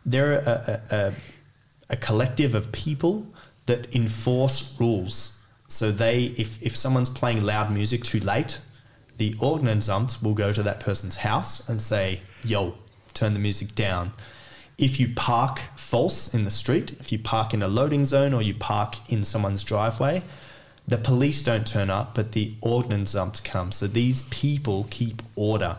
they're 0.04 0.34
a, 0.34 0.80
a, 0.92 0.96
a, 0.96 1.12
a 1.90 1.96
collective 1.96 2.54
of 2.54 2.70
people 2.72 3.26
that 3.68 3.94
enforce 3.94 4.74
rules. 4.80 5.38
So 5.68 5.92
they, 5.92 6.34
if 6.36 6.60
if 6.62 6.76
someone's 6.76 7.08
playing 7.08 7.44
loud 7.44 7.70
music 7.70 8.02
too 8.02 8.20
late, 8.20 8.60
the 9.16 9.34
Ordnungsamt 9.34 10.22
will 10.22 10.34
go 10.34 10.52
to 10.52 10.62
that 10.62 10.80
person's 10.80 11.16
house 11.16 11.68
and 11.68 11.80
say, 11.80 12.20
"Yo, 12.44 12.74
turn 13.14 13.34
the 13.34 13.40
music 13.40 13.74
down." 13.74 14.12
If 14.76 15.00
you 15.00 15.08
park 15.14 15.60
false 15.76 16.32
in 16.32 16.44
the 16.44 16.50
street, 16.50 16.92
if 17.00 17.10
you 17.12 17.18
park 17.18 17.52
in 17.52 17.62
a 17.62 17.68
loading 17.68 18.04
zone 18.04 18.32
or 18.32 18.42
you 18.42 18.54
park 18.54 18.94
in 19.08 19.24
someone's 19.24 19.64
driveway, 19.64 20.22
the 20.86 20.98
police 20.98 21.42
don't 21.42 21.66
turn 21.66 21.90
up, 21.90 22.14
but 22.14 22.32
the 22.32 22.54
Ordnungsamt 22.62 23.42
comes. 23.44 23.76
So 23.76 23.86
these 23.86 24.22
people 24.30 24.86
keep 24.90 25.20
order. 25.34 25.76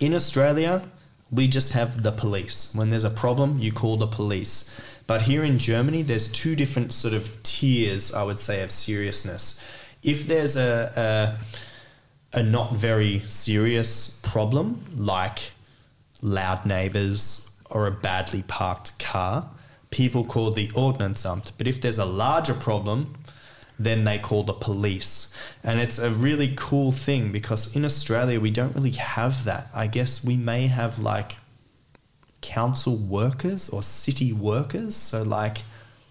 In 0.00 0.14
Australia, 0.14 0.82
we 1.30 1.48
just 1.48 1.72
have 1.72 2.02
the 2.02 2.12
police. 2.12 2.72
When 2.74 2.90
there's 2.90 3.04
a 3.04 3.10
problem, 3.10 3.58
you 3.58 3.72
call 3.72 3.96
the 3.96 4.06
police. 4.06 4.70
But 5.06 5.22
here 5.22 5.44
in 5.44 5.58
Germany, 5.58 6.02
there's 6.02 6.28
two 6.28 6.56
different 6.56 6.92
sort 6.92 7.14
of 7.14 7.42
tiers, 7.42 8.14
I 8.14 8.22
would 8.22 8.38
say, 8.38 8.62
of 8.62 8.70
seriousness. 8.70 9.64
If 10.02 10.26
there's 10.26 10.56
a, 10.56 11.36
a, 12.34 12.38
a 12.38 12.42
not 12.42 12.74
very 12.74 13.20
serious 13.28 14.20
problem, 14.22 14.84
like 14.96 15.52
loud 16.22 16.64
neighbors 16.64 17.52
or 17.70 17.86
a 17.86 17.90
badly 17.90 18.42
parked 18.42 18.98
car, 18.98 19.48
people 19.90 20.24
call 20.24 20.50
the 20.50 20.68
Ordnungsamt. 20.68 21.52
But 21.58 21.66
if 21.66 21.80
there's 21.80 21.98
a 21.98 22.04
larger 22.04 22.54
problem, 22.54 23.14
then 23.78 24.04
they 24.04 24.18
call 24.18 24.42
the 24.42 24.52
police. 24.52 25.34
And 25.62 25.80
it's 25.80 25.98
a 25.98 26.10
really 26.10 26.54
cool 26.56 26.92
thing 26.92 27.32
because 27.32 27.74
in 27.76 27.84
Australia, 27.84 28.40
we 28.40 28.50
don't 28.50 28.74
really 28.74 28.92
have 28.92 29.44
that. 29.44 29.68
I 29.74 29.86
guess 29.86 30.24
we 30.24 30.36
may 30.36 30.68
have 30.68 30.98
like 30.98 31.36
council 32.44 32.96
workers 32.96 33.68
or 33.70 33.82
city 33.82 34.32
workers. 34.32 34.94
So, 34.94 35.22
like, 35.22 35.58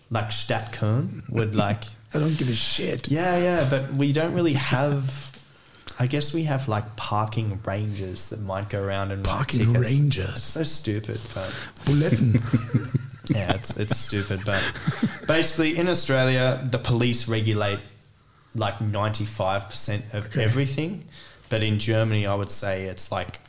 like 0.09 0.29
Stadtkern 0.31 1.29
would 1.29 1.55
like. 1.65 1.83
I 2.15 2.19
don't 2.19 2.37
give 2.37 2.49
a 2.49 2.55
shit. 2.55 3.07
Yeah, 3.09 3.37
yeah, 3.37 3.67
but 3.69 3.93
we 3.93 4.11
don't 4.13 4.33
really 4.33 4.53
have. 4.53 5.31
I 5.99 6.07
guess 6.07 6.33
we 6.33 6.43
have 6.43 6.67
like 6.67 6.95
parking 6.95 7.59
rangers 7.65 8.29
that 8.29 8.39
might 8.41 8.67
go 8.69 8.81
around 8.81 9.11
and 9.11 9.23
Parking 9.23 9.67
tickets. 9.73 9.79
rangers. 9.91 10.29
It's 10.29 10.43
so 10.43 10.63
stupid, 10.63 11.19
but 11.35 11.51
yeah, 13.29 13.53
it's 13.53 13.77
it's 13.77 13.97
stupid. 13.97 14.41
But 14.45 14.61
basically, 15.27 15.77
in 15.77 15.87
Australia, 15.87 16.59
the 16.69 16.79
police 16.79 17.27
regulate 17.27 17.79
like 18.55 18.81
ninety 18.81 19.25
five 19.25 19.69
percent 19.69 20.03
of 20.13 20.25
Okay. 20.27 20.43
everything, 20.43 21.05
but 21.49 21.63
in 21.63 21.79
Germany, 21.79 22.25
I 22.27 22.35
would 22.35 22.51
say 22.51 22.85
it's 22.85 23.11
like 23.11 23.39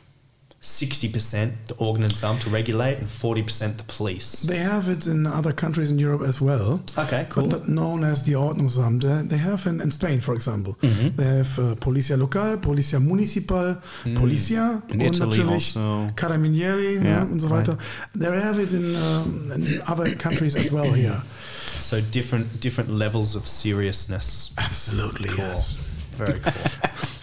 sixty 0.65 1.07
percent 1.07 1.51
the 1.67 1.75
Ordnungsamt 1.75 2.39
to 2.39 2.49
regulate 2.49 2.97
and 2.97 3.07
forty 3.09 3.43
percent 3.43 3.77
the 3.77 3.83
police. 3.83 4.47
they 4.47 4.57
have 4.57 4.89
it 4.89 5.05
in 5.07 5.27
other 5.27 5.53
countries 5.53 5.91
in 5.91 5.99
Europe 5.99 6.23
as 6.27 6.41
well. 6.41 6.79
Okay, 6.97 7.27
cool. 7.29 7.47
But 7.47 7.51
not 7.59 7.67
known 7.69 8.03
as 8.03 8.23
the 8.23 8.33
Ordnungsamt. 8.35 9.29
They 9.29 9.37
have 9.37 9.67
in, 9.69 9.79
in 9.81 9.91
Spain, 9.91 10.21
for 10.21 10.33
example. 10.33 10.75
Mm-hmm. 10.81 11.15
They 11.17 11.37
have 11.37 11.59
uh, 11.59 11.75
Policia 11.75 12.17
Local, 12.17 12.57
Policia 12.57 12.99
Municipal, 12.99 13.77
Mm. 14.05 14.15
Policia 14.17 14.81
In 14.89 15.01
und 15.01 15.01
Italy 15.01 15.37
natürlich 15.37 15.75
also. 15.77 16.11
Carabinieri 16.15 16.93
Yeah, 16.95 17.23
ne, 17.25 17.31
und 17.31 17.39
so 17.39 17.49
weiter. 17.49 17.77
They 18.15 18.27
have 18.41 18.59
it 18.59 18.73
in, 18.73 18.95
um, 18.95 19.51
in 19.51 19.81
other 19.87 20.15
countries 20.15 20.55
as 20.55 20.71
well 20.71 20.91
here. 20.93 21.21
So 21.79 22.01
different 22.01 22.61
different 22.61 22.89
levels 22.89 23.35
of 23.35 23.45
seriousness. 23.47 24.51
Absolutely, 24.57 25.29
Cool. 25.29 25.45
yes. 25.45 25.79
Very 26.17 26.39
cool. 26.39 26.53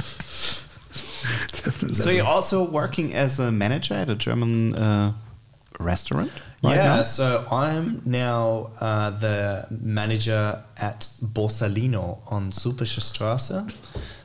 Definitely. 1.65 1.95
So 1.95 2.11
you're 2.11 2.27
also 2.27 2.69
working 2.69 3.15
as 3.15 3.39
a 3.39 3.53
manager 3.53 3.95
at 3.95 4.11
a 4.11 4.15
German 4.15 4.75
uh, 4.75 5.13
restaurant? 5.79 6.31
right 6.63 6.77
yeah, 6.77 6.97
now? 6.97 7.03
so 7.03 7.47
I'm 7.51 8.03
now 8.05 8.71
uh, 8.81 9.11
the 9.11 9.67
manager 9.71 10.63
at 10.77 11.01
Borsalino 11.23 12.19
on 12.31 12.51
Zülpicher 12.51 13.01
Straße. 13.01 13.73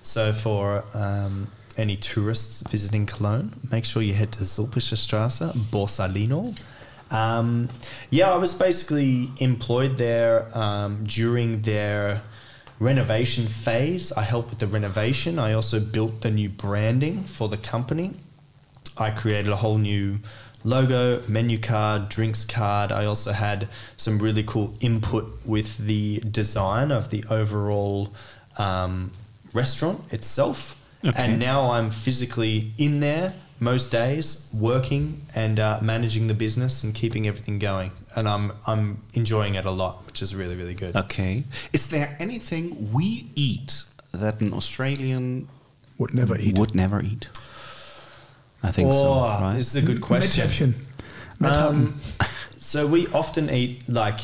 So 0.04 0.34
for 0.34 0.86
um, 0.94 1.48
any 1.78 1.98
tourists 1.98 2.64
visiting 2.70 3.06
Cologne, 3.06 3.54
make 3.72 3.86
sure 3.86 4.02
you 4.02 4.14
head 4.14 4.32
to 4.34 4.40
Zülpicher 4.44 4.98
Straße, 4.98 5.52
Borsalino. 5.72 6.56
Um, 7.10 7.70
yeah, 8.10 8.32
I 8.32 8.38
was 8.38 8.54
basically 8.54 9.32
employed 9.38 9.98
there 9.98 10.56
um, 10.58 11.06
during 11.06 11.62
their 11.62 12.22
renovation 12.80 13.48
phase. 13.48 14.12
I 14.12 14.24
helped 14.24 14.52
with 14.52 14.60
the 14.60 14.68
renovation. 14.68 15.40
I 15.40 15.54
also 15.54 15.80
built 15.80 16.22
the 16.22 16.32
new 16.32 16.50
branding 16.50 17.24
for 17.24 17.50
the 17.50 17.58
company. 17.58 18.14
I 18.98 19.12
created 19.12 19.52
a 19.52 19.58
whole 19.58 19.78
new 19.78 20.20
logo, 20.64 21.22
menu 21.28 21.58
card, 21.60 22.10
drinks 22.10 22.44
card. 22.44 22.92
I 22.92 23.06
also 23.06 23.32
had 23.32 23.70
some 23.96 24.20
really 24.20 24.44
cool 24.44 24.76
input 24.80 25.40
with 25.46 25.78
the 25.78 26.20
design 26.20 26.92
of 26.92 27.10
the 27.10 27.24
overall 27.30 28.14
um, 28.58 29.12
restaurant 29.54 30.02
itself. 30.12 30.76
Okay. 31.06 31.24
And 31.24 31.40
now 31.40 31.72
I'm 31.72 31.90
physically 31.90 32.74
in 32.78 33.00
there 33.00 33.34
most 33.60 33.92
days, 33.92 34.50
working 34.54 35.22
and 35.36 35.60
uh, 35.60 35.80
managing 35.82 36.28
the 36.28 36.34
business 36.34 36.84
and 36.84 36.94
keeping 36.94 37.28
everything 37.28 37.60
going. 37.60 37.92
And 38.16 38.28
I'm 38.28 38.52
I'm 38.66 39.02
enjoying 39.14 39.56
it 39.56 39.66
a 39.66 39.72
lot, 39.72 40.06
which 40.06 40.22
is 40.22 40.36
really 40.36 40.56
really 40.56 40.76
good. 40.76 40.96
Okay. 40.96 41.44
Is 41.74 41.90
there 41.90 42.16
anything 42.20 42.92
we 42.94 43.28
eat 43.36 43.84
that 44.12 44.42
an 44.42 44.54
Australian 44.54 45.48
Would 45.98 46.14
never 46.14 46.38
eat. 46.38 46.58
would 46.58 46.76
never 46.76 47.02
eat? 47.02 47.30
I 48.64 48.72
think 48.72 48.94
so, 48.94 49.00
Oh, 49.06 49.40
right? 49.42 49.56
This 49.58 49.76
is 49.76 49.84
a 49.84 49.86
good 49.86 50.02
question. 50.02 50.74
Mettjäppchen. 51.40 51.70
Um, 51.70 52.00
so 52.58 52.88
we 52.88 53.08
often 53.08 53.50
eat 53.50 53.88
like 53.88 54.20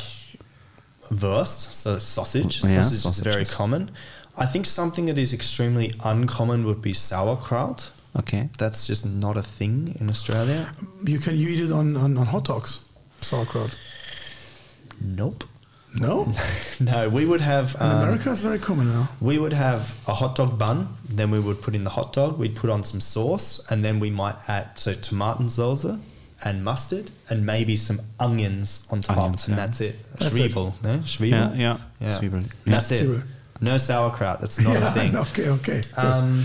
wurst, 1.10 1.74
so 1.74 1.98
sausage. 1.98 2.62
Yeah, 2.62 2.82
sausage 2.82 3.10
is 3.12 3.20
very 3.20 3.44
common. 3.44 3.90
I 4.36 4.46
think 4.46 4.66
something 4.66 5.04
that 5.06 5.18
is 5.18 5.32
extremely 5.32 5.94
uncommon 6.04 6.64
would 6.64 6.82
be 6.82 6.92
sauerkraut. 6.92 7.92
Okay. 8.18 8.48
That's 8.58 8.86
just 8.86 9.06
not 9.06 9.36
a 9.36 9.42
thing 9.42 9.96
in 10.00 10.08
Australia. 10.08 10.72
you 11.04 11.18
can 11.18 11.36
you 11.36 11.48
eat 11.48 11.60
it 11.60 11.72
on, 11.72 11.96
on, 11.96 12.16
on 12.16 12.26
hot 12.26 12.44
dogs, 12.44 12.80
sauerkraut. 13.20 13.74
Nope. 15.00 15.44
No, 15.96 16.32
No, 16.80 17.08
we 17.08 17.24
would 17.24 17.40
have. 17.40 17.76
in 17.76 17.82
um, 17.82 18.02
America 18.02 18.32
it's 18.32 18.40
very 18.42 18.58
common 18.58 18.88
now. 18.88 19.08
We 19.20 19.38
would 19.38 19.52
have 19.52 19.94
a 20.08 20.14
hot 20.14 20.34
dog 20.34 20.58
bun, 20.58 20.88
then 21.08 21.30
we 21.30 21.38
would 21.38 21.62
put 21.62 21.74
in 21.74 21.84
the 21.84 21.90
hot 21.90 22.12
dog, 22.12 22.36
we'd 22.36 22.56
put 22.56 22.68
on 22.70 22.82
some 22.82 23.00
sauce, 23.00 23.64
and 23.70 23.84
then 23.84 24.00
we 24.00 24.10
might 24.10 24.34
add 24.48 24.76
so 24.76 24.94
tomato 24.94 25.44
Tomatensoße 25.44 26.00
and 26.44 26.64
mustard 26.64 27.10
and 27.30 27.46
maybe 27.46 27.76
some 27.76 28.00
onions 28.18 28.86
on 28.90 29.00
top, 29.00 29.16
Onions, 29.18 29.46
and 29.46 29.56
yeah. 29.56 29.66
that's 29.66 29.80
it. 29.80 29.96
That's 30.18 30.36
Zwiebel, 30.36 30.74
no? 30.82 30.98
Zwiebel? 30.98 31.30
Yeah, 31.30 31.54
yeah. 31.54 31.78
Yeah. 32.00 32.08
Zwiebel. 32.08 32.50
That's 32.64 32.90
it. 32.90 33.22
No 33.60 33.76
sauerkraut. 33.78 34.40
That's 34.40 34.60
not 34.60 34.76
a 34.76 34.90
thing. 34.90 35.16
okay, 35.16 35.48
okay. 35.48 35.80
good. 35.80 35.98
Um, 35.98 36.44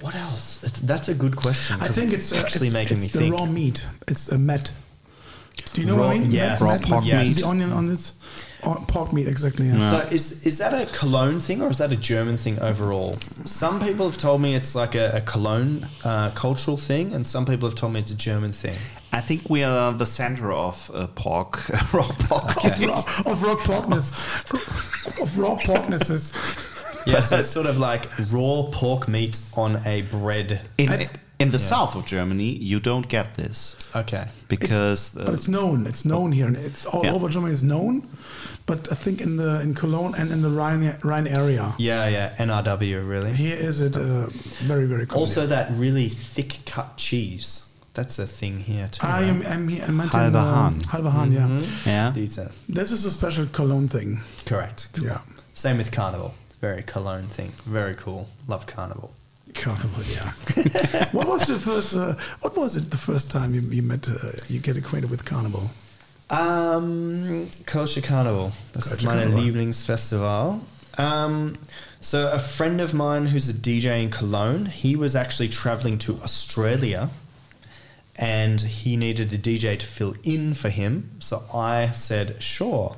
what 0.00 0.14
else? 0.14 0.62
It's, 0.64 0.80
that's 0.80 1.08
a 1.08 1.14
good 1.14 1.36
question. 1.36 1.76
I 1.80 1.86
'cause 1.86 1.94
think 1.94 2.12
it's, 2.12 2.32
uh, 2.32 2.36
actually 2.38 2.68
it's, 2.68 2.74
making 2.74 2.98
it's 2.98 3.06
me 3.06 3.08
the 3.12 3.18
think. 3.18 3.34
raw 3.34 3.46
meat. 3.46 3.86
It's 4.08 4.28
a 4.30 4.38
met. 4.38 4.72
Do 5.72 5.80
you 5.80 5.86
know 5.86 5.96
Raw- 5.96 6.08
what 6.08 6.16
I 6.16 6.18
mean? 6.20 6.30
yes. 6.30 6.60
Raw 6.60 6.76
pork 6.82 7.04
with 7.04 7.12
meat. 7.14 7.36
The 7.36 7.46
onion 7.46 7.72
on 7.72 7.90
it. 7.92 8.12
Oh, 8.62 8.82
pork 8.88 9.12
meat, 9.12 9.28
exactly. 9.28 9.68
Yeah. 9.68 9.90
So 9.90 9.98
is 10.10 10.44
is 10.46 10.58
that 10.58 10.72
a 10.74 10.86
Cologne 10.98 11.38
thing 11.38 11.62
or 11.62 11.70
is 11.70 11.78
that 11.78 11.92
a 11.92 11.96
German 11.96 12.36
thing 12.36 12.58
overall? 12.60 13.14
Some 13.44 13.80
people 13.80 14.06
have 14.06 14.18
told 14.18 14.40
me 14.40 14.54
it's 14.54 14.74
like 14.74 14.94
a, 14.94 15.12
a 15.16 15.20
Cologne 15.20 15.88
uh, 16.04 16.30
cultural 16.32 16.76
thing, 16.76 17.12
and 17.14 17.26
some 17.26 17.46
people 17.46 17.68
have 17.68 17.76
told 17.76 17.92
me 17.92 18.00
it's 18.00 18.10
a 18.12 18.16
German 18.16 18.52
thing. 18.52 18.76
I 19.12 19.20
think 19.20 19.48
we 19.48 19.62
are 19.62 19.92
the 19.92 20.04
center 20.06 20.50
of 20.52 20.90
uh, 20.94 21.06
pork, 21.14 21.68
raw 21.94 22.08
pork. 22.18 22.64
Of 22.64 22.80
raw, 22.86 23.32
of 23.32 23.42
raw 23.42 23.54
porkness, 23.56 24.12
of 25.22 25.38
raw 25.38 25.56
porknesses. 25.56 26.32
Yeah, 27.06 27.20
so 27.20 27.38
it's 27.38 27.48
sort 27.50 27.66
of 27.66 27.78
like 27.78 28.06
raw 28.32 28.64
pork 28.72 29.08
meat 29.08 29.38
on 29.54 29.76
a 29.86 30.02
bread. 30.02 30.60
In, 30.78 30.90
I- 30.90 31.08
in 31.38 31.50
the 31.50 31.58
south 31.58 31.94
of 31.94 32.04
Germany, 32.06 32.48
you 32.50 32.80
don't 32.80 33.08
get 33.08 33.34
this 33.34 33.76
Okay. 33.94 34.26
because 34.48 35.10
But 35.10 35.28
uh, 35.28 35.32
it's 35.32 35.48
known. 35.48 35.86
It's 35.86 36.04
known 36.04 36.32
here, 36.32 36.46
and 36.46 36.56
it's 36.56 36.86
all 36.86 37.04
Yeah. 37.04 37.12
over 37.12 37.28
Germany. 37.28 37.52
It's 37.52 37.62
known, 37.62 38.08
but 38.64 38.90
I 38.90 38.94
think 38.94 39.20
in 39.20 39.36
the 39.36 39.60
in 39.60 39.74
Cologne 39.74 40.14
and 40.16 40.30
in 40.32 40.40
the 40.42 40.48
Rhine 40.50 40.96
Rhine 41.04 41.26
area, 41.26 41.74
Yeah, 41.78 42.08
yeah, 42.08 42.34
NRW 42.38 43.06
really. 43.06 43.34
here 43.34 43.54
is 43.54 43.80
it 43.82 43.96
uh, 43.96 44.28
very 44.66 44.86
very 44.86 45.04
common. 45.06 45.20
Also, 45.20 45.46
that 45.46 45.70
really 45.72 46.08
thick 46.08 46.60
cut 46.64 46.96
cheese. 46.96 47.62
That's 47.92 48.18
a 48.18 48.26
thing 48.26 48.60
here 48.60 48.88
too. 48.88 49.06
I 49.06 49.10
right? 49.10 49.24
am 49.28 49.42
I'm, 49.46 49.68
here- 49.68 49.84
I 49.88 49.90
meant 49.90 50.12
in, 50.14 50.20
Halber 50.20 50.34
uh, 50.36 50.54
Hahn. 50.54 50.80
Halber 50.80 51.10
Hahn, 51.12 51.32
yeah. 51.32 51.60
yeah. 51.86 52.10
These 52.14 52.38
are 52.38 52.50
This 52.68 52.90
is 52.90 53.04
a 53.04 53.10
special 53.10 53.46
Cologne 53.46 53.88
thing. 53.88 54.20
correct. 54.46 54.88
Yeah. 55.00 55.20
Same 55.54 55.76
with 55.78 55.92
carnival. 55.92 56.34
Very 56.60 56.82
Cologne 56.82 57.26
thing. 57.26 57.52
Very 57.64 57.94
cool. 57.94 58.28
Love 58.48 58.66
carnival. 58.66 59.12
Carnival, 59.54 60.02
yeah. 60.04 61.06
what 61.12 61.28
was 61.28 61.46
the 61.46 61.58
first? 61.58 61.94
Uh, 61.94 62.14
what 62.40 62.56
was 62.56 62.76
it 62.76 62.90
the 62.90 62.96
first 62.96 63.30
time 63.30 63.54
you, 63.54 63.60
you 63.60 63.82
met? 63.82 64.08
Uh, 64.08 64.32
you 64.48 64.58
get 64.58 64.76
acquainted 64.76 65.10
with 65.10 65.24
Carnival? 65.24 65.70
Um, 66.28 67.46
Kölsche 67.64 68.02
Carnival. 68.02 68.52
Das 68.72 68.90
ist 68.90 69.04
meine. 69.04 69.26
Lieblingsfestival. 69.26 70.60
Um, 70.98 71.56
so 72.00 72.28
a 72.28 72.38
friend 72.38 72.80
of 72.80 72.94
mine 72.94 73.26
who's 73.26 73.48
a 73.48 73.54
DJ 73.54 74.02
in 74.02 74.10
Cologne, 74.10 74.66
he 74.66 74.96
was 74.96 75.14
actually 75.14 75.48
traveling 75.48 75.98
to 75.98 76.18
Australia 76.22 77.10
and 78.16 78.60
he 78.60 78.96
needed 78.96 79.32
a 79.34 79.38
DJ 79.38 79.78
to 79.78 79.86
fill 79.86 80.14
in 80.22 80.54
for 80.54 80.70
him. 80.70 81.10
So 81.18 81.42
I 81.52 81.90
said, 81.92 82.42
sure. 82.42 82.96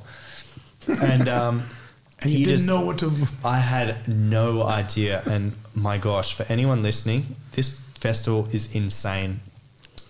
And, 0.87 1.27
um, 1.27 1.69
And 2.21 2.31
you 2.31 2.39
he 2.39 2.45
didn't 2.45 2.57
just- 2.59 2.69
know 2.69 2.81
what 2.81 2.97
to. 2.99 3.11
I 3.43 3.59
had 3.59 4.07
no 4.07 4.63
idea. 4.63 5.21
And 5.25 5.53
my 5.73 5.97
gosh, 5.97 6.33
for 6.33 6.45
anyone 6.49 6.83
listening, 6.83 7.35
this 7.53 7.79
festival 7.99 8.47
is 8.51 8.73
insane. 8.75 9.39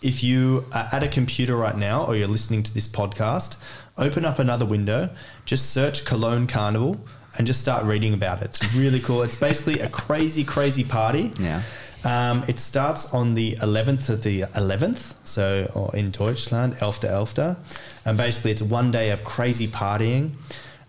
If 0.02 0.24
you 0.24 0.66
are 0.72 0.88
at 0.92 1.04
a 1.04 1.08
computer 1.08 1.56
right 1.58 1.78
now 1.78 2.06
or 2.06 2.16
you're 2.16 2.28
listening 2.28 2.64
to 2.64 2.74
this 2.74 2.88
podcast, 2.88 3.58
open 3.98 4.24
up 4.26 4.40
another 4.40 4.66
window, 4.66 5.10
just 5.46 5.72
search 5.72 6.06
Cologne 6.06 6.48
Carnival 6.48 7.00
and 7.38 7.46
just 7.46 7.60
start 7.60 7.84
reading 7.84 8.14
about 8.14 8.42
it. 8.42 8.46
It's 8.62 8.74
really 8.76 9.02
cool. 9.02 9.24
It's 9.24 9.36
basically 9.40 9.80
a 9.82 9.90
crazy, 9.90 10.44
crazy 10.44 10.84
party. 10.86 11.32
Yeah. 11.40 11.62
Um, 12.06 12.46
it 12.48 12.60
starts 12.60 13.14
on 13.14 13.36
the 13.36 13.58
11th 13.58 14.10
of 14.10 14.24
the 14.24 14.44
11th, 14.56 15.16
so 15.26 15.70
or 15.76 15.94
in 15.94 16.12
Deutschland, 16.12 16.78
11. 16.82 17.10
11. 17.12 17.58
And 18.06 18.18
basically, 18.18 18.52
it's 18.52 18.62
one 18.62 18.90
day 18.90 19.10
of 19.12 19.26
crazy 19.26 19.68
partying. 19.68 20.32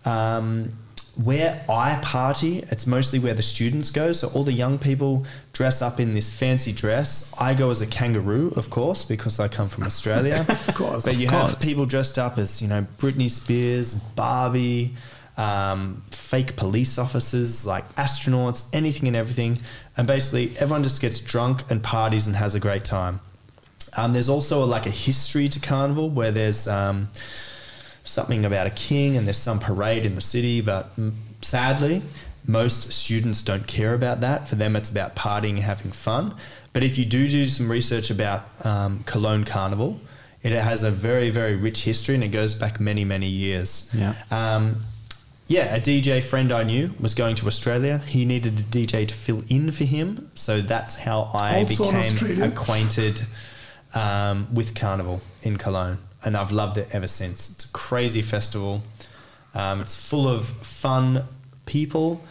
Um, 0.05 0.71
where 1.15 1.63
I 1.69 1.99
party, 2.01 2.63
it's 2.69 2.87
mostly 2.87 3.19
where 3.19 3.33
the 3.33 3.43
students 3.43 3.89
go. 3.89 4.13
So 4.13 4.29
all 4.29 4.43
the 4.43 4.53
young 4.53 4.77
people 4.79 5.25
dress 5.53 5.81
up 5.81 5.99
in 5.99 6.13
this 6.13 6.29
fancy 6.29 6.71
dress. 6.71 7.33
I 7.39 7.53
go 7.53 7.69
as 7.69 7.81
a 7.81 7.87
kangaroo, 7.87 8.53
of 8.55 8.69
course, 8.69 9.03
because 9.03 9.39
I 9.39 9.47
come 9.47 9.67
from 9.67 9.83
Australia. 9.83 10.45
Of 10.67 10.75
course, 10.75 11.03
But 11.03 11.15
of 11.15 11.19
you 11.19 11.27
have 11.27 11.59
people 11.59 11.85
dressed 11.85 12.17
up 12.17 12.37
as, 12.37 12.61
you 12.61 12.67
know, 12.67 12.85
Britney 12.97 13.29
Spears, 13.29 13.95
Barbie, 13.95 14.95
um, 15.37 16.01
fake 16.11 16.55
police 16.55 16.97
officers, 16.97 17.65
like 17.65 17.87
astronauts, 17.95 18.69
anything 18.73 19.07
and 19.07 19.17
everything. 19.17 19.59
And 19.97 20.07
basically, 20.07 20.55
everyone 20.59 20.83
just 20.83 21.01
gets 21.01 21.19
drunk 21.19 21.63
and 21.69 21.83
parties 21.83 22.27
and 22.27 22.35
has 22.35 22.55
a 22.55 22.59
great 22.59 22.85
time. 22.85 23.19
Um, 23.97 24.13
there's 24.13 24.29
also 24.29 24.63
like 24.65 24.85
a 24.85 24.91
history 24.91 25.49
to 25.49 25.59
Carnival 25.59 26.09
where 26.09 26.31
there's 26.31 26.67
um, 26.67 27.09
something 28.11 28.45
about 28.45 28.67
a 28.67 28.71
king 28.71 29.15
and 29.15 29.25
there's 29.25 29.37
some 29.37 29.59
parade 29.59 30.05
in 30.05 30.15
the 30.15 30.21
city, 30.21 30.61
but 30.61 30.91
sadly, 31.41 32.01
most 32.45 32.91
students 32.91 33.41
don't 33.41 33.65
care 33.67 33.93
about 33.93 34.21
that. 34.21 34.47
For 34.47 34.55
them, 34.55 34.75
it's 34.75 34.89
about 34.89 35.15
partying 35.15 35.51
and 35.51 35.59
having 35.59 35.91
fun. 35.91 36.35
But 36.73 36.83
if 36.83 36.97
you 36.97 37.05
do 37.05 37.27
do 37.27 37.45
some 37.45 37.71
research 37.71 38.09
about 38.09 38.43
um, 38.65 39.03
Cologne 39.05 39.43
Carnival, 39.43 39.99
it 40.43 40.51
has 40.51 40.83
a 40.83 40.91
very, 40.91 41.29
very 41.29 41.55
rich 41.55 41.83
history 41.83 42.15
and 42.15 42.23
it 42.23 42.29
goes 42.29 42.55
back 42.55 42.79
many, 42.79 43.05
many 43.05 43.27
years. 43.27 43.91
Yeah. 43.93 44.15
Um, 44.31 44.81
yeah, 45.47 45.75
a 45.75 45.79
DJ 45.79 46.23
friend 46.23 46.51
I 46.51 46.63
knew 46.63 46.91
was 46.99 47.13
going 47.13 47.35
to 47.35 47.47
Australia. 47.47 47.99
He 47.99 48.25
needed 48.25 48.59
a 48.59 48.63
DJ 48.63 49.07
to 49.07 49.13
fill 49.13 49.43
in 49.49 49.71
for 49.71 49.83
him. 49.83 50.31
So 50.33 50.61
that's 50.61 50.95
how 50.95 51.29
I 51.33 51.59
Also 51.59 51.91
became 51.91 52.41
acquainted 52.41 53.21
um, 53.93 54.47
with 54.53 54.73
Carnival 54.73 55.21
in 55.43 55.57
Cologne. 55.57 55.97
And 56.23 56.37
I've 56.37 56.51
loved 56.51 56.77
it 56.77 56.87
ever 56.91 57.07
since. 57.07 57.49
It's 57.49 57.65
a 57.65 57.69
crazy 57.69 58.21
festival. 58.21 58.83
Um, 59.53 59.81
it's 59.81 59.95
full 59.95 60.27
of 60.27 60.45
fun 60.45 61.23
people. 61.65 62.23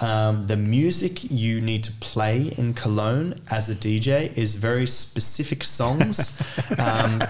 Um, 0.00 0.46
the 0.46 0.56
music 0.56 1.30
you 1.30 1.60
need 1.60 1.84
to 1.84 1.92
play 1.92 2.52
in 2.56 2.74
Cologne 2.74 3.40
as 3.50 3.70
a 3.70 3.74
DJ 3.74 4.36
is 4.36 4.54
very 4.54 4.86
specific 4.86 5.62
songs, 5.62 6.42
um, 6.78 7.22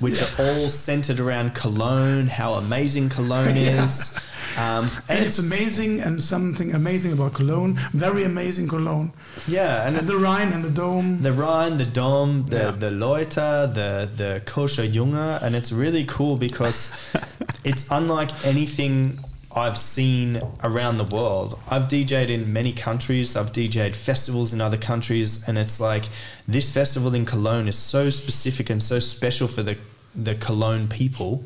which 0.00 0.20
are 0.20 0.42
all 0.42 0.68
centered 0.68 1.20
around 1.20 1.54
Cologne, 1.54 2.26
how 2.26 2.54
amazing 2.54 3.08
Cologne 3.08 3.56
is. 3.56 4.18
Um, 4.58 4.90
And 5.08 5.18
it's 5.20 5.38
amazing, 5.38 6.00
and 6.00 6.22
something 6.22 6.74
amazing 6.74 7.12
about 7.12 7.32
Cologne. 7.34 7.78
Very 7.92 8.24
amazing 8.24 8.68
Cologne. 8.68 9.12
yeah, 9.48 9.86
and 9.86 9.96
And 9.96 10.06
the 10.06 10.16
Rhine 10.16 10.52
and 10.52 10.62
the 10.64 10.70
Dome. 10.70 11.22
the 11.22 11.32
Rhine, 11.32 11.78
the 11.78 11.86
Dom, 11.86 12.44
the 12.46 12.56
Yeah. 12.56 12.70
the 12.72 12.90
Leute, 12.90 13.34
the 13.74 14.08
the 14.16 14.42
Kölsche 14.44 14.90
Junge, 14.92 15.42
and 15.42 15.54
it's 15.54 15.72
really 15.72 16.04
cool 16.04 16.36
because 16.36 16.90
it's 17.64 17.84
unlike 17.90 18.30
anything 18.44 19.18
I've 19.54 19.76
seen 19.76 20.40
around 20.64 20.96
the 20.96 21.04
world. 21.16 21.58
I've 21.70 21.86
DJed 21.88 22.28
in 22.30 22.52
many 22.52 22.72
countries. 22.72 23.36
I've 23.36 23.52
DJed 23.52 23.94
festivals 23.94 24.52
in 24.54 24.60
other 24.62 24.78
countries, 24.78 25.46
and 25.46 25.58
it's 25.58 25.78
like 25.78 26.04
this 26.48 26.70
festival 26.70 27.14
in 27.14 27.24
Cologne 27.26 27.68
is 27.68 27.76
so 27.76 28.08
specific 28.10 28.70
and 28.70 28.82
so 28.82 28.98
special 29.00 29.48
for 29.48 29.62
the 29.62 29.76
the 30.14 30.34
Cologne 30.34 30.88
people. 30.88 31.44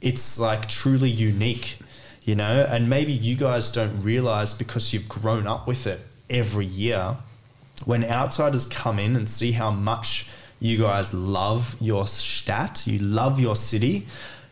It's 0.00 0.38
like 0.38 0.66
truly 0.68 1.10
unique, 1.10 1.78
you 2.22 2.34
know. 2.34 2.66
And 2.68 2.88
maybe 2.88 3.12
you 3.12 3.36
guys 3.36 3.70
don't 3.70 4.00
realize 4.00 4.54
because 4.54 4.92
you've 4.92 5.08
grown 5.08 5.46
up 5.46 5.66
with 5.66 5.86
it 5.86 6.00
every 6.28 6.66
year 6.66 7.16
when 7.84 8.04
outsiders 8.04 8.66
come 8.66 8.98
in 8.98 9.16
and 9.16 9.28
see 9.28 9.52
how 9.52 9.70
much 9.70 10.28
you 10.58 10.78
guys 10.78 11.14
love 11.14 11.76
your 11.80 12.06
stat, 12.06 12.86
you 12.86 12.98
love 12.98 13.40
your 13.40 13.56
city, 13.56 14.06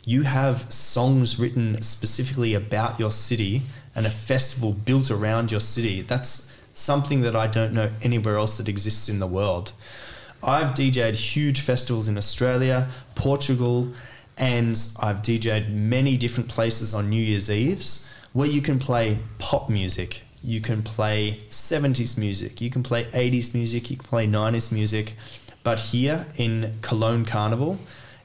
you 0.05 0.23
have 0.23 0.73
songs 0.73 1.39
written 1.39 1.81
specifically 1.83 2.55
about 2.55 2.99
your 2.99 3.13
city 3.13 3.63
and 3.95 4.07
a 4.07 4.11
festival 4.11 4.73
built 4.73 5.11
around 5.11 5.51
your 5.51 5.61
city. 5.61 6.01
That's 6.01 6.57
something 6.73 7.21
that 7.21 7.37
I 7.37 7.47
don't 7.47 7.75
know 7.75 7.91
anywhere 8.01 8.37
else 8.37 8.57
that 8.57 8.69
exists 8.69 9.09
in 9.09 9.19
the 9.19 9.27
world. 9.27 9.73
I've 10.43 10.71
DJed 10.71 11.15
huge 11.15 11.61
festivals 11.61 12.09
in 12.09 12.17
Australia, 12.17 12.89
Portugal, 13.17 13.93
and 14.39 14.71
I've 15.01 15.23
DJed 15.23 15.71
many 15.71 16.17
different 16.17 16.49
places 16.49 16.95
on 16.95 17.11
New 17.11 17.21
Year's 17.21 17.51
Eves 17.51 18.09
where 18.33 18.49
you 18.49 18.63
can 18.63 18.79
play 18.79 19.19
pop 19.39 19.69
music, 19.69 20.23
you 20.43 20.61
can 20.61 20.83
play 20.83 21.41
70s 21.49 22.17
music, 22.17 22.61
you 22.61 22.71
can 22.71 22.83
play 22.83 23.05
80s 23.05 23.55
music, 23.55 23.91
you 23.91 23.97
can 23.97 24.07
play 24.07 24.27
90s 24.27 24.71
music. 24.71 25.15
But 25.65 25.81
here 25.81 26.27
in 26.37 26.79
Cologne 26.83 27.25
Carnival, 27.25 27.79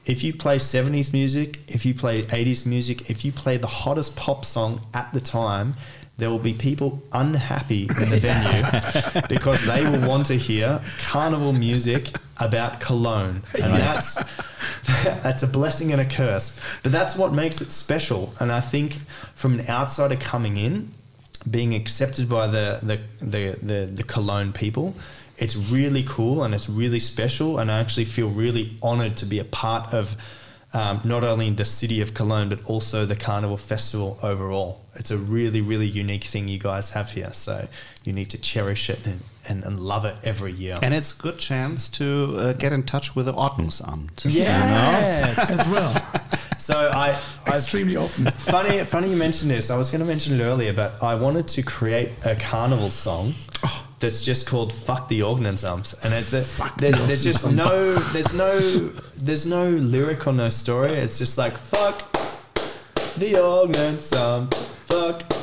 if 0.06 0.22
you 0.22 0.34
play 0.34 0.56
70s 0.56 1.12
music, 1.12 1.60
if 1.66 1.84
you 1.84 1.94
play 1.94 2.22
80s 2.22 2.66
music, 2.66 3.10
if 3.10 3.24
you 3.24 3.32
play 3.32 3.56
the 3.56 3.66
hottest 3.66 4.16
pop 4.16 4.44
song 4.44 4.80
at 4.92 5.12
the 5.12 5.20
time, 5.20 5.74
there 6.16 6.30
will 6.30 6.38
be 6.38 6.52
people 6.52 7.02
unhappy 7.12 7.88
in 8.00 8.10
the 8.10 8.18
venue 8.18 9.26
because 9.28 9.64
they 9.64 9.84
will 9.84 10.08
want 10.08 10.26
to 10.26 10.34
hear 10.34 10.80
carnival 11.00 11.52
music 11.52 12.10
about 12.38 12.78
Cologne, 12.78 13.42
and 13.60 13.74
that's 13.74 14.14
that's 15.04 15.42
a 15.42 15.48
blessing 15.48 15.90
and 15.92 16.00
a 16.00 16.04
curse. 16.04 16.60
But 16.82 16.92
that's 16.92 17.16
what 17.16 17.32
makes 17.32 17.60
it 17.60 17.72
special. 17.72 18.32
And 18.38 18.52
I 18.52 18.60
think 18.60 18.98
from 19.34 19.58
an 19.58 19.66
outsider 19.68 20.16
coming 20.16 20.56
in, 20.56 20.92
being 21.50 21.74
accepted 21.74 22.28
by 22.28 22.46
the 22.46 22.78
the 22.82 23.00
the 23.24 23.58
the, 23.60 23.86
the 23.86 24.02
Cologne 24.04 24.52
people, 24.52 24.94
it's 25.38 25.56
really 25.56 26.04
cool 26.04 26.44
and 26.44 26.54
it's 26.54 26.68
really 26.68 27.00
special. 27.00 27.58
And 27.58 27.72
I 27.72 27.80
actually 27.80 28.04
feel 28.04 28.30
really 28.30 28.76
honoured 28.82 29.16
to 29.18 29.26
be 29.26 29.40
a 29.40 29.44
part 29.44 29.92
of. 29.92 30.16
Um, 30.74 31.00
not 31.04 31.22
only 31.22 31.50
the 31.50 31.64
city 31.64 32.00
of 32.00 32.14
Cologne, 32.14 32.48
but 32.48 32.64
also 32.66 33.06
the 33.06 33.14
Carnival 33.14 33.56
Festival 33.56 34.18
overall. 34.24 34.80
It's 34.96 35.12
a 35.12 35.16
really, 35.16 35.60
really 35.60 35.86
unique 35.86 36.24
thing 36.24 36.48
you 36.48 36.58
guys 36.58 36.90
have 36.90 37.12
here. 37.12 37.32
So 37.32 37.68
you 38.04 38.12
need 38.12 38.30
to 38.30 38.38
cherish 38.38 38.90
it 38.90 39.06
and, 39.06 39.20
and, 39.48 39.64
and 39.64 39.78
love 39.78 40.04
it 40.04 40.16
every 40.24 40.52
year. 40.52 40.76
And 40.82 40.92
it's 40.92 41.16
a 41.16 41.22
good 41.22 41.38
chance 41.38 41.86
to 41.90 42.34
uh, 42.38 42.52
get 42.54 42.72
in 42.72 42.82
touch 42.82 43.14
with 43.14 43.26
the 43.26 43.32
Ordnungsamt. 43.32 44.24
Yes. 44.28 45.50
as 45.50 45.68
well. 45.68 45.94
So 46.56 46.90
I, 46.94 47.18
I 47.46 47.56
Extremely 47.56 47.96
often. 47.96 48.24
funny, 48.30 48.82
funny 48.84 49.10
you 49.10 49.16
mentioned 49.16 49.50
this. 49.50 49.70
I 49.70 49.76
was 49.76 49.90
going 49.90 50.00
to 50.00 50.06
mention 50.06 50.40
it 50.40 50.42
earlier, 50.42 50.72
but 50.72 51.02
I 51.02 51.14
wanted 51.14 51.46
to 51.48 51.62
create 51.62 52.10
a 52.24 52.36
carnival 52.36 52.88
song 52.88 53.34
that's 54.00 54.22
just 54.22 54.46
called 54.46 54.72
"Fuck 54.72 55.08
the 55.08 55.20
Ordnungsamt," 55.20 55.94
and 56.04 56.14
it, 56.14 56.24
the, 56.26 56.72
there, 56.78 56.92
there's 56.92 57.24
just 57.24 57.50
no, 57.52 57.94
there's 58.12 58.34
no, 58.34 58.58
there's 59.16 59.46
no 59.46 59.68
lyric 59.68 60.26
or 60.26 60.32
no 60.32 60.48
story. 60.48 60.92
It's 60.92 61.18
just 61.18 61.38
like 61.38 61.52
"Fuck 61.52 62.12
the 63.16 63.34
Ordnungsamt," 63.34 64.54
"Fuck 64.54 65.33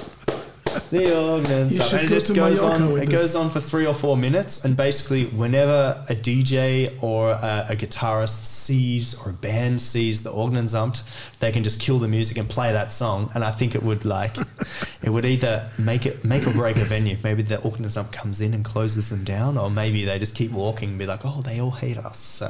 the 0.91 1.01
You 1.01 1.07
Ordnungsamt," 1.09 1.89
should 1.89 1.99
and 1.99 2.07
it 2.07 2.13
just 2.13 2.35
goes 2.35 2.61
Mallorca 2.61 2.83
on. 2.83 2.91
It 3.01 3.05
this. 3.09 3.19
goes 3.19 3.35
on 3.35 3.49
for 3.49 3.59
three 3.59 3.85
or 3.87 3.93
four 3.93 4.15
minutes, 4.15 4.63
and 4.65 4.77
basically, 4.77 5.25
whenever 5.25 6.03
a 6.09 6.15
DJ 6.15 6.97
or 7.01 7.31
a, 7.31 7.65
a 7.69 7.75
guitarist 7.75 8.43
sees 8.45 9.15
or 9.19 9.31
a 9.31 9.33
band 9.33 9.81
sees 9.81 10.21
the 10.23 10.31
Ordnungsamt, 10.31 11.01
they 11.39 11.51
can 11.51 11.63
just 11.63 11.79
kill 11.79 11.97
the 11.99 12.07
music 12.07 12.37
and 12.37 12.47
play 12.49 12.71
that 12.73 12.91
song. 12.91 13.29
And 13.33 13.43
I 13.43 13.51
think 13.51 13.73
it 13.73 13.81
would 13.83 14.05
like, 14.05 14.35
it 15.01 15.09
would 15.09 15.25
either 15.25 15.69
make 15.77 16.05
it 16.05 16.23
make 16.23 16.45
or 16.45 16.51
break 16.51 16.77
a 16.77 16.85
venue. 16.85 17.17
Maybe 17.23 17.41
the 17.41 17.57
Ordnungsamt 17.57 18.11
comes 18.11 18.41
in 18.41 18.53
and 18.53 18.63
closes 18.63 19.09
them 19.09 19.23
down, 19.23 19.57
or 19.57 19.69
maybe 19.71 20.05
they 20.05 20.19
just 20.19 20.35
keep 20.35 20.51
walking 20.51 20.89
and 20.89 20.99
be 20.99 21.05
like, 21.07 21.21
oh, 21.23 21.41
they 21.41 21.59
all 21.59 21.71
hate 21.71 21.97
us. 21.97 22.17
So, 22.17 22.47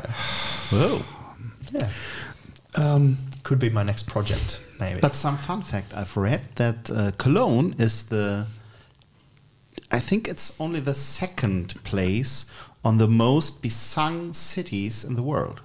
Whoa. 0.71 1.03
yeah, 1.71 1.89
Um, 2.75 3.17
could 3.43 3.59
be 3.59 3.69
my 3.69 3.83
next 3.83 4.07
project. 4.07 4.59
Maybe. 4.79 4.99
But 4.99 5.15
some 5.15 5.37
fun 5.37 5.61
fact 5.61 5.93
I've 5.93 6.15
read 6.17 6.41
that 6.55 6.89
uh, 6.91 7.11
Cologne 7.17 7.75
is 7.79 8.03
the, 8.03 8.47
I 9.91 9.99
think 9.99 10.27
it's 10.27 10.53
only 10.59 10.79
the 10.79 10.93
second 10.93 11.75
place 11.83 12.45
on 12.83 12.97
the 12.97 13.07
most 13.07 13.61
besung 13.61 14.33
cities 14.35 15.03
in 15.03 15.15
the 15.15 15.21
world. 15.23 15.61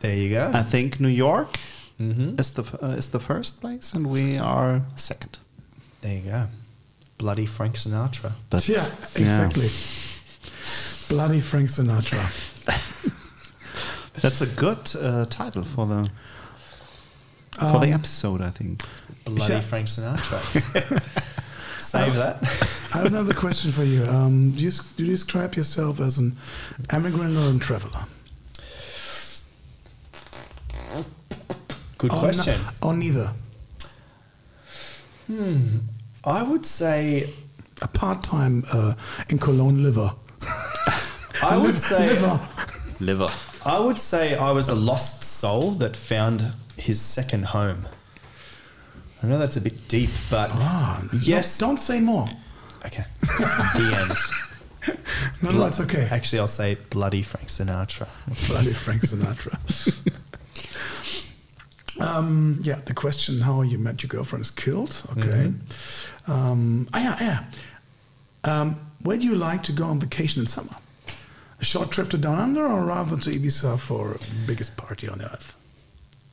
there 0.00 0.16
you 0.16 0.30
go. 0.30 0.50
I 0.54 0.62
think 0.62 1.00
New 1.00 1.08
York 1.08 1.56
is 1.98 2.52
the 2.52 2.62
uh, 2.82 2.96
is 2.98 3.08
the 3.10 3.20
first 3.20 3.60
place, 3.60 3.94
and 3.96 4.06
we 4.06 4.38
are 4.38 4.82
second. 4.96 5.38
there 6.02 6.16
you 6.16 6.30
go. 6.30 6.46
Bloody 7.18 7.46
Frank 7.46 7.76
Sinatra. 7.76 8.32
But 8.50 8.68
yeah, 8.68 8.86
exactly. 9.14 9.68
Bloody 11.08 11.40
Frank 11.40 11.70
Sinatra. 11.70 12.20
that's 14.22 14.42
a 14.42 14.46
good 14.46 14.94
uh, 15.00 15.24
title 15.26 15.64
for 15.64 15.86
the 15.86 16.10
for 17.58 17.80
the 17.80 17.92
Um, 17.92 18.00
episode. 18.00 18.40
I 18.42 18.50
think. 18.50 18.82
Bloody 19.24 19.54
Yeah. 19.54 19.60
Frank 19.60 19.86
Sinatra. 19.88 20.40
Save 21.78 22.14
that. 22.14 22.42
I 22.94 22.98
have 22.98 23.06
another 23.06 23.32
question 23.34 23.70
for 23.72 23.84
you. 23.84 24.04
Um, 24.06 24.50
do 24.52 24.60
you 24.64 24.70
do 24.96 25.04
you 25.04 25.10
describe 25.10 25.54
yourself 25.54 26.00
as 26.00 26.18
an 26.18 26.36
emigrant 26.90 27.36
or 27.36 27.54
a 27.54 27.58
traveler? 27.58 28.04
Good 31.98 32.12
Or 32.12 32.18
question. 32.18 32.60
no- 32.82 32.88
or 32.88 32.94
neither? 32.94 33.32
Hmm. 35.26 35.78
I 36.24 36.42
would 36.42 36.66
say 36.66 37.32
A 37.82 37.88
part-time 37.88 38.64
uh, 38.72 38.94
in 39.28 39.38
Cologne 39.38 39.82
liver. 39.82 40.12
I 41.42 41.56
would 41.58 41.76
say 41.78 42.08
liver. 42.08 42.40
Liver. 43.00 43.30
I 43.66 43.78
would 43.78 43.98
say 43.98 44.34
I 44.34 44.50
was 44.50 44.68
a 44.70 44.74
lost 44.74 45.22
soul 45.22 45.72
that 45.72 45.94
found 45.96 46.52
his 46.76 47.00
second 47.00 47.46
home. 47.46 47.86
I 49.22 49.26
know 49.26 49.38
that's 49.38 49.56
a 49.56 49.60
bit 49.60 49.88
deep, 49.88 50.10
but 50.30 50.50
Ah, 50.52 51.02
yes. 51.22 51.60
no, 51.60 51.68
don't 51.68 51.78
say 51.80 52.00
more. 52.00 52.26
Okay. 52.84 53.04
the 53.20 53.96
end. 54.08 54.16
No, 55.42 55.50
no, 55.50 55.66
it's 55.66 55.80
okay. 55.80 56.06
Actually, 56.12 56.38
I'll 56.38 56.46
say 56.46 56.76
bloody 56.90 57.22
Frank 57.22 57.48
Sinatra. 57.48 58.06
That's 58.28 58.46
Bloody. 58.48 58.72
Frank 58.72 59.02
Sinatra. 59.02 59.58
um, 62.00 62.60
yeah, 62.62 62.80
the 62.84 62.94
question 62.94 63.40
how 63.40 63.62
you 63.62 63.78
met 63.78 64.02
your 64.04 64.08
girlfriend 64.08 64.44
is 64.44 64.50
killed. 64.52 65.02
Okay. 65.18 65.52
Um, 66.28 66.88
ah, 66.94 67.02
yeah, 67.20 67.42
yeah. 68.44 68.60
Um, 68.60 68.80
where 69.02 69.16
do 69.16 69.24
you 69.26 69.34
like 69.34 69.64
to 69.64 69.72
go 69.72 69.86
on 69.86 69.98
vacation 69.98 70.40
in 70.42 70.46
summer? 70.46 70.76
A 71.60 71.64
short 71.64 71.90
trip 71.90 72.08
to 72.10 72.18
Down 72.18 72.38
Under 72.38 72.64
or 72.64 72.84
rather 72.84 73.16
to 73.16 73.30
Ibiza 73.30 73.80
for 73.80 74.18
biggest 74.46 74.76
party 74.76 75.08
on 75.08 75.20
earth? 75.20 75.56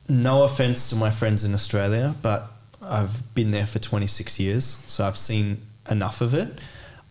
No 0.08 0.42
offense 0.42 0.90
to 0.90 0.96
my 0.96 1.10
friends 1.10 1.44
in 1.44 1.54
Australia, 1.54 2.14
but 2.20 2.50
I've 2.82 3.34
been 3.34 3.50
there 3.50 3.66
for 3.66 3.78
26 3.78 4.38
years, 4.38 4.64
so 4.86 5.06
I've 5.06 5.16
seen 5.16 5.62
enough 5.90 6.20
of 6.20 6.34
it. 6.34 6.48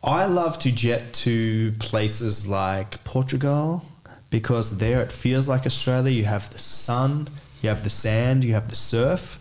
I 0.04 0.26
love 0.26 0.60
to 0.60 0.72
jet 0.72 1.14
to 1.14 1.72
places 1.80 2.48
like 2.48 3.04
Portugal 3.04 3.84
because 4.30 4.78
there 4.78 5.02
it 5.02 5.12
feels 5.12 5.48
like 5.48 5.66
Australia. 5.66 6.12
You 6.12 6.26
have 6.26 6.52
the 6.52 6.60
sun, 6.60 7.30
you 7.62 7.70
have 7.70 7.84
the 7.84 7.90
sand, 7.90 8.44
you 8.44 8.54
have 8.54 8.70
the 8.70 8.76
surf, 8.76 9.40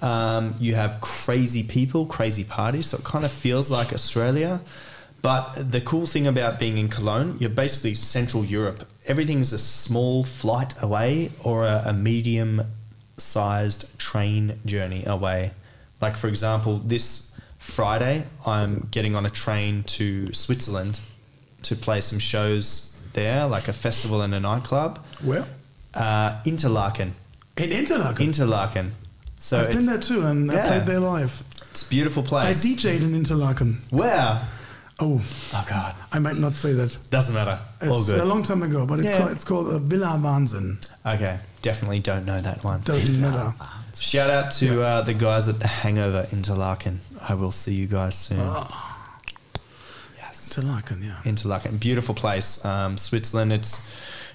um, 0.00 0.54
you 0.58 0.74
have 0.74 1.00
crazy 1.00 1.62
people, 1.62 2.06
crazy 2.06 2.44
parties, 2.44 2.86
so 2.86 2.98
it 2.98 3.04
kind 3.04 3.24
of 3.24 3.32
feels 3.32 3.70
like 3.70 3.92
Australia. 3.92 4.60
But 5.20 5.72
the 5.72 5.80
cool 5.80 6.06
thing 6.06 6.26
about 6.26 6.58
being 6.58 6.76
in 6.78 6.88
Cologne, 6.88 7.38
you're 7.40 7.50
basically 7.50 7.94
Central 7.94 8.44
Europe. 8.44 8.84
Everything's 9.06 9.52
a 9.52 9.58
small 9.58 10.22
flight 10.22 10.74
away 10.82 11.32
or 11.42 11.64
a, 11.64 11.82
a 11.86 11.92
medium 11.94 12.62
sized 13.16 13.98
train 13.98 14.58
journey 14.64 15.04
away. 15.06 15.52
Like, 16.00 16.16
for 16.16 16.28
example, 16.28 16.78
this 16.78 17.34
Friday, 17.58 18.24
I'm 18.46 18.88
getting 18.90 19.14
on 19.14 19.24
a 19.26 19.30
train 19.30 19.84
to 19.84 20.32
Switzerland 20.32 21.00
to 21.62 21.74
play 21.76 22.00
some 22.00 22.18
shows 22.18 23.00
there, 23.14 23.46
like 23.46 23.68
a 23.68 23.72
festival 23.72 24.22
and 24.22 24.34
a 24.34 24.40
nightclub. 24.40 24.98
Where? 25.22 25.46
Uh, 25.94 26.40
Interlaken. 26.44 27.14
In 27.56 27.72
Interlaken. 27.72 28.26
Interlaken. 28.26 28.92
So 29.38 29.60
I've 29.60 29.72
been 29.72 29.86
there 29.86 29.98
too, 29.98 30.26
and 30.26 30.50
I 30.50 30.66
played 30.66 30.86
there 30.86 31.00
live. 31.00 31.42
it's 31.70 31.82
a 31.86 31.88
beautiful 31.88 32.22
place. 32.22 32.64
I. 32.64 32.68
DJ'd 32.68 33.02
in 33.02 33.14
Interlaken. 33.14 33.82
Where? 33.90 34.46
Oh, 35.00 35.20
Oh, 35.52 35.66
God. 35.68 35.94
I 36.12 36.18
might 36.20 36.36
not 36.36 36.54
say 36.56 36.72
that. 36.74 36.96
Doesn't 37.10 37.34
matter. 37.34 37.58
All 37.82 37.98
It's 37.98 38.06
good. 38.08 38.20
a 38.20 38.24
long 38.24 38.42
time 38.44 38.62
ago, 38.62 38.86
but 38.86 39.00
it's 39.00 39.08
Yeah. 39.08 39.18
called, 39.18 39.30
it's 39.32 39.44
called 39.44 39.66
uh, 39.68 39.78
Villa 39.78 40.16
Wahnsinn. 40.22 40.78
Okay, 41.04 41.38
definitely 41.62 41.98
don't 41.98 42.24
know 42.24 42.40
that 42.40 42.62
one. 42.62 42.80
Doesn't 42.82 43.20
matter. 43.20 43.52
Shout 43.98 44.30
out 44.30 44.50
to 44.52 44.82
uh, 44.82 45.02
the 45.02 45.14
guys 45.14 45.48
at 45.48 45.58
the 45.60 45.66
Hangover 45.68 46.26
Interlaken. 46.32 47.00
I 47.28 47.34
will 47.34 47.52
see 47.52 47.74
you 47.74 47.86
guys 47.86 48.14
soon. 48.16 48.38
Ah. 48.40 49.18
Yes, 50.16 50.56
Interlaken, 50.56 51.02
yeah. 51.02 51.20
Interlaken, 51.24 51.76
beautiful 51.78 52.14
place. 52.14 52.64
Um, 52.64 52.96
Switzerland. 52.96 53.52
It's 53.52 53.88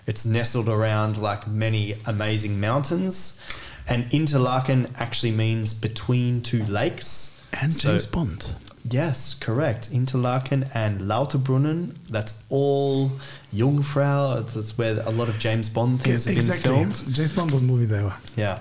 it's 0.07 0.25
nestled 0.25 0.67
around 0.69 1.17
like 1.17 1.47
many 1.47 1.95
amazing 2.05 2.59
mountains, 2.59 3.39
and 3.87 4.07
Interlaken 4.13 4.87
actually 4.97 5.31
means 5.31 5.73
between 5.73 6.41
two 6.41 6.63
lakes. 6.63 7.39
And 7.53 7.73
So- 7.73 7.91
James 7.91 8.07
Bond. 8.07 8.55
Yes, 8.89 9.33
correct. 9.33 9.89
Interlaken 9.91 10.65
and 10.73 11.01
Lauterbrunnen. 11.01 11.95
That's 12.09 12.43
all 12.49 13.11
Jungfrau. 13.53 14.41
That's 14.53 14.77
where 14.77 14.99
a 15.01 15.11
lot 15.11 15.29
of 15.29 15.37
James 15.37 15.69
Bond 15.69 16.01
things 16.01 16.25
have 16.25 16.35
been 16.35 16.57
filmed. 16.57 17.01
James 17.13 17.31
Bond 17.31 17.51
was 17.51 17.61
movie 17.61 17.85
there. 17.85 18.13
Yeah, 18.35 18.59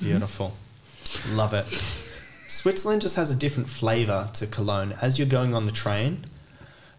beautiful. 0.00 0.54
Love 1.30 1.54
it. 1.54 1.66
Switzerland 2.48 3.02
just 3.02 3.16
has 3.16 3.30
a 3.32 3.36
different 3.36 3.68
flavour 3.68 4.30
to 4.34 4.46
Cologne. 4.46 4.94
As 5.02 5.18
you're 5.18 5.28
going 5.28 5.54
on 5.54 5.66
the 5.66 5.72
train, 5.72 6.24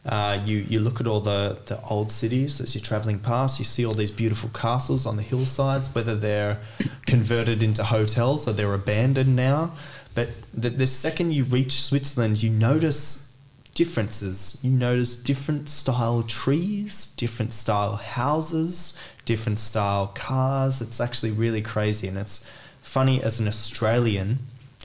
uh, 0.06 0.42
you 0.46 0.58
you 0.70 0.80
look 0.80 1.02
at 1.02 1.08
all 1.08 1.20
the 1.20 1.60
the 1.66 1.82
old 1.82 2.12
cities 2.12 2.62
as 2.62 2.76
you're 2.76 2.84
travelling 2.84 3.20
past. 3.20 3.60
You 3.60 3.66
see 3.66 3.86
all 3.86 3.94
these 3.94 4.12
beautiful 4.12 4.50
castles 4.50 5.06
on 5.06 5.16
the 5.16 5.24
hillsides, 5.24 5.94
whether 5.94 6.16
they're 6.16 6.60
converted 7.06 7.64
into 7.64 7.84
hotels 7.84 8.48
or 8.48 8.54
they're 8.54 8.74
abandoned 8.74 9.36
now. 9.36 9.74
But 10.18 10.30
the, 10.52 10.72
the 10.72 10.88
second 10.88 11.34
you 11.36 11.44
reach 11.44 11.74
Switzerland, 11.84 12.42
you 12.42 12.50
notice 12.50 13.38
differences. 13.76 14.58
You 14.64 14.72
notice 14.72 15.16
different 15.16 15.70
style 15.70 16.24
trees, 16.24 17.14
different 17.18 17.54
style 17.54 17.98
houses, 17.98 19.00
different 19.26 19.60
style 19.60 20.08
cars. 20.16 20.82
It's 20.82 21.00
actually 21.00 21.30
really 21.34 21.62
crazy, 21.62 22.08
and 22.08 22.18
it's 22.18 22.50
funny 22.82 23.22
as 23.22 23.40
an 23.40 23.48
Australian 23.48 24.40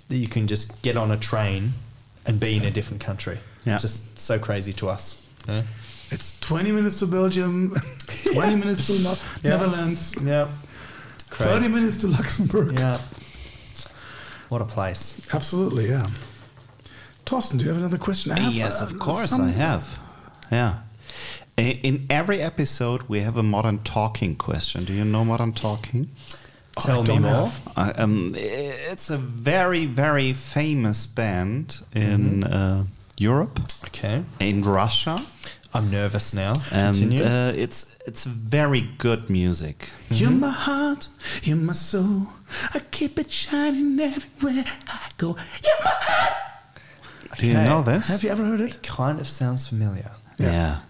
that 0.09 0.19
you 0.19 0.29
can 0.29 0.47
just 0.47 0.83
get 0.83 0.99
on 0.99 1.11
a 1.11 1.17
train 1.17 1.73
and 2.27 2.39
be 2.39 2.55
in 2.59 2.65
a 2.67 2.71
different 2.71 3.03
country. 3.03 3.39
Yeah. 3.65 3.77
It's 3.77 3.83
just 3.85 4.19
so 4.19 4.39
crazy 4.39 4.75
to 4.75 4.91
us. 4.91 5.27
Yeah. 5.49 5.63
It's 6.11 6.39
20 6.41 6.73
minutes 6.73 6.99
to 6.99 7.07
Belgium, 7.07 7.75
20 8.35 8.57
minutes 8.57 8.87
to 8.89 9.03
no- 9.03 9.15
Yeah. 9.43 9.57
Netherlands, 9.57 10.15
Yeah. 10.23 10.49
30 11.31 11.69
minutes 11.69 11.97
to 12.03 12.09
Luxembourg. 12.09 12.75
Yeah. 12.75 12.99
What 14.53 14.61
a 14.61 14.66
place. 14.66 15.27
Absolutely, 15.33 15.89
yeah. 15.89 16.09
Torsten, 17.24 17.57
do 17.57 17.62
you 17.62 17.69
have 17.70 17.79
another 17.79 17.97
question? 17.97 18.33
Have, 18.33 18.53
yes, 18.53 18.83
uh, 18.83 18.85
of 18.85 18.99
course 18.99 19.31
some- 19.31 19.49
I 19.49 19.51
have. 19.53 19.99
Yeah. 20.51 20.81
In 21.57 22.07
every 22.11 22.43
episode, 22.43 23.05
we 23.09 23.20
have 23.20 23.39
a 23.39 23.43
modern 23.43 23.79
talking 23.79 24.37
question. 24.37 24.85
Do 24.85 24.93
you 24.93 25.07
know 25.07 25.24
modern 25.24 25.53
talking? 25.55 26.11
Oh, 26.77 26.81
Tell 26.83 27.03
me 27.03 27.19
more. 27.19 27.51
I, 27.79 27.93
um, 27.93 28.33
it's 28.37 29.09
a 29.09 29.16
very, 29.16 29.87
very 29.87 30.35
famous 30.35 31.07
band 31.07 31.81
in 31.95 32.45
uh, 32.45 32.85
Europe, 33.16 33.59
Okay. 33.87 34.23
in 34.39 34.62
Russia, 34.65 35.24
I'm 35.74 35.90
nervous 35.90 36.35
now. 36.35 36.53
and 36.70 37.20
uh, 37.20 37.53
it's 37.57 37.97
it's 38.07 38.24
very 38.24 38.82
good 38.99 39.31
music. 39.31 39.89
You're 40.11 40.31
my 40.31 40.51
heart, 40.51 41.09
you're 41.43 41.57
my 41.57 41.73
soul. 41.73 42.27
I 42.74 42.81
keep 42.90 43.19
it 43.19 43.31
shining 43.31 43.99
everywhere 43.99 44.65
I 44.89 45.09
go. 45.16 45.28
You're 45.65 45.82
my 45.85 45.90
heart. 46.09 46.32
Do 47.39 47.47
you 47.47 47.53
Okay. 47.55 47.65
know 47.65 47.82
this? 47.82 48.09
Have 48.09 48.23
you 48.23 48.31
ever 48.31 48.44
heard 48.44 48.61
it? 48.61 48.74
it 48.77 48.82
kind 48.82 49.19
of 49.20 49.27
sounds 49.27 49.66
familiar. 49.69 50.11
Yeah. 50.39 50.81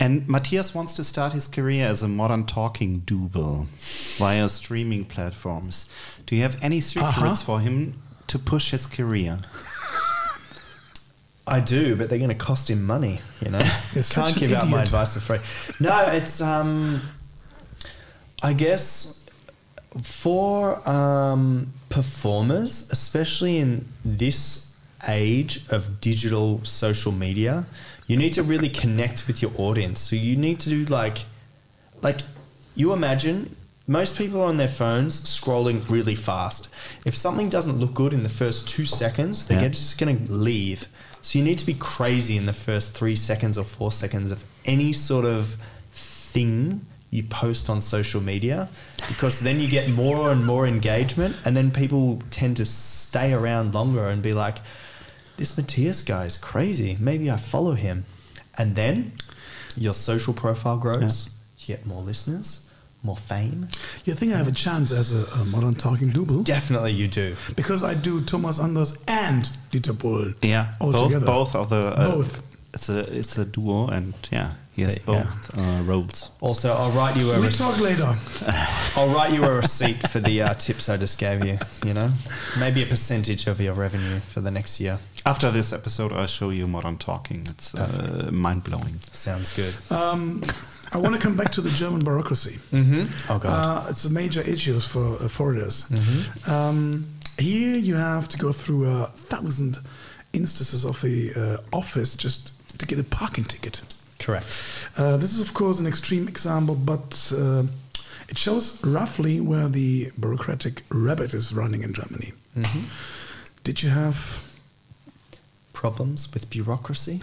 And 0.00 0.28
Matthias 0.28 0.74
wants 0.74 0.92
to 0.94 1.04
start 1.04 1.32
his 1.32 1.46
career 1.48 1.86
as 1.88 2.02
a 2.02 2.08
modern 2.08 2.44
talking 2.46 3.00
double 3.06 3.68
via 4.18 4.48
streaming 4.48 5.04
platforms. 5.04 5.86
Do 6.26 6.34
you 6.36 6.42
have 6.42 6.56
any 6.60 6.80
secrets 6.80 7.16
Uh-huh. 7.18 7.34
for 7.34 7.60
him 7.60 7.94
to 8.26 8.38
push 8.38 8.72
his 8.72 8.86
career? 8.86 9.38
I 11.46 11.60
do, 11.60 11.94
but 11.96 12.08
they're 12.08 12.18
going 12.18 12.30
to 12.30 12.34
cost 12.34 12.68
him 12.68 12.84
money. 12.84 13.20
You 13.40 13.50
know, 13.50 13.58
can't 14.10 14.32
an 14.32 14.38
give 14.38 14.52
out 14.52 14.68
my 14.68 14.82
advice 14.82 15.14
for 15.14 15.20
free. 15.20 15.38
No, 15.80 16.00
it's 16.08 16.40
um, 16.40 17.02
I 18.42 18.52
guess 18.52 19.26
for 20.02 20.86
um, 20.88 21.72
performers, 21.88 22.90
especially 22.90 23.58
in 23.58 23.86
this 24.04 24.76
age 25.06 25.62
of 25.70 26.00
digital 26.00 26.64
social 26.64 27.12
media, 27.12 27.64
you 28.06 28.16
need 28.16 28.32
to 28.34 28.42
really 28.42 28.68
connect 28.68 29.26
with 29.26 29.40
your 29.42 29.52
audience. 29.56 30.00
So 30.00 30.16
you 30.16 30.36
need 30.36 30.58
to 30.60 30.70
do 30.70 30.84
like, 30.84 31.18
like 32.02 32.20
you 32.74 32.92
imagine 32.92 33.54
most 33.86 34.18
people 34.18 34.40
are 34.42 34.46
on 34.46 34.56
their 34.56 34.68
phones 34.68 35.20
scrolling 35.22 35.88
really 35.88 36.16
fast. 36.16 36.68
If 37.04 37.14
something 37.16 37.48
doesn't 37.48 37.78
look 37.78 37.94
good 37.94 38.12
in 38.12 38.22
the 38.24 38.28
first 38.28 38.68
two 38.68 38.84
seconds, 38.84 39.46
they're 39.46 39.62
Yeah. 39.62 39.68
just 39.68 39.96
going 39.98 40.26
to 40.26 40.32
leave. 40.32 40.88
So 41.26 41.40
you 41.40 41.44
need 41.44 41.58
to 41.58 41.66
be 41.66 41.74
crazy 41.74 42.36
in 42.36 42.46
the 42.46 42.52
first 42.52 42.92
three 42.92 43.16
seconds 43.16 43.58
or 43.58 43.64
four 43.64 43.90
seconds 43.90 44.30
of 44.30 44.44
any 44.64 44.92
sort 44.92 45.24
of 45.24 45.56
thing 45.90 46.86
you 47.10 47.24
post 47.24 47.68
on 47.68 47.82
social 47.82 48.20
media 48.20 48.68
because 49.08 49.40
then 49.40 49.60
you 49.60 49.66
get 49.66 49.90
more 49.90 50.30
and 50.30 50.46
more 50.46 50.68
engagement 50.68 51.34
and 51.44 51.56
then 51.56 51.72
people 51.72 52.22
tend 52.30 52.58
to 52.58 52.64
stay 52.64 53.32
around 53.32 53.74
longer 53.74 54.06
and 54.06 54.22
be 54.22 54.34
like 54.34 54.58
this 55.36 55.56
Matthias 55.56 56.04
guy 56.04 56.26
is 56.26 56.38
crazy. 56.38 56.96
Maybe 57.00 57.28
I 57.28 57.38
follow 57.38 57.72
him. 57.72 58.04
And 58.56 58.76
then 58.76 59.12
your 59.76 59.94
social 59.94 60.32
profile 60.32 60.78
grows. 60.78 61.30
You 61.58 61.74
get 61.74 61.84
more 61.86 62.02
listeners 62.02 62.65
more 63.06 63.16
fame 63.32 63.68
You 64.06 64.14
think 64.18 64.32
I 64.34 64.36
have 64.42 64.48
a 64.56 64.58
chance 64.66 64.88
as 65.00 65.12
a, 65.12 65.22
a 65.40 65.44
modern 65.54 65.74
talking 65.74 66.10
double? 66.12 66.42
definitely 66.42 66.92
you 66.92 67.08
do 67.08 67.36
Because 67.60 67.80
I 67.82 67.94
do 68.08 68.20
Thomas 68.32 68.58
Anders 68.60 68.90
and 69.08 69.42
Dieter 69.70 69.94
Bohlen. 70.02 70.34
Yeah, 70.42 70.64
all 70.80 70.92
both 70.92 71.08
together. 71.08 71.26
both 71.26 71.54
of 71.54 71.68
the 71.70 71.82
uh, 72.00 72.10
Both. 72.16 72.42
It's 72.74 72.88
a 72.90 72.98
it's 73.20 73.38
a 73.38 73.44
duo, 73.46 73.88
and 73.96 74.12
yeah, 74.30 74.50
he 74.76 74.82
has 74.82 74.96
Yeah. 74.96 75.02
both 75.06 75.58
uh, 75.58 75.82
roles. 75.90 76.30
also 76.40 76.68
I'll 76.80 76.92
write 77.00 77.16
you 77.20 77.32
a 77.32 77.40
We 77.40 77.48
talk 77.48 77.80
later. 77.80 78.10
I'll 78.96 79.12
write 79.16 79.32
you 79.36 79.42
a 79.44 79.54
receipt 79.62 79.96
for 80.12 80.20
the 80.20 80.42
uh, 80.42 80.52
tips 80.66 80.88
I 80.88 80.96
just 80.98 81.16
gave 81.18 81.38
you 81.48 81.56
you 81.86 81.94
know 81.94 82.10
maybe 82.58 82.82
a 82.82 82.86
percentage 82.86 83.46
of 83.50 83.60
your 83.60 83.74
revenue 83.74 84.20
for 84.32 84.40
the 84.42 84.50
next 84.50 84.78
year 84.80 84.98
After 85.24 85.50
this 85.52 85.72
episode, 85.72 86.12
I'll 86.12 86.28
show 86.40 86.50
you 86.52 86.66
modern 86.68 86.98
talking. 86.98 87.46
It's 87.52 87.74
uh, 87.74 88.28
mind 88.32 88.62
blowing. 88.64 88.96
sounds 89.12 89.48
good 89.56 89.74
Um, 89.90 90.42
I 90.94 90.98
want 90.98 91.14
to 91.14 91.20
come 91.20 91.36
back 91.36 91.50
to 91.52 91.60
the 91.60 91.70
German 91.70 92.00
bureaucracy. 92.04 92.58
mm-hmm. 92.72 93.32
oh 93.32 93.38
god 93.38 93.86
Uh, 93.86 93.90
it's 93.90 94.04
a 94.04 94.10
major 94.10 94.40
issue 94.42 94.80
for 94.80 95.16
uh, 95.22 95.28
foreigners. 95.28 95.86
Um, 96.46 97.06
here 97.38 97.76
you 97.76 97.96
have 97.96 98.28
to 98.28 98.38
go 98.38 98.52
through 98.52 98.88
a 98.90 99.06
thousand 99.30 99.78
instances 100.32 100.84
of 100.84 101.04
a 101.04 101.16
uh, 101.34 101.56
office 101.72 102.16
just 102.16 102.52
to 102.78 102.86
get 102.86 102.98
a 102.98 103.04
parking 103.04 103.44
ticket. 103.44 103.82
correct 104.18 104.46
Uh, 104.96 105.16
this 105.18 105.32
is, 105.34 105.40
of 105.40 105.52
course, 105.52 105.78
an 105.80 105.86
extreme 105.86 106.26
example, 106.28 106.74
but 106.74 107.32
uh, 107.36 107.62
it 108.28 108.38
shows 108.38 108.78
roughly 108.84 109.40
where 109.40 109.68
the 109.68 110.10
bureaucratic 110.18 110.82
rabbit 110.90 111.34
is 111.34 111.52
running 111.52 111.82
in 111.82 111.92
Germany. 111.92 112.32
Did 113.64 113.82
you 113.82 113.90
have? 113.90 114.16
problems 115.72 116.32
with 116.32 116.48
bureaucracy. 116.48 117.20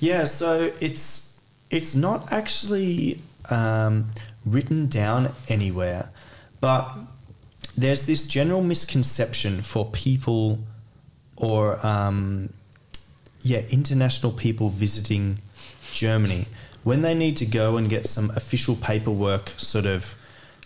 Yeah, 0.00 0.24
so 0.24 0.72
it's 0.80 1.33
it's 1.74 1.96
not 1.96 2.32
actually 2.32 3.20
um, 3.50 4.10
written 4.46 4.86
down 4.86 5.32
anywhere, 5.48 6.10
but 6.60 6.88
there's 7.76 8.06
this 8.06 8.28
general 8.28 8.62
misconception 8.62 9.60
for 9.60 9.84
people 9.90 10.60
or 11.36 11.84
um, 11.84 12.48
yeah 13.42 13.62
international 13.70 14.30
people 14.30 14.68
visiting 14.68 15.38
Germany 15.90 16.46
when 16.84 17.00
they 17.00 17.14
need 17.14 17.36
to 17.38 17.46
go 17.46 17.76
and 17.76 17.90
get 17.90 18.06
some 18.06 18.30
official 18.36 18.76
paperwork 18.76 19.52
sort 19.56 19.86
of 19.86 20.14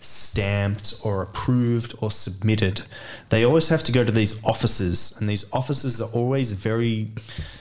stamped 0.01 0.93
or 1.03 1.23
approved 1.23 1.93
or 1.99 2.09
submitted 2.09 2.81
they 3.29 3.43
always 3.43 3.67
have 3.67 3.83
to 3.83 3.91
go 3.91 4.03
to 4.03 4.11
these 4.11 4.41
offices 4.45 5.13
and 5.19 5.27
these 5.27 5.45
offices 5.51 5.99
are 5.99 6.09
always 6.11 6.53
very 6.53 7.09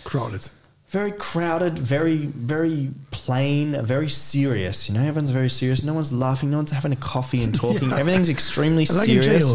Crowded. 0.05 0.51
Very 0.89 1.12
crowded, 1.12 1.78
very, 1.78 2.16
very 2.16 2.90
plain, 3.10 3.85
very 3.85 4.09
serious. 4.09 4.89
You 4.89 4.94
know, 4.94 5.01
everyone's 5.02 5.31
very 5.31 5.51
serious. 5.51 5.82
No 5.85 5.93
one's 5.94 6.12
laughing. 6.12 6.51
No 6.51 6.56
one's 6.59 6.70
having 6.70 6.93
a 6.93 6.97
coffee 6.97 7.43
and 7.43 7.55
talking. 7.55 7.90
Yeah. 7.90 7.98
Everything's 7.98 8.31
extremely 8.31 8.86
Like 8.86 9.06
serious. 9.06 9.55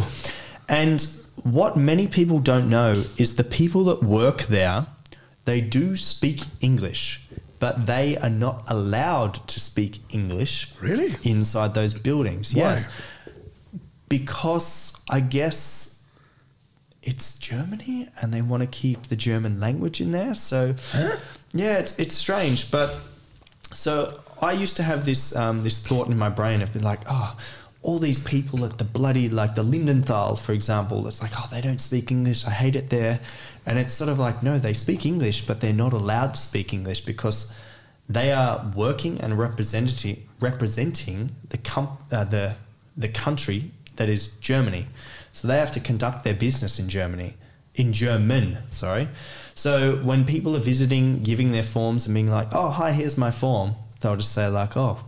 And 0.70 1.06
what 1.44 1.76
many 1.76 2.08
people 2.08 2.40
don't 2.40 2.70
know 2.70 2.92
is 3.18 3.36
the 3.36 3.44
people 3.44 3.84
that 3.86 4.04
work 4.04 4.44
there, 4.44 4.86
they 5.46 5.60
do 5.60 5.96
speak 5.98 6.42
English, 6.62 7.22
but 7.60 7.86
they 7.88 8.16
are 8.18 8.30
not 8.30 8.70
allowed 8.70 9.34
to 9.48 9.60
speak 9.60 10.00
English 10.10 10.72
Really? 10.80 11.16
inside 11.24 11.74
those 11.74 11.94
buildings. 11.96 12.54
Why? 12.54 12.62
Yes. 12.62 12.88
Because 14.08 14.94
I 15.10 15.20
guess 15.20 15.93
it's 17.04 17.38
Germany 17.38 18.08
and 18.22 18.34
they 18.34 18.42
want 18.42 18.62
to 18.62 18.68
keep 18.68 19.04
the 19.04 19.16
German 19.16 19.60
language 19.60 20.02
in 20.02 20.12
there. 20.12 20.34
So 20.34 20.76
yeah, 21.54 21.78
it's 21.78 21.98
it's 22.00 22.16
strange, 22.16 22.72
but 22.72 22.96
so 23.74 24.22
I 24.42 24.54
used 24.54 24.78
to 24.78 24.84
have 24.84 25.06
this 25.06 25.36
um, 25.36 25.64
this 25.64 25.86
thought 25.86 26.08
in 26.08 26.18
my 26.18 26.30
brain 26.30 26.62
of 26.62 26.74
being 26.74 26.86
like, 26.86 27.02
oh, 27.08 27.38
all 27.82 28.00
these 28.00 28.20
people 28.20 28.66
at 28.66 28.78
the 28.78 28.84
bloody 28.84 29.30
like 29.30 29.56
the 29.56 29.64
Lindenthal, 29.64 30.40
for 30.40 30.54
example, 30.54 31.08
it's 31.08 31.22
like, 31.22 31.32
oh, 31.38 31.48
they 31.52 31.62
don't 31.62 31.82
speak 31.82 32.12
English. 32.12 32.46
I 32.46 32.52
hate 32.52 32.76
it 32.76 32.90
there, 32.90 33.20
and 33.66 33.78
it's 33.78 33.94
sort 33.94 34.10
of 34.10 34.20
like, 34.20 34.42
no, 34.42 34.58
they 34.58 34.74
speak 34.74 35.06
English, 35.06 35.46
but 35.46 35.62
they're 35.62 35.74
not 35.74 35.94
allowed 35.94 36.34
to 36.36 36.40
speak 36.40 36.74
English 36.74 37.02
because 37.02 37.54
they 38.10 38.32
are 38.32 38.72
working 38.76 39.20
and 39.22 39.38
representing 39.38 40.28
representing 40.40 41.32
the 41.50 41.58
com- 41.58 41.98
uh, 42.12 42.24
the 42.24 42.56
the 42.98 43.10
country 43.10 43.72
that 43.98 44.10
is 44.10 44.28
Germany. 44.40 44.88
So 45.34 45.48
they 45.48 45.58
have 45.58 45.72
to 45.72 45.80
conduct 45.80 46.24
their 46.24 46.36
business 46.36 46.80
in 46.80 46.88
Germany, 46.88 47.36
in 47.76 47.92
German, 47.92 48.60
sorry. 48.70 49.10
So 49.56 49.98
when 49.98 50.26
people 50.26 50.56
are 50.56 50.60
visiting, 50.60 51.24
giving 51.24 51.52
their 51.52 51.64
forms 51.64 52.06
and 52.06 52.14
being 52.14 52.30
like, 52.30 52.50
oh, 52.54 52.70
hi, 52.70 52.92
here's 52.92 53.18
my 53.18 53.32
form, 53.32 53.76
they'll 54.00 54.16
just 54.16 54.32
say 54.32 54.48
like, 54.48 54.78
oh, 54.78 55.00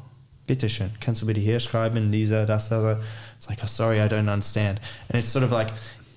bitteschön, 0.48 0.90
kannst 1.00 1.22
du 1.22 1.28
bitte 1.28 1.40
hier 1.40 1.60
schreiben, 1.60 2.12
dieser, 2.12 2.46
das, 2.46 2.70
das. 2.70 3.04
It's 3.36 3.48
like, 3.48 3.60
oh, 3.64 3.68
sorry, 3.68 4.02
I 4.02 4.08
don't 4.08 4.30
understand. 4.30 4.80
And 5.10 5.20
it's 5.20 5.30
sort 5.30 5.44
of 5.44 5.52
like 5.52 5.70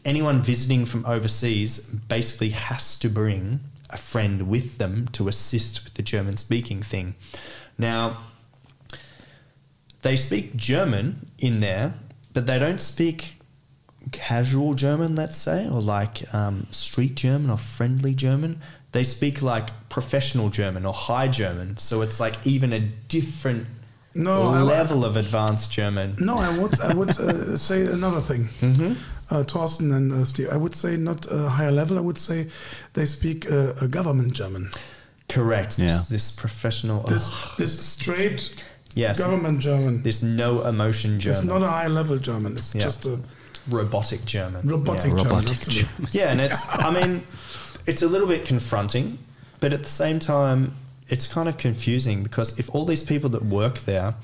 anyone 0.05 0.41
visiting 0.41 0.87
from 0.87 1.05
overseas 1.05 1.79
basically 1.79 2.51
has 2.51 2.99
to 2.99 3.09
bring 3.09 3.61
a 3.91 3.99
friend 3.99 4.49
with 4.49 4.79
them 4.79 5.09
to 5.13 5.29
assist 5.29 5.85
with 5.85 5.95
the 5.95 6.03
German 6.03 6.37
speaking 6.37 6.83
thing. 6.83 7.15
Now, 7.77 8.19
they 10.03 10.17
speak 10.17 10.57
German 10.57 11.31
in 11.39 11.61
there, 11.61 11.95
but 12.33 12.47
they 12.47 12.59
don't 12.59 12.81
speak 12.81 13.38
casual 14.13 14.75
German, 14.75 15.15
let's 15.15 15.37
say, 15.37 15.67
or 15.67 15.81
like 15.81 16.33
um, 16.35 16.67
street 16.71 17.15
German 17.17 17.51
or 17.51 17.59
friendly 17.59 18.15
German. 18.15 18.61
They 18.93 19.05
speak 19.05 19.43
like 19.43 19.69
professional 19.89 20.49
German 20.51 20.87
or 20.87 20.95
high 20.95 21.29
German. 21.29 21.77
So 21.77 22.03
it's 22.03 22.19
like 22.21 22.35
even 22.47 22.73
a 22.73 22.81
different 22.81 23.67
No, 24.15 24.49
I- 24.49 24.63
level 24.63 25.05
of 25.05 25.17
advanced 25.17 25.71
German. 25.71 26.17
No, 26.19 26.39
I 26.39 26.59
would 26.59 26.81
I 26.81 26.95
would 26.95 27.11
uh, 27.19 27.57
say 27.57 27.87
another 27.87 28.21
thing. 28.21 28.45
Mm-hmm. 28.61 28.93
Uh, 29.31 29.45
Thorsten 29.45 29.93
and 29.93 30.11
uh, 30.13 30.25
Steve, 30.25 30.49
I 30.51 30.57
would 30.57 30.75
say 30.75 30.97
not 30.97 31.27
a 31.31 31.51
higher 31.51 31.71
level. 31.71 31.99
I 31.99 32.01
would 32.01 32.17
say 32.19 32.47
they 32.95 33.05
speak 33.05 33.51
uh, 33.51 33.75
a 33.81 33.87
government 33.87 34.33
German. 34.33 34.71
Correct. 35.29 35.79
Yeah. 35.79 35.87
This, 35.89 36.09
this 36.09 36.33
professional. 36.33 37.03
This 37.03 37.29
ugh, 37.29 37.59
this 37.59 37.79
straight 37.79 38.65
yes. 38.95 39.19
government 39.21 39.61
German. 39.61 40.03
This 40.03 40.23
no 40.23 40.63
emotion 40.67 41.21
German. 41.21 41.39
It's 41.41 41.47
not 41.47 41.63
a 41.63 41.69
high 41.69 41.89
level 41.89 42.17
German. 42.19 42.53
It's 42.57 42.75
Yeah. 42.75 42.85
just 42.85 43.05
a 43.05 43.19
robotic 43.69 44.25
German. 44.25 44.67
robotic 44.69 45.13
Yeah. 45.13 45.19
German. 45.19 45.25
Robotic. 45.45 45.87
Yeah, 46.13 46.31
and 46.33 46.41
it's, 46.41 46.65
I 46.75 46.91
mean, 46.91 47.25
it's 47.87 48.03
a 48.03 48.09
little 48.09 48.29
bit 48.29 48.45
confronting, 48.45 49.19
but 49.61 49.73
at 49.73 49.83
the 49.83 49.89
same 49.89 50.19
time, 50.19 50.75
it's 51.09 51.27
kind 51.27 51.49
of 51.49 51.57
confusing 51.59 52.23
because 52.23 52.59
if 52.59 52.75
all 52.75 52.85
these 52.85 53.03
people 53.03 53.31
that 53.31 53.43
work 53.45 53.79
there, 53.81 54.15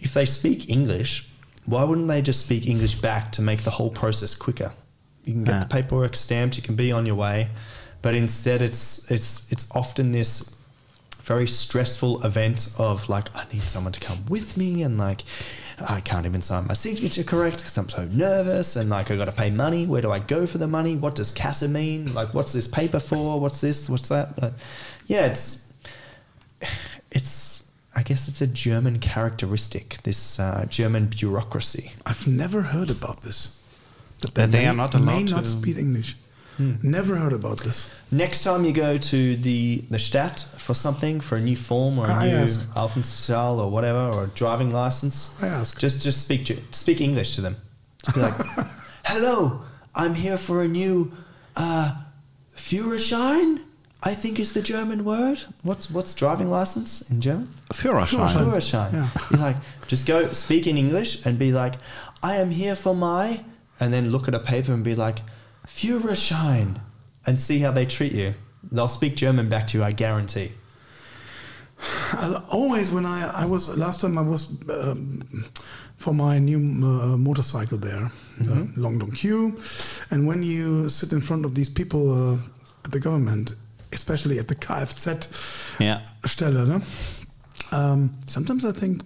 if 0.00 0.14
they 0.14 0.26
speak 0.26 0.68
English, 0.70 1.28
why 1.64 1.84
wouldn't 1.84 2.08
they 2.08 2.22
just 2.22 2.40
speak 2.44 2.66
English 2.66 2.96
back 2.96 3.32
to 3.32 3.42
make 3.42 3.62
the 3.62 3.70
whole 3.70 3.90
process 3.90 4.34
quicker? 4.34 4.72
You 5.24 5.32
can 5.34 5.44
get 5.44 5.52
Yeah. 5.52 5.60
the 5.60 5.66
paperwork 5.66 6.16
stamped, 6.16 6.56
you 6.56 6.62
can 6.62 6.74
be 6.76 6.90
on 6.92 7.06
your 7.06 7.14
way, 7.16 7.48
but 8.02 8.14
instead, 8.14 8.62
it's 8.62 9.08
it's 9.10 9.50
it's 9.52 9.68
often 9.72 10.10
this 10.12 10.56
very 11.20 11.46
stressful 11.46 12.24
event 12.24 12.68
of 12.78 13.08
like 13.08 13.28
I 13.36 13.44
need 13.52 13.62
someone 13.62 13.92
to 13.92 14.00
come 14.00 14.24
with 14.28 14.56
me 14.56 14.82
and 14.82 14.98
like 14.98 15.22
I 15.88 16.00
can't 16.00 16.26
even 16.26 16.40
sign 16.42 16.66
my 16.66 16.74
signature 16.74 17.22
correct 17.24 17.58
because 17.58 17.76
I'm 17.78 17.88
so 17.88 18.04
nervous 18.06 18.76
and 18.76 18.88
like 18.90 19.10
I 19.10 19.16
got 19.16 19.26
to 19.26 19.32
pay 19.32 19.50
money. 19.50 19.86
Where 19.86 20.02
do 20.02 20.10
I 20.12 20.18
go 20.18 20.46
for 20.46 20.58
the 20.58 20.66
money? 20.68 20.96
What 20.96 21.14
does 21.14 21.32
Kasse 21.32 21.68
mean? 21.70 22.12
Like 22.14 22.34
what's 22.34 22.52
this 22.52 22.66
paper 22.68 23.00
for? 23.00 23.40
What's 23.40 23.60
this? 23.60 23.88
What's 23.90 24.08
that? 24.08 24.36
But 24.36 24.54
yeah, 25.06 25.26
it's 25.26 25.72
it's 27.10 27.70
I 27.94 28.02
guess 28.02 28.28
it's 28.28 28.40
a 28.40 28.46
German 28.46 28.98
characteristic. 29.00 29.98
This 30.02 30.38
uh, 30.40 30.64
German 30.68 31.06
bureaucracy. 31.06 31.92
I've 32.06 32.26
never 32.26 32.62
heard 32.62 32.90
about 32.90 33.22
this. 33.22 33.58
That 34.22 34.34
That 34.34 34.50
they 34.52 34.62
may- 34.62 34.68
are 34.68 34.74
not 34.74 34.94
allowed 34.94 35.04
may 35.06 35.12
allowed 35.22 35.30
not 35.30 35.46
speak 35.46 35.76
English. 35.78 36.16
Hmm. 36.62 36.90
Never 36.90 37.16
heard 37.16 37.32
about 37.32 37.60
this. 37.64 37.88
Next 38.10 38.44
time 38.44 38.64
you 38.64 38.72
go 38.72 38.98
to 38.98 39.36
the 39.36 39.84
the 39.90 39.98
Stadt 39.98 40.40
for 40.56 40.74
something 40.74 41.20
for 41.20 41.36
a 41.36 41.40
new 41.40 41.56
form 41.56 41.98
or 41.98 42.06
a 42.06 42.12
I 42.12 42.28
new 42.28 42.36
ask. 42.36 42.60
Or 42.76 43.70
whatever 43.70 44.10
or 44.14 44.24
a 44.24 44.28
driving 44.28 44.70
license, 44.70 45.34
I 45.42 45.48
ask. 45.48 45.78
Just 45.78 46.02
just 46.02 46.24
speak 46.24 46.44
Ge- 46.44 46.62
speak 46.70 47.00
English 47.00 47.34
to 47.36 47.40
them. 47.40 47.56
Just 48.04 48.14
be 48.16 48.22
like, 48.22 48.34
"Hello, 49.04 49.62
I'm 49.94 50.14
here 50.14 50.38
for 50.38 50.62
a 50.62 50.68
new 50.68 51.12
uh, 51.56 51.94
Führerschein." 52.56 53.60
I 54.04 54.14
think 54.14 54.40
is 54.40 54.52
the 54.52 54.62
German 54.62 55.04
word. 55.04 55.38
What's 55.62 55.88
what's 55.88 56.14
driving 56.14 56.50
license 56.50 57.02
in 57.10 57.20
German? 57.20 57.48
Führerschein. 57.72 58.28
Führerschein. 58.30 58.92
Yeah. 58.92 59.08
Be 59.30 59.36
like, 59.36 59.56
just 59.86 60.06
go 60.06 60.32
speak 60.32 60.66
in 60.66 60.76
English 60.76 61.24
and 61.24 61.38
be 61.38 61.52
like, 61.52 61.74
I 62.22 62.36
am 62.40 62.50
here 62.50 62.74
for 62.74 62.94
my, 62.96 63.44
and 63.78 63.92
then 63.92 64.10
look 64.10 64.26
at 64.28 64.34
a 64.34 64.40
paper 64.40 64.72
and 64.74 64.82
be 64.82 64.96
like, 64.96 65.20
Führerschein, 65.66 66.80
and 67.26 67.38
see 67.40 67.60
how 67.60 67.72
they 67.72 67.86
treat 67.86 68.12
you. 68.12 68.34
They'll 68.70 68.88
speak 68.88 69.16
German 69.16 69.48
back 69.48 69.66
to 69.68 69.78
you, 69.78 69.84
I 69.84 69.92
guarantee. 69.92 70.52
I 72.12 72.40
always 72.50 72.90
when 72.92 73.04
I 73.06 73.42
I 73.42 73.44
was 73.46 73.68
last 73.76 74.00
time 74.00 74.16
I 74.16 74.22
was 74.22 74.48
um, 74.70 75.44
for 75.96 76.14
my 76.14 76.38
new 76.38 76.58
uh, 76.58 77.16
motorcycle 77.16 77.78
there, 77.78 78.10
uh, 78.40 78.64
long 78.76 78.98
long 78.98 79.10
queue, 79.12 79.58
and 80.10 80.26
when 80.26 80.42
you 80.42 80.88
sit 80.88 81.12
in 81.12 81.20
front 81.20 81.44
of 81.44 81.54
these 81.54 81.68
people 81.70 82.34
uh, 82.34 82.38
at 82.84 82.92
the 82.92 83.00
government, 83.00 83.54
especially 83.92 84.38
at 84.38 84.46
the 84.48 84.54
Kfz 84.54 85.06
Yeah. 85.80 86.00
Stelle, 86.24 86.66
ne? 86.66 86.80
um, 87.72 88.10
sometimes 88.26 88.64
I 88.64 88.72
think 88.72 89.02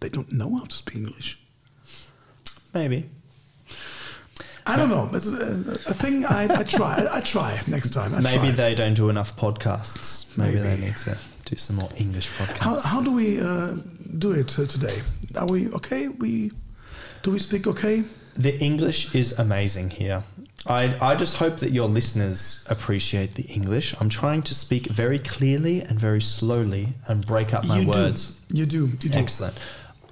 they 0.00 0.08
don't 0.08 0.32
know 0.32 0.56
how 0.58 0.64
to 0.64 0.76
speak 0.76 0.96
English. 0.96 1.38
Maybe. 2.74 3.04
I 4.68 4.76
don't 4.76 4.90
know. 4.90 5.08
It's 5.14 5.26
a, 5.26 5.90
a 5.90 5.94
thing 5.94 6.24
I, 6.26 6.44
I 6.60 6.62
try. 6.62 7.06
I, 7.10 7.20
try 7.20 7.58
next 7.66 7.90
time. 7.90 8.14
I 8.14 8.20
Maybe 8.20 8.48
try. 8.48 8.50
they 8.50 8.74
don't 8.74 8.94
do 8.94 9.08
enough 9.08 9.34
podcasts. 9.34 10.36
Maybe, 10.36 10.58
they 10.58 10.76
need 10.78 10.96
to 10.98 11.16
do 11.46 11.56
some 11.56 11.76
more 11.76 11.88
English 11.96 12.30
podcasts. 12.32 12.58
How, 12.58 12.78
how 12.78 13.00
do 13.00 13.10
we 13.12 13.40
uh, 13.40 13.76
do 14.18 14.32
it 14.32 14.58
uh, 14.58 14.66
today? 14.66 15.00
Are 15.36 15.46
we 15.46 15.68
okay? 15.68 16.08
We 16.08 16.52
do 17.22 17.30
we 17.30 17.38
speak 17.38 17.66
okay? 17.66 18.04
The 18.34 18.58
English 18.58 19.14
is 19.14 19.38
amazing 19.38 19.90
here. 19.90 20.22
I, 20.66 20.96
I 21.00 21.14
just 21.14 21.36
hope 21.38 21.58
that 21.58 21.70
your 21.72 21.88
listeners 21.88 22.66
appreciate 22.68 23.34
the 23.36 23.44
English. 23.44 23.94
I'm 24.00 24.08
trying 24.10 24.42
to 24.42 24.54
speak 24.54 24.86
very 24.86 25.18
clearly 25.18 25.80
and 25.80 25.98
very 25.98 26.20
slowly 26.20 26.88
and 27.06 27.24
break 27.24 27.54
up 27.54 27.64
my 27.66 27.80
you 27.80 27.88
words. 27.88 28.38
do. 28.48 28.58
You 28.58 28.66
do. 28.66 28.86
You 28.86 29.10
do. 29.10 29.18
Excellent. 29.18 29.58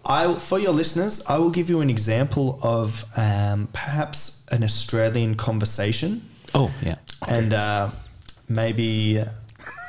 I, 0.09 0.35
for 0.35 0.59
your 0.59 0.73
listeners, 0.73 1.25
I 1.27 1.39
will 1.39 1.51
give 1.51 1.69
you 1.69 1.81
an 1.81 1.91
example 1.91 2.59
of 2.63 3.05
um, 3.17 3.69
perhaps 3.73 4.47
an 4.53 4.63
Australian 4.63 5.35
conversation, 5.35 6.23
Oh, 6.55 6.71
yeah. 6.83 6.97
and 7.27 7.53
uh, 7.53 7.91
maybe 8.49 9.21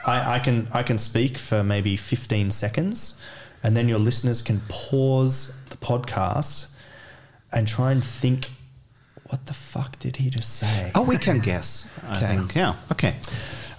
I, 0.05 0.35
I 0.35 0.39
can 0.39 0.67
I 0.73 0.83
can 0.83 0.97
speak 0.97 1.37
for 1.37 1.63
maybe 1.63 1.95
fifteen 1.95 2.49
seconds, 2.51 3.19
and 3.63 3.77
then 3.77 3.87
your 3.87 3.99
listeners 3.99 4.41
can 4.41 4.61
pause 4.69 5.63
the 5.69 5.77
podcast 5.77 6.67
and 7.51 7.67
try 7.67 7.91
and 7.91 8.03
think, 8.03 8.49
what 9.29 9.45
the 9.45 9.53
fuck 9.53 9.99
did 9.99 10.15
he 10.17 10.29
just 10.29 10.55
say? 10.55 10.91
Oh, 10.95 11.03
we 11.03 11.17
can 11.17 11.39
guess. 11.39 11.87
I 12.07 12.17
Okay. 12.23 12.27
think. 12.37 12.55
Yeah. 12.55 12.75
Okay. 12.91 13.15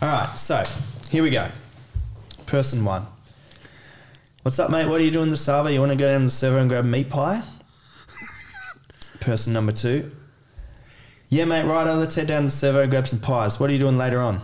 All 0.00 0.08
right, 0.08 0.38
so 0.38 0.62
here 1.10 1.22
we 1.24 1.30
go. 1.30 1.48
Person 2.46 2.84
one. 2.84 3.06
What's 4.42 4.58
up, 4.60 4.70
mate? 4.70 4.86
What 4.86 5.00
are 5.00 5.04
you 5.04 5.10
doing 5.10 5.30
the 5.30 5.36
server? 5.36 5.68
You 5.68 5.80
want 5.80 5.90
to 5.90 5.98
go 5.98 6.06
down 6.08 6.20
to 6.20 6.26
the 6.26 6.30
servo 6.30 6.58
and 6.58 6.70
grab 6.70 6.84
a 6.84 6.88
meat 6.88 7.10
pie? 7.10 7.42
Person 9.20 9.52
number 9.52 9.72
two. 9.72 10.12
Yeah, 11.28 11.44
mate, 11.44 11.64
righto, 11.64 11.96
let's 11.96 12.14
head 12.14 12.28
down 12.28 12.42
to 12.42 12.46
the 12.46 12.52
servo 12.52 12.82
and 12.82 12.90
grab 12.90 13.08
some 13.08 13.18
pies. 13.18 13.58
What 13.58 13.68
are 13.68 13.72
you 13.72 13.80
doing 13.80 13.98
later 13.98 14.20
on? 14.20 14.40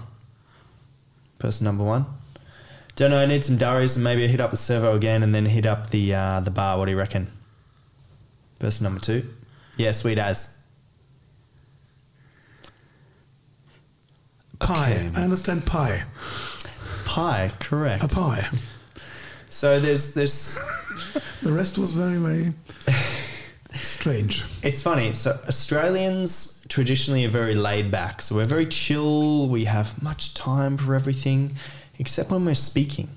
Person 1.38 1.64
number 1.64 1.84
one. 1.84 2.06
Don't 2.96 3.10
know, 3.10 3.18
I 3.20 3.26
need 3.26 3.44
some 3.44 3.56
durries 3.56 3.96
and 3.96 4.02
maybe 4.04 4.24
I 4.24 4.26
hit 4.26 4.40
up 4.40 4.50
the 4.50 4.56
servo 4.56 4.94
again 4.94 5.22
and 5.22 5.32
then 5.34 5.46
hit 5.46 5.64
up 5.64 5.90
the 5.90 6.14
uh, 6.14 6.40
the 6.40 6.50
bar. 6.50 6.76
What 6.76 6.86
do 6.86 6.90
you 6.90 6.98
reckon? 6.98 7.28
Person 8.58 8.84
number 8.84 9.00
two. 9.00 9.28
Yeah, 9.76 9.92
sweet 9.92 10.18
as. 10.18 10.60
Pie. 14.58 14.92
Okay. 14.92 15.10
I 15.14 15.22
understand 15.22 15.66
pie. 15.66 16.02
Pie, 17.04 17.52
correct. 17.60 18.04
A 18.04 18.08
pie. 18.08 18.48
So 19.48 19.80
there's 19.80 20.14
this 20.14 20.58
The 21.44 21.52
rest 21.52 21.76
was 21.76 21.92
very, 21.92 22.16
very 22.16 22.54
strange. 23.74 24.44
It's 24.62 24.80
funny. 24.80 25.14
So 25.14 25.38
Australians 25.46 26.64
traditionally 26.70 27.26
are 27.26 27.30
very 27.30 27.54
laid 27.54 27.90
back. 27.90 28.22
So 28.22 28.36
we're 28.36 28.46
very 28.46 28.64
chill. 28.64 29.46
We 29.48 29.64
have 29.64 30.02
much 30.02 30.32
time 30.32 30.78
for 30.78 30.94
everything, 30.94 31.56
except 31.98 32.30
when 32.30 32.46
we're 32.46 32.54
speaking. 32.54 33.10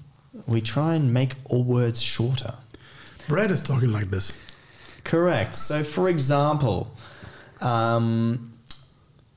We 0.46 0.60
try 0.60 0.96
and 0.96 1.14
make 1.14 1.36
all 1.46 1.64
words 1.64 2.02
shorter. 2.02 2.56
Brad 3.30 3.50
is 3.50 3.64
talking 3.64 3.94
like 3.94 4.08
this. 4.08 4.38
Correct. 5.06 5.56
So, 5.56 5.84
for 5.84 6.10
example, 6.10 6.92
um, 7.62 8.52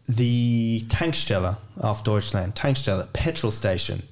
the 0.09 0.83
Tankstelle 0.89 1.59
auf 1.81 2.03
Deutschland, 2.03 2.57
Tankstelle, 2.57 3.07
petrol 3.12 3.53
station. 3.53 4.03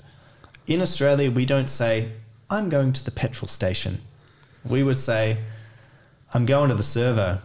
In 0.68 0.80
Australia, 0.82 1.32
we 1.32 1.44
don't 1.44 1.68
say, 1.68 2.12
I'm 2.50 2.68
going 2.68 2.92
to 2.94 3.04
the 3.04 3.10
petrol 3.10 3.48
station. 3.48 3.98
We 4.64 4.82
would 4.82 4.96
say, 4.96 5.38
I'm 6.34 6.46
going 6.46 6.68
to 6.70 6.74
the 6.74 6.82
servo, 6.82 7.38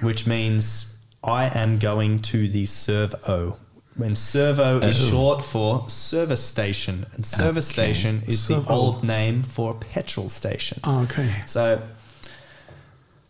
which 0.00 0.26
means 0.26 0.96
I 1.22 1.46
am 1.48 1.78
going 1.78 2.20
to 2.20 2.48
the 2.48 2.66
servo. 2.66 3.58
When 3.96 4.14
servo 4.16 4.78
is 4.80 5.02
Oh. 5.02 5.10
short 5.10 5.44
for 5.44 5.88
service 5.88 6.44
station, 6.44 7.06
and 7.14 7.24
service 7.24 7.70
Okay. 7.70 7.92
station 7.94 8.22
is 8.26 8.46
the 8.46 8.62
old 8.68 9.02
name 9.02 9.42
for 9.42 9.74
petrol 9.74 10.28
station. 10.28 10.80
Ah, 10.84 11.02
okay. 11.04 11.30
So, 11.46 11.82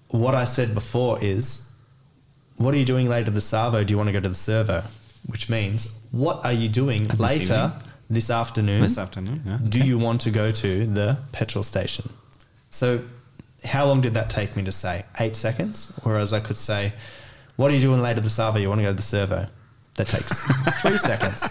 what 0.09 0.35
I 0.35 0.45
said 0.45 0.75
before 0.75 1.19
is, 1.23 1.73
what 2.57 2.75
are 2.75 2.79
you 2.79 2.85
doing 2.85 3.09
later 3.09 3.31
the 3.31 3.41
servo? 3.41 3.85
Do 3.85 3.93
you 3.93 3.97
want 3.99 4.09
to 4.09 4.13
go 4.13 4.21
to 4.21 4.29
the 4.29 4.35
servo? 4.35 4.85
Which 5.27 5.49
means, 5.49 5.97
what 6.11 6.45
are 6.45 6.53
you 6.53 6.69
doing 6.69 7.07
later? 7.19 7.73
This 8.09 8.31
afternoon? 8.31 8.83
This 8.83 8.99
afternoon. 8.99 9.43
Yeah. 9.45 9.59
Do 9.69 9.81
you 9.81 9.99
want 9.99 10.21
to 10.23 10.31
go 10.31 10.51
to 10.51 10.87
the 10.87 11.19
petrol 11.33 11.65
station? 11.65 12.11
So, 12.71 13.03
how 13.65 13.87
long 13.87 14.01
did 14.01 14.15
that 14.15 14.31
take 14.31 14.55
me 14.55 14.63
to 14.65 14.73
say? 14.73 15.05
Eight 15.19 15.35
seconds? 15.35 15.93
Whereas 16.03 16.33
I 16.33 16.41
could 16.41 16.57
say, 16.57 16.93
what 17.57 17.71
are 17.71 17.75
you 17.75 17.81
doing 17.81 18.03
later 18.03 18.21
this 18.21 18.39
Arvo? 18.39 18.61
You 18.61 18.69
want 18.69 18.79
to 18.79 18.85
go 18.85 18.91
to 18.91 18.97
the 18.97 19.03
servo? 19.03 19.49
That 19.95 20.07
takes 20.07 20.45
three 20.83 20.99
seconds. 20.99 21.43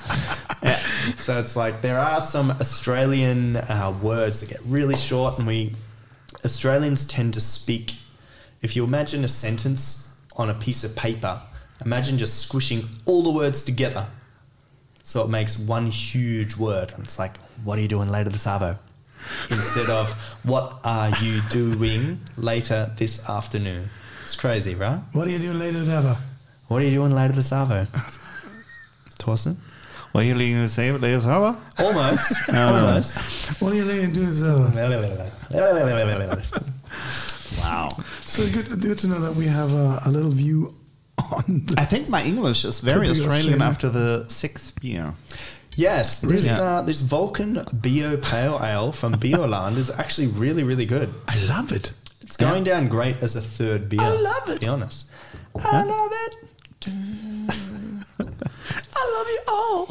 Yeah. 0.63 0.79
So 1.17 1.39
it's 1.39 1.55
like 1.55 1.81
there 1.81 1.99
are 1.99 2.21
some 2.21 2.51
Australian 2.51 3.57
uh, 3.57 3.97
words 4.01 4.41
that 4.41 4.49
get 4.49 4.61
really 4.65 4.95
short, 4.95 5.37
and 5.39 5.47
we 5.47 5.75
Australians 6.45 7.05
tend 7.07 7.33
to 7.33 7.41
speak. 7.41 7.95
If 8.61 8.75
you 8.75 8.83
imagine 8.83 9.23
a 9.23 9.27
sentence 9.27 10.15
on 10.37 10.49
a 10.49 10.53
piece 10.53 10.83
of 10.83 10.95
paper, 10.95 11.41
imagine 11.83 12.17
just 12.17 12.39
squishing 12.39 12.87
all 13.05 13.23
the 13.23 13.31
words 13.31 13.63
together. 13.63 14.07
So 15.05 15.21
it 15.23 15.29
makes 15.29 15.55
one 15.59 15.85
huge 15.85 16.57
word. 16.57 16.91
And 16.95 17.03
it's 17.03 17.19
like, 17.19 17.37
what 17.63 17.77
are 17.77 17.81
you 17.83 17.87
doing 17.87 18.09
later 18.09 18.31
this 18.31 18.45
Arvo? 18.47 18.79
Instead 19.51 19.87
of, 19.87 20.11
what 20.41 20.79
are 20.83 21.11
you 21.21 21.41
doing 21.51 22.19
later 22.37 22.91
this 22.97 23.29
afternoon? 23.29 23.91
It's 24.23 24.35
crazy, 24.35 24.73
right? 24.73 24.99
What 25.13 25.27
are 25.27 25.29
you 25.29 25.37
doing 25.37 25.59
later, 25.59 25.83
Dava? 25.83 26.17
What 26.69 26.81
are 26.81 26.85
you 26.85 26.89
doing 26.91 27.13
later 27.13 27.33
this 27.33 27.51
Arvo? 27.51 27.85
Torsten? 29.19 29.57
What 30.11 30.21
are 30.21 30.25
you 30.25 30.33
going 30.33 30.63
to 30.63 30.69
say, 30.69 30.91
Leo 30.91 31.19
Sauer? 31.19 31.55
Almost. 31.77 32.33
Almost. 32.49 33.61
What 33.61 33.73
are 33.73 33.75
you 33.75 33.85
going 33.85 34.09
to 34.09 34.11
do 34.11 34.27
is, 34.27 34.41
uh, 34.43 34.71
Wow. 37.59 37.89
so 38.21 38.49
good, 38.49 38.81
good 38.81 38.97
to 38.99 39.07
know 39.07 39.19
that 39.19 39.35
we 39.35 39.45
have 39.45 39.71
a, 39.71 40.01
a 40.05 40.09
little 40.09 40.31
view 40.31 40.73
on 41.31 41.65
I 41.77 41.85
think 41.85 42.09
my 42.09 42.23
English 42.23 42.65
is 42.65 42.79
very 42.81 43.09
Australian 43.09 43.39
Australian. 43.39 43.61
after 43.61 43.89
the 43.89 44.25
sixth 44.29 44.79
beer. 44.81 45.13
Yes, 45.77 46.21
this 46.21 46.43
Really? 46.45 46.61
uh, 46.61 46.81
this 46.83 47.01
Vulcan 47.01 47.65
Bio 47.73 48.17
Pale 48.17 48.59
Ale 48.63 48.91
from 48.93 49.13
Bioland 49.15 49.77
is 49.77 49.89
actually 49.89 50.27
really 50.27 50.63
really 50.63 50.85
good. 50.85 51.09
I 51.27 51.37
love 51.45 51.71
it. 51.71 51.91
It's 52.21 52.37
going 52.37 52.63
down 52.63 52.87
great 52.87 53.17
as 53.23 53.35
a 53.35 53.41
third 53.41 53.89
beer. 53.89 54.01
I 54.01 54.09
love 54.09 54.49
it. 54.49 54.53
To 54.55 54.59
be 54.59 54.67
honest, 54.67 55.05
I 55.59 55.83
love 55.83 56.11
it. 56.25 56.33
I 58.95 59.03
love 59.17 59.27
you 59.35 59.41
all. 59.47 59.89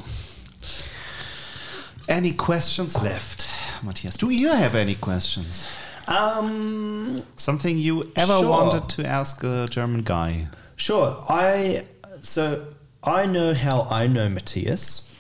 Any 2.09 2.33
questions 2.33 3.01
left, 3.03 3.47
Matthias? 3.83 4.17
Do 4.17 4.29
you 4.31 4.49
have 4.49 4.75
any 4.75 4.95
questions? 4.95 5.67
Um, 6.07 7.23
Something 7.37 7.79
you 7.79 8.05
ever 8.17 8.39
Sure. 8.41 8.49
wanted 8.51 8.89
to 8.91 9.07
ask 9.07 9.43
a 9.45 9.67
German 9.71 10.03
guy? 10.03 10.49
Sure. 10.77 11.17
I 11.29 11.87
so 12.23 12.67
I 13.03 13.27
know 13.27 13.55
how 13.55 13.83
I 13.91 14.07
know 14.07 14.29
Matthias. 14.29 15.11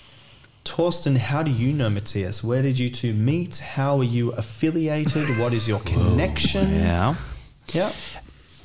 Torsten, 0.65 1.19
how 1.19 1.43
do 1.43 1.51
you 1.51 1.73
know 1.75 1.91
Matthias? 1.91 2.43
Where 2.43 2.63
did 2.63 2.79
you 2.79 2.89
two 2.89 3.13
meet? 3.13 3.59
How 3.59 3.99
are 3.99 4.05
you 4.05 4.31
affiliated? 4.33 5.39
What 5.39 5.53
is 5.53 5.69
your 5.69 5.81
connection? 5.95 6.75
Yeah. 6.75 7.17
Yeah. 7.73 7.93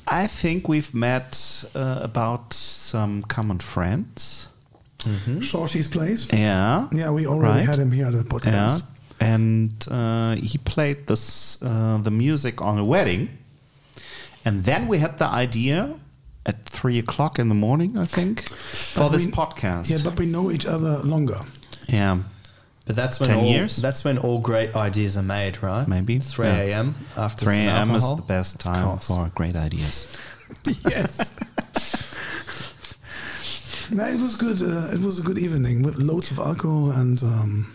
I 0.08 0.26
think 0.26 0.66
we've 0.66 0.94
met 0.94 1.64
uh, 1.74 2.00
about 2.02 2.54
some 2.54 3.22
common 3.22 3.58
friends. 3.58 4.48
Shorty's 5.40 5.88
place. 5.88 6.26
Yeah. 6.32 6.88
Yeah, 6.92 7.10
we 7.10 7.26
already 7.26 7.58
Right. 7.60 7.66
had 7.68 7.78
him 7.78 7.92
here 7.92 8.06
at 8.06 8.12
the 8.12 8.18
Yeah. 8.18 8.24
podcast. 8.24 8.82
And 9.20 9.72
uh, 9.90 10.36
he 10.36 10.56
played 10.58 11.06
this 11.06 11.58
uh, 11.62 11.98
the 12.02 12.10
music 12.10 12.60
on 12.62 12.78
a 12.78 12.84
wedding, 12.84 13.28
and 14.44 14.64
then 14.64 14.88
we 14.88 14.98
had 14.98 15.18
the 15.18 15.26
idea 15.26 15.94
at 16.46 16.64
three 16.64 16.98
o'clock 16.98 17.38
in 17.38 17.48
the 17.48 17.54
morning, 17.54 17.96
I 17.98 18.04
think, 18.04 18.48
for 18.48 19.00
But 19.00 19.08
this 19.10 19.26
we- 19.26 19.32
podcast. 19.32 19.90
Yeah, 19.90 19.98
but 20.02 20.18
we 20.18 20.26
know 20.26 20.50
each 20.50 20.66
other 20.66 20.98
longer. 20.98 21.40
yeah. 21.88 22.18
But 22.86 22.96
that's 22.96 23.20
when 23.20 23.28
10 23.28 23.38
all, 23.38 23.44
years? 23.44 23.76
That's 23.76 24.02
when 24.04 24.18
all 24.18 24.40
great 24.40 24.74
ideas 24.74 25.16
are 25.16 25.22
made, 25.22 25.62
right? 25.62 25.86
Maybe, 25.86 26.18
three 26.18 26.46
yeah. 26.48 26.60
a.m. 26.80 26.94
after 27.16 27.44
3 27.44 27.56
a.m. 27.58 27.90
is 27.92 28.08
the 28.16 28.22
best 28.22 28.58
time 28.58 28.98
for 28.98 29.30
great 29.34 29.54
ideas. 29.54 30.06
Yes. 30.88 31.34
no, 33.90 34.04
it 34.04 34.20
was 34.20 34.36
good. 34.36 34.60
Uh, 34.62 34.88
it 34.92 35.00
was 35.00 35.18
a 35.18 35.22
good 35.22 35.38
evening 35.38 35.82
with 35.82 35.96
loads 35.96 36.30
of 36.32 36.38
alcohol 36.38 36.90
and 36.90 37.22
um, 37.22 37.72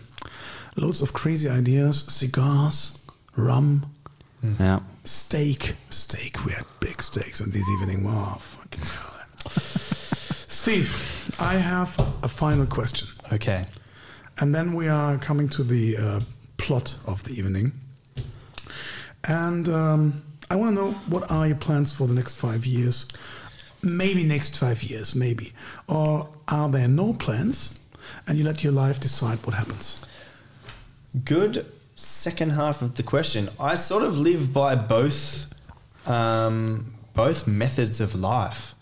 loads 0.76 1.00
of 1.02 1.12
crazy 1.14 1.48
ideas, 1.48 2.04
cigars, 2.08 2.98
rum, 3.36 3.86
Yeah. 4.60 4.80
steak. 5.04 5.74
Steak. 5.90 6.44
We 6.44 6.52
had 6.52 6.64
big 6.80 7.02
steaks 7.02 7.40
on 7.40 7.50
this 7.50 7.66
evening. 7.80 8.04
Wow, 8.04 8.40
fucking. 8.76 10.46
Steve, 10.48 11.34
I 11.38 11.54
have 11.54 11.98
a 12.22 12.28
final 12.28 12.66
question. 12.66 13.08
Okay. 13.32 13.64
And 14.38 14.54
then 14.54 14.74
we 14.74 14.88
are 14.88 15.18
coming 15.18 15.48
to 15.50 15.62
the 15.62 15.96
uh, 15.96 16.20
plot 16.58 16.96
of 17.06 17.22
the 17.24 17.32
evening. 17.32 17.72
And 19.24 19.68
um, 19.68 20.22
I 20.50 20.56
want 20.56 20.76
to 20.76 20.82
know 20.82 20.92
what 21.08 21.30
are 21.30 21.46
your 21.46 21.56
plans 21.56 21.92
for 21.92 22.06
the 22.06 22.14
next 22.14 22.34
five 22.34 22.66
years? 22.66 23.08
Maybe 23.82 24.24
next 24.24 24.58
five 24.58 24.82
years, 24.82 25.14
maybe. 25.14 25.52
Or 25.88 26.28
are 26.48 26.68
there 26.68 26.88
no 26.88 27.12
plans 27.12 27.78
and 28.26 28.38
you 28.38 28.44
let 28.44 28.62
your 28.62 28.72
life 28.72 29.00
decide 29.00 29.44
what 29.46 29.54
happens? 29.54 30.00
Good 31.24 31.66
second 31.96 32.50
half 32.50 32.82
of 32.82 32.94
the 32.94 33.02
question. 33.02 33.48
I 33.58 33.74
sort 33.74 34.02
of 34.02 34.18
live 34.18 34.52
by 34.52 34.74
both 34.74 35.46
um, 36.06 36.92
both 37.16 37.46
methods 37.46 38.00
of 38.00 38.14
life. 38.14 38.74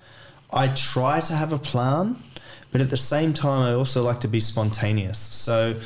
I 0.53 0.69
try 0.69 1.21
to 1.21 1.33
have 1.33 1.53
a 1.53 1.59
plan, 1.59 2.23
but 2.71 2.81
at 2.81 2.91
the 2.91 2.97
same 2.97 3.33
time, 3.33 3.63
I 3.63 3.73
also 3.73 4.03
like 4.03 4.21
to 4.21 4.29
be 4.29 4.41
spontaneous. 4.41 5.19
So, 5.19 5.77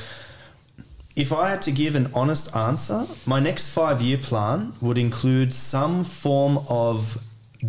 if 1.15 1.33
I 1.33 1.51
had 1.51 1.63
to 1.63 1.73
give 1.73 1.97
an 1.97 2.11
honest 2.15 2.55
answer, 2.57 3.07
my 3.27 3.41
next 3.41 3.71
five 3.71 4.01
year 4.01 4.19
plan 4.19 4.73
would 4.81 4.99
include 4.99 5.53
some 5.53 6.05
form 6.05 6.65
of 6.69 7.19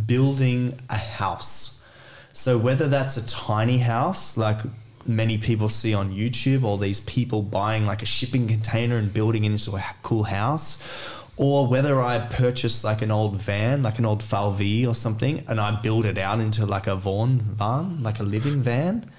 building 0.06 0.80
a 0.90 0.98
house. 0.98 1.84
So, 2.34 2.58
whether 2.58 2.88
that's 2.88 3.18
a 3.18 3.28
tiny 3.28 3.80
house, 3.80 4.38
like 4.38 4.60
many 5.06 5.38
people 5.38 5.70
see 5.70 5.94
on 5.94 6.12
YouTube, 6.12 6.64
all 6.64 6.78
these 6.78 7.00
people 7.02 7.42
buying 7.42 7.86
like 7.86 8.02
a 8.02 8.06
shipping 8.06 8.48
container 8.48 8.98
and 8.98 9.14
building 9.14 9.46
it 9.46 9.52
into 9.52 9.76
a 9.76 9.84
cool 10.04 10.24
house, 10.24 10.82
or 11.40 11.68
whether 11.68 12.02
I 12.02 12.20
purchase 12.20 12.84
like 12.84 13.02
an 13.02 13.12
old 13.12 13.38
van, 13.38 13.82
like 13.82 13.98
an 13.98 14.06
old 14.06 14.20
Falvi 14.20 14.86
or 14.86 14.94
something, 14.94 15.46
and 15.48 15.58
I 15.58 15.80
build 15.80 16.06
it 16.06 16.18
out 16.18 16.42
into 16.42 16.66
like 16.66 16.86
a 16.86 16.98
Vaughan 16.98 17.40
van, 17.40 18.04
like 18.04 18.20
a 18.20 18.24
living 18.24 18.62
van. 18.62 19.10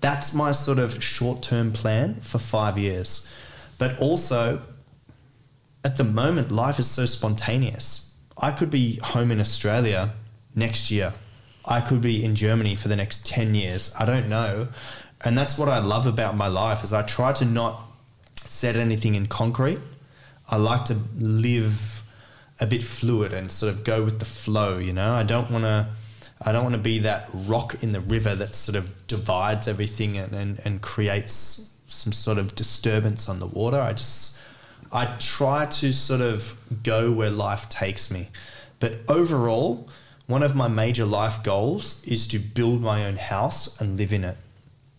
That's 0.00 0.32
my 0.32 0.52
sort 0.52 0.78
of 0.78 1.02
short 1.02 1.42
term 1.42 1.72
plan 1.72 2.20
for 2.20 2.38
five 2.38 2.78
years. 2.78 3.28
But 3.76 3.98
also, 3.98 4.62
at 5.84 5.96
the 5.96 6.04
moment, 6.04 6.52
life 6.52 6.78
is 6.78 6.88
so 6.88 7.06
spontaneous. 7.06 8.16
I 8.40 8.52
could 8.52 8.70
be 8.70 9.00
home 9.02 9.32
in 9.32 9.40
Australia 9.40 10.14
next 10.54 10.92
year. 10.92 11.12
I 11.64 11.80
could 11.80 12.00
be 12.00 12.24
in 12.24 12.36
Germany 12.36 12.76
for 12.76 12.86
the 12.86 12.94
next 12.94 13.26
10 13.26 13.56
years. 13.56 13.92
I 13.98 14.04
don't 14.04 14.28
know. 14.28 14.68
And 15.24 15.36
that's 15.36 15.58
what 15.58 15.68
I 15.68 15.80
love 15.80 16.06
about 16.06 16.36
my 16.36 16.46
life 16.46 16.84
is 16.84 16.92
I 16.92 17.02
try 17.02 17.32
to 17.32 17.44
not 17.44 17.82
set 18.44 18.76
anything 18.76 19.16
in 19.16 19.26
concrete. 19.26 19.80
I 20.48 20.56
like 20.56 20.86
to 20.86 20.96
live 21.18 22.02
a 22.60 22.66
bit 22.66 22.82
fluid 22.82 23.32
and 23.32 23.50
sort 23.50 23.72
of 23.72 23.84
go 23.84 24.04
with 24.04 24.18
the 24.18 24.24
flow, 24.24 24.78
you 24.78 24.92
know? 24.92 25.14
I 25.14 25.22
don't 25.22 25.50
want 25.50 25.64
to 25.64 25.88
I 26.40 26.52
don't 26.52 26.62
want 26.62 26.76
to 26.76 26.80
be 26.80 27.00
that 27.00 27.28
rock 27.32 27.82
in 27.82 27.90
the 27.92 28.00
river 28.00 28.34
that 28.36 28.54
sort 28.54 28.76
of 28.76 29.06
divides 29.08 29.66
everything 29.66 30.16
and, 30.16 30.32
and, 30.32 30.60
and 30.64 30.80
creates 30.80 31.76
some 31.88 32.12
sort 32.12 32.38
of 32.38 32.54
disturbance 32.54 33.28
on 33.28 33.40
the 33.40 33.46
water. 33.46 33.80
I 33.80 33.92
just 33.92 34.40
I 34.92 35.16
try 35.18 35.66
to 35.66 35.92
sort 35.92 36.20
of 36.20 36.56
go 36.82 37.12
where 37.12 37.30
life 37.30 37.68
takes 37.68 38.10
me. 38.10 38.28
But 38.78 39.00
overall, 39.08 39.88
one 40.26 40.42
of 40.42 40.54
my 40.54 40.68
major 40.68 41.04
life 41.04 41.42
goals 41.42 42.02
is 42.04 42.28
to 42.28 42.38
build 42.38 42.82
my 42.82 43.06
own 43.06 43.16
house 43.16 43.78
and 43.80 43.98
live 43.98 44.12
in 44.12 44.24
it. 44.24 44.36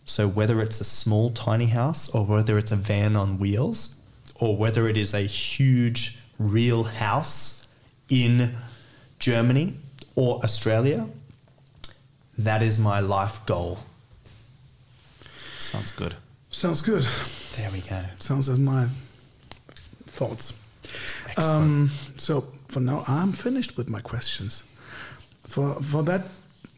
So 0.04 0.28
whether 0.28 0.60
it's 0.60 0.80
a 0.80 0.84
small 0.84 1.30
tiny 1.30 1.66
house 1.66 2.08
or 2.10 2.26
whether 2.26 2.58
it's 2.58 2.72
a 2.72 2.76
van 2.76 3.16
on 3.16 3.38
wheels 3.38 3.99
or 4.40 4.56
whether 4.56 4.88
it 4.88 4.96
is 4.96 5.14
a 5.14 5.20
huge 5.22 6.18
real 6.38 6.84
house 6.84 7.68
in 8.08 8.56
Germany 9.18 9.74
or 10.16 10.40
Australia, 10.42 11.06
that 12.38 12.62
is 12.62 12.78
my 12.78 13.00
life 13.00 13.44
goal. 13.46 13.78
Sounds 15.58 15.90
good. 15.90 16.14
Sounds 16.50 16.80
good. 16.82 17.06
There 17.56 17.70
we 17.70 17.80
go. 17.80 18.02
Sounds 18.18 18.48
as 18.48 18.58
my 18.58 18.86
thoughts. 20.08 20.52
Excellent. 21.28 21.62
Um, 21.62 21.90
so 22.16 22.46
for 22.68 22.80
now, 22.80 23.04
I'm 23.06 23.32
finished 23.32 23.76
with 23.76 23.88
my 23.88 24.00
questions. 24.00 24.62
For 25.46 25.74
for 25.82 26.02
that 26.04 26.22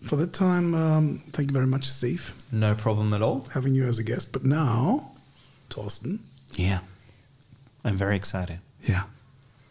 for 0.03 0.17
that 0.17 0.33
time, 0.33 0.75
um, 0.75 1.23
thank 1.33 1.51
you 1.51 1.53
very 1.53 1.67
much, 1.67 1.85
Steve, 1.89 2.35
no 2.51 2.75
problem 2.75 3.15
at 3.15 3.23
all. 3.23 3.47
having 3.55 3.75
you 3.75 3.87
as 3.87 3.99
a 3.99 4.03
guest. 4.03 4.33
But 4.33 4.45
now, 4.45 5.13
Torsten, 5.71 6.19
Yeah. 6.57 6.81
I'm 7.85 7.97
very 7.97 8.17
excited. 8.17 8.59
yeah, 8.83 9.05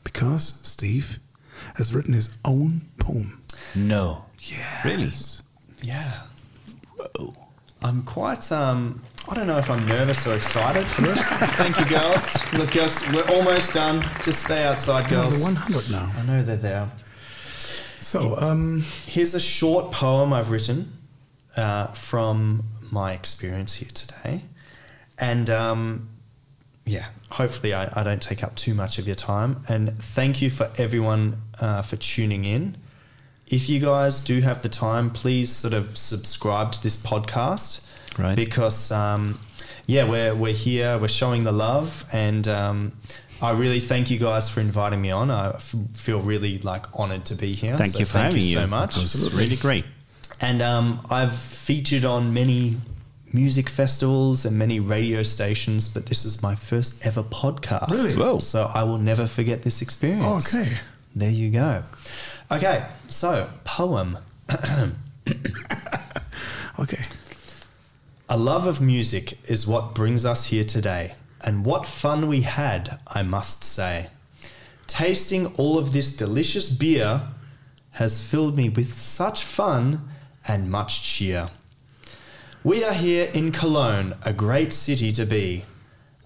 because 0.04 0.60
Steve 0.64 1.20
has 1.76 1.94
written 1.94 2.14
his 2.14 2.30
own 2.44 2.82
poem. 2.98 3.42
No. 3.76 4.26
Yeah, 4.40 4.82
Really? 4.84 5.12
Yeah. 5.84 6.22
I'm 7.84 8.04
quite 8.04 8.52
um 8.52 9.02
I 9.30 9.36
don't 9.36 9.48
know 9.48 9.58
if 9.58 9.70
I'm 9.70 9.88
nervous 9.88 10.26
or 10.28 10.36
excited 10.36 10.86
for 10.88 11.02
this. 11.04 11.28
Thank 11.58 11.80
you 11.80 11.86
girls. 11.86 12.36
Look 12.54 12.72
girls, 12.72 13.02
we're 13.14 13.28
almost 13.30 13.74
done. 13.74 14.02
Just 14.24 14.44
stay 14.44 14.64
outside 14.64 15.10
Girls, 15.10 15.30
girls. 15.30 15.42
are 15.44 15.54
100 15.54 15.92
now. 15.92 16.12
I 16.18 16.24
know 16.26 16.42
they're 16.42 16.58
there. 16.58 16.90
So, 18.00 18.36
um, 18.40 18.84
Here's 19.06 19.36
a 19.36 19.40
short 19.40 19.92
poem 19.92 20.34
I've 20.34 20.50
written 20.50 20.92
uh, 21.56 21.88
from 21.88 22.64
my 22.92 23.14
experience 23.14 23.76
here 23.76 23.90
today. 23.94 24.42
And 25.20 25.50
um, 25.52 26.10
yeah, 26.86 27.06
hopefully 27.30 27.74
I, 27.74 27.90
I 28.00 28.04
don't 28.04 28.22
take 28.22 28.44
up 28.44 28.56
too 28.56 28.74
much 28.74 28.98
of 29.00 29.06
your 29.08 29.16
time. 29.16 29.64
And 29.68 29.90
thank 29.92 30.42
you 30.42 30.50
for 30.50 30.72
everyone 30.78 31.38
uh, 31.60 31.82
for 31.82 31.96
tuning 31.96 32.46
in. 32.46 32.78
If 33.48 33.70
you 33.70 33.80
guys 33.80 34.22
do 34.22 34.42
have 34.42 34.62
the 34.62 34.70
time, 34.70 35.10
please 35.10 35.52
sort 35.52 35.74
of 35.74 35.98
subscribe 35.98 36.72
to 36.72 36.84
this 36.84 36.98
podcast. 36.98 37.86
Right. 38.18 38.36
Because, 38.36 38.92
um, 38.92 39.40
yeah, 39.86 40.10
we're, 40.10 40.34
we're 40.34 40.54
here, 40.54 40.98
we're 40.98 41.08
showing 41.08 41.44
the 41.44 41.52
love. 41.52 42.06
And 42.12 42.48
um, 42.48 42.98
I 43.42 43.52
really 43.52 43.80
thank 43.80 44.10
you 44.10 44.20
guys 44.20 44.50
for 44.50 44.62
inviting 44.62 45.02
me 45.02 45.12
on. 45.12 45.32
I 45.32 45.50
f- 45.50 45.76
feel 45.96 46.22
really 46.22 46.60
like 46.60 46.86
honored 46.98 47.26
to 47.26 47.36
be 47.36 47.54
here. 47.54 47.74
Thank 47.74 47.94
So 47.94 48.00
you 48.00 48.06
for 48.06 48.14
thank 48.14 48.26
having 48.34 48.42
you 48.42 48.48
you 48.48 48.58
so 48.60 48.68
much. 48.68 48.98
It 48.98 49.02
was 49.02 49.34
really 49.34 49.58
great. 49.58 49.86
And 50.40 50.62
um, 50.62 51.06
I've 51.10 51.36
featured 51.36 52.06
on 52.06 52.34
many 52.34 52.78
music 53.34 53.70
festivals 53.70 54.46
and 54.46 54.58
many 54.58 54.80
radio 54.80 55.24
stations, 55.24 55.88
but 55.88 56.06
this 56.08 56.26
is 56.26 56.42
my 56.42 56.56
first 56.56 57.06
ever 57.06 57.24
podcast. 57.24 57.92
Really? 57.92 58.16
Whoa. 58.16 58.40
So 58.40 58.70
I 58.74 58.84
will 58.84 58.98
never 58.98 59.28
forget 59.28 59.64
this 59.64 59.82
experience. 59.82 60.54
Okay. 60.54 60.78
There 61.16 61.32
you 61.32 61.50
go. 61.50 61.84
Okay, 62.52 62.86
so 63.08 63.50
poem. 63.64 64.18
Okay. 66.80 67.02
A 68.28 68.38
love 68.38 68.66
of 68.66 68.82
music 68.82 69.38
is 69.48 69.68
what 69.68 69.94
brings 69.94 70.26
us 70.26 70.46
here 70.46 70.64
today, 70.64 71.14
and 71.42 71.64
what 71.64 71.86
fun 71.86 72.28
we 72.28 72.42
had, 72.42 72.98
I 73.06 73.22
must 73.22 73.64
say. 73.64 74.08
Tasting 74.88 75.48
all 75.58 75.78
of 75.78 75.94
this 75.94 76.16
delicious 76.16 76.70
beer 76.70 77.22
has 77.92 78.26
filled 78.26 78.58
me 78.58 78.70
with 78.70 78.94
such 78.94 79.44
fun 79.44 80.10
and 80.48 80.72
much 80.72 81.04
cheer. 81.04 81.50
We 82.64 82.84
are 82.84 82.94
here 82.94 83.28
in 83.34 83.52
Cologne, 83.52 84.14
a 84.22 84.34
great 84.34 84.72
city 84.72 85.12
to 85.14 85.26
be, 85.26 85.66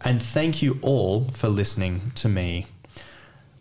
and 0.04 0.22
thank 0.22 0.62
you 0.62 0.80
all 0.82 1.30
for 1.30 1.48
listening 1.48 2.12
to 2.16 2.28
me. 2.28 2.66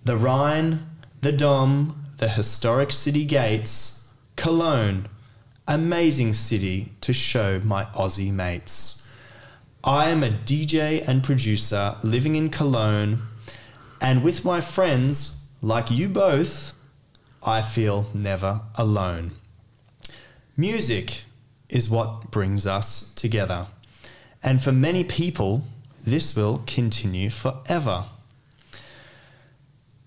The 0.05 0.17
Rhine, 0.17 0.85
the 1.21 1.31
Dom, 1.31 2.05
the 2.19 2.29
historic 2.29 2.91
city 2.91 3.25
gates, 3.27 4.13
Cologne, 4.35 5.07
amazing 5.69 6.33
city 6.33 6.91
to 7.03 7.13
show 7.13 7.61
my 7.63 7.85
Aussie 7.95 8.33
mates. 8.33 9.09
I 9.85 10.11
am 10.11 10.25
a 10.25 10.31
DJ 10.31 11.07
and 11.07 11.23
producer 11.23 11.95
living 12.03 12.35
in 12.35 12.51
Cologne, 12.51 13.23
and 14.01 14.25
with 14.25 14.45
my 14.45 14.61
friends, 14.61 15.47
like 15.63 15.93
you 15.93 16.09
both, 16.09 16.73
I 17.41 17.63
feel 17.63 18.07
never 18.13 18.63
alone. 18.75 19.31
Music 20.57 21.23
is 21.69 21.89
what 21.91 22.31
brings 22.31 22.67
us 22.67 23.13
together, 23.15 23.67
and 24.43 24.63
for 24.63 24.73
many 24.73 25.05
people, 25.05 25.65
this 26.05 26.37
will 26.37 26.63
continue 26.67 27.31
forever. 27.31 28.05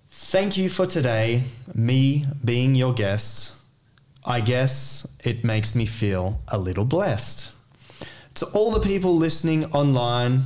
Thank 0.09 0.57
you 0.57 0.69
for 0.69 0.85
today, 0.85 1.43
me 1.73 2.25
being 2.43 2.75
your 2.75 2.93
guest. 2.93 3.53
I 4.25 4.41
guess 4.41 5.07
it 5.23 5.43
makes 5.43 5.73
me 5.73 5.85
feel 5.85 6.41
a 6.49 6.57
little 6.57 6.83
blessed. 6.83 7.49
To 8.35 8.45
all 8.47 8.71
the 8.71 8.81
people 8.81 9.15
listening 9.15 9.65
online, 9.71 10.43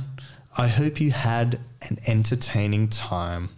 I 0.56 0.68
hope 0.68 1.00
you 1.00 1.10
had 1.10 1.58
an 1.88 1.98
entertaining 2.06 2.88
time. 2.88 3.50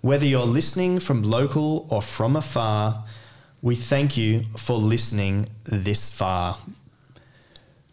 Whether 0.00 0.26
you're 0.26 0.44
listening 0.44 0.98
from 0.98 1.22
local 1.22 1.86
or 1.88 2.02
from 2.02 2.36
afar, 2.36 3.04
we 3.62 3.74
thank 3.74 4.16
you 4.16 4.44
for 4.56 4.76
listening 4.76 5.48
this 5.64 6.10
far. 6.10 6.58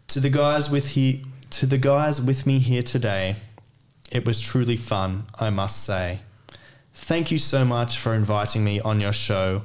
To 0.08 0.20
the 0.20 0.30
guys 0.30 0.70
with 0.70 0.90
he, 0.90 1.24
to 1.50 1.66
the 1.66 1.78
guys 1.78 2.20
with 2.20 2.46
me 2.46 2.58
here 2.58 2.82
today, 2.82 3.36
it 4.10 4.26
was 4.26 4.40
truly 4.40 4.76
fun, 4.76 5.26
I 5.38 5.50
must 5.50 5.84
say. 5.84 6.20
Thank 6.92 7.30
you 7.30 7.38
so 7.38 7.64
much 7.64 7.98
for 7.98 8.14
inviting 8.14 8.62
me 8.62 8.80
on 8.80 9.00
your 9.00 9.12
show. 9.12 9.62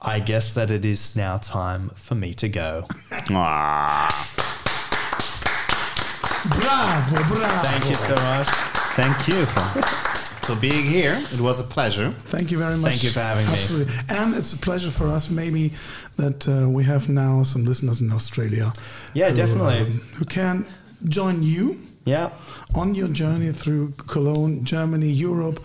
I 0.00 0.20
guess 0.20 0.52
that 0.54 0.70
it 0.70 0.84
is 0.84 1.16
now 1.16 1.38
time 1.38 1.90
for 1.96 2.14
me 2.14 2.34
to 2.34 2.48
go. 2.48 2.86
Ah, 3.30 4.08
Bravo, 6.48 7.16
bravo. 7.34 7.68
Thank 7.68 7.88
you 7.90 7.96
so 7.96 8.14
much. 8.14 8.48
thank 8.94 9.28
you 9.28 9.44
for, 9.46 9.82
for 10.48 10.56
being 10.56 10.84
here. 10.84 11.16
It 11.32 11.40
was 11.40 11.60
a 11.60 11.64
pleasure. 11.64 12.08
Thank 12.34 12.50
you 12.50 12.58
very 12.58 12.76
much. 12.76 12.90
Thank 12.90 13.04
you 13.04 13.10
for 13.10 13.20
having 13.20 13.46
me. 13.46 13.52
Absolutely. 13.52 13.94
And 14.08 14.34
it's 14.34 14.52
a 14.54 14.58
pleasure 14.58 14.90
for 14.90 15.06
us, 15.08 15.28
maybe, 15.28 15.72
that 16.16 16.48
uh, 16.48 16.68
we 16.76 16.84
have 16.84 17.08
now 17.08 17.42
some 17.42 17.64
listeners 17.66 18.00
in 18.00 18.10
Australia. 18.12 18.72
Yeah, 19.12 19.28
who, 19.28 19.34
definitely. 19.34 19.78
um, 19.80 20.00
who 20.16 20.24
can 20.24 20.64
join 21.04 21.42
you 21.42 21.64
Yeah. 22.06 22.30
on 22.74 22.94
your 22.94 23.08
journey 23.08 23.52
through 23.52 23.92
Cologne, 24.14 24.64
Germany, 24.64 25.10
Europe, 25.10 25.58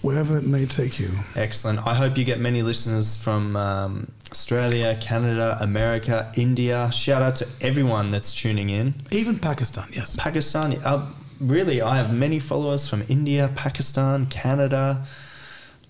wherever 0.00 0.38
it 0.38 0.46
may 0.46 0.64
take 0.64 0.98
you. 0.98 1.10
Excellent. 1.36 1.78
I 1.86 1.94
hope 1.94 2.16
you 2.16 2.24
get 2.24 2.40
many 2.40 2.62
listeners 2.62 3.22
from 3.22 3.42
um, 3.56 3.92
Australia, 4.32 4.96
Canada, 5.00 5.58
America, 5.60 6.32
India. 6.36 6.90
Shout 6.92 7.20
out 7.22 7.36
to 7.36 7.46
everyone 7.60 8.10
that's 8.10 8.32
tuning 8.34 8.70
in. 8.70 8.94
Even 9.10 9.38
Pakistan, 9.38 9.86
yes. 9.92 10.16
Pakistan, 10.16 10.72
uh, 10.84 11.06
really, 11.40 11.82
I 11.82 11.96
have 11.96 12.12
many 12.12 12.38
followers 12.38 12.88
from 12.88 13.02
India, 13.08 13.50
Pakistan, 13.54 14.26
Canada. 14.26 15.04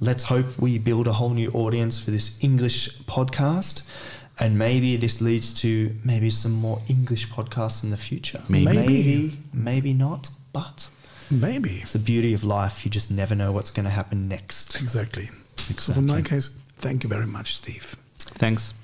Let's 0.01 0.24
hope 0.24 0.59
we 0.59 0.78
build 0.78 1.06
a 1.06 1.12
whole 1.12 1.31
new 1.31 1.51
audience 1.51 1.98
for 1.98 2.10
this 2.10 2.43
English 2.43 2.98
podcast. 3.01 3.82
And 4.39 4.56
maybe 4.59 4.97
this 4.97 5.20
leads 5.20 5.52
to 5.60 5.94
maybe 6.02 6.31
some 6.31 6.52
more 6.52 6.81
English 6.89 7.28
podcasts 7.28 7.85
in 7.85 7.90
the 7.90 7.98
future. 7.98 8.43
Maybe. 8.48 8.64
maybe, 8.72 9.39
maybe 9.52 9.93
not. 9.93 10.31
But 10.52 10.89
Maybe. 11.31 11.81
it's 11.82 11.93
the 11.93 11.98
beauty 11.98 12.32
of 12.35 12.43
life. 12.43 12.85
You 12.85 12.90
just 12.90 13.10
never 13.10 13.35
know 13.35 13.52
what's 13.52 13.70
going 13.70 13.85
to 13.85 13.90
happen 13.90 14.28
next. 14.28 14.81
Exactly. 14.81 15.28
So, 15.77 15.93
for 15.93 16.01
my 16.01 16.22
case, 16.22 16.51
thank 16.78 17.05
you 17.05 17.09
very 17.09 17.27
much, 17.27 17.56
Steve. 17.56 17.97
Thanks. 18.18 18.74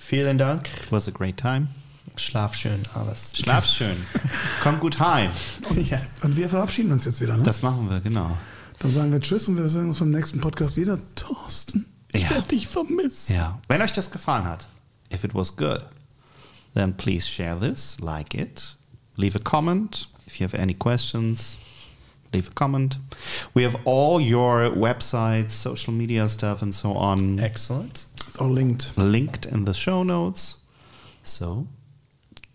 Vielen 0.00 0.36
Dank. 0.36 0.68
It 0.82 0.90
was 0.90 1.08
a 1.08 1.12
great 1.12 1.36
time. 1.36 1.68
Schlaf 2.16 2.54
schön, 2.54 2.82
alles. 2.94 3.32
Schlaf 3.36 3.66
schön. 3.66 3.96
Komm 4.62 4.78
gut 4.80 5.00
heim. 5.00 5.30
ja. 5.84 6.00
Und 6.22 6.36
wir 6.36 6.48
verabschieden 6.48 6.92
uns 6.92 7.04
jetzt 7.04 7.20
wieder. 7.20 7.36
Ne? 7.36 7.42
Das 7.42 7.60
machen 7.62 7.90
wir, 7.90 8.00
genau. 8.00 8.36
Dann 8.78 8.92
sagen 8.94 9.10
wir 9.12 9.20
Tschüss 9.20 9.48
und 9.48 9.56
wir 9.56 9.68
sehen 9.68 9.86
uns 9.86 9.98
beim 9.98 10.10
nächsten 10.10 10.40
Podcast 10.40 10.76
wieder. 10.76 10.98
Thorsten, 11.16 11.86
ich 12.12 12.22
Ja. 12.22 12.30
werde 12.30 12.48
dich 12.48 12.68
vermissen. 12.68 13.34
Ja. 13.34 13.58
Wenn 13.68 13.82
euch 13.82 13.92
das 13.92 14.10
gefallen 14.10 14.44
hat, 14.44 14.68
if 15.12 15.24
it 15.24 15.34
was 15.34 15.56
good, 15.56 15.80
then 16.74 16.96
please 16.96 17.28
share 17.28 17.58
this, 17.58 17.96
like 18.00 18.34
it, 18.34 18.76
leave 19.16 19.36
a 19.36 19.42
comment. 19.42 20.08
If 20.26 20.38
you 20.40 20.46
have 20.46 20.56
any 20.56 20.74
questions, 20.74 21.58
leave 22.32 22.48
a 22.48 22.52
comment. 22.54 22.98
We 23.54 23.64
have 23.64 23.76
all 23.84 24.20
your 24.20 24.70
websites, 24.76 25.50
social 25.52 25.92
media 25.92 26.28
stuff, 26.28 26.62
and 26.62 26.72
so 26.72 26.92
on 26.92 27.38
Excellent. 27.40 28.04
It's 28.28 28.38
all 28.38 28.50
linked. 28.50 28.92
linked 28.96 29.46
in 29.46 29.64
the 29.64 29.74
show 29.74 30.04
notes. 30.04 30.56
So 31.22 31.66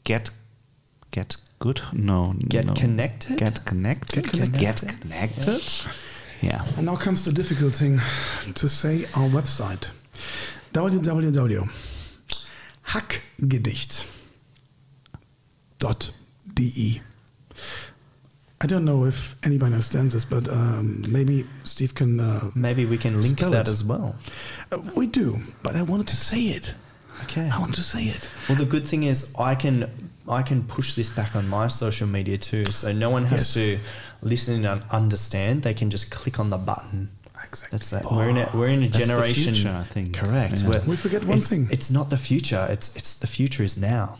get 0.09 0.31
get 1.11 1.37
good. 1.59 1.81
No, 1.93 2.33
Get 2.49 2.65
no. 2.65 2.73
connected? 2.73 3.37
Get 3.37 3.65
connected. 3.65 4.23
Get 4.23 4.31
connected. 4.31 4.59
Get 4.59 5.01
connected. 5.01 5.71
Yeah. 6.41 6.65
And 6.77 6.85
now 6.85 6.95
comes 6.95 7.23
the 7.25 7.31
difficult 7.31 7.75
thing 7.75 7.99
to 8.55 8.67
say 8.69 9.05
our 9.15 9.29
website 9.29 9.89
www.hackgedicht.de. 15.79 17.01
I 18.61 18.67
don't 18.67 18.83
know 18.83 19.05
if 19.05 19.35
anybody 19.43 19.73
understands 19.73 20.13
this, 20.13 20.25
but 20.25 20.47
um, 20.49 21.03
maybe 21.07 21.45
Steve 21.63 21.93
can. 21.95 22.19
Uh, 22.19 22.51
Maybe 22.55 22.85
we 22.85 22.97
can 22.97 23.21
link 23.21 23.39
that 23.39 23.67
it. 23.67 23.71
as 23.71 23.83
well. 23.85 24.15
uh, 24.71 24.79
we 24.95 25.07
do, 25.07 25.39
but 25.63 25.75
I 25.77 25.81
wanted 25.81 26.07
to 26.09 26.15
say 26.17 26.41
it. 26.57 26.75
Okay. 27.23 27.49
I 27.51 27.59
want 27.59 27.75
to 27.75 27.81
see 27.81 28.09
it. 28.09 28.29
Well, 28.47 28.57
the 28.57 28.65
good 28.65 28.85
thing 28.85 29.03
is 29.03 29.33
I 29.37 29.55
can 29.55 29.89
I 30.27 30.41
can 30.43 30.63
push 30.63 30.93
this 30.93 31.09
back 31.09 31.35
on 31.35 31.47
my 31.49 31.67
social 31.69 32.07
media 32.07 32.37
too, 32.37 32.71
so 32.71 32.91
no 32.91 33.09
one 33.09 33.25
has 33.25 33.41
Yes. 33.41 33.53
to 33.53 33.79
listen 34.21 34.65
and 34.65 34.83
understand. 34.91 35.63
They 35.63 35.73
can 35.73 35.89
just 35.89 36.11
click 36.11 36.39
on 36.39 36.49
the 36.49 36.57
button. 36.57 37.09
Exactly. 37.47 37.77
That's 37.77 37.89
that. 37.91 38.05
We're 38.11 38.29
in 38.29 38.37
a 38.37 38.49
we're 38.53 38.67
in 38.69 38.83
a 38.83 38.89
generation. 38.89 39.53
future, 39.55 39.71
I 39.75 39.83
think. 39.85 40.13
Correct. 40.13 40.61
Yeah. 40.61 40.81
We 40.85 40.95
forget 40.95 41.21
one 41.23 41.37
it's- 41.37 41.49
thing. 41.49 41.67
It's 41.71 41.89
not 41.89 42.09
the 42.11 42.17
future. 42.17 42.67
It's 42.69 42.95
it's 42.95 43.13
the 43.19 43.27
future 43.27 43.63
is 43.63 43.75
now. 43.77 44.15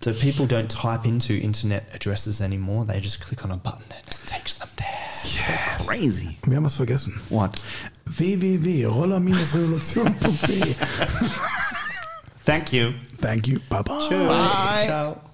so 0.00 0.12
people 0.12 0.46
don't 0.46 0.68
type 0.68 1.06
into 1.06 1.34
internet 1.40 1.94
addresses 1.94 2.40
anymore. 2.40 2.84
They 2.84 2.98
just 3.00 3.20
click 3.20 3.44
on 3.44 3.52
a 3.52 3.56
button 3.56 3.84
and 3.90 4.04
it 4.08 4.18
takes 4.26 4.54
them 4.56 4.68
there. 4.76 4.88
Crazy. 5.86 6.38
Wir 6.44 6.56
haben 6.56 6.64
was 6.64 6.74
vergessen. 6.76 7.12
What? 7.28 7.60
www.roller-revolution.de. 8.10 10.74
Thank 12.44 12.72
you. 12.72 12.94
Thank 13.18 13.46
you. 13.48 13.60
Bye 13.68 13.82
bye. 13.82 14.84
Ciao. 14.86 15.31